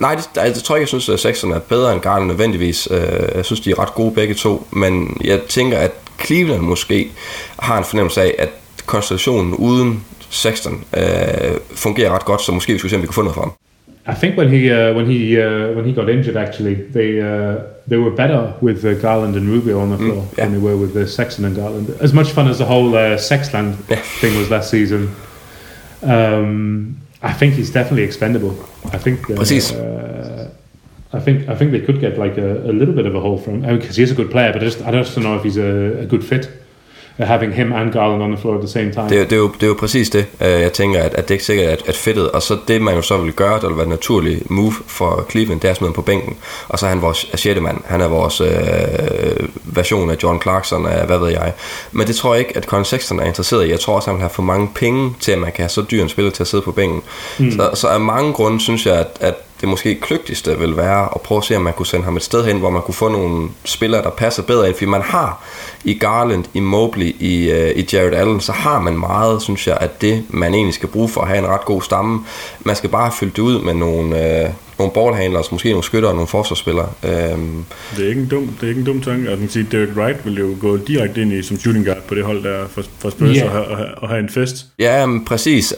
Nej, 0.00 0.14
det, 0.14 0.28
jeg 0.36 0.54
tror 0.54 0.76
ikke, 0.76 0.82
jeg 0.82 0.88
synes, 0.88 1.08
at 1.08 1.20
Sexton 1.20 1.52
er 1.52 1.58
bedre 1.58 1.92
end 1.92 2.00
Garland 2.00 2.26
nødvendigvis. 2.26 2.88
Øh, 2.90 2.98
Jeg 3.34 3.44
synes, 3.44 3.60
de 3.60 3.70
er 3.70 3.78
ret 3.78 3.94
gode 3.94 4.14
begge 4.14 4.34
to. 4.34 4.66
Men 4.70 5.20
jeg 5.24 5.40
tænker, 5.48 5.78
at 5.78 5.90
Cleveland 6.24 6.62
måske 6.62 7.10
har 7.58 7.78
en 7.78 7.84
fornemmelse 7.84 8.22
af, 8.22 8.34
at 8.38 8.48
konstellationen 8.86 9.54
uden 9.54 10.04
Sexton 10.30 10.84
øh, 10.96 11.04
fungerer 11.74 12.10
ret 12.14 12.24
godt, 12.24 12.42
så 12.42 12.52
måske 12.52 12.72
vi 12.72 12.78
skulle 12.78 12.90
se, 12.90 12.96
om 12.96 13.02
vi 13.02 13.06
kunne 13.06 13.14
få 13.14 13.22
noget 13.22 13.34
for 13.34 13.42
ham. 13.42 13.52
I 14.08 14.14
think 14.14 14.36
when 14.36 14.48
he 14.48 14.70
uh, 14.70 14.94
when 14.94 15.06
he 15.06 15.40
uh, 15.40 15.72
when 15.72 15.84
he 15.84 15.92
got 15.92 16.08
injured, 16.08 16.36
actually, 16.36 16.74
they 16.74 17.20
uh, 17.20 17.64
they 17.88 17.96
were 17.96 18.12
better 18.12 18.54
with 18.60 18.84
uh, 18.84 18.94
Garland 18.94 19.34
and 19.34 19.48
Rubio 19.48 19.80
on 19.80 19.90
the 19.90 19.98
floor 19.98 20.28
yeah. 20.38 20.44
than 20.44 20.52
they 20.52 20.58
were 20.58 20.76
with 20.76 20.96
uh, 20.96 21.06
Sexton 21.06 21.44
and 21.44 21.56
Garland. 21.56 21.90
As 22.00 22.12
much 22.12 22.30
fun 22.30 22.46
as 22.46 22.58
the 22.58 22.66
whole 22.66 22.94
uh, 22.94 23.16
Sexland 23.16 23.74
thing 24.20 24.38
was 24.38 24.48
last 24.48 24.70
season, 24.70 25.12
um, 26.02 27.00
I 27.20 27.32
think 27.32 27.54
he's 27.54 27.72
definitely 27.72 28.04
expendable. 28.04 28.52
I 28.92 28.98
think. 28.98 29.28
I 31.12 31.20
think 31.20 31.48
I 31.48 31.56
think 31.56 31.72
they 31.72 31.80
could 31.80 32.00
get 32.00 32.16
like 32.16 32.38
a, 32.38 32.58
a 32.70 32.72
little 32.72 32.94
bit 32.94 33.06
of 33.06 33.14
a 33.14 33.20
hole 33.20 33.38
from 33.38 33.64
him 33.64 33.78
because 33.78 33.96
he's 33.96 34.12
a 34.12 34.14
good 34.14 34.30
player, 34.30 34.52
but 34.52 34.62
I 34.62 34.66
just 34.66 34.82
I 34.82 34.92
just 34.92 35.14
don't 35.14 35.24
know 35.24 35.36
if 35.36 35.42
he's 35.42 35.56
a, 35.56 36.02
a 36.02 36.06
good 36.06 36.24
fit. 36.24 36.48
Uh, 37.18 37.24
having 37.26 37.54
him 37.54 37.72
and 37.72 37.92
Garland 37.92 38.22
on 38.22 38.30
the 38.32 38.40
floor 38.40 38.54
at 38.54 38.60
the 38.60 38.68
same 38.68 38.92
time. 38.92 39.08
Det, 39.08 39.18
er- 39.20 39.24
det, 39.24 39.32
er, 39.32 39.36
jo, 39.36 39.48
det 39.54 39.62
er 39.62 39.66
jo 39.66 39.76
præcis 39.78 40.10
det, 40.10 40.26
øh, 40.40 40.48
jeg 40.48 40.72
tænker, 40.72 41.02
at, 41.02 41.14
at 41.14 41.28
det 41.28 41.34
ikke 41.34 41.44
sikkert 41.44 41.68
at, 41.68 41.82
at 41.88 41.96
fedtet, 41.96 42.30
og 42.30 42.42
så 42.42 42.58
det 42.68 42.82
man 42.82 42.94
jo 42.94 43.02
så 43.02 43.16
vil 43.16 43.32
gøre, 43.32 43.60
der 43.60 43.66
vil 43.68 43.76
være 43.76 43.82
et 43.84 43.88
naturligt 43.90 44.50
move 44.50 44.72
for 44.86 45.26
Cleveland, 45.30 45.60
det 45.60 45.68
er 45.68 45.70
at 45.70 45.76
smide 45.76 45.88
ham 45.88 45.94
på 45.94 46.02
bænken, 46.02 46.36
og 46.68 46.78
så 46.78 46.86
er 46.86 46.90
han 46.90 47.02
vores 47.02 47.30
sjette 47.34 47.60
mand, 47.62 47.76
han 47.84 48.00
er 48.00 48.08
vores 48.08 48.40
øh, 48.40 49.48
version 49.64 50.10
af 50.10 50.16
John 50.22 50.42
Clarkson, 50.42 50.86
af 50.86 51.06
hvad 51.06 51.18
ved 51.18 51.28
jeg. 51.28 51.52
Men 51.92 52.06
det 52.06 52.16
tror 52.16 52.34
jeg 52.34 52.38
ikke, 52.40 52.56
at 52.56 52.64
Colin 52.64 52.84
Sexton 52.84 53.20
er 53.20 53.24
interesseret 53.24 53.66
i. 53.66 53.70
Jeg 53.70 53.80
tror 53.80 53.96
også, 53.96 54.04
at 54.10 54.12
han 54.12 54.16
vil 54.16 54.20
have 54.22 54.30
for 54.30 54.42
mange 54.42 54.68
penge 54.74 55.14
til, 55.20 55.32
at 55.32 55.38
man 55.38 55.52
kan 55.52 55.62
have 55.62 55.68
så 55.68 55.82
dyr 55.90 56.02
en 56.02 56.08
spiller 56.08 56.30
til 56.30 56.42
at 56.42 56.46
sidde 56.46 56.62
på 56.62 56.72
bænken. 56.72 57.02
Mm. 57.38 57.50
Så, 57.52 57.70
så 57.74 57.86
af 57.88 58.00
mange 58.00 58.32
grunde 58.32 58.60
synes 58.60 58.86
jeg, 58.86 58.94
at, 58.98 59.06
at 59.20 59.34
det 59.60 59.68
måske 59.68 60.00
kløgtigste 60.00 60.58
vil 60.58 60.76
være 60.76 61.08
at 61.14 61.20
prøve 61.20 61.38
at 61.38 61.44
se, 61.44 61.56
om 61.56 61.62
man 61.62 61.72
kunne 61.72 61.86
sende 61.86 62.04
ham 62.04 62.16
et 62.16 62.22
sted 62.22 62.44
hen, 62.44 62.58
hvor 62.58 62.70
man 62.70 62.82
kunne 62.82 62.94
få 62.94 63.08
nogle 63.08 63.48
spillere, 63.64 64.02
der 64.02 64.10
passer 64.10 64.42
bedre 64.42 64.66
ind. 64.68 64.74
Fordi 64.74 64.86
man 64.86 65.02
har 65.02 65.42
i 65.84 65.94
Garland, 65.94 66.44
i 66.54 66.60
Mobley, 66.60 67.16
i, 67.20 67.50
øh, 67.50 67.70
i 67.76 67.88
Jared 67.92 68.14
Allen, 68.14 68.40
så 68.40 68.52
har 68.52 68.80
man 68.80 68.98
meget, 68.98 69.42
synes 69.42 69.66
jeg, 69.66 69.78
at 69.80 70.00
det, 70.00 70.24
man 70.28 70.54
egentlig 70.54 70.74
skal 70.74 70.88
bruge 70.88 71.08
for 71.08 71.20
at 71.20 71.28
have 71.28 71.38
en 71.38 71.46
ret 71.46 71.64
god 71.64 71.82
stamme. 71.82 72.24
Man 72.60 72.76
skal 72.76 72.90
bare 72.90 73.12
fylde 73.12 73.32
det 73.32 73.42
ud 73.42 73.60
med 73.60 73.74
nogle, 73.74 74.42
øh, 74.44 74.50
nogle 74.78 74.92
ballhandlers, 74.92 75.52
måske 75.52 75.68
nogle 75.70 75.84
skytter 75.84 76.08
og 76.08 76.14
nogle 76.14 76.28
forsvarsspillere. 76.28 76.88
Øhm, 77.04 77.64
Det 77.96 78.04
er 78.04 78.08
ikke 78.08 78.20
en 78.20 78.28
dum, 78.28 78.46
det 78.60 78.64
er 78.64 78.68
ikke 78.68 78.78
en 78.80 78.86
dum 78.86 79.00
tanke. 79.02 79.22
Og 79.30 79.30
man 79.30 79.38
kan 79.38 79.48
sige, 79.48 79.66
Derek 79.72 79.88
Wright 79.96 80.18
vil 80.24 80.38
jo 80.38 80.56
gå 80.60 80.76
direkte 80.76 81.20
ind 81.22 81.32
i 81.32 81.42
som 81.42 81.58
shooting 81.58 81.86
guard 81.86 82.02
på 82.08 82.14
det 82.14 82.24
hold 82.24 82.42
der 82.44 82.64
for, 82.68 82.82
for 82.98 83.10
Spurs 83.10 83.36
Ja. 83.36 83.44
og, 83.44 83.50
have, 83.50 83.64
og, 83.64 83.76
have, 83.76 83.88
og 83.96 84.08
have 84.08 84.20
en 84.20 84.28
fest. 84.28 84.56
Ja, 84.78 85.06
men 85.06 85.24
præcis. 85.24 85.74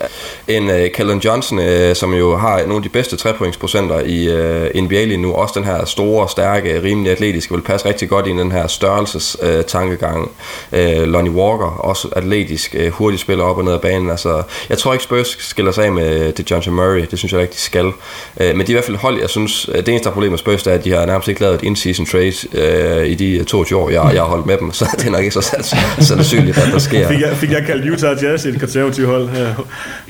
En 0.49 0.64
uh, 0.70 0.76
Kellen 0.94 1.18
Johnson, 1.18 1.59
uh, 1.59 1.64
som 1.94 2.14
jo 2.14 2.36
har 2.36 2.59
nogle 2.61 2.76
af 2.76 2.82
de 2.82 2.88
bedste 2.88 3.16
trepointsprocenter 3.16 4.01
i 4.01 4.28
uh, 4.76 4.82
NBA 4.84 5.05
lige 5.05 5.16
nu, 5.16 5.32
også 5.32 5.55
den 5.57 5.64
her 5.64 5.84
store, 5.84 6.28
stærke, 6.28 6.82
rimelig 6.82 7.12
atletiske, 7.12 7.55
vil 7.55 7.62
passe 7.62 7.88
rigtig 7.88 8.09
godt 8.09 8.26
ind 8.26 8.38
i 8.38 8.42
den 8.42 8.53
her 8.53 8.66
størrelses 8.66 9.36
uh, 9.42 9.64
tankegang. 9.66 10.30
Uh, 10.72 10.78
Lonnie 11.03 11.32
Walker, 11.32 11.66
også 11.66 12.09
atletisk, 12.16 12.76
uh, 12.80 12.86
hurtigt 12.88 13.20
spiller 13.22 13.44
op 13.44 13.59
og 13.59 13.64
ned 13.64 13.72
ad 13.72 13.78
banen. 13.78 14.11
Altså, 14.11 14.42
jeg 14.68 14.78
tror 14.78 14.92
ikke 14.92 15.05
Spurs 15.05 15.36
skiller 15.40 15.72
sig 15.72 15.84
af 15.84 15.92
med 15.92 16.32
det 16.32 16.51
John 16.51 16.74
Murray, 16.74 17.07
det 17.11 17.18
synes 17.18 17.32
jeg 17.32 17.42
ikke, 17.42 17.53
de 17.53 17.59
skal. 17.59 17.86
Uh, 17.86 17.92
men 18.36 18.59
de 18.59 18.62
er 18.64 18.68
i 18.68 18.72
hvert 18.72 18.84
fald 18.89 18.97
hold, 18.99 19.20
jeg 19.20 19.28
synes, 19.30 19.70
det 19.76 19.89
eneste 19.89 20.11
problem 20.11 20.30
med 20.32 20.39
Spurs, 20.39 20.66
er, 20.66 20.72
at 20.72 20.84
de 20.84 20.91
har 20.93 21.07
nærmest 21.07 21.28
ikke 21.28 21.41
lavet 21.41 21.55
et 21.55 21.62
in-season 21.62 22.07
trade 22.07 22.32
uh, 23.03 23.07
i 23.07 23.14
de 23.14 23.45
22 23.45 23.78
år, 23.78 23.91
jeg, 23.91 24.11
jeg 24.14 24.22
har 24.22 24.28
holdt 24.28 24.47
med 24.47 24.57
dem, 24.59 24.72
så 24.78 24.86
det 24.99 25.07
er 25.07 25.11
nok 25.11 25.20
ikke 25.20 25.34
så 25.34 25.41
sands- 25.41 26.05
sandsynligt, 26.07 26.59
at 26.59 26.68
der 26.72 26.78
sker. 26.78 27.09
Fik 27.09 27.20
jeg, 27.20 27.36
fik 27.36 27.51
jeg 27.51 27.62
kaldt 27.66 27.93
Utah 27.93 28.24
Jazz 28.24 28.45
et 28.47 28.61
konservativt 28.61 29.09
hold. 29.09 29.28
Jeg 29.36 29.55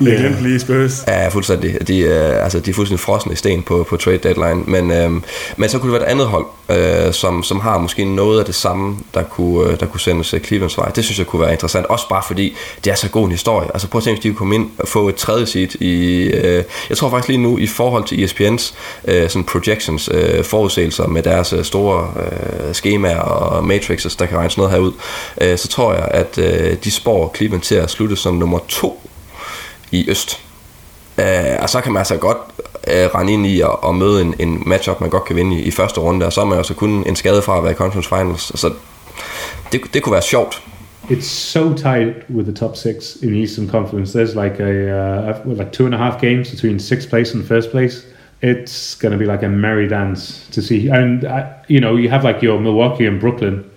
Ja. 0.01 0.09
glemte 0.09 0.43
lige 0.43 0.59
Spurs. 0.59 1.03
Ja, 1.07 1.27
fuldstændig. 1.27 1.87
De, 1.87 1.99
øh, 1.99 2.43
altså, 2.43 2.59
de 2.59 2.69
er 2.69 2.73
fuldstændig 2.73 2.99
frosne 2.99 3.33
i 3.33 3.35
sten 3.35 3.61
på, 3.63 3.85
på 3.89 3.97
trade 3.97 4.17
deadline. 4.17 4.63
Men, 4.67 4.91
øh, 4.91 5.11
men 5.57 5.69
så 5.69 5.79
kunne 5.79 5.93
det 5.93 5.99
være 6.01 6.09
et 6.09 6.11
andet 6.11 6.27
hold, 6.27 6.45
øh, 6.69 7.13
som, 7.13 7.43
som 7.43 7.59
har 7.59 7.77
måske 7.77 8.05
noget 8.05 8.39
af 8.39 8.45
det 8.45 8.55
samme, 8.55 8.97
der 9.13 9.23
kunne, 9.23 9.71
øh, 9.71 9.79
der 9.79 9.85
kunne 9.85 9.99
sendes 9.99 10.33
øh, 10.33 10.39
Clevelands 10.39 10.77
vej. 10.77 10.89
Det 10.89 11.03
synes 11.03 11.17
jeg 11.19 11.27
kunne 11.27 11.41
være 11.41 11.51
interessant. 11.51 11.85
Også 11.85 12.09
bare 12.09 12.23
fordi, 12.27 12.55
det 12.83 12.91
er 12.91 12.95
så 12.95 13.09
god 13.09 13.25
en 13.25 13.31
historie. 13.31 13.67
Altså 13.73 13.87
prøv 13.87 13.99
at 13.99 14.03
tænke, 14.03 14.17
hvis 14.17 14.23
de 14.23 14.29
kunne 14.29 14.37
komme 14.37 14.55
ind 14.55 14.69
og 14.79 14.87
få 14.87 15.09
et 15.09 15.15
tredje 15.15 15.45
seed 15.45 15.81
i... 15.81 16.23
Øh, 16.23 16.63
jeg 16.89 16.97
tror 16.97 17.09
faktisk 17.09 17.27
lige 17.27 17.41
nu, 17.41 17.57
i 17.57 17.67
forhold 17.67 18.03
til 18.03 18.15
ESPN's 18.25 18.68
øh, 19.05 19.29
sådan 19.29 19.43
projections, 19.43 20.09
øh, 20.13 20.43
forudsigelser 20.43 21.07
med 21.07 21.23
deres 21.23 21.53
øh, 21.53 21.63
store 21.63 22.11
øh, 22.23 22.75
skemaer 22.75 23.19
og 23.19 23.63
matrices, 23.63 24.15
der 24.15 24.25
kan 24.25 24.37
regne 24.37 24.49
sådan 24.49 24.61
noget 24.61 24.73
her 24.73 24.79
ud, 24.79 24.91
øh, 25.41 25.57
så 25.57 25.67
tror 25.67 25.93
jeg, 25.93 26.07
at 26.11 26.37
øh, 26.37 26.77
de 26.83 26.91
spår 26.91 27.33
Cleveland 27.35 27.61
til 27.61 27.75
at 27.75 27.89
slutte 27.89 28.15
som 28.15 28.35
nummer 28.35 28.59
to 28.67 29.01
i 29.91 30.09
Øst. 30.09 30.39
Øh, 31.17 31.25
og 31.59 31.69
så 31.69 31.81
kan 31.81 31.91
man 31.91 31.99
altså 31.99 32.17
godt 32.17 32.37
øh, 32.87 33.05
rende 33.15 33.33
ind 33.33 33.47
i 33.47 33.59
og, 33.61 33.83
og 33.83 33.95
møde 33.95 34.21
en, 34.21 34.35
en 34.39 34.63
matchup, 34.65 35.01
man 35.01 35.09
godt 35.09 35.25
kan 35.25 35.35
vinde 35.35 35.59
i, 35.59 35.61
i 35.61 35.71
første 35.71 35.99
runde, 35.99 36.25
og 36.25 36.33
så 36.33 36.41
er 36.41 36.45
man 36.45 36.57
jo 36.57 36.63
så 36.63 36.73
kun 36.73 37.03
en 37.07 37.15
skade 37.15 37.41
fra 37.41 37.57
at 37.57 37.63
være 37.63 37.71
i 37.71 37.75
conference 37.75 38.09
finals. 38.09 38.59
Så 38.59 38.73
det, 39.71 39.81
det 39.93 40.03
kunne 40.03 40.13
være 40.13 40.21
sjovt. 40.21 40.61
It's 41.09 41.25
so 41.25 41.73
tight 41.73 42.29
with 42.29 42.45
the 42.45 42.53
top 42.53 42.75
six 42.75 43.15
in 43.23 43.33
Eastern 43.35 43.67
Conference. 43.67 44.13
There's 44.13 44.35
like 44.35 44.59
a 44.59 45.29
uh, 45.29 45.57
like 45.57 45.71
two 45.71 45.85
and 45.85 45.95
a 45.95 45.97
half 45.97 46.21
games 46.21 46.51
between 46.51 46.79
sixth 46.79 47.09
place 47.09 47.35
and 47.35 47.47
first 47.47 47.71
place. 47.71 48.05
It's 48.41 48.95
going 48.95 49.11
to 49.11 49.17
be 49.17 49.25
like 49.25 49.43
a 49.43 49.49
merry 49.49 49.87
dance 49.87 50.47
to 50.49 50.61
see. 50.61 50.89
And 50.89 51.25
uh, 51.25 51.53
you 51.67 51.79
know, 51.79 51.95
you 51.95 52.09
have 52.09 52.23
like 52.23 52.41
your 52.41 52.59
Milwaukee 52.59 53.05
and 53.05 53.19
Brooklyn. 53.19 53.69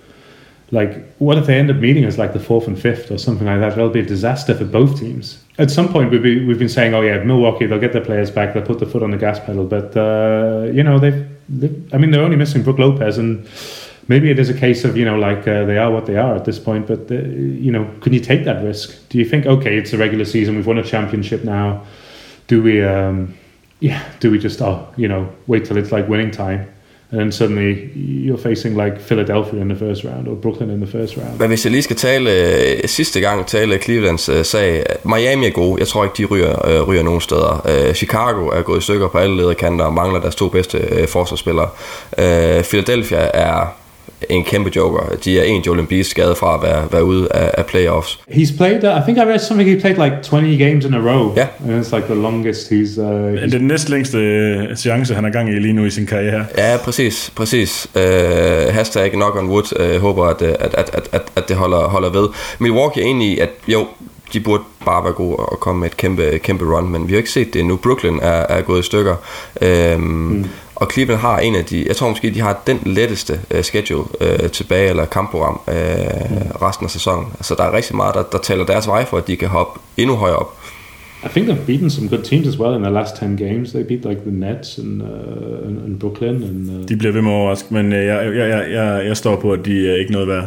Like, 0.70 1.14
what 1.18 1.36
if 1.36 1.46
they 1.46 1.58
end 1.58 1.70
up 1.70 1.76
meeting 1.76 2.04
as 2.04 2.16
like 2.16 2.32
the 2.32 2.40
fourth 2.40 2.66
and 2.66 2.80
fifth 2.80 3.10
or 3.10 3.18
something 3.18 3.46
like 3.46 3.60
that? 3.60 3.70
That'll 3.70 3.90
be 3.90 4.00
a 4.00 4.06
disaster 4.06 4.54
for 4.54 4.64
both 4.64 4.98
teams. 4.98 5.42
At 5.58 5.70
some 5.70 5.92
point, 5.92 6.10
we've 6.10 6.22
been, 6.22 6.46
we've 6.46 6.58
been 6.58 6.70
saying, 6.70 6.94
oh 6.94 7.02
yeah, 7.02 7.22
Milwaukee, 7.22 7.66
they'll 7.66 7.78
get 7.78 7.92
their 7.92 8.04
players 8.04 8.30
back, 8.30 8.54
they'll 8.54 8.64
put 8.64 8.78
the 8.78 8.86
foot 8.86 9.02
on 9.02 9.10
the 9.10 9.18
gas 9.18 9.38
pedal. 9.38 9.66
But 9.66 9.94
uh, 9.94 10.70
you 10.72 10.82
know, 10.82 10.98
they've, 10.98 11.28
they've, 11.48 11.94
I 11.94 11.98
mean, 11.98 12.10
they're 12.10 12.22
only 12.22 12.36
missing 12.36 12.62
Brooke 12.62 12.78
Lopez, 12.78 13.18
and 13.18 13.46
maybe 14.08 14.30
it 14.30 14.38
is 14.38 14.48
a 14.48 14.54
case 14.54 14.82
of 14.84 14.96
you 14.96 15.04
know, 15.04 15.18
like 15.18 15.46
uh, 15.46 15.66
they 15.66 15.76
are 15.76 15.90
what 15.90 16.06
they 16.06 16.16
are 16.16 16.34
at 16.34 16.46
this 16.46 16.58
point. 16.58 16.86
But 16.86 17.10
uh, 17.10 17.16
you 17.16 17.70
know, 17.70 17.84
can 18.00 18.14
you 18.14 18.20
take 18.20 18.44
that 18.44 18.64
risk? 18.64 19.08
Do 19.10 19.18
you 19.18 19.26
think, 19.26 19.44
okay, 19.44 19.76
it's 19.76 19.92
a 19.92 19.98
regular 19.98 20.24
season, 20.24 20.56
we've 20.56 20.66
won 20.66 20.78
a 20.78 20.82
championship 20.82 21.44
now? 21.44 21.84
Do 22.46 22.62
we, 22.62 22.82
um, 22.82 23.34
yeah, 23.82 24.00
do 24.22 24.30
we 24.30 24.38
just, 24.38 24.60
oh, 24.60 24.76
you 24.96 25.08
know, 25.08 25.26
wait 25.46 25.64
till 25.64 25.76
it's 25.76 25.92
like 25.96 26.08
winning 26.08 26.32
time? 26.32 26.60
And 27.10 27.20
then 27.20 27.32
suddenly 27.32 27.90
you're 28.26 28.38
facing 28.38 28.76
like 28.84 29.00
Philadelphia 29.00 29.60
in 29.60 29.68
the 29.68 29.76
first 29.76 30.04
round 30.04 30.28
or 30.28 30.34
Brooklyn 30.34 30.70
in 30.70 30.80
the 30.80 30.86
first 30.98 31.16
round. 31.16 31.38
Men 31.38 31.48
hvis 31.48 31.64
jeg 31.64 31.70
lige 31.70 31.82
skal 31.82 31.96
tale 31.96 32.30
øh, 32.30 32.88
sidste 32.88 33.20
gang, 33.20 33.46
tale 33.46 33.78
Clevelands 33.78 34.28
øh, 34.28 34.44
sag. 34.44 34.84
Miami 35.04 35.46
er 35.46 35.50
gode. 35.50 35.80
Jeg 35.80 35.88
tror 35.88 36.04
ikke, 36.04 36.14
de 36.18 36.24
ryger, 36.24 36.68
øh, 36.68 36.88
ryger 36.88 37.02
nogen 37.02 37.20
steder. 37.20 37.66
Øh, 37.88 37.94
Chicago 37.94 38.46
er 38.46 38.62
gået 38.62 38.78
i 38.78 38.82
stykker 38.82 39.08
på 39.08 39.18
alle 39.18 39.36
lederkanter 39.36 39.84
og 39.84 39.92
mangler 39.92 40.20
deres 40.20 40.34
to 40.34 40.48
bedste 40.48 40.78
øh, 40.78 41.08
forsvarsspillere. 41.08 41.68
Øh, 42.18 42.64
Philadelphia 42.64 43.30
er 43.34 43.76
en 44.28 44.44
kæmpe 44.44 44.70
joker. 44.76 45.16
De 45.24 45.38
er 45.40 45.44
en 45.44 45.62
Joel 45.62 45.78
Embiid 45.80 46.04
skade 46.04 46.34
fra 46.34 46.54
at 46.54 46.62
være, 46.62 46.88
være 46.92 47.04
ude 47.04 47.28
af, 47.32 47.50
af 47.58 47.66
playoffs. 47.66 48.20
He's 48.30 48.56
played. 48.56 48.84
Uh, 48.84 48.90
I 48.90 49.00
think 49.04 49.18
I 49.18 49.20
read 49.20 49.38
something. 49.38 49.70
He 49.70 49.80
played 49.80 49.96
like 50.04 50.16
20 50.22 50.56
games 50.58 50.84
in 50.84 50.94
a 50.94 50.98
row. 50.98 51.34
Yeah. 51.38 51.48
and 51.68 51.84
it's 51.84 51.94
like 51.96 52.06
the 52.06 52.14
longest 52.22 52.68
he's. 52.72 53.00
Uh, 53.00 53.06
Det 53.06 53.38
he's 53.38 53.44
er 53.54 53.58
den 53.58 53.66
næstlængste 53.66 54.18
øh, 54.18 54.76
seance, 54.76 55.14
han 55.14 55.24
har 55.24 55.30
gang 55.30 55.48
i 55.48 55.52
lige 55.52 55.72
nu 55.72 55.84
i 55.84 55.90
sin 55.90 56.06
karriere. 56.06 56.44
Ja, 56.58 56.76
præcis, 56.84 57.32
præcis. 57.36 57.88
Uh, 57.94 58.02
hashtag 58.74 59.10
knock 59.10 59.36
on 59.36 59.48
wood. 59.48 59.94
Uh, 59.96 60.00
håber, 60.02 60.24
at, 60.26 60.42
at, 60.42 60.56
at, 60.60 60.90
at, 60.92 61.08
at, 61.12 61.22
at 61.36 61.48
det 61.48 61.56
holder, 61.56 61.78
holder 61.88 62.10
ved. 62.10 62.28
Milwaukee 62.58 63.02
er 63.02 63.06
enig 63.06 63.28
i, 63.28 63.38
at 63.38 63.50
jo, 63.68 63.86
de 64.32 64.40
burde 64.40 64.62
bare 64.84 65.04
være 65.04 65.12
gode 65.12 65.36
og 65.36 65.60
komme 65.60 65.80
med 65.80 65.88
et 65.88 65.96
kæmpe, 65.96 66.38
kæmpe 66.38 66.64
run, 66.76 66.88
men 66.88 67.08
vi 67.08 67.12
har 67.12 67.18
ikke 67.18 67.30
set 67.30 67.54
det 67.54 67.60
endnu. 67.60 67.76
Brooklyn 67.76 68.18
er, 68.22 68.46
er 68.48 68.60
gået 68.60 68.80
i 68.80 68.82
stykker. 68.82 69.14
Um, 69.96 70.00
mm. 70.00 70.46
Og 70.82 70.88
Cleveland 70.92 71.20
har 71.20 71.38
en 71.38 71.54
af 71.54 71.64
de, 71.64 71.84
jeg 71.88 71.96
tror 71.96 72.08
måske, 72.08 72.30
de 72.34 72.40
har 72.40 72.62
den 72.66 72.78
letteste 72.86 73.40
uh, 73.54 73.60
schedule 73.62 74.04
uh, 74.20 74.50
tilbage, 74.52 74.88
eller 74.90 75.04
kampprogram 75.04 75.60
uh, 75.66 75.72
mm. 75.74 76.36
resten 76.62 76.84
af 76.86 76.90
sæsonen. 76.90 77.26
Altså 77.38 77.54
der 77.58 77.64
er 77.64 77.72
rigtig 77.72 77.96
meget, 77.96 78.14
der, 78.14 78.22
der 78.32 78.38
taler 78.38 78.64
deres 78.64 78.86
vej 78.88 79.04
for, 79.04 79.16
at 79.16 79.26
de 79.26 79.36
kan 79.36 79.48
hoppe 79.48 79.80
endnu 79.96 80.16
højere 80.16 80.36
op. 80.36 80.58
I 81.24 81.28
think 81.28 81.48
they've 81.48 81.66
beaten 81.66 81.90
some 81.90 82.08
good 82.08 82.22
teams 82.22 82.46
as 82.48 82.58
well 82.58 82.74
in 82.76 82.80
their 82.82 82.94
last 82.94 83.16
10 83.16 83.36
games. 83.36 83.70
They 83.70 83.82
beat 83.82 84.04
like 84.04 84.20
the 84.26 84.30
Nets 84.30 84.78
and 84.78 85.02
uh, 85.02 85.08
and, 85.68 85.78
and 85.84 86.00
Brooklyn 86.00 86.28
and. 86.42 86.80
Uh, 86.82 86.88
De 86.88 86.96
bliver 86.96 87.12
ved 87.12 87.22
med 87.22 87.30
at 87.30 87.36
overraske, 87.36 87.74
men 87.74 87.92
øh, 87.92 88.06
jeg, 88.06 88.26
jeg, 88.26 88.48
jeg, 88.48 88.64
jeg, 88.72 89.06
jeg 89.06 89.16
står 89.16 89.36
på, 89.36 89.52
at 89.52 89.60
de 89.64 89.90
er 89.90 89.96
ikke 89.96 90.12
noget 90.12 90.28
værd. 90.28 90.44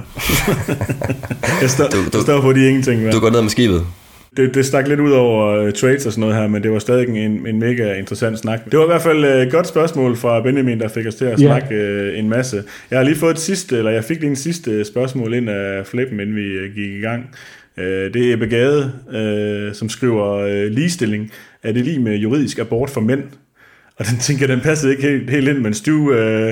jeg, 1.62 1.70
står, 1.70 1.88
Du- 1.88 1.98
du- 1.98 2.10
jeg 2.14 2.22
står 2.22 2.42
på, 2.42 2.50
at 2.50 2.56
de 2.56 2.64
er 2.64 2.68
ingenting 2.68 3.04
værd. 3.04 3.14
Du 3.14 3.20
går 3.20 3.30
ned 3.30 3.42
med 3.42 3.50
skibet. 3.50 3.86
Det, 4.38 4.54
det 4.56 4.66
stak 4.66 4.88
lidt 4.88 5.00
ud 5.00 5.12
over 5.12 5.66
uh, 5.66 5.72
trades 5.74 6.06
og 6.06 6.12
sådan 6.12 6.20
noget 6.22 6.36
her, 6.36 6.48
men 6.48 6.64
det 6.64 6.72
var 6.72 6.80
stadig 6.80 7.08
en, 7.26 7.48
en 7.48 7.60
mega 7.60 7.94
interessant 8.00 8.40
snak. 8.40 8.60
Det 8.72 8.80
var 8.80 8.86
i 8.86 8.88
hvert 8.88 9.02
fald 9.02 9.26
et 9.26 9.46
uh, 9.46 9.52
godt 9.52 9.68
spørgsmål 9.68 10.16
fra 10.18 10.42
Benjamin, 10.42 10.80
der 10.80 10.88
fik 10.88 11.06
os 11.08 11.16
til 11.16 11.26
at 11.26 11.32
Ja. 11.42 11.46
snakke 11.46 11.76
uh, 12.14 12.20
en 12.20 12.30
masse. 12.30 12.64
Jeg 12.92 13.00
har 13.00 13.04
lige 13.04 13.16
fået 13.16 13.32
et 13.34 13.40
sidste, 13.40 13.78
eller 13.78 13.92
jeg 13.92 14.04
fik 14.04 14.20
lige 14.20 14.30
en 14.30 14.36
sidste 14.36 14.86
spørgsmål 14.86 15.34
ind 15.34 15.50
af 15.50 15.86
Flippen, 15.88 16.20
inden 16.20 16.36
vi 16.36 16.58
uh, 16.58 16.76
gik 16.76 16.92
i 16.92 17.00
gang. 17.02 17.30
Uh, 17.78 17.84
det 17.84 18.16
er 18.16 18.34
Ebbe 18.34 18.46
Gade, 18.48 18.92
uh, 19.70 19.76
som 19.76 19.90
skriver 19.90 20.44
uh, 20.46 20.72
ligestilling. 20.72 21.32
Er 21.64 21.72
det 21.72 21.86
lige 21.86 22.00
med 22.00 22.16
juridisk 22.16 22.60
abort 22.60 22.90
for 22.90 23.02
mænd? 23.02 23.24
Og 23.98 24.06
den 24.06 24.18
tænker, 24.20 24.48
den 24.48 24.60
passede 24.62 24.92
ikke 24.92 25.04
helt, 25.10 25.30
helt 25.30 25.48
ind, 25.50 25.58
men 25.58 25.74
Stu, 25.74 25.92
uh, 25.92 26.50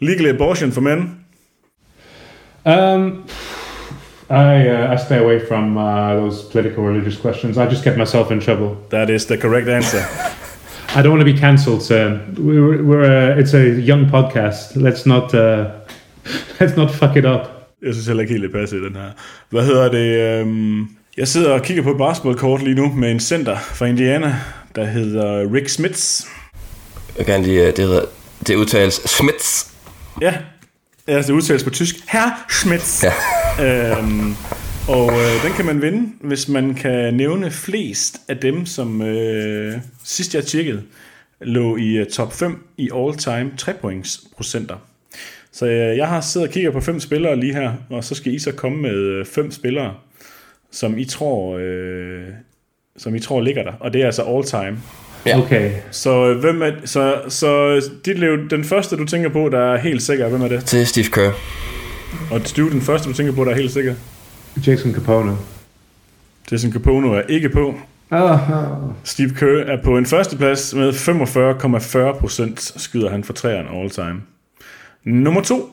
legal 0.00 0.26
abortion 0.28 0.72
for 0.72 0.80
mænd? 0.80 1.00
um, 2.66 3.22
I 4.30 4.68
uh, 4.68 4.92
I 4.92 4.96
stay 4.96 5.18
away 5.18 5.38
from 5.38 5.78
uh, 5.78 6.14
those 6.14 6.42
political 6.42 6.84
religious 6.84 7.16
questions. 7.16 7.56
I 7.56 7.66
just 7.66 7.84
get 7.84 7.96
myself 7.96 8.30
in 8.30 8.40
trouble. 8.40 8.76
That 8.90 9.10
is 9.10 9.26
the 9.26 9.38
correct 9.38 9.68
answer. 9.68 10.02
I 10.94 11.02
don't 11.02 11.12
want 11.12 11.20
to 11.20 11.32
be 11.32 11.38
cancelled, 11.38 11.82
sir. 11.82 12.20
We're, 12.36 12.82
we're 12.82 13.04
uh, 13.04 13.40
it's 13.40 13.54
a 13.54 13.80
young 13.80 14.06
podcast. 14.06 14.76
Let's 14.76 15.06
not 15.06 15.34
uh, 15.34 15.70
let's 16.60 16.76
not 16.76 16.90
fuck 16.90 17.16
it 17.16 17.24
up. 17.24 17.58
Jeg 17.82 17.94
synes 17.94 18.06
heller 18.06 18.20
ikke 18.20 18.32
helt, 18.32 18.42
det 18.42 18.52
passer 18.52 18.76
i 18.76 18.80
den 18.80 18.96
her. 18.96 19.10
Hvad 19.50 19.64
hedder 19.64 19.90
det? 19.90 20.40
Øhm, 20.40 20.88
jeg 21.16 21.28
sidder 21.28 21.52
og 21.52 21.62
kigger 21.62 21.82
på 21.82 21.90
et 21.90 21.98
basketballkort 21.98 22.62
lige 22.62 22.74
nu 22.74 22.88
med 22.88 23.10
en 23.10 23.20
center 23.20 23.56
fra 23.58 23.86
Indiana, 23.86 24.36
der 24.74 24.84
hedder 24.84 25.54
Rick 25.54 25.68
Smits. 25.68 26.26
Jeg 27.18 27.26
kan 27.26 27.42
lige, 27.42 27.60
øh, 27.60 27.66
det, 27.66 27.78
hedder, 27.78 28.02
det 28.46 28.56
udtales 28.56 28.94
Smits. 28.94 29.72
Ja, 30.20 30.34
altså 31.16 31.32
det 31.32 31.36
udtales 31.36 31.64
på 31.64 31.70
tysk. 31.70 31.96
Herr 32.08 32.46
Schmitz. 32.50 33.04
Ja. 33.04 33.12
Øhm, 33.62 34.34
og 34.88 35.12
øh, 35.12 35.44
den 35.44 35.52
kan 35.56 35.66
man 35.66 35.82
vinde, 35.82 36.12
hvis 36.20 36.48
man 36.48 36.74
kan 36.74 37.14
nævne 37.14 37.50
flest 37.50 38.20
af 38.28 38.36
dem, 38.36 38.66
som 38.66 39.02
øh, 39.02 39.78
sidst 40.04 40.34
jeg 40.34 40.44
tjekkede, 40.44 40.82
lå 41.40 41.76
i 41.76 42.00
uh, 42.00 42.06
top 42.06 42.32
5 42.32 42.66
i 42.76 42.90
all-time 42.94 43.50
3-points 43.60 44.34
procenter. 44.36 44.76
Så 45.52 45.66
øh, 45.66 45.96
jeg 45.96 46.08
har 46.08 46.20
siddet 46.20 46.48
og 46.48 46.52
kigget 46.52 46.72
på 46.72 46.80
fem 46.80 47.00
spillere 47.00 47.36
lige 47.36 47.54
her, 47.54 47.72
og 47.90 48.04
så 48.04 48.14
skal 48.14 48.34
I 48.34 48.38
så 48.38 48.52
komme 48.52 48.82
med 48.82 48.94
øh, 48.94 49.26
fem 49.26 49.50
spillere, 49.50 49.94
som 50.70 50.98
I 50.98 51.04
tror, 51.04 51.58
øh, 51.60 52.24
som 52.96 53.14
I 53.14 53.20
tror 53.20 53.40
ligger 53.40 53.62
der. 53.62 53.72
Og 53.80 53.92
det 53.92 54.02
er 54.02 54.06
altså 54.06 54.22
all-time. 54.22 54.78
Ja. 55.28 55.38
Okay. 55.38 55.72
Så 55.90 56.26
øh, 56.26 56.38
hvem 56.38 56.62
er, 56.62 56.70
så, 56.84 57.14
så 57.28 57.80
dit 58.04 58.18
liv, 58.18 58.50
den 58.50 58.64
første 58.64 58.96
du 58.96 59.04
tænker 59.04 59.28
på, 59.28 59.48
der 59.52 59.72
er 59.72 59.78
helt 59.78 60.02
sikker, 60.02 60.28
hvem 60.28 60.42
er 60.42 60.48
det? 60.48 60.64
Til 60.64 60.86
Steve 60.86 61.06
Kerr. 61.06 61.30
Og 62.30 62.40
Stu, 62.44 62.70
den 62.70 62.80
første 62.82 63.08
du 63.08 63.14
tænker 63.14 63.32
på, 63.32 63.44
der 63.44 63.50
er 63.50 63.54
helt 63.56 63.72
sikker? 63.72 63.94
Jason 64.66 64.94
Capone. 64.94 65.36
Jason 66.52 66.72
Capono 66.72 67.12
er 67.12 67.22
ikke 67.28 67.48
på. 67.48 67.74
Oh, 68.10 68.38
Steve 69.04 69.30
Kerr 69.38 69.64
er 69.72 69.82
på 69.84 69.98
en 69.98 70.06
førsteplads 70.06 70.74
med 70.74 70.92
45,40% 70.92 72.78
skyder 72.78 73.10
han 73.10 73.24
for 73.24 73.32
træerne 73.32 73.68
all 73.80 73.90
time. 73.90 74.22
Nummer 75.04 75.40
to, 75.40 75.70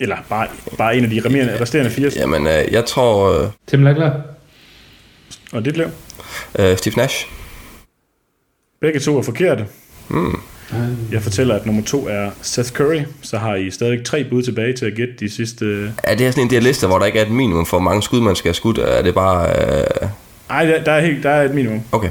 eller 0.00 0.16
bare, 0.28 0.46
bare 0.78 0.96
en 0.96 1.04
af 1.04 1.10
de 1.10 1.20
resterende, 1.24 1.60
resterende 1.60 1.90
fire, 1.90 2.10
Jamen, 2.16 2.46
øh, 2.46 2.72
jeg 2.72 2.84
tror 2.84 3.40
øh, 3.42 3.48
Tim 3.66 3.82
Legler. 3.82 4.12
og 5.52 5.64
dit 5.64 5.76
liv. 5.76 5.86
øh, 6.58 6.76
Steve 6.76 6.94
Nash. 6.96 7.26
Begge 8.80 9.00
to 9.00 9.18
er 9.18 9.22
forkerte. 9.22 9.66
Mm. 10.08 10.40
Jeg 11.12 11.22
fortæller, 11.22 11.54
at 11.54 11.66
nummer 11.66 11.82
to 11.82 12.08
er 12.08 12.30
Seth 12.42 12.72
Curry. 12.72 13.00
Så 13.22 13.38
har 13.38 13.54
I 13.54 13.70
stadig 13.70 14.04
tre 14.04 14.24
bud 14.24 14.42
tilbage 14.42 14.72
til 14.72 14.86
at 14.86 14.94
gætte 14.94 15.14
de 15.20 15.30
sidste... 15.30 15.92
Er 16.02 16.14
det 16.14 16.20
her 16.20 16.30
sådan 16.30 16.44
en 16.44 16.50
der 16.50 16.60
liste, 16.60 16.86
hvor 16.86 16.98
der 16.98 17.06
ikke 17.06 17.18
er 17.18 17.24
et 17.24 17.30
minimum 17.30 17.66
for, 17.66 17.76
hvor 17.76 17.84
mange 17.84 18.02
skud, 18.02 18.20
man 18.20 18.36
skal 18.36 18.48
have 18.48 18.54
skudt? 18.54 18.78
Er 18.78 19.02
det 19.02 19.14
bare... 19.14 19.48
Øh... 19.48 20.08
Nej, 20.48 20.64
der, 20.64 20.84
der, 20.84 20.92
er 20.92 21.00
helt, 21.00 21.22
der 21.22 21.30
er 21.30 21.44
et 21.44 21.54
minimum. 21.54 21.82
Okay. 21.92 22.10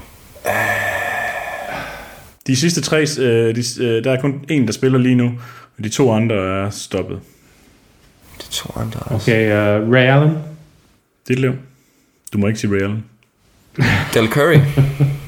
De 2.47 2.55
sidste 2.55 2.82
tre, 2.82 3.01
øh, 3.20 3.55
de, 3.55 3.84
øh, 3.84 4.03
der 4.03 4.11
er 4.11 4.22
kun 4.22 4.45
en, 4.49 4.65
der 4.67 4.74
spiller 4.74 4.99
lige 4.99 5.15
nu, 5.15 5.26
og 5.78 5.84
de 5.84 5.89
to 5.89 6.13
andre 6.13 6.36
er 6.65 6.70
stoppet. 6.70 7.20
De 8.38 8.51
to 8.51 8.74
andre... 8.76 8.99
Okay, 9.11 9.45
uh, 9.47 9.93
Ray 9.93 10.07
Allen. 10.07 10.38
Det 11.28 11.45
er 11.45 11.53
Du 12.34 12.38
må 12.38 12.47
ikke 12.47 12.59
sige 12.59 12.74
Ray 12.74 12.82
Allen. 12.82 13.05
Del 14.13 14.28
Curry. 14.28 14.59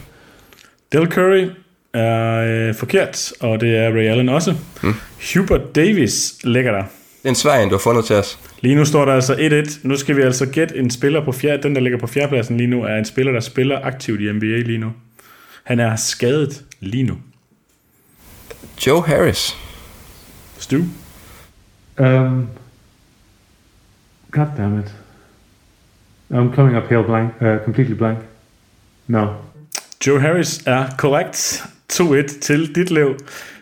Del 0.92 1.12
Curry 1.12 1.50
er 1.94 2.68
øh, 2.70 2.76
forkert, 2.76 3.34
og 3.40 3.62
det 3.62 3.78
er 3.78 3.90
Ray 3.90 4.10
Allen 4.10 4.30
også. 4.30 4.56
Hmm. 4.82 4.94
Hubert 5.34 5.76
Davis 5.76 6.36
ligger 6.44 6.72
der. 6.72 6.82
Det 6.82 7.26
er 7.26 7.30
en 7.30 7.36
svær 7.36 7.60
en, 7.60 7.70
du 7.70 7.76
har 7.76 7.80
fundet 7.80 8.06
til 8.06 8.16
os. 8.16 8.40
Lige 8.62 8.76
nu 8.76 8.86
står 8.86 9.06
der 9.06 9.14
altså 9.14 9.34
1-1. 9.68 9.80
Nu 9.84 9.96
skal 9.96 10.16
vi 10.16 10.22
altså 10.22 10.46
gætte 10.46 10.78
en 10.78 10.92
spiller 10.92 11.26
på 11.26 11.32
fjerde. 11.32 11.64
Den, 11.64 11.76
der 11.76 11.82
ligger 11.82 12.00
på 12.00 12.08
fjerdepladsen 12.08 12.58
lige 12.58 12.68
nu, 12.68 12.84
er 12.84 12.96
en 12.96 13.06
spiller, 13.06 13.32
der 13.32 13.40
spiller 13.40 13.80
aktivt 13.84 14.22
i 14.22 14.32
NBA 14.32 14.46
lige 14.46 14.78
nu. 14.78 14.92
Han 15.64 15.80
er 15.80 15.96
skadet 15.96 16.64
lige 16.80 17.04
nu. 17.04 17.18
Joe 18.88 19.04
Harris. 19.04 19.58
Stu? 20.58 20.78
Um, 21.98 22.48
God 24.32 24.48
damn 24.58 24.80
it. 24.80 24.96
I'm 26.32 26.56
coming 26.56 26.78
up 26.78 26.90
here 26.90 27.04
blank, 27.04 27.34
uh, 27.42 27.66
completely 27.66 27.94
blank. 27.94 28.20
No. 29.08 29.28
Joe 30.08 30.22
Harris 30.22 30.62
er 30.66 30.86
korrekt. 30.98 31.64
2-1 31.94 32.40
til 32.40 32.76
dit 32.76 32.92
liv. 32.92 33.16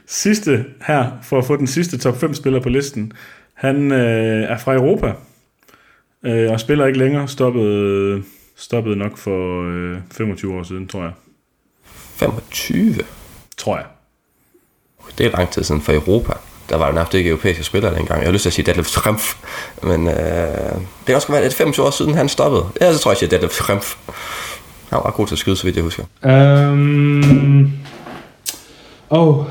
Sidste 0.08 0.66
her, 0.88 1.12
for 1.24 1.38
at 1.38 1.46
få 1.46 1.56
den 1.56 1.68
sidste 1.68 1.98
top 1.98 2.20
5 2.20 2.34
spiller 2.34 2.60
på 2.60 2.70
listen. 2.70 3.14
Han 3.54 3.92
øh, 3.92 4.44
er 4.44 4.58
fra 4.58 4.74
Europa, 4.74 5.14
øh, 6.24 6.52
og 6.52 6.60
spiller 6.60 6.86
ikke 6.86 7.00
længere. 7.00 7.28
Stoppede, 7.28 8.24
stoppede 8.56 8.96
nok 8.96 9.18
for 9.18 9.64
øh, 9.72 9.98
25 10.12 10.54
år 10.54 10.64
siden, 10.64 10.88
tror 10.88 11.02
jeg. 11.02 11.12
25? 12.16 12.96
Tror 13.58 13.78
jeg. 13.78 13.86
Det 15.18 15.26
er 15.26 15.32
lang 15.32 15.50
tid 15.50 15.64
siden 15.64 15.82
for 15.82 15.94
Europa. 15.94 16.34
Der 16.70 16.78
var 16.78 16.88
jo 16.88 16.94
nærmest 16.94 17.14
ikke 17.14 17.30
europæiske 17.30 17.64
spillere 17.64 17.96
dengang. 17.96 18.20
Jeg 18.20 18.28
har 18.28 18.34
lyst 18.34 18.42
til 18.42 18.50
at 18.50 18.54
sige 18.54 18.66
Detlef 18.66 18.86
Schrempf, 18.86 19.36
men 19.84 20.08
øh, 20.08 20.14
det 20.14 21.06
kan 21.06 21.16
også 21.16 21.28
være, 21.28 21.38
at 21.38 21.44
det 21.44 21.54
er 21.54 21.58
25 21.58 21.86
år 21.86 21.90
siden, 21.90 22.14
han 22.14 22.30
stoppede. 22.30 22.66
Ja, 22.82 22.94
så 22.94 23.00
tror 23.00 23.12
jeg, 23.12 23.18
at 23.18 23.22
jeg 23.22 23.32
Detlef 23.32 23.52
Schrempf. 23.52 23.96
Han 24.90 25.02
var 25.04 25.14
god 25.18 25.28
til 25.28 25.36
at 25.36 25.40
skyde, 25.40 25.56
så 25.56 25.64
vidt 25.64 25.76
jeg 25.76 25.84
husker. 25.84 26.04
Um, 26.24 27.72
oh, 29.10 29.46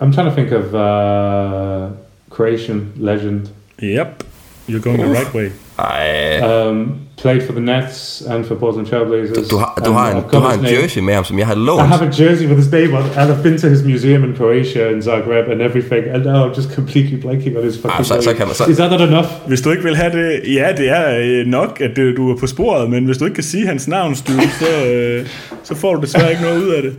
I'm 0.00 0.12
trying 0.12 0.28
to 0.28 0.34
think 0.34 0.52
of 0.52 0.74
uh, 0.74 1.90
Croatian 2.30 2.92
legend. 2.96 3.48
Yep, 3.82 4.24
you're 4.68 4.80
going 4.80 5.00
Oof. 5.00 5.06
the 5.06 5.14
right 5.14 5.34
way. 5.34 5.50
Ej. 5.78 6.68
Um, 6.68 7.02
played 7.16 7.42
for 7.46 7.52
the 7.52 7.60
Nets 7.60 8.22
and 8.22 8.44
for 8.44 8.54
Portland 8.54 8.86
Trailblazers. 8.86 9.48
Du, 9.48 9.56
har, 9.56 9.82
du 9.84 9.90
har 9.90 10.10
en, 10.10 10.22
du 10.32 10.38
har 10.38 10.52
en 10.52 10.64
jersey 10.64 11.00
med 11.00 11.14
ham, 11.14 11.24
som 11.24 11.38
jeg 11.38 11.46
har 11.46 11.54
lånt. 11.54 11.82
I 11.82 11.86
have 11.86 12.02
a 12.02 12.10
jersey 12.20 12.46
with 12.46 12.58
his 12.62 12.72
name 12.72 12.94
on, 12.98 13.02
and 13.16 13.32
I've 13.32 13.42
been 13.42 13.58
to 13.58 13.68
his 13.68 13.82
museum 13.82 14.24
in 14.24 14.36
Croatia 14.36 14.88
and 14.88 15.02
Zagreb 15.02 15.50
and 15.52 15.62
everything, 15.62 16.04
and 16.14 16.24
now 16.24 16.46
I'm 16.46 16.56
just 16.56 16.74
completely 16.74 17.16
blanking 17.24 17.56
on 17.58 17.64
his 17.64 17.76
fucking 17.76 18.00
ah, 18.00 18.04
så, 18.04 18.20
så 18.20 18.34
kan 18.34 18.46
man, 18.46 18.54
så... 18.54 18.64
Is 18.64 18.76
that 18.76 18.90
not 18.90 19.00
enough? 19.00 19.28
Hvis 19.46 19.60
du 19.60 19.70
ikke 19.70 19.82
vil 19.82 19.96
have 19.96 20.12
det, 20.12 20.54
ja, 20.54 20.72
det 20.76 20.88
er 20.88 21.18
øh, 21.18 21.46
nok, 21.46 21.80
at 21.80 21.96
du 22.16 22.30
er 22.32 22.36
på 22.36 22.46
sporet, 22.46 22.90
men 22.90 23.04
hvis 23.04 23.18
du 23.18 23.24
ikke 23.24 23.34
kan 23.34 23.44
sige 23.44 23.66
hans 23.66 23.88
navn, 23.88 24.14
Stu, 24.14 24.32
så, 24.60 24.86
øh, 24.86 25.26
så 25.62 25.74
får 25.74 25.94
du 25.94 26.00
desværre 26.00 26.30
ikke 26.30 26.42
noget 26.42 26.62
ud 26.64 26.68
af 26.68 26.82
det. 26.82 26.94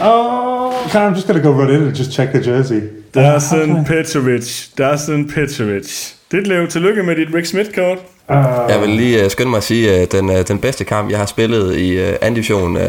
Oh, 0.00 0.72
I'm 0.94 1.14
just 1.14 1.26
gonna 1.26 1.42
go 1.42 1.50
run 1.50 1.70
in 1.70 1.82
and 1.82 1.96
just 1.96 2.12
check 2.12 2.30
the 2.30 2.52
jersey. 2.52 2.80
Dasen 3.14 3.84
Petrovic, 3.84 4.68
Dasen 4.78 5.28
Petrovic. 5.28 6.14
Det 6.34 6.42
blev 6.42 6.68
tillykke 6.68 7.02
med 7.02 7.16
dit 7.16 7.34
Rick 7.34 7.46
Smith-kort. 7.46 7.98
Uh, 8.28 8.36
jeg 8.68 8.80
vil 8.80 8.88
lige 8.88 9.24
uh, 9.24 9.30
skynde 9.30 9.50
mig 9.50 9.56
at 9.56 9.62
sige, 9.62 9.92
at 9.92 10.12
den, 10.12 10.30
uh, 10.30 10.36
den 10.48 10.58
bedste 10.58 10.84
kamp, 10.84 11.10
jeg 11.10 11.18
har 11.18 11.26
spillet 11.26 11.76
i 11.76 11.98
uh, 11.98 12.08
anden 12.20 12.34
division 12.34 12.76
uh, 12.76 12.82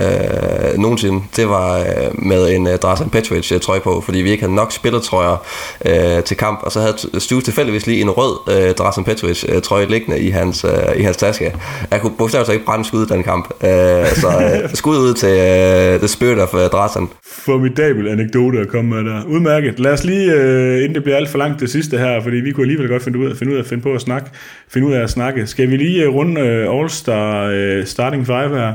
nogensinde, 0.77 1.23
det 1.35 1.49
var 1.49 1.79
uh, 1.79 2.25
med 2.25 2.55
en 2.55 2.67
uh, 2.67 2.73
Drasan 2.73 3.09
Petrovic 3.09 3.51
uh, 3.51 3.59
trøje 3.59 3.79
på, 3.79 4.01
fordi 4.01 4.19
vi 4.19 4.29
ikke 4.29 4.43
havde 4.43 4.55
nok 4.55 4.71
spillertrøjer 4.71 5.45
uh, 5.85 6.23
til 6.23 6.37
kamp, 6.37 6.59
og 6.63 6.71
så 6.71 6.79
havde 6.79 7.19
Stu 7.19 7.39
tilfældigvis 7.39 7.87
lige 7.87 8.01
en 8.01 8.09
rød 8.09 8.37
uh, 8.47 8.75
Drasan 8.75 9.03
Petrovic 9.03 9.45
uh, 9.55 9.61
trøje 9.61 9.85
liggende 9.85 10.19
i 10.19 10.29
hans, 10.29 10.65
uh, 10.65 10.99
i 10.99 11.01
hans 11.01 11.17
taske. 11.17 11.55
Jeg 11.91 12.01
kunne 12.01 12.13
bogstaveligt 12.17 12.53
ikke 12.53 12.65
brænde 12.65 12.85
skud 12.85 13.05
den 13.05 13.23
kamp, 13.23 13.53
uh, 13.53 13.67
så 14.15 14.61
uh, 14.63 14.69
skud 14.79 14.97
ud 14.97 15.13
til 15.13 15.29
uh, 15.29 15.99
The 15.99 16.07
Spirit 16.07 16.39
of 16.39 16.53
uh, 16.53 16.59
Drasan. 16.59 17.07
Formidabel 17.25 18.07
anekdote 18.07 18.59
at 18.59 18.67
komme 18.67 18.95
med 18.95 19.11
der. 19.11 19.25
Udmærket. 19.25 19.79
Lad 19.79 19.91
os 19.91 20.03
lige, 20.03 20.27
uh, 20.27 20.83
inden 20.83 20.95
det 20.95 21.03
bliver 21.03 21.17
alt 21.17 21.29
for 21.29 21.37
langt 21.37 21.59
det 21.59 21.69
sidste 21.69 21.97
her, 21.97 22.21
fordi 22.21 22.37
vi 22.37 22.51
kunne 22.51 22.63
alligevel 22.63 22.89
godt 22.89 23.03
finde 23.03 23.19
ud 23.19 23.29
af, 23.29 23.37
finde 23.37 23.53
ud 23.53 23.57
af, 23.57 23.65
finde 23.65 23.83
på 23.83 23.93
at 23.93 24.01
snakke, 24.01 24.29
finde 24.69 24.87
ud 24.87 24.93
af 24.93 25.03
at 25.03 25.09
snakke 25.09 25.24
snakke. 25.25 25.47
Skal 25.47 25.69
vi 25.69 25.77
lige 25.77 26.09
uh, 26.09 26.15
runde 26.15 26.41
uh, 26.41 26.79
All-Star 26.79 27.47
uh, 27.47 27.85
Starting 27.85 28.25
Five 28.25 28.49
her? 28.49 28.73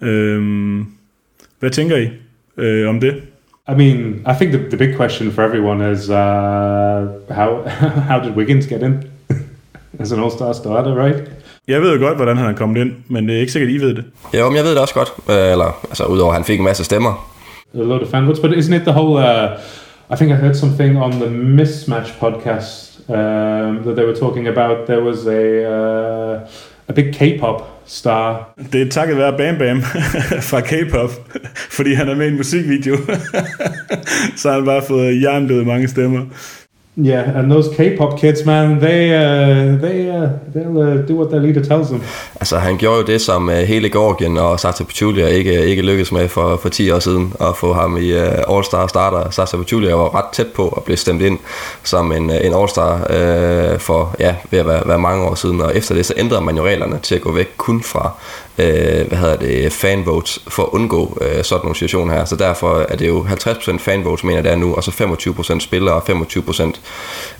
Um, 0.00 0.88
hvad 1.60 1.70
tænker 1.70 1.96
I 1.96 2.08
uh, 2.58 2.88
om 2.88 3.00
det? 3.00 3.14
I 3.68 3.74
mean, 3.76 3.98
I 4.26 4.34
think 4.40 4.52
the, 4.52 4.58
the 4.68 4.76
big 4.76 4.96
question 4.96 5.32
for 5.32 5.42
everyone 5.42 5.92
is 5.92 6.08
uh, 6.08 6.14
how 7.30 7.62
how 8.10 8.18
did 8.24 8.36
Wiggins 8.36 8.66
get 8.66 8.82
in 8.82 9.04
as 10.00 10.12
an 10.12 10.20
All-Star 10.20 10.52
starter, 10.52 11.04
right? 11.04 11.22
Jeg 11.68 11.80
ved 11.80 11.92
jo 11.98 12.06
godt, 12.06 12.16
hvordan 12.16 12.36
han 12.36 12.46
er 12.46 12.52
kommet 12.52 12.80
ind, 12.80 12.92
men 13.08 13.28
det 13.28 13.36
er 13.36 13.40
ikke 13.40 13.52
sikkert, 13.52 13.70
I 13.70 13.78
ved 13.78 13.94
det. 13.94 14.04
Jo, 14.34 14.48
men 14.48 14.56
jeg 14.56 14.64
ved 14.64 14.70
det 14.70 14.78
også 14.78 14.94
godt. 14.94 15.12
Eller, 15.28 15.80
altså, 15.88 16.04
udover 16.04 16.32
at 16.32 16.36
han 16.36 16.44
fik 16.44 16.58
en 16.58 16.64
masse 16.64 16.84
stemmer. 16.84 17.28
A 17.74 17.78
lot 17.78 18.02
of 18.02 18.08
fan 18.08 18.26
votes, 18.26 18.40
but 18.40 18.52
isn't 18.52 18.74
it 18.74 18.82
the 18.82 18.92
whole... 18.92 19.18
Uh, 19.18 19.58
I 20.12 20.16
think 20.16 20.30
I 20.30 20.34
heard 20.34 20.54
something 20.54 20.98
on 20.98 21.12
the 21.12 21.30
Mismatch 21.30 22.18
podcast 22.20 22.91
um, 23.08 23.82
that 23.84 23.94
they 23.96 24.04
were 24.04 24.16
talking 24.16 24.48
about. 24.48 24.86
There 24.86 25.02
was 25.02 25.26
a 25.26 25.64
uh, 25.64 26.48
a 26.88 26.92
big 26.92 27.14
K-pop 27.14 27.82
star. 27.86 28.54
Det 28.72 28.82
er 28.82 28.88
takket 28.90 29.16
være 29.16 29.36
Bam 29.36 29.58
Bam 29.58 29.82
fra 30.50 30.60
K-pop, 30.60 31.10
fordi 31.70 31.94
han 31.94 32.08
er 32.08 32.14
med 32.14 32.26
i 32.26 32.28
en 32.28 32.36
musikvideo. 32.36 32.96
så 34.36 34.48
har 34.48 34.54
han 34.54 34.64
bare 34.64 34.82
fået 34.82 35.22
jerndøde 35.22 35.64
mange 35.64 35.88
stemmer. 35.88 36.20
Yeah, 36.98 37.38
and 37.38 37.50
those 37.50 37.70
K-pop 37.76 38.20
kids, 38.20 38.44
man, 38.44 38.78
they 38.78 39.14
uh, 39.14 39.80
they 39.80 40.10
uh, 40.10 40.28
they'll 40.52 40.78
uh, 40.78 41.06
do 41.08 41.16
what 41.16 41.30
their 41.30 41.40
leader 41.40 41.64
tells 41.64 41.88
them. 41.88 42.02
Altså, 42.34 42.58
han 42.58 42.76
gjorde 42.76 42.96
jo 42.96 43.06
det, 43.06 43.20
som 43.20 43.48
uh, 43.48 43.54
hele 43.54 43.88
Georgien 43.88 44.38
og 44.38 44.60
Sasa 44.60 44.84
Pachulia 44.84 45.26
ikke, 45.26 45.64
ikke 45.64 45.82
lykkedes 45.82 46.12
med 46.12 46.28
for, 46.28 46.56
for 46.56 46.68
10 46.68 46.90
år 46.90 46.98
siden, 46.98 47.32
at 47.40 47.56
få 47.56 47.72
ham 47.72 47.96
i 47.96 48.12
uh, 48.12 48.58
All-Star 48.58 48.86
starter. 48.86 49.30
Sasa 49.30 49.56
Pachulia 49.56 49.94
var 49.94 50.14
ret 50.14 50.32
tæt 50.32 50.46
på 50.46 50.68
at 50.68 50.84
blive 50.84 50.96
stemt 50.96 51.22
ind 51.22 51.38
som 51.82 52.12
en, 52.12 52.30
uh, 52.30 52.36
en 52.36 52.52
All-Star 52.52 52.94
uh, 52.94 53.80
for, 53.80 54.14
ja, 54.18 54.34
ved 54.50 54.58
at 54.58 54.66
være, 54.66 54.82
være 54.86 54.98
mange 54.98 55.24
år 55.24 55.34
siden, 55.34 55.60
og 55.60 55.76
efter 55.76 55.94
det, 55.94 56.06
så 56.06 56.14
ændrede 56.16 56.40
man 56.40 56.56
jo 56.56 56.64
reglerne 56.64 56.98
til 57.02 57.14
at 57.14 57.20
gå 57.20 57.32
væk 57.32 57.48
kun 57.56 57.82
fra 57.82 58.12
øh, 58.58 59.08
hvad 59.08 59.18
hedder 59.18 59.36
det, 59.36 59.72
fanvotes 59.72 60.38
for 60.48 60.62
at 60.62 60.68
undgå 60.72 61.18
øh, 61.20 61.44
sådan 61.44 61.64
nogle 61.64 61.76
situationer 61.76 62.14
her. 62.14 62.24
Så 62.24 62.36
derfor 62.36 62.86
er 62.88 62.96
det 62.96 63.08
jo 63.08 63.26
50% 63.28 63.78
fanvotes, 63.78 64.24
mener 64.24 64.42
det 64.42 64.52
er 64.52 64.56
nu, 64.56 64.74
og 64.74 64.84
så 64.84 64.90
25% 64.90 65.60
spillere 65.60 65.94
og 65.94 66.02
25% 66.10 66.72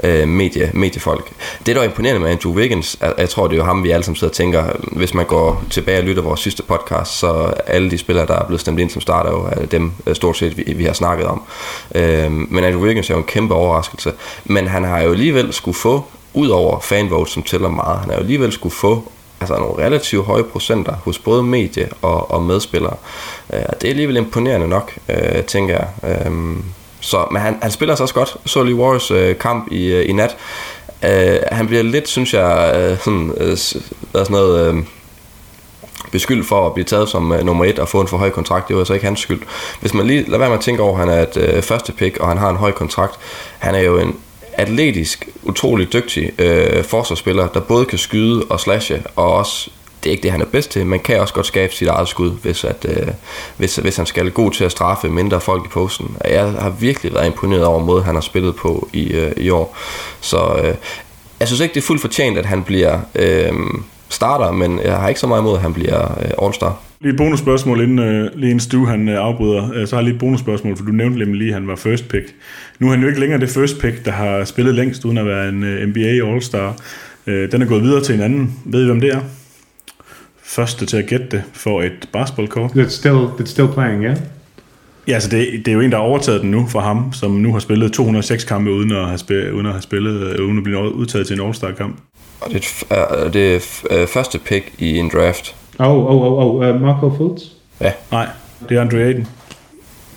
øh, 0.04 0.28
medie, 0.28 0.70
mediefolk. 0.74 1.30
Det, 1.66 1.76
der 1.76 1.82
er 1.82 1.86
imponerende 1.86 2.20
med 2.20 2.30
Andrew 2.30 2.54
Wiggins, 2.54 2.96
jeg 3.18 3.28
tror, 3.28 3.46
det 3.46 3.54
er 3.54 3.58
jo 3.58 3.64
ham, 3.64 3.84
vi 3.84 3.90
alle 3.90 4.04
sammen 4.04 4.16
sidder 4.16 4.30
og 4.30 4.36
tænker, 4.36 4.64
hvis 4.92 5.14
man 5.14 5.26
går 5.26 5.64
tilbage 5.70 5.98
og 5.98 6.04
lytter 6.04 6.22
vores 6.22 6.40
sidste 6.40 6.62
podcast, 6.62 7.18
så 7.18 7.52
alle 7.66 7.90
de 7.90 7.98
spillere, 7.98 8.26
der 8.26 8.34
er 8.34 8.46
blevet 8.46 8.60
stemt 8.60 8.80
ind 8.80 8.90
som 8.90 9.00
starter, 9.00 9.30
jo 9.30 9.48
er 9.52 9.66
dem 9.66 9.92
øh, 10.06 10.14
stort 10.14 10.36
set, 10.36 10.56
vi, 10.56 10.72
vi 10.76 10.84
har 10.84 10.92
snakket 10.92 11.26
om. 11.26 11.42
Øh, 11.94 12.32
men 12.32 12.64
Andrew 12.64 12.82
Wiggins 12.82 13.10
er 13.10 13.14
jo 13.14 13.18
en 13.18 13.26
kæmpe 13.26 13.54
overraskelse. 13.54 14.12
Men 14.44 14.68
han 14.68 14.84
har 14.84 15.00
jo 15.00 15.10
alligevel 15.10 15.52
skulle 15.52 15.74
få 15.74 16.04
ud 16.34 16.48
over 16.48 16.80
fanvotes, 16.80 17.32
som 17.32 17.42
tæller 17.42 17.68
meget, 17.68 17.98
han 17.98 18.08
har 18.08 18.14
jo 18.14 18.20
alligevel 18.20 18.52
skulle 18.52 18.74
få 18.74 19.04
altså 19.40 19.54
nogle 19.54 19.86
relativt 19.86 20.24
høje 20.24 20.44
procenter 20.44 20.94
hos 21.04 21.18
både 21.18 21.42
medie 21.42 21.88
og, 22.02 22.30
og 22.30 22.42
medspillere. 22.42 22.96
Øh, 23.52 23.60
det 23.60 23.84
er 23.84 23.88
alligevel 23.88 24.16
imponerende 24.16 24.68
nok, 24.68 24.92
øh, 25.08 25.42
tænker 25.42 25.74
jeg. 25.74 25.88
Øh, 26.26 26.32
så, 27.02 27.26
men 27.30 27.42
han, 27.42 27.58
han 27.62 27.70
spiller 27.70 27.94
så 27.94 28.02
også 28.02 28.14
godt. 28.14 28.36
Så 28.46 28.62
lige 28.62 28.74
Warriors 28.74 29.10
øh, 29.10 29.38
kamp 29.38 29.72
i, 29.72 29.86
øh, 29.86 30.08
i 30.08 30.12
nat. 30.12 30.36
Øh, 31.04 31.38
han 31.52 31.66
bliver 31.66 31.82
lidt, 31.82 32.08
synes 32.08 32.34
jeg, 32.34 32.72
øh, 32.76 32.98
sådan, 32.98 33.34
øh, 33.36 33.56
sådan 33.56 34.26
noget... 34.30 34.74
Øh, 34.74 34.82
beskyldt 36.12 36.46
for 36.46 36.66
at 36.66 36.74
blive 36.74 36.84
taget 36.84 37.08
som 37.08 37.32
øh, 37.32 37.44
nummer 37.44 37.64
et 37.64 37.78
og 37.78 37.88
få 37.88 38.00
en 38.00 38.08
for 38.08 38.16
høj 38.16 38.30
kontrakt. 38.30 38.68
Det 38.68 38.76
var 38.76 38.84
så 38.84 38.94
ikke 38.94 39.06
hans 39.06 39.20
skyld. 39.20 39.42
Hvis 39.80 39.94
man 39.94 40.06
lige 40.06 40.22
lader 40.22 40.38
være 40.38 40.48
med 40.48 40.58
at 40.58 40.64
tænke 40.64 40.82
over, 40.82 40.98
at 40.98 41.08
han 41.08 41.18
er 41.18 41.22
et 41.22 41.36
øh, 41.36 41.62
første 41.62 41.92
pick, 41.92 42.16
og 42.16 42.28
han 42.28 42.38
har 42.38 42.50
en 42.50 42.56
høj 42.56 42.72
kontrakt. 42.72 43.18
Han 43.58 43.74
er 43.74 43.80
jo 43.80 43.98
en 43.98 44.16
atletisk, 44.52 45.28
utrolig 45.42 45.92
dygtig 45.92 46.40
øh, 46.40 46.84
forsvarsspiller, 46.84 47.48
der 47.48 47.60
både 47.60 47.84
kan 47.84 47.98
skyde 47.98 48.44
og 48.50 48.60
slashe, 48.60 49.02
og 49.16 49.32
også, 49.32 49.70
det 50.02 50.06
er 50.06 50.10
ikke 50.10 50.22
det, 50.22 50.30
han 50.30 50.40
er 50.40 50.46
bedst 50.46 50.70
til, 50.70 50.86
Man 50.86 51.00
kan 51.00 51.20
også 51.20 51.34
godt 51.34 51.46
skabe 51.46 51.74
sit 51.74 51.88
eget 51.88 52.08
skud, 52.08 52.30
hvis, 52.42 52.64
at, 52.64 52.86
øh, 52.88 53.08
hvis, 53.56 53.76
hvis 53.76 53.96
han 53.96 54.06
skal 54.06 54.30
god 54.30 54.50
til 54.50 54.64
at 54.64 54.72
straffe 54.72 55.08
mindre 55.08 55.40
folk 55.40 55.64
i 55.64 55.68
posten. 55.68 56.16
Jeg 56.28 56.50
har 56.50 56.70
virkelig 56.70 57.14
været 57.14 57.26
imponeret 57.26 57.64
over 57.64 57.84
måden, 57.84 58.04
han 58.04 58.14
har 58.14 58.22
spillet 58.22 58.56
på 58.56 58.88
i, 58.92 59.12
øh, 59.12 59.32
i 59.36 59.50
år. 59.50 59.76
Så 60.20 60.60
øh, 60.64 60.74
jeg 61.40 61.48
synes 61.48 61.60
ikke, 61.60 61.74
det 61.74 61.80
er 61.80 61.86
fuldt 61.86 62.00
fortjent, 62.00 62.38
at 62.38 62.46
han 62.46 62.62
bliver 62.62 63.00
øh, 63.14 63.52
starter, 64.08 64.52
men 64.52 64.80
jeg 64.84 64.96
har 64.96 65.08
ikke 65.08 65.20
så 65.20 65.26
meget 65.26 65.40
imod, 65.40 65.54
at 65.54 65.62
han 65.62 65.74
bliver 65.74 66.18
øh, 66.18 66.46
All-Star. 66.46 66.72
Lige 67.00 67.12
et 67.12 67.16
bonusspørgsmål, 67.16 67.80
inden, 67.80 67.98
øh, 67.98 68.30
lige 68.34 68.50
inden 68.50 68.60
Stu 68.60 68.84
han 68.84 69.08
øh, 69.08 69.18
afbryder. 69.18 69.72
Øh, 69.74 69.86
så 69.86 69.96
har 69.96 70.00
jeg 70.00 70.04
lige 70.04 70.14
et 70.14 70.20
bonusspørgsmål, 70.20 70.76
for 70.76 70.84
du 70.84 70.92
nævnte 70.92 71.18
nemlig 71.18 71.38
lige, 71.38 71.48
at 71.48 71.54
han 71.54 71.68
var 71.68 71.76
first 71.76 72.08
pick. 72.08 72.34
Nu 72.78 72.86
er 72.86 72.90
han 72.90 73.00
jo 73.00 73.08
ikke 73.08 73.20
længere 73.20 73.40
det 73.40 73.48
first 73.48 73.80
pick, 73.80 74.04
der 74.04 74.10
har 74.10 74.44
spillet 74.44 74.74
længst, 74.74 75.04
uden 75.04 75.18
at 75.18 75.26
være 75.26 75.48
en 75.48 75.62
øh, 75.64 75.88
NBA 75.88 76.32
All-Star. 76.32 76.82
Øh, 77.26 77.52
den 77.52 77.62
er 77.62 77.66
gået 77.66 77.82
videre 77.82 78.02
til 78.02 78.14
en 78.14 78.20
anden. 78.20 78.52
Ved 78.64 78.82
I, 78.82 78.86
hvem 78.86 79.00
det 79.00 79.14
er? 79.14 79.20
Første 80.54 80.86
til 80.86 80.96
at 80.96 81.06
gætte 81.06 81.26
det 81.30 81.42
for 81.52 81.82
et 81.82 82.08
basketballkort. 82.12 82.70
That's 82.70 82.88
still 82.88 83.16
that's 83.16 83.46
still 83.46 83.68
playing, 83.68 84.02
yeah. 84.04 84.16
Ja, 85.08 85.14
altså 85.14 85.28
det, 85.28 85.48
det 85.64 85.68
er 85.68 85.72
jo 85.72 85.80
en, 85.80 85.90
der 85.92 85.96
har 85.96 86.04
overtaget 86.04 86.40
den 86.42 86.50
nu 86.50 86.66
fra 86.66 86.80
ham, 86.80 87.12
som 87.12 87.30
nu 87.30 87.52
har 87.52 87.58
spillet 87.58 87.92
206 87.92 88.44
kampe 88.44 88.70
uden 88.72 88.92
at 88.92 89.06
have, 89.06 89.18
spillet, 89.18 89.50
uden 89.50 89.66
at 89.66 89.72
have 89.72 89.82
spillet, 89.82 90.38
øh, 90.38 90.44
uden 90.46 90.58
at 90.58 90.64
blive 90.64 90.94
udtaget 90.94 91.26
til 91.26 91.40
en 91.40 91.46
All-Star-kamp. 91.46 91.96
Og 92.40 92.50
det 92.50 92.84
er, 92.90 93.30
det 93.32 93.54
er 93.54 93.58
f- 93.58 94.06
første 94.12 94.38
pick 94.38 94.72
i 94.78 94.98
en 94.98 95.10
draft. 95.14 95.54
Oh, 95.78 95.88
oh, 95.88 96.22
oh, 96.22 96.46
oh, 96.46 96.74
uh, 96.74 96.80
Marco 96.80 97.14
Fultz. 97.16 97.42
Nej, 98.12 98.28
det 98.68 98.76
er 98.76 98.80
Andre 98.80 98.98
Ayton. 98.98 99.26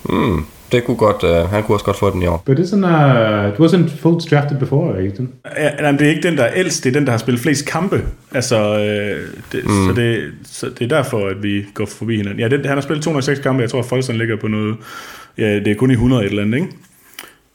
Mm, 0.04 0.44
det 0.72 0.84
kunne 0.84 0.96
godt, 0.96 1.24
øh, 1.24 1.50
han 1.50 1.62
kunne 1.62 1.76
også 1.76 1.84
godt 1.84 1.98
få 1.98 2.10
den 2.10 2.22
i 2.22 2.26
år. 2.26 2.42
But 2.46 2.58
isn't 2.58 2.74
uh, 2.74 3.52
it 3.52 3.60
wasn't 3.60 4.00
Fultz 4.00 4.26
drafted 4.30 4.58
before 4.58 4.98
Ayton? 4.98 5.28
Ja, 5.56 5.70
nej, 5.80 5.90
det 5.90 6.02
er 6.02 6.08
ikke 6.08 6.28
den, 6.28 6.36
der 6.36 6.44
er 6.44 6.52
ældst, 6.54 6.84
det 6.84 6.90
er 6.90 6.94
den, 6.94 7.06
der 7.06 7.10
har 7.10 7.18
spillet 7.18 7.42
flest 7.42 7.66
kampe. 7.66 8.02
Altså, 8.34 8.56
øh, 8.56 9.28
det, 9.52 9.64
mm. 9.64 9.70
så, 9.70 9.92
det, 9.96 10.32
så 10.44 10.66
det 10.78 10.92
er 10.92 10.96
derfor, 10.96 11.28
at 11.28 11.42
vi 11.42 11.64
går 11.74 11.86
forbi 11.86 12.16
hinanden. 12.16 12.40
Ja, 12.40 12.48
den, 12.48 12.64
han 12.64 12.76
har 12.76 12.80
spillet 12.80 13.04
206 13.04 13.40
kampe, 13.40 13.62
jeg 13.62 13.70
tror, 13.70 13.78
at 13.78 13.86
Folsom 13.86 14.16
ligger 14.16 14.36
på 14.36 14.48
noget, 14.48 14.76
ja, 15.38 15.54
det 15.54 15.68
er 15.68 15.74
kun 15.74 15.90
i 15.90 15.94
100 15.94 16.24
et 16.24 16.30
eller 16.30 16.42
andet, 16.42 16.58
ikke? 16.58 16.68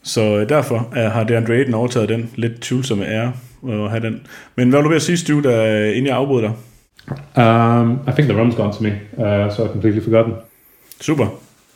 Så 0.02 0.20
øh, 0.20 0.48
derfor 0.48 0.88
er, 0.96 1.08
har 1.08 1.24
det 1.24 1.34
Andre 1.34 1.54
Ayton 1.54 1.74
overtaget 1.74 2.08
den 2.08 2.30
lidt 2.36 2.60
tvivlsomme 2.60 3.06
ære 3.06 3.32
at 3.68 3.90
have 3.90 4.02
den. 4.02 4.20
Men 4.56 4.68
hvad 4.68 4.78
var 4.78 4.82
du 4.82 4.88
ved 4.88 4.96
at 4.96 5.02
sige, 5.02 5.16
Stu, 5.16 5.40
der, 5.40 5.84
inden 5.84 6.06
jeg 6.06 6.16
afbryder 6.16 6.40
dig? 6.40 6.52
Um, 7.36 7.98
I 8.08 8.12
think 8.12 8.28
the 8.28 8.42
rum's 8.42 8.56
gone 8.56 8.72
to 8.72 8.82
me, 8.82 9.00
uh, 9.18 9.52
so 9.52 9.64
I 9.64 9.68
completely 9.68 10.00
forgotten. 10.00 10.34
Super, 11.00 11.26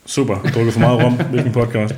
super. 0.07 0.41
Jeg 0.43 0.53
for 0.73 0.79
meget 0.79 1.03
rom, 1.03 1.13
hvilken 1.31 1.51
podcast. 1.51 1.95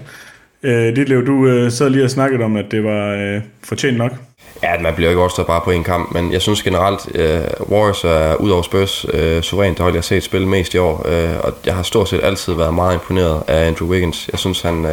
Øh, 0.63 0.95
Ditlev, 0.95 1.25
du 1.25 1.47
øh, 1.47 1.71
sad 1.71 1.89
lige 1.89 2.03
og 2.03 2.09
snakkede 2.09 2.43
om, 2.43 2.55
at 2.55 2.65
det 2.71 2.83
var 2.83 3.07
øh, 3.09 3.41
fortjent 3.63 3.97
nok. 3.97 4.28
Ja, 4.63 4.79
man 4.81 4.93
bliver 4.95 5.09
ikke 5.09 5.19
overstået 5.19 5.47
bare 5.47 5.61
på 5.61 5.71
en 5.71 5.83
kamp, 5.83 6.13
men 6.13 6.33
jeg 6.33 6.41
synes 6.41 6.63
generelt, 6.63 6.99
uh, 7.07 7.71
Warriors 7.71 8.03
er 8.03 8.35
ud 8.35 8.49
over 8.49 8.61
Spurs 8.61 9.05
uh, 9.05 9.41
suverænt 9.41 9.79
hold, 9.79 9.93
jeg 9.93 9.97
har 9.97 10.01
set 10.03 10.23
spille 10.23 10.47
mest 10.47 10.73
i 10.73 10.77
år, 10.77 10.93
uh, 10.93 11.39
og 11.43 11.53
jeg 11.65 11.75
har 11.75 11.83
stort 11.83 12.09
set 12.09 12.19
altid 12.23 12.53
været 12.53 12.73
meget 12.73 12.93
imponeret 12.93 13.43
af 13.47 13.67
Andrew 13.67 13.89
Wiggins. 13.89 14.29
Jeg 14.31 14.39
synes, 14.39 14.61
han, 14.61 14.85
uh, 14.85 14.91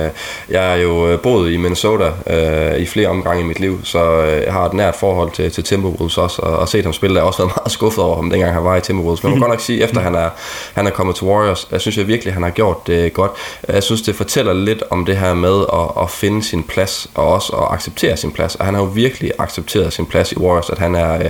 jeg 0.50 0.72
er 0.72 0.76
jo 0.76 1.18
boet 1.22 1.52
i 1.52 1.56
Minnesota 1.56 2.08
uh, 2.26 2.80
i 2.80 2.86
flere 2.86 3.08
omgange 3.08 3.42
i 3.42 3.46
mit 3.46 3.60
liv, 3.60 3.84
så 3.84 4.22
jeg 4.22 4.52
har 4.52 4.64
et 4.64 4.72
nært 4.72 4.96
forhold 4.96 5.30
til, 5.30 5.52
til 5.52 5.64
Timberwolves 5.64 6.18
også, 6.18 6.42
og, 6.42 6.58
og 6.58 6.68
set 6.68 6.84
ham 6.84 6.92
spille, 6.92 7.14
jeg 7.14 7.22
har 7.22 7.26
også 7.26 7.42
været 7.42 7.52
meget 7.58 7.72
skuffet 7.72 8.04
over 8.04 8.16
ham, 8.16 8.30
dengang 8.30 8.54
han 8.54 8.64
var 8.64 8.76
i 8.76 8.80
Timberwolves. 8.80 9.22
Men 9.22 9.30
man 9.30 9.36
kan 9.36 9.48
godt 9.48 9.52
nok 9.52 9.60
sige, 9.60 9.82
efter 9.82 10.00
han 10.00 10.14
er, 10.14 10.30
han 10.74 10.86
er 10.86 10.90
kommet 10.90 11.16
til 11.16 11.26
Warriors, 11.26 11.68
jeg 11.72 11.80
synes 11.80 11.98
jeg 11.98 12.06
virkelig, 12.06 12.34
han 12.34 12.42
har 12.42 12.50
gjort 12.50 12.86
det 12.86 13.12
godt. 13.12 13.30
Jeg 13.68 13.82
synes, 13.82 14.02
det 14.02 14.14
fortæller 14.14 14.52
lidt 14.52 14.82
om 14.90 15.04
det 15.06 15.16
her 15.16 15.34
med 15.34 15.64
at, 15.72 16.02
at 16.02 16.10
finde 16.10 16.42
sin 16.42 16.62
plads, 16.62 17.10
og 17.14 17.32
også 17.32 17.52
at 17.52 17.74
acceptere 17.74 18.16
sin 18.16 18.32
plads, 18.32 18.54
og 18.54 18.64
han 18.64 18.74
har 18.74 18.80
jo 18.80 18.88
virkelig 18.88 19.32
accepteret 19.38 19.55
accepteret 19.58 19.92
sin 19.92 20.06
plads 20.06 20.32
i 20.32 20.36
Warriors, 20.36 20.70
at 20.70 20.78
han 20.78 20.94
er 20.94 21.28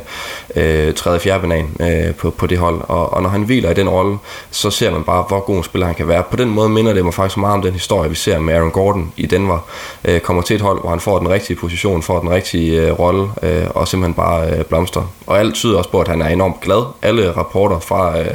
øh, 0.57 0.95
tredje 0.95 1.21
fjerde 1.21 1.41
banan 1.41 1.77
øh, 1.81 2.15
på, 2.15 2.31
på 2.31 2.47
det 2.47 2.59
hold, 2.59 2.81
og, 2.89 3.13
og 3.13 3.23
når 3.23 3.29
han 3.29 3.43
hviler 3.43 3.71
i 3.71 3.75
den 3.75 3.89
rolle, 3.89 4.19
så 4.51 4.71
ser 4.71 4.91
man 4.91 5.05
bare, 5.05 5.25
hvor 5.29 5.41
god 5.41 5.57
en 5.57 5.65
spiller 5.65 5.87
han 5.87 5.95
kan 5.95 6.09
være. 6.09 6.23
På 6.31 6.37
den 6.37 6.49
måde 6.49 6.69
minder 6.69 6.93
det 6.93 7.05
mig 7.05 7.15
faktisk 7.15 7.37
meget 7.37 7.55
om 7.55 7.63
den 7.63 7.73
historie, 7.73 8.11
vi 8.11 8.17
ser 8.17 8.39
med 8.39 8.55
Aaron 8.55 8.71
Gordon 8.71 9.13
i 9.17 9.27
Denver, 9.27 9.59
øh, 10.05 10.21
kommer 10.21 10.43
til 10.43 10.57
et 10.57 10.63
hold, 10.63 10.81
hvor 10.81 10.91
han 10.91 11.01
får 11.01 11.19
den 11.19 11.29
rigtige 11.29 11.57
position, 11.57 12.03
får 12.03 12.21
den 12.21 12.31
rigtige 12.31 12.81
øh, 12.83 12.99
rolle, 12.99 13.29
øh, 13.43 13.67
og 13.71 13.89
simpelthen 13.89 14.15
bare 14.15 14.51
øh, 14.51 14.65
blomster. 14.65 15.13
Og 15.27 15.39
alt 15.39 15.55
tyder 15.55 15.79
også 15.79 15.91
på, 15.91 16.01
at 16.01 16.09
han 16.09 16.23
er 16.23 16.29
enormt 16.29 16.61
glad. 16.61 16.85
Alle 17.03 17.33
rapporter 17.33 17.79
fra, 17.79 18.21
øh, 18.21 18.35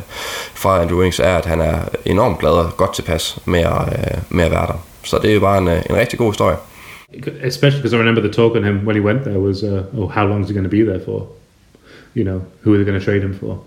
fra 0.54 0.82
Andrew 0.82 1.00
Wings 1.00 1.20
er, 1.20 1.38
at 1.38 1.46
han 1.46 1.62
er 1.62 1.80
enormt 2.06 2.39
glad 2.39 2.52
og 2.52 2.78
godt 2.78 2.94
tilpas 2.94 3.38
med 3.46 3.60
at, 3.60 3.88
øh, 3.92 4.18
med 4.30 4.46
at 4.46 4.52
være 4.52 4.68
der. 4.68 4.80
Så 5.04 5.20
det 5.22 5.30
er 5.30 5.34
jo 5.34 5.39
bare 5.39 5.58
en, 5.58 5.68
øh, 5.68 5.82
en 5.89 5.96
rigtig 5.96 6.20
god 6.20 6.32
historie. 6.32 6.56
Especially 7.43 7.80
because 7.80 7.93
I 7.93 7.97
remember 7.97 8.22
the 8.22 8.30
talk 8.30 8.55
on 8.55 8.64
him 8.64 8.86
when 8.86 8.95
he 8.95 9.01
went 9.01 9.24
there 9.24 9.39
was, 9.39 9.64
uh, 9.64 9.84
oh, 9.97 10.07
how 10.07 10.26
long 10.26 10.41
is 10.41 10.47
he 10.47 10.53
going 10.53 10.70
to 10.72 10.78
be 10.78 10.84
there 10.84 11.01
for? 11.05 11.28
You 12.14 12.24
know, 12.24 12.41
who 12.62 12.74
are 12.74 12.78
they 12.78 12.86
going 12.86 12.99
to 12.99 13.05
trade 13.05 13.24
him 13.24 13.34
for? 13.34 13.59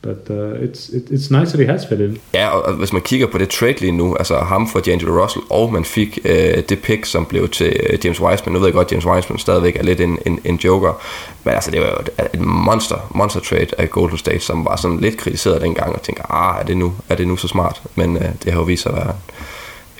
But 0.00 0.30
uh, 0.30 0.64
it's 0.64 0.88
it, 0.88 1.10
it's 1.10 1.30
nice 1.30 1.50
that 1.50 1.58
he 1.58 1.66
has 1.66 1.86
fit 1.86 2.00
in. 2.00 2.18
Ja, 2.34 2.48
og 2.48 2.72
hvis 2.72 2.92
man 2.92 3.02
kigger 3.02 3.26
på 3.26 3.38
det 3.38 3.48
trade 3.48 3.80
lige 3.80 3.92
nu, 3.92 4.16
altså 4.16 4.36
ham 4.36 4.68
for 4.68 4.78
D'Angelo 4.78 5.22
Russell, 5.22 5.44
og 5.50 5.72
man 5.72 5.84
fik 5.84 6.18
øh, 6.24 6.62
det 6.68 6.78
pick, 6.82 7.04
som 7.04 7.26
blev 7.26 7.48
til 7.48 7.76
øh, 7.90 7.98
James 8.04 8.20
Wiseman. 8.20 8.52
Nu 8.52 8.58
ved 8.58 8.66
jeg 8.66 8.74
godt, 8.74 8.86
at 8.86 8.92
James 8.92 9.06
Wiseman 9.06 9.38
stadigvæk 9.38 9.76
er 9.76 9.82
lidt 9.82 10.00
en, 10.00 10.18
en, 10.26 10.40
en 10.44 10.56
joker, 10.56 11.02
men 11.44 11.54
altså 11.54 11.70
det 11.70 11.80
var 11.80 11.86
jo 11.86 12.26
et 12.34 12.40
monster, 12.40 13.10
monster 13.14 13.40
trade 13.40 13.66
af 13.78 13.90
Golden 13.90 14.18
State, 14.18 14.40
som 14.40 14.64
var 14.64 14.76
sådan 14.76 15.00
lidt 15.00 15.16
kritiseret 15.16 15.62
dengang, 15.62 15.94
og 15.94 16.02
tænker, 16.02 16.34
ah, 16.34 16.60
er 16.60 16.64
det 16.64 16.76
nu, 16.76 16.94
er 17.08 17.14
det 17.14 17.28
nu 17.28 17.36
så 17.36 17.48
smart? 17.48 17.82
Men 17.94 18.16
øh, 18.16 18.28
det 18.44 18.52
har 18.52 18.60
jo 18.60 18.64
vist 18.64 18.82
sig 18.82 18.92
at 18.92 18.98
være 18.98 19.14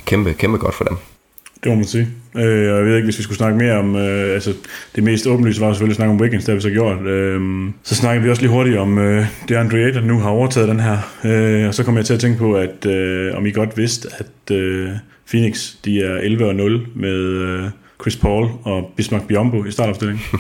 kæmpe, 0.05 0.32
kæmpe 0.32 0.59
godt 0.59 0.74
for 0.74 0.84
dem. 0.84 0.96
Det 1.64 1.70
må 1.70 1.74
man 1.74 1.84
sige. 1.84 2.09
Øh, 2.36 2.72
og 2.72 2.78
jeg 2.78 2.86
ved 2.86 2.96
ikke, 2.96 3.06
hvis 3.06 3.18
vi 3.18 3.22
skulle 3.22 3.38
snakke 3.38 3.59
mere 3.59 3.78
om... 3.78 3.96
Øh, 3.96 4.34
altså, 4.34 4.52
det 4.96 5.04
mest 5.04 5.26
åbenlyse 5.26 5.61
var 5.61 5.72
selvfølgelig 5.72 5.92
at 5.92 5.96
snakke 5.96 6.12
om 6.12 6.20
Wiggins, 6.20 6.44
det 6.44 6.52
har 6.52 6.56
vi 6.56 6.61
så 6.61 6.70
gjort. 6.70 7.06
Øh, 7.06 7.70
så 7.82 7.94
snakker 7.94 8.22
vi 8.22 8.30
også 8.30 8.42
lige 8.42 8.52
hurtigt 8.52 8.76
om 8.76 8.98
øh, 8.98 9.26
det 9.48 9.54
Andre 9.54 9.78
Ayton 9.78 10.04
nu 10.04 10.18
har 10.18 10.30
overtaget 10.30 10.68
den 10.68 10.80
her. 10.80 10.98
Øh, 11.24 11.68
og 11.68 11.74
så 11.74 11.84
kommer 11.84 12.00
jeg 12.00 12.06
til 12.06 12.14
at 12.14 12.20
tænke 12.20 12.38
på, 12.38 12.54
at 12.54 12.86
øh, 12.86 13.36
om 13.36 13.46
I 13.46 13.50
godt 13.50 13.76
vidste, 13.76 14.09
at 14.18 14.54
øh, 14.56 14.90
Phoenix 15.30 15.74
de 15.84 16.02
er 16.02 16.18
11-0 16.18 16.88
med 16.94 17.18
øh, 17.18 17.64
Chris 18.00 18.16
Paul 18.16 18.48
og 18.64 18.92
Bismarck 18.96 19.26
Biombo 19.26 19.64
i 19.64 19.70
startopstillingen. 19.70 20.24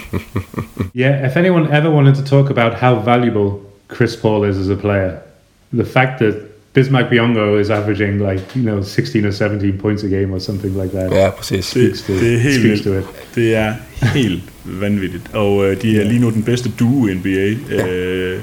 Yeah, 0.96 1.30
if 1.30 1.36
anyone 1.36 1.68
ever 1.78 1.90
wanted 1.90 2.14
to 2.14 2.24
talk 2.24 2.50
about 2.50 2.74
how 2.74 2.94
valuable 3.04 3.50
Chris 3.94 4.16
Paul 4.16 4.50
is 4.50 4.56
as 4.56 4.68
a 4.68 4.74
player, 4.74 5.12
the 5.72 5.84
fact 5.84 6.18
that 6.18 6.34
Bismarck 6.74 7.06
Biongo 7.10 7.60
is 7.60 7.70
averaging 7.70 8.30
like 8.30 8.42
you 8.56 8.62
know 8.62 8.82
16 8.82 9.24
or 9.26 9.30
17 9.32 9.78
points 9.78 10.02
a 10.04 10.06
game 10.06 10.32
or 10.34 10.38
something 10.38 10.82
like 10.82 10.90
that. 10.98 11.12
Ja, 11.12 11.30
præcis. 11.30 11.70
Det, 11.70 11.98
Speaks 11.98 12.02
to- 12.02 12.12
det 12.24 12.34
er 12.34 12.38
helt 12.38 12.60
speaks 12.60 12.80
to 12.80 12.90
vildt. 12.90 13.04
it. 13.04 13.34
Det 13.34 13.54
er 13.56 13.74
helt 14.14 14.42
vanvittigt. 14.64 15.22
Og 15.32 15.64
øh, 15.70 15.82
de 15.82 16.00
er 16.00 16.04
lige 16.04 16.20
nu 16.20 16.30
den 16.30 16.42
bedste 16.42 16.70
duo 16.80 17.06
i 17.06 17.14
NBA. 17.14 17.48
Øh, 17.82 18.40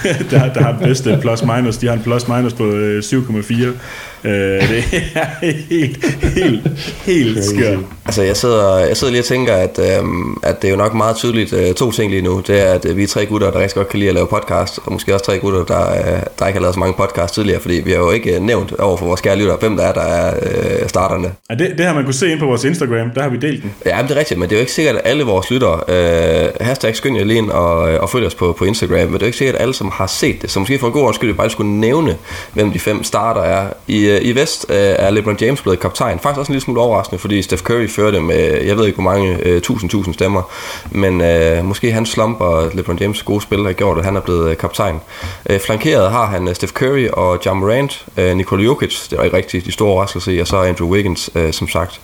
der, 0.30 0.52
der 0.52 0.62
har 0.62 0.72
den 0.72 0.80
bedste 0.80 1.18
plus 1.20 1.42
minus. 1.42 1.76
De 1.76 1.86
har 1.86 1.94
en 1.94 2.02
plus 2.02 2.28
minus 2.28 2.52
på 2.52 2.66
øh, 2.66 3.02
7,4. 3.02 3.72
Øh, 4.24 4.32
det 4.68 4.84
er 5.14 5.24
helt, 5.68 6.04
helt, 6.34 6.70
helt 7.04 7.44
skørt. 7.44 7.78
Altså, 8.06 8.22
jeg 8.22 8.36
sidder, 8.36 8.78
jeg 8.78 8.96
sidder 8.96 9.12
lige 9.12 9.20
og 9.20 9.26
tænker, 9.26 9.54
at, 9.54 9.78
øhm, 9.78 10.36
at 10.42 10.62
det 10.62 10.68
er 10.68 10.72
jo 10.72 10.76
nok 10.76 10.94
meget 10.94 11.16
tydeligt 11.16 11.52
øh, 11.52 11.74
to 11.74 11.92
ting 11.92 12.10
lige 12.10 12.22
nu. 12.22 12.42
Det 12.46 12.60
er, 12.68 12.72
at 12.72 12.84
øh, 12.84 12.96
vi 12.96 13.02
er 13.02 13.06
tre 13.06 13.26
gutter, 13.26 13.50
der 13.50 13.60
rigtig 13.60 13.74
godt 13.74 13.88
kan 13.88 13.98
lide 13.98 14.08
at 14.08 14.14
lave 14.14 14.26
podcast, 14.26 14.78
og 14.84 14.92
måske 14.92 15.14
også 15.14 15.26
tre 15.26 15.38
gutter, 15.38 15.64
der, 15.64 15.90
øh, 15.90 16.22
der 16.38 16.46
ikke 16.46 16.56
har 16.56 16.60
lavet 16.60 16.74
så 16.74 16.80
mange 16.80 16.94
podcasts 16.94 17.34
tidligere, 17.34 17.60
fordi 17.60 17.74
vi 17.84 17.90
har 17.90 17.98
jo 17.98 18.10
ikke 18.10 18.34
øh, 18.34 18.42
nævnt 18.42 18.72
over 18.72 18.96
for 18.96 19.06
vores 19.06 19.20
kære 19.20 19.36
lytter, 19.36 19.56
hvem 19.56 19.76
der 19.76 19.84
er, 19.84 19.92
der 19.92 20.00
er 20.00 20.34
øh, 20.42 20.88
starterne. 20.88 21.30
Ja, 21.50 21.54
det, 21.54 21.74
det 21.78 21.86
har 21.86 21.94
man 21.94 22.04
kunne 22.04 22.14
se 22.14 22.32
ind 22.32 22.40
på 22.40 22.46
vores 22.46 22.64
Instagram. 22.64 23.10
Der 23.14 23.22
har 23.22 23.28
vi 23.28 23.36
delt 23.36 23.62
den. 23.62 23.74
Ja, 23.86 23.96
men 23.96 24.08
det 24.08 24.14
er 24.14 24.18
rigtigt, 24.18 24.40
men 24.40 24.48
det 24.48 24.54
er 24.54 24.58
jo 24.58 24.62
ikke 24.62 24.72
sikkert, 24.72 24.96
at 24.96 25.02
alle 25.04 25.24
vores 25.24 25.50
lyttere, 25.50 25.80
øh, 25.88 26.48
hashtag 26.60 26.96
skynd 26.96 27.16
jer 27.16 27.24
lige 27.24 27.38
ind 27.38 27.50
og, 27.50 27.76
og 27.76 28.10
følg 28.10 28.26
os 28.26 28.34
på, 28.34 28.54
på 28.58 28.64
Instagram, 28.64 28.98
men 28.98 29.12
det 29.12 29.14
er 29.14 29.20
jo 29.20 29.26
ikke 29.26 29.38
sikkert, 29.38 29.56
at 29.56 29.62
alle, 29.62 29.74
som 29.82 29.90
har 29.90 30.06
set 30.06 30.42
det, 30.42 30.50
så 30.50 30.58
måske 30.58 30.78
for 30.78 30.86
en 30.86 30.92
god 30.92 31.14
skyld, 31.14 31.34
bare 31.34 31.50
skulle 31.50 31.70
nævne, 31.70 32.16
hvem 32.52 32.72
de 32.72 32.78
fem 32.78 33.04
starter 33.04 33.40
er. 33.40 33.68
I, 33.86 34.04
øh, 34.04 34.20
i 34.22 34.34
Vest 34.34 34.66
øh, 34.68 34.76
er 34.76 35.10
LeBron 35.10 35.36
James 35.40 35.62
blevet 35.62 35.80
kaptajn. 35.80 36.18
Faktisk 36.18 36.38
også 36.38 36.50
en 36.50 36.54
lille 36.54 36.64
smule 36.64 36.80
overraskende, 36.80 37.18
fordi 37.18 37.42
Steph 37.42 37.62
Curry 37.62 37.88
førte 37.88 38.20
med, 38.20 38.62
jeg 38.64 38.76
ved 38.76 38.86
ikke 38.86 38.96
hvor 38.96 39.10
mange, 39.10 39.38
øh, 39.42 39.60
tusind, 39.60 39.90
tusind 39.90 40.14
stemmer, 40.14 40.42
men 40.90 41.20
øh, 41.20 41.64
måske 41.64 41.92
han 41.92 42.06
slumper 42.06 42.68
LeBron 42.74 42.98
James 42.98 43.22
gode 43.22 43.40
spil 43.40 43.64
har 43.64 43.72
gjort, 43.72 43.98
at 43.98 44.04
han 44.04 44.16
er 44.16 44.20
blevet 44.20 44.50
øh, 44.50 44.56
kaptajn. 44.56 45.00
Øh, 45.50 45.60
flankeret 45.60 46.10
har 46.10 46.26
han 46.26 46.48
øh, 46.48 46.54
Steph 46.54 46.72
Curry 46.72 47.08
og 47.12 47.38
John 47.46 47.60
Morant, 47.60 48.06
øh, 48.16 48.36
Nikola 48.36 48.62
Jokic, 48.62 49.08
det 49.10 49.18
er 49.18 49.22
ikke 49.22 49.36
rigtigt 49.36 49.66
de 49.66 49.72
store 49.72 49.90
overraskelser 49.90 50.32
i, 50.32 50.38
og 50.38 50.46
så 50.46 50.56
Andrew 50.56 50.88
Wiggins, 50.88 51.30
øh, 51.34 51.52
som 51.52 51.68
sagt. 51.68 52.00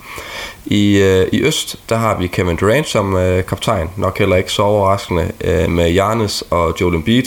I, 0.70 0.98
øh, 1.02 1.26
I 1.32 1.42
Øst, 1.42 1.76
der 1.88 1.96
har 1.96 2.18
vi 2.18 2.26
Kevin 2.26 2.56
Durant 2.56 2.88
som 2.88 3.16
øh, 3.16 3.44
kaptajn, 3.44 3.90
nok 3.96 4.18
heller 4.18 4.36
ikke 4.36 4.52
så 4.52 4.62
overraskende, 4.62 5.32
øh, 5.44 5.70
med 5.70 5.92
Giannis 5.92 6.44
og 6.50 6.74
Joel 6.80 6.94
Embiid. 6.94 7.22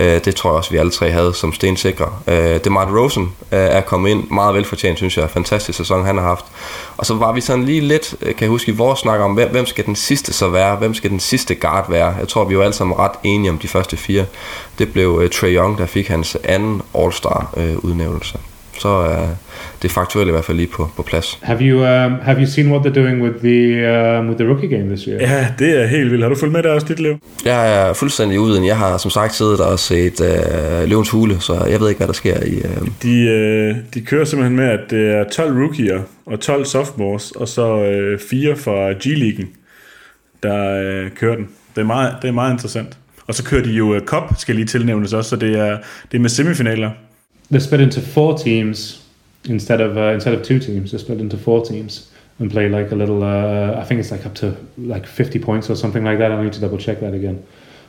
Øh, 0.00 0.20
det 0.24 0.34
tror 0.34 0.50
jeg 0.50 0.56
også, 0.56 0.70
vi 0.70 0.76
alle 0.76 0.90
tre 0.90 1.10
havde 1.10 1.34
som 1.34 1.52
stensikre. 1.52 2.12
Øh, 2.26 2.60
DeMar 2.64 2.98
Rosen 2.98 3.22
øh, 3.52 3.58
er 3.58 3.80
kommet 3.80 4.10
ind 4.10 4.30
meget 4.30 4.54
velfortjent, 4.54 4.98
synes 4.98 5.16
jeg. 5.16 5.30
Fantastisk 5.30 5.78
sæson, 5.78 6.04
han 6.04 6.16
har 6.16 6.24
haft. 6.24 6.44
Og 6.96 7.06
så 7.06 7.14
var 7.14 7.32
vi 7.32 7.40
sådan 7.40 7.64
lige 7.64 7.80
lidt, 7.80 8.14
øh, 8.22 8.34
kan 8.34 8.42
jeg 8.42 8.48
huske, 8.48 8.72
i 8.72 8.74
vores 8.74 9.00
snak 9.00 9.20
om, 9.20 9.34
hvem, 9.34 9.50
hvem 9.50 9.66
skal 9.66 9.86
den 9.86 9.96
sidste 9.96 10.32
så 10.32 10.48
være? 10.48 10.76
Hvem 10.76 10.94
skal 10.94 11.10
den 11.10 11.20
sidste 11.20 11.54
guard 11.54 11.90
være? 11.90 12.14
Jeg 12.18 12.28
tror, 12.28 12.44
vi 12.44 12.58
var 12.58 12.62
alle 12.62 12.74
sammen 12.74 12.98
ret 12.98 13.12
enige 13.22 13.50
om 13.50 13.58
de 13.58 13.68
første 13.68 13.96
fire. 13.96 14.24
Det 14.78 14.92
blev 14.92 15.20
øh, 15.22 15.30
Trae 15.30 15.50
Young, 15.50 15.78
der 15.78 15.86
fik 15.86 16.08
hans 16.08 16.36
anden 16.44 16.82
All-Star 16.94 17.46
øh, 17.56 17.76
udnævnelse. 17.78 18.38
Så 18.78 18.88
er 18.88 19.28
det 19.82 19.90
faktuelle 19.90 20.30
i 20.30 20.32
hvert 20.32 20.44
fald 20.44 20.56
lige 20.56 20.68
på, 20.74 20.90
på 20.96 21.02
plads. 21.02 21.38
Have 21.42 21.60
you 21.60 21.78
um, 21.78 22.14
have 22.22 22.38
you 22.40 22.46
seen 22.46 22.70
what 22.72 22.86
they're 22.86 23.00
doing 23.02 23.22
with 23.22 23.36
the 23.38 23.90
um, 24.18 24.28
with 24.28 24.38
the 24.40 24.48
rookie 24.48 24.68
game 24.68 24.86
this 24.88 25.04
year? 25.04 25.20
Ja, 25.20 25.46
det 25.58 25.82
er 25.82 25.86
helt 25.86 26.10
vildt. 26.10 26.22
Har 26.24 26.28
du 26.28 26.36
fulgt 26.36 26.52
med 26.52 26.62
der 26.62 26.70
også, 26.72 26.86
dit 26.86 27.00
liv? 27.00 27.16
Jeg 27.44 27.88
er 27.88 27.92
fuldstændig 27.92 28.40
uden. 28.40 28.66
Jeg 28.66 28.76
har 28.78 28.98
som 28.98 29.10
sagt 29.10 29.34
siddet 29.34 29.60
og 29.60 29.78
set 29.78 30.20
øh, 30.20 30.88
Løvens 30.88 31.10
Hule, 31.10 31.40
så 31.40 31.64
jeg 31.70 31.80
ved 31.80 31.88
ikke, 31.88 31.98
hvad 31.98 32.06
der 32.06 32.12
sker 32.12 32.36
i... 32.44 32.54
Øh, 32.54 32.88
De, 33.02 33.20
øh, 33.20 33.74
de 33.94 34.00
kører 34.00 34.24
simpelthen 34.24 34.56
med, 34.56 34.64
at 34.68 34.80
det 34.90 35.10
er 35.10 35.24
12 35.32 35.58
rookier 35.62 36.00
og 36.26 36.40
12 36.40 36.64
sophomores, 36.64 37.30
og 37.30 37.48
så 37.48 37.82
øh, 37.84 38.18
fire 38.30 38.56
fra 38.56 38.90
G-Leaguen, 38.92 39.46
der 40.42 40.80
øh, 40.82 41.10
kører 41.10 41.36
den. 41.36 41.48
Det 41.74 41.80
er, 41.82 41.86
meget, 41.86 42.14
det 42.22 42.28
er 42.28 42.32
meget 42.32 42.52
interessant. 42.52 42.96
Og 43.26 43.34
så 43.34 43.44
kører 43.44 43.62
de 43.62 43.70
jo 43.70 43.94
øh, 43.94 44.00
Cup, 44.00 44.22
skal 44.38 44.54
lige 44.54 44.66
tilnævnes 44.66 45.12
også, 45.12 45.30
så 45.30 45.36
det 45.36 45.58
er, 45.58 45.78
det 46.12 46.18
er 46.18 46.22
med 46.22 46.28
semifinaler 46.30 46.90
they're 47.50 47.60
split 47.60 47.80
into 47.80 48.00
four 48.00 48.34
teams 48.34 49.02
instead 49.48 49.80
of 49.80 49.96
uh, 49.96 50.14
instead 50.14 50.34
of 50.34 50.42
two 50.42 50.58
teams. 50.58 50.90
They're 50.90 51.00
split 51.00 51.20
into 51.20 51.36
four 51.36 51.64
teams 51.64 52.10
and 52.38 52.50
play 52.50 52.68
like 52.68 52.92
a 52.92 52.96
little. 52.96 53.22
Uh, 53.22 53.80
I 53.80 53.84
think 53.84 54.00
it's 54.00 54.10
like 54.10 54.26
up 54.26 54.34
to 54.34 54.56
like 54.76 55.06
50 55.06 55.38
points 55.38 55.70
or 55.70 55.76
something 55.76 56.04
like 56.04 56.18
that. 56.18 56.32
I 56.32 56.42
need 56.42 56.52
to 56.52 56.60
double 56.60 56.78
check 56.78 57.00
that 57.00 57.14
again. 57.14 57.42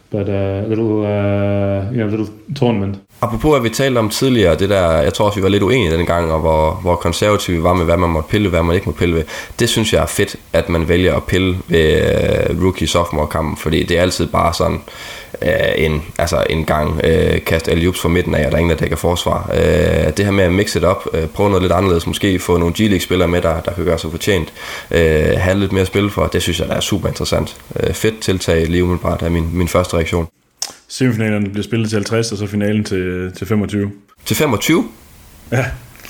But 0.10 0.30
uh, 0.30 0.66
a 0.66 0.68
little, 0.68 1.04
uh, 1.04 1.92
you 1.92 1.98
know, 1.98 2.08
little 2.08 2.28
tournament. 2.56 2.96
Apropos 3.22 3.52
hvad 3.52 3.62
vi 3.62 3.70
talte 3.70 3.98
om 4.00 4.10
tidligere, 4.10 4.56
det 4.56 4.70
der, 4.70 5.02
jeg 5.02 5.14
tror 5.14 5.26
også, 5.26 5.40
vi 5.40 5.44
var 5.44 5.50
lidt 5.50 5.64
uenige 5.64 5.92
den 5.98 6.06
gang, 6.06 6.32
og 6.32 6.40
hvor, 6.40 6.80
hvor 6.82 6.96
konservative 6.96 7.64
var 7.64 7.74
med, 7.74 7.86
hvad 7.86 7.98
man 7.98 8.10
måtte 8.10 8.30
pille, 8.30 8.50
hvad 8.50 8.64
man 8.64 8.76
ikke 8.76 8.86
må 8.86 8.92
pille 8.92 9.16
ved. 9.16 9.24
Det 9.60 9.70
synes 9.70 9.94
jeg 9.94 10.02
er 10.02 10.06
fedt, 10.06 10.36
at 10.54 10.70
man 10.70 10.90
vælger 10.90 11.16
at 11.16 11.24
pille 11.24 11.58
ved 11.68 12.02
uh, 12.50 12.64
rookie-sophomore-kampen, 12.64 13.58
fordi 13.58 13.84
det 13.84 13.98
er 13.98 14.02
altid 14.02 14.28
bare 14.28 14.54
sådan 14.54 14.80
uh, 15.42 15.48
en, 15.76 16.04
altså 16.18 16.44
en 16.50 16.66
gang 16.66 16.94
uh, 16.94 17.44
kast 17.46 17.68
alle 17.68 17.94
fra 17.94 18.10
midten 18.10 18.36
af, 18.36 18.46
og 18.46 18.52
der 18.52 18.58
er 18.58 18.60
ingen, 18.60 18.72
der 18.72 18.78
dækker 18.78 18.98
forsvar. 18.98 19.50
Uh, 19.50 20.14
det 20.18 20.26
her 20.26 20.32
med 20.32 20.44
at 20.44 20.54
mix 20.54 20.76
it 20.76 20.84
up, 20.84 20.98
uh, 21.14 21.30
prøve 21.30 21.50
noget 21.50 21.62
lidt 21.62 21.74
anderledes, 21.74 22.08
måske 22.08 22.40
få 22.40 22.58
nogle 22.58 22.74
G-League-spillere 22.80 23.28
med, 23.28 23.42
der, 23.42 23.62
der 23.62 23.74
kan 23.74 23.86
gøre 23.86 24.00
sig 24.00 24.12
fortjent, 24.12 24.54
uh, 24.92 24.98
have 25.38 25.60
lidt 25.60 25.72
mere 25.72 25.82
at 25.82 25.88
spille 25.88 26.10
for, 26.10 26.28
det 26.28 26.42
synes 26.42 26.60
jeg 26.60 26.68
er 26.70 26.80
super 26.80 27.08
interessant. 27.08 27.56
Uh, 27.70 27.94
fedt 27.94 28.20
tiltag 28.20 28.68
lige 28.68 28.84
umiddelbart 28.84 29.22
er 29.22 29.30
min, 29.30 29.50
min 29.54 29.68
første 29.68 29.96
reaktion. 29.96 30.28
Semifinalerne 30.88 31.50
bliver 31.50 31.64
spillet 31.64 31.90
til 31.90 31.96
50, 31.96 32.32
og 32.32 32.38
så 32.38 32.48
finalen 32.48 32.84
til, 32.84 33.32
til 33.38 33.48
25. 33.48 33.92
Til 34.26 34.36
25? 34.36 34.90
Ja. 35.52 35.66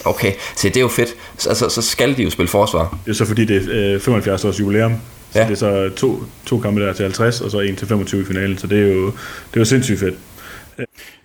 Okay, 0.05 0.33
så 0.55 0.67
det 0.67 0.77
er 0.77 0.81
jo 0.81 0.87
fedt. 0.87 1.09
Så, 1.37 1.49
altså, 1.49 1.69
så 1.69 1.81
skal 1.81 2.17
de 2.17 2.23
jo 2.23 2.29
spille 2.29 2.49
forsvar. 2.49 2.97
Det 3.05 3.11
er 3.11 3.15
så 3.15 3.25
fordi, 3.25 3.45
det 3.45 3.55
er 3.55 3.95
øh, 3.95 4.01
75 4.01 4.45
års 4.45 4.59
jubilæum. 4.59 4.93
Så 5.31 5.39
Ja. 5.39 5.43
det 5.45 5.51
er 5.51 5.55
så 5.55 5.89
to, 5.95 6.23
to 6.45 6.59
kampe 6.59 6.81
der 6.81 6.93
til 6.93 7.03
50, 7.03 7.41
og 7.41 7.51
så 7.51 7.59
en 7.59 7.75
til 7.75 7.87
25 7.87 8.21
i 8.21 8.25
finalen. 8.25 8.57
Så 8.57 8.67
det 8.67 8.77
er 8.83 8.93
jo, 8.93 9.05
det 9.05 9.55
er 9.55 9.59
jo 9.59 9.65
sindssygt 9.65 9.99
fedt. 9.99 10.15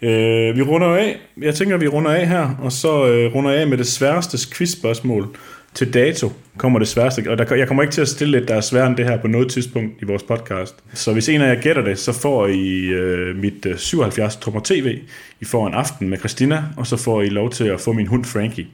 Øh, 0.03 0.57
vi 0.57 0.63
runder 0.63 0.89
af. 0.89 1.17
Jeg 1.43 1.55
tænker, 1.55 1.77
vi 1.77 1.89
runder 1.89 2.11
af 2.11 2.29
her, 2.29 2.49
og 2.63 2.73
så 2.73 3.07
øh, 3.07 3.35
runder 3.35 3.51
jeg 3.51 3.61
af 3.61 3.67
med 3.67 3.79
det 3.79 3.87
sværeste 3.87 4.39
quizspørgsmål 4.57 5.37
til 5.75 5.95
dato 5.95 6.33
kommer 6.59 6.79
det 6.79 6.89
sværeste. 6.89 7.25
Og 7.31 7.39
der, 7.39 7.55
jeg 7.57 7.67
kommer 7.67 7.83
ikke 7.83 7.93
til 7.95 8.01
at 8.01 8.09
stille 8.09 8.39
et, 8.43 8.49
der 8.49 8.55
er 8.55 8.61
sværere 8.61 8.87
end 8.87 8.97
det 8.97 9.05
her 9.05 9.17
på 9.21 9.29
noget 9.29 9.51
tidspunkt 9.51 10.03
i 10.03 10.05
vores 10.05 10.23
podcast. 10.23 10.75
Så 10.95 11.13
hvis 11.13 11.29
en 11.29 11.41
af 11.41 11.55
jer 11.55 11.61
gætter 11.63 11.83
det, 11.83 11.99
så 11.99 12.13
får 12.13 12.47
I 12.47 12.79
øh, 12.79 13.37
mit 13.37 13.67
øh, 13.67 13.79
77 13.79 14.37
trummer 14.37 14.61
tv. 14.65 14.99
I 15.41 15.45
får 15.45 15.67
en 15.67 15.75
aften 15.75 16.09
med 16.09 16.19
Christina, 16.19 16.65
og 16.77 16.87
så 16.87 16.97
får 16.97 17.23
I 17.23 17.29
lov 17.29 17.51
til 17.51 17.65
at 17.65 17.81
få 17.81 17.93
min 17.93 18.07
hund 18.07 18.25
Frankie. 18.25 18.67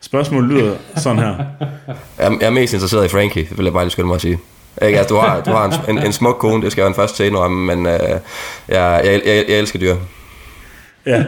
Spørgsmålet 0.00 0.50
lyder 0.50 0.76
sådan 0.96 1.18
her. 1.18 1.34
Jeg, 2.18 2.36
jeg 2.40 2.46
er 2.46 2.50
mest 2.50 2.72
interesseret 2.74 3.04
i 3.04 3.08
Frankie, 3.08 3.48
vil 3.56 3.64
jeg 3.64 3.72
bare 3.72 3.84
lige 3.84 3.90
skynde 3.90 4.06
mig 4.06 4.14
at 4.14 4.20
sige. 4.20 4.38
Ikke, 4.82 4.98
altså, 4.98 5.14
du 5.14 5.20
har, 5.20 5.40
du 5.40 5.50
har 5.50 5.64
en, 5.88 5.96
en, 5.98 6.04
en 6.06 6.12
smuk 6.12 6.36
kone, 6.38 6.62
det 6.62 6.72
skal 6.72 6.82
jeg 6.82 6.88
jo 6.88 6.94
først 6.94 7.16
til 7.16 7.26
indrømme, 7.26 7.76
men 7.76 7.86
øh, 7.86 8.00
jeg, 8.00 8.20
jeg, 8.68 9.20
jeg, 9.26 9.44
jeg 9.48 9.58
elsker 9.58 9.78
dyr. 9.78 9.96
Ja, 11.06 11.24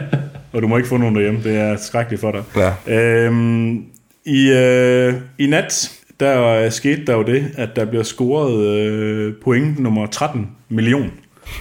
og 0.53 0.61
du 0.61 0.67
må 0.67 0.77
ikke 0.77 0.89
få 0.89 0.97
nogen 0.97 1.15
derhjemme. 1.15 1.43
Det 1.43 1.57
er 1.57 1.77
skrækkeligt 1.77 2.21
for 2.21 2.31
dig. 2.31 2.43
Ja. 2.55 2.95
Øhm, 2.95 3.85
i, 4.25 4.51
øh, 4.51 5.13
I 5.37 5.47
nat, 5.47 5.91
der 6.19 6.45
øh, 6.45 6.71
skete 6.71 7.05
der 7.05 7.13
jo 7.13 7.23
det, 7.23 7.51
at 7.57 7.69
der 7.75 7.85
bliver 7.85 8.03
scoret 8.03 8.65
øh, 8.65 9.33
point 9.43 9.79
nummer 9.79 10.07
13 10.07 10.49
million 10.69 11.11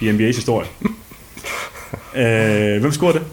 i 0.02 0.10
NBA's 0.10 0.36
historie. 0.36 0.66
øh, 2.16 2.80
hvem 2.80 2.92
scorede 2.92 3.18
det? 3.18 3.26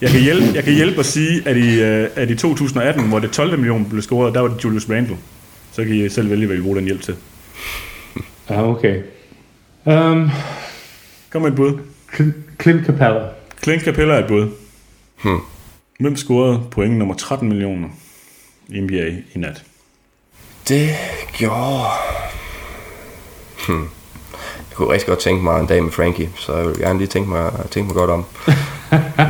Jeg 0.00 0.10
kan, 0.10 0.20
hjælpe, 0.20 0.46
jeg 0.54 0.64
kan 0.64 0.72
hjælpe 0.72 1.00
at 1.00 1.06
sige, 1.06 1.48
at 1.48 1.56
i, 1.56 1.80
øh, 1.80 2.08
at 2.16 2.30
i 2.30 2.36
2018, 2.36 3.08
hvor 3.08 3.18
det 3.18 3.30
12 3.30 3.58
million 3.58 3.88
blev 3.88 4.02
scoret, 4.02 4.34
der 4.34 4.40
var 4.40 4.48
det 4.48 4.64
Julius 4.64 4.90
Randle. 4.90 5.16
Så 5.76 5.84
kan 5.84 5.94
I 5.94 6.08
selv 6.08 6.30
vælge, 6.30 6.46
hvad 6.46 6.56
I 6.56 6.60
bruger 6.60 6.74
den 6.76 6.84
hjælp 6.84 7.02
til. 7.02 7.16
Ah, 8.48 8.68
okay. 8.68 9.02
Um, 9.84 10.30
Kom 11.30 11.42
med 11.42 11.50
et 11.50 11.56
bud. 11.56 11.78
Cl- 12.12 12.62
Clint 12.62 12.86
Capella. 12.86 13.28
Clint 13.62 13.82
Capella 13.84 14.14
er 14.14 14.18
et 14.18 14.26
bud. 14.28 14.48
Hmm. 15.22 15.38
Hvem 16.00 16.16
scorede 16.16 16.62
point 16.70 16.96
nummer 16.96 17.14
13 17.14 17.48
millioner 17.48 17.88
i 18.68 18.80
NBA 18.80 19.06
i 19.34 19.38
nat? 19.38 19.64
Det 20.68 20.88
gjorde... 21.32 21.84
Hmm. 23.66 23.88
Jeg 24.58 24.74
kunne 24.74 24.92
rigtig 24.92 25.08
godt 25.08 25.18
tænke 25.18 25.44
mig 25.44 25.60
en 25.60 25.66
dag 25.66 25.82
med 25.82 25.92
Frankie, 25.92 26.30
så 26.36 26.56
jeg 26.56 26.66
vil 26.66 26.78
gerne 26.78 26.98
lige 26.98 27.08
tænke 27.08 27.28
mig, 27.30 27.52
tænke 27.70 27.86
mig 27.86 27.94
godt 27.94 28.10
om. 28.10 28.24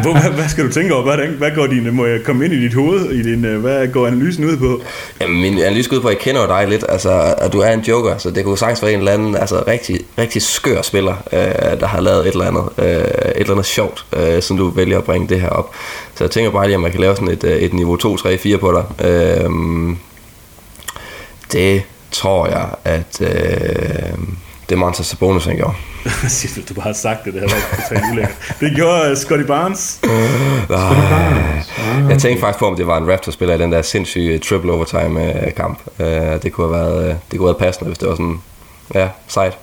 Hvor, 0.02 0.20
hvad, 0.20 0.30
hvad 0.30 0.48
skal 0.48 0.66
du 0.66 0.72
tænke 0.72 0.94
over? 0.94 1.02
Hvad, 1.02 1.26
hvad 1.26 1.50
går 1.54 1.66
din, 1.66 1.94
må 1.94 2.06
jeg 2.06 2.22
komme 2.24 2.44
ind 2.44 2.54
i 2.54 2.60
dit 2.60 2.74
hoved? 2.74 3.10
I 3.10 3.22
din, 3.22 3.44
øh, 3.44 3.60
hvad 3.60 3.88
går 3.88 4.06
analysen 4.06 4.44
ud 4.44 4.56
på? 4.56 4.82
Jamen, 5.20 5.40
min 5.40 5.58
analyse 5.58 5.90
går 5.90 5.96
ud 5.96 6.02
på, 6.02 6.08
at 6.08 6.14
jeg 6.14 6.20
kender 6.20 6.46
dig 6.46 6.68
lidt, 6.68 6.84
altså, 6.88 7.34
at 7.38 7.52
du 7.52 7.60
er 7.60 7.72
en 7.72 7.80
joker, 7.80 8.18
så 8.18 8.30
det 8.30 8.44
kunne 8.44 8.58
sagtens 8.58 8.82
være 8.82 8.92
en 8.92 8.98
eller 8.98 9.12
anden 9.12 9.36
altså, 9.36 9.64
rigtig, 9.66 10.00
rigtig 10.18 10.42
skør 10.42 10.82
spiller, 10.82 11.14
øh, 11.32 11.80
der 11.80 11.86
har 11.86 12.00
lavet 12.00 12.26
et 12.26 12.32
eller 12.32 12.44
andet, 12.44 12.64
øh, 12.78 12.86
et 12.86 13.32
eller 13.36 13.50
andet 13.50 13.66
sjovt, 13.66 14.06
øh, 14.16 14.42
som 14.42 14.56
du 14.56 14.68
vælger 14.68 14.98
at 14.98 15.04
bringe 15.04 15.28
det 15.28 15.40
her 15.40 15.48
op. 15.48 15.74
Så 16.14 16.24
jeg 16.24 16.30
tænker 16.30 16.50
bare 16.50 16.66
lige, 16.66 16.76
om 16.76 16.82
man 16.82 16.90
kan 16.90 17.00
lave 17.00 17.16
sådan 17.16 17.28
et, 17.28 17.44
øh, 17.44 17.56
et 17.56 17.72
niveau 17.72 17.96
2, 17.96 18.16
3, 18.16 18.38
4 18.38 18.58
på 18.58 18.72
dig. 18.72 19.06
Øh, 19.06 19.50
det 21.52 21.82
tror 22.10 22.46
jeg, 22.46 22.68
at 22.84 23.20
øh, 23.20 24.18
det 24.68 24.78
er 24.78 25.02
Sabonis, 25.02 25.44
han 25.44 25.56
gjorde. 25.56 25.74
Siger 26.28 26.62
du, 26.62 26.68
du 26.68 26.74
bare 26.74 26.86
har 26.86 26.92
sagt 26.92 27.24
det, 27.24 27.34
det 27.34 27.40
har 27.40 27.48
været 27.48 27.88
totalt 27.88 28.12
ulækkert. 28.12 28.54
Det 28.60 28.72
gjorde 28.76 29.10
uh, 29.10 29.16
Scotty 29.16 29.44
Barnes. 29.44 30.00
Jeg 32.10 32.18
tænkte 32.18 32.40
faktisk 32.40 32.58
på, 32.58 32.66
om 32.66 32.76
det 32.76 32.86
var 32.86 32.96
en 32.96 33.12
Raptors-spiller 33.12 33.54
i 33.54 33.58
den 33.58 33.72
der 33.72 33.82
sindssyge 33.82 34.38
triple 34.38 34.72
overtime-kamp. 34.72 35.78
Øh, 35.98 36.06
det, 36.42 36.52
kunne 36.52 36.76
have 36.76 36.84
været, 36.84 37.08
øh, 37.08 37.14
det 37.30 37.38
kunne 37.38 37.48
have 37.48 37.54
været 37.54 37.56
passende, 37.56 37.88
hvis 37.88 37.98
det 37.98 38.08
var 38.08 38.14
sådan, 38.14 38.40
ja, 38.94 39.08
sejt. 39.28 39.58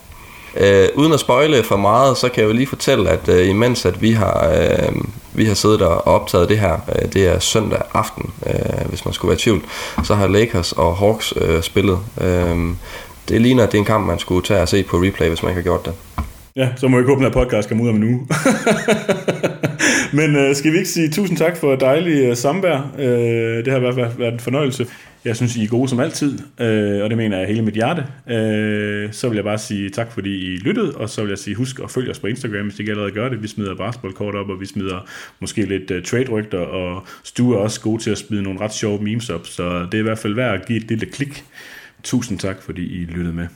Øh, 0.58 0.90
uden 0.96 1.14
at 1.14 1.20
spoile 1.20 1.64
for 1.64 1.78
meget, 1.78 2.18
så 2.18 2.30
kan 2.30 2.42
jeg 2.42 2.48
jo 2.48 2.54
lige 2.54 2.68
fortælle, 2.68 3.10
at 3.10 3.30
øh, 3.30 3.50
imens 3.50 3.86
at 3.86 4.02
vi 4.02 4.12
har, 4.12 4.54
øh, 4.54 4.96
vi 5.34 5.46
har 5.46 5.54
siddet 5.54 5.82
og 5.82 6.08
optaget 6.08 6.50
det 6.50 6.60
her, 6.60 6.78
øh, 6.96 7.14
det 7.14 7.28
er 7.28 7.40
søndag 7.40 7.82
aften, 7.94 8.34
øh, 8.48 8.90
hvis 8.90 9.06
man 9.06 9.14
skulle 9.14 9.30
være 9.30 9.38
i 9.38 9.42
tvivl, 9.42 9.62
så 10.04 10.16
har 10.16 10.28
Lakers 10.28 10.72
og 10.72 10.98
Hawks 10.98 11.34
øh, 11.38 11.64
spillet. 11.64 12.00
Øh, 12.22 12.58
det 13.34 13.42
ligner, 13.42 13.64
at 13.64 13.72
det 13.72 13.78
er 13.78 13.82
en 13.82 13.86
kamp, 13.86 14.08
man 14.08 14.20
skulle 14.20 14.46
tage 14.46 14.62
og 14.62 14.70
se 14.70 14.84
på 14.84 14.98
replay, 14.98 15.28
hvis 15.28 15.44
man 15.44 15.50
ikke 15.50 15.62
har 15.62 15.64
gjort 15.64 15.86
det. 15.86 15.94
Ja, 16.56 16.70
så 16.76 16.88
må 16.88 16.98
jeg 16.98 17.02
ikke 17.02 17.14
håbe, 17.14 17.26
at 17.26 17.34
podcast 17.34 17.70
kommer 17.70 17.84
ud 17.84 17.90
om 17.90 17.96
en 17.96 18.04
uge. 18.04 18.28
Men 20.20 20.36
øh, 20.36 20.56
skal 20.56 20.72
vi 20.72 20.78
ikke 20.78 20.90
sige 20.90 21.10
tusind 21.10 21.38
tak 21.38 21.58
for 21.58 21.76
dejlig 21.76 22.24
øh, 22.24 22.36
samvær? 22.36 22.92
Øh, 23.00 23.66
det 23.66 23.68
har 23.68 23.78
i 23.78 23.80
hvert 23.80 23.96
fald 23.96 24.18
været 24.18 24.34
en 24.34 24.40
fornøjelse. 24.40 24.88
Jeg 25.26 25.36
synes, 25.36 25.56
I 25.56 25.64
er 25.64 25.68
gode 25.68 25.90
som 25.90 26.00
altid, 26.00 26.40
øh, 26.60 27.04
og 27.04 27.10
det 27.10 27.18
mener 27.18 27.38
jeg 27.38 27.48
hele 27.48 27.62
mit 27.62 27.74
hjerte. 27.74 28.06
Øh, 28.30 29.14
så 29.14 29.30
vil 29.30 29.36
jeg 29.36 29.44
bare 29.44 29.58
sige 29.58 29.90
tak, 29.90 30.12
fordi 30.12 30.54
I 30.54 30.58
lyttede, 30.58 30.96
og 30.96 31.10
så 31.10 31.22
vil 31.22 31.30
jeg 31.30 31.38
sige, 31.38 31.56
husk 31.56 31.80
at 31.84 31.92
følge 31.92 32.12
os 32.12 32.20
på 32.20 32.28
Instagram, 32.28 32.66
hvis 32.66 32.80
I 32.80 32.82
ikke 32.82 32.92
allerede 32.92 33.12
gør 33.12 33.30
det. 33.30 33.44
Vi 33.44 33.48
smider 33.48 33.76
basketballkort 33.76 34.36
op, 34.36 34.50
og 34.50 34.60
vi 34.60 34.66
smider 34.66 35.06
måske 35.40 35.66
lidt 35.66 35.92
uh, 35.92 36.04
trade-rygter, 36.04 36.60
og 36.60 37.04
Stu 37.24 37.54
er 37.54 37.58
også 37.58 37.82
god 37.82 38.00
til 38.00 38.12
at 38.12 38.18
smide 38.18 38.44
nogle 38.44 38.60
ret 38.60 38.74
sjove 38.74 39.04
memes 39.04 39.30
op, 39.30 39.48
så 39.48 39.64
det 39.64 39.94
er 39.94 40.00
i 40.00 40.04
hvert 40.04 40.20
fald 40.20 40.36
værd 40.36 40.54
at 40.54 40.66
give 40.68 40.78
et 40.78 40.88
lille 40.90 41.06
klik. 41.06 41.44
Tusind 42.04 42.40
tak, 42.40 42.62
fordi 42.62 43.02
I 43.02 43.06
lyttede 43.06 43.34
med. 43.34 43.48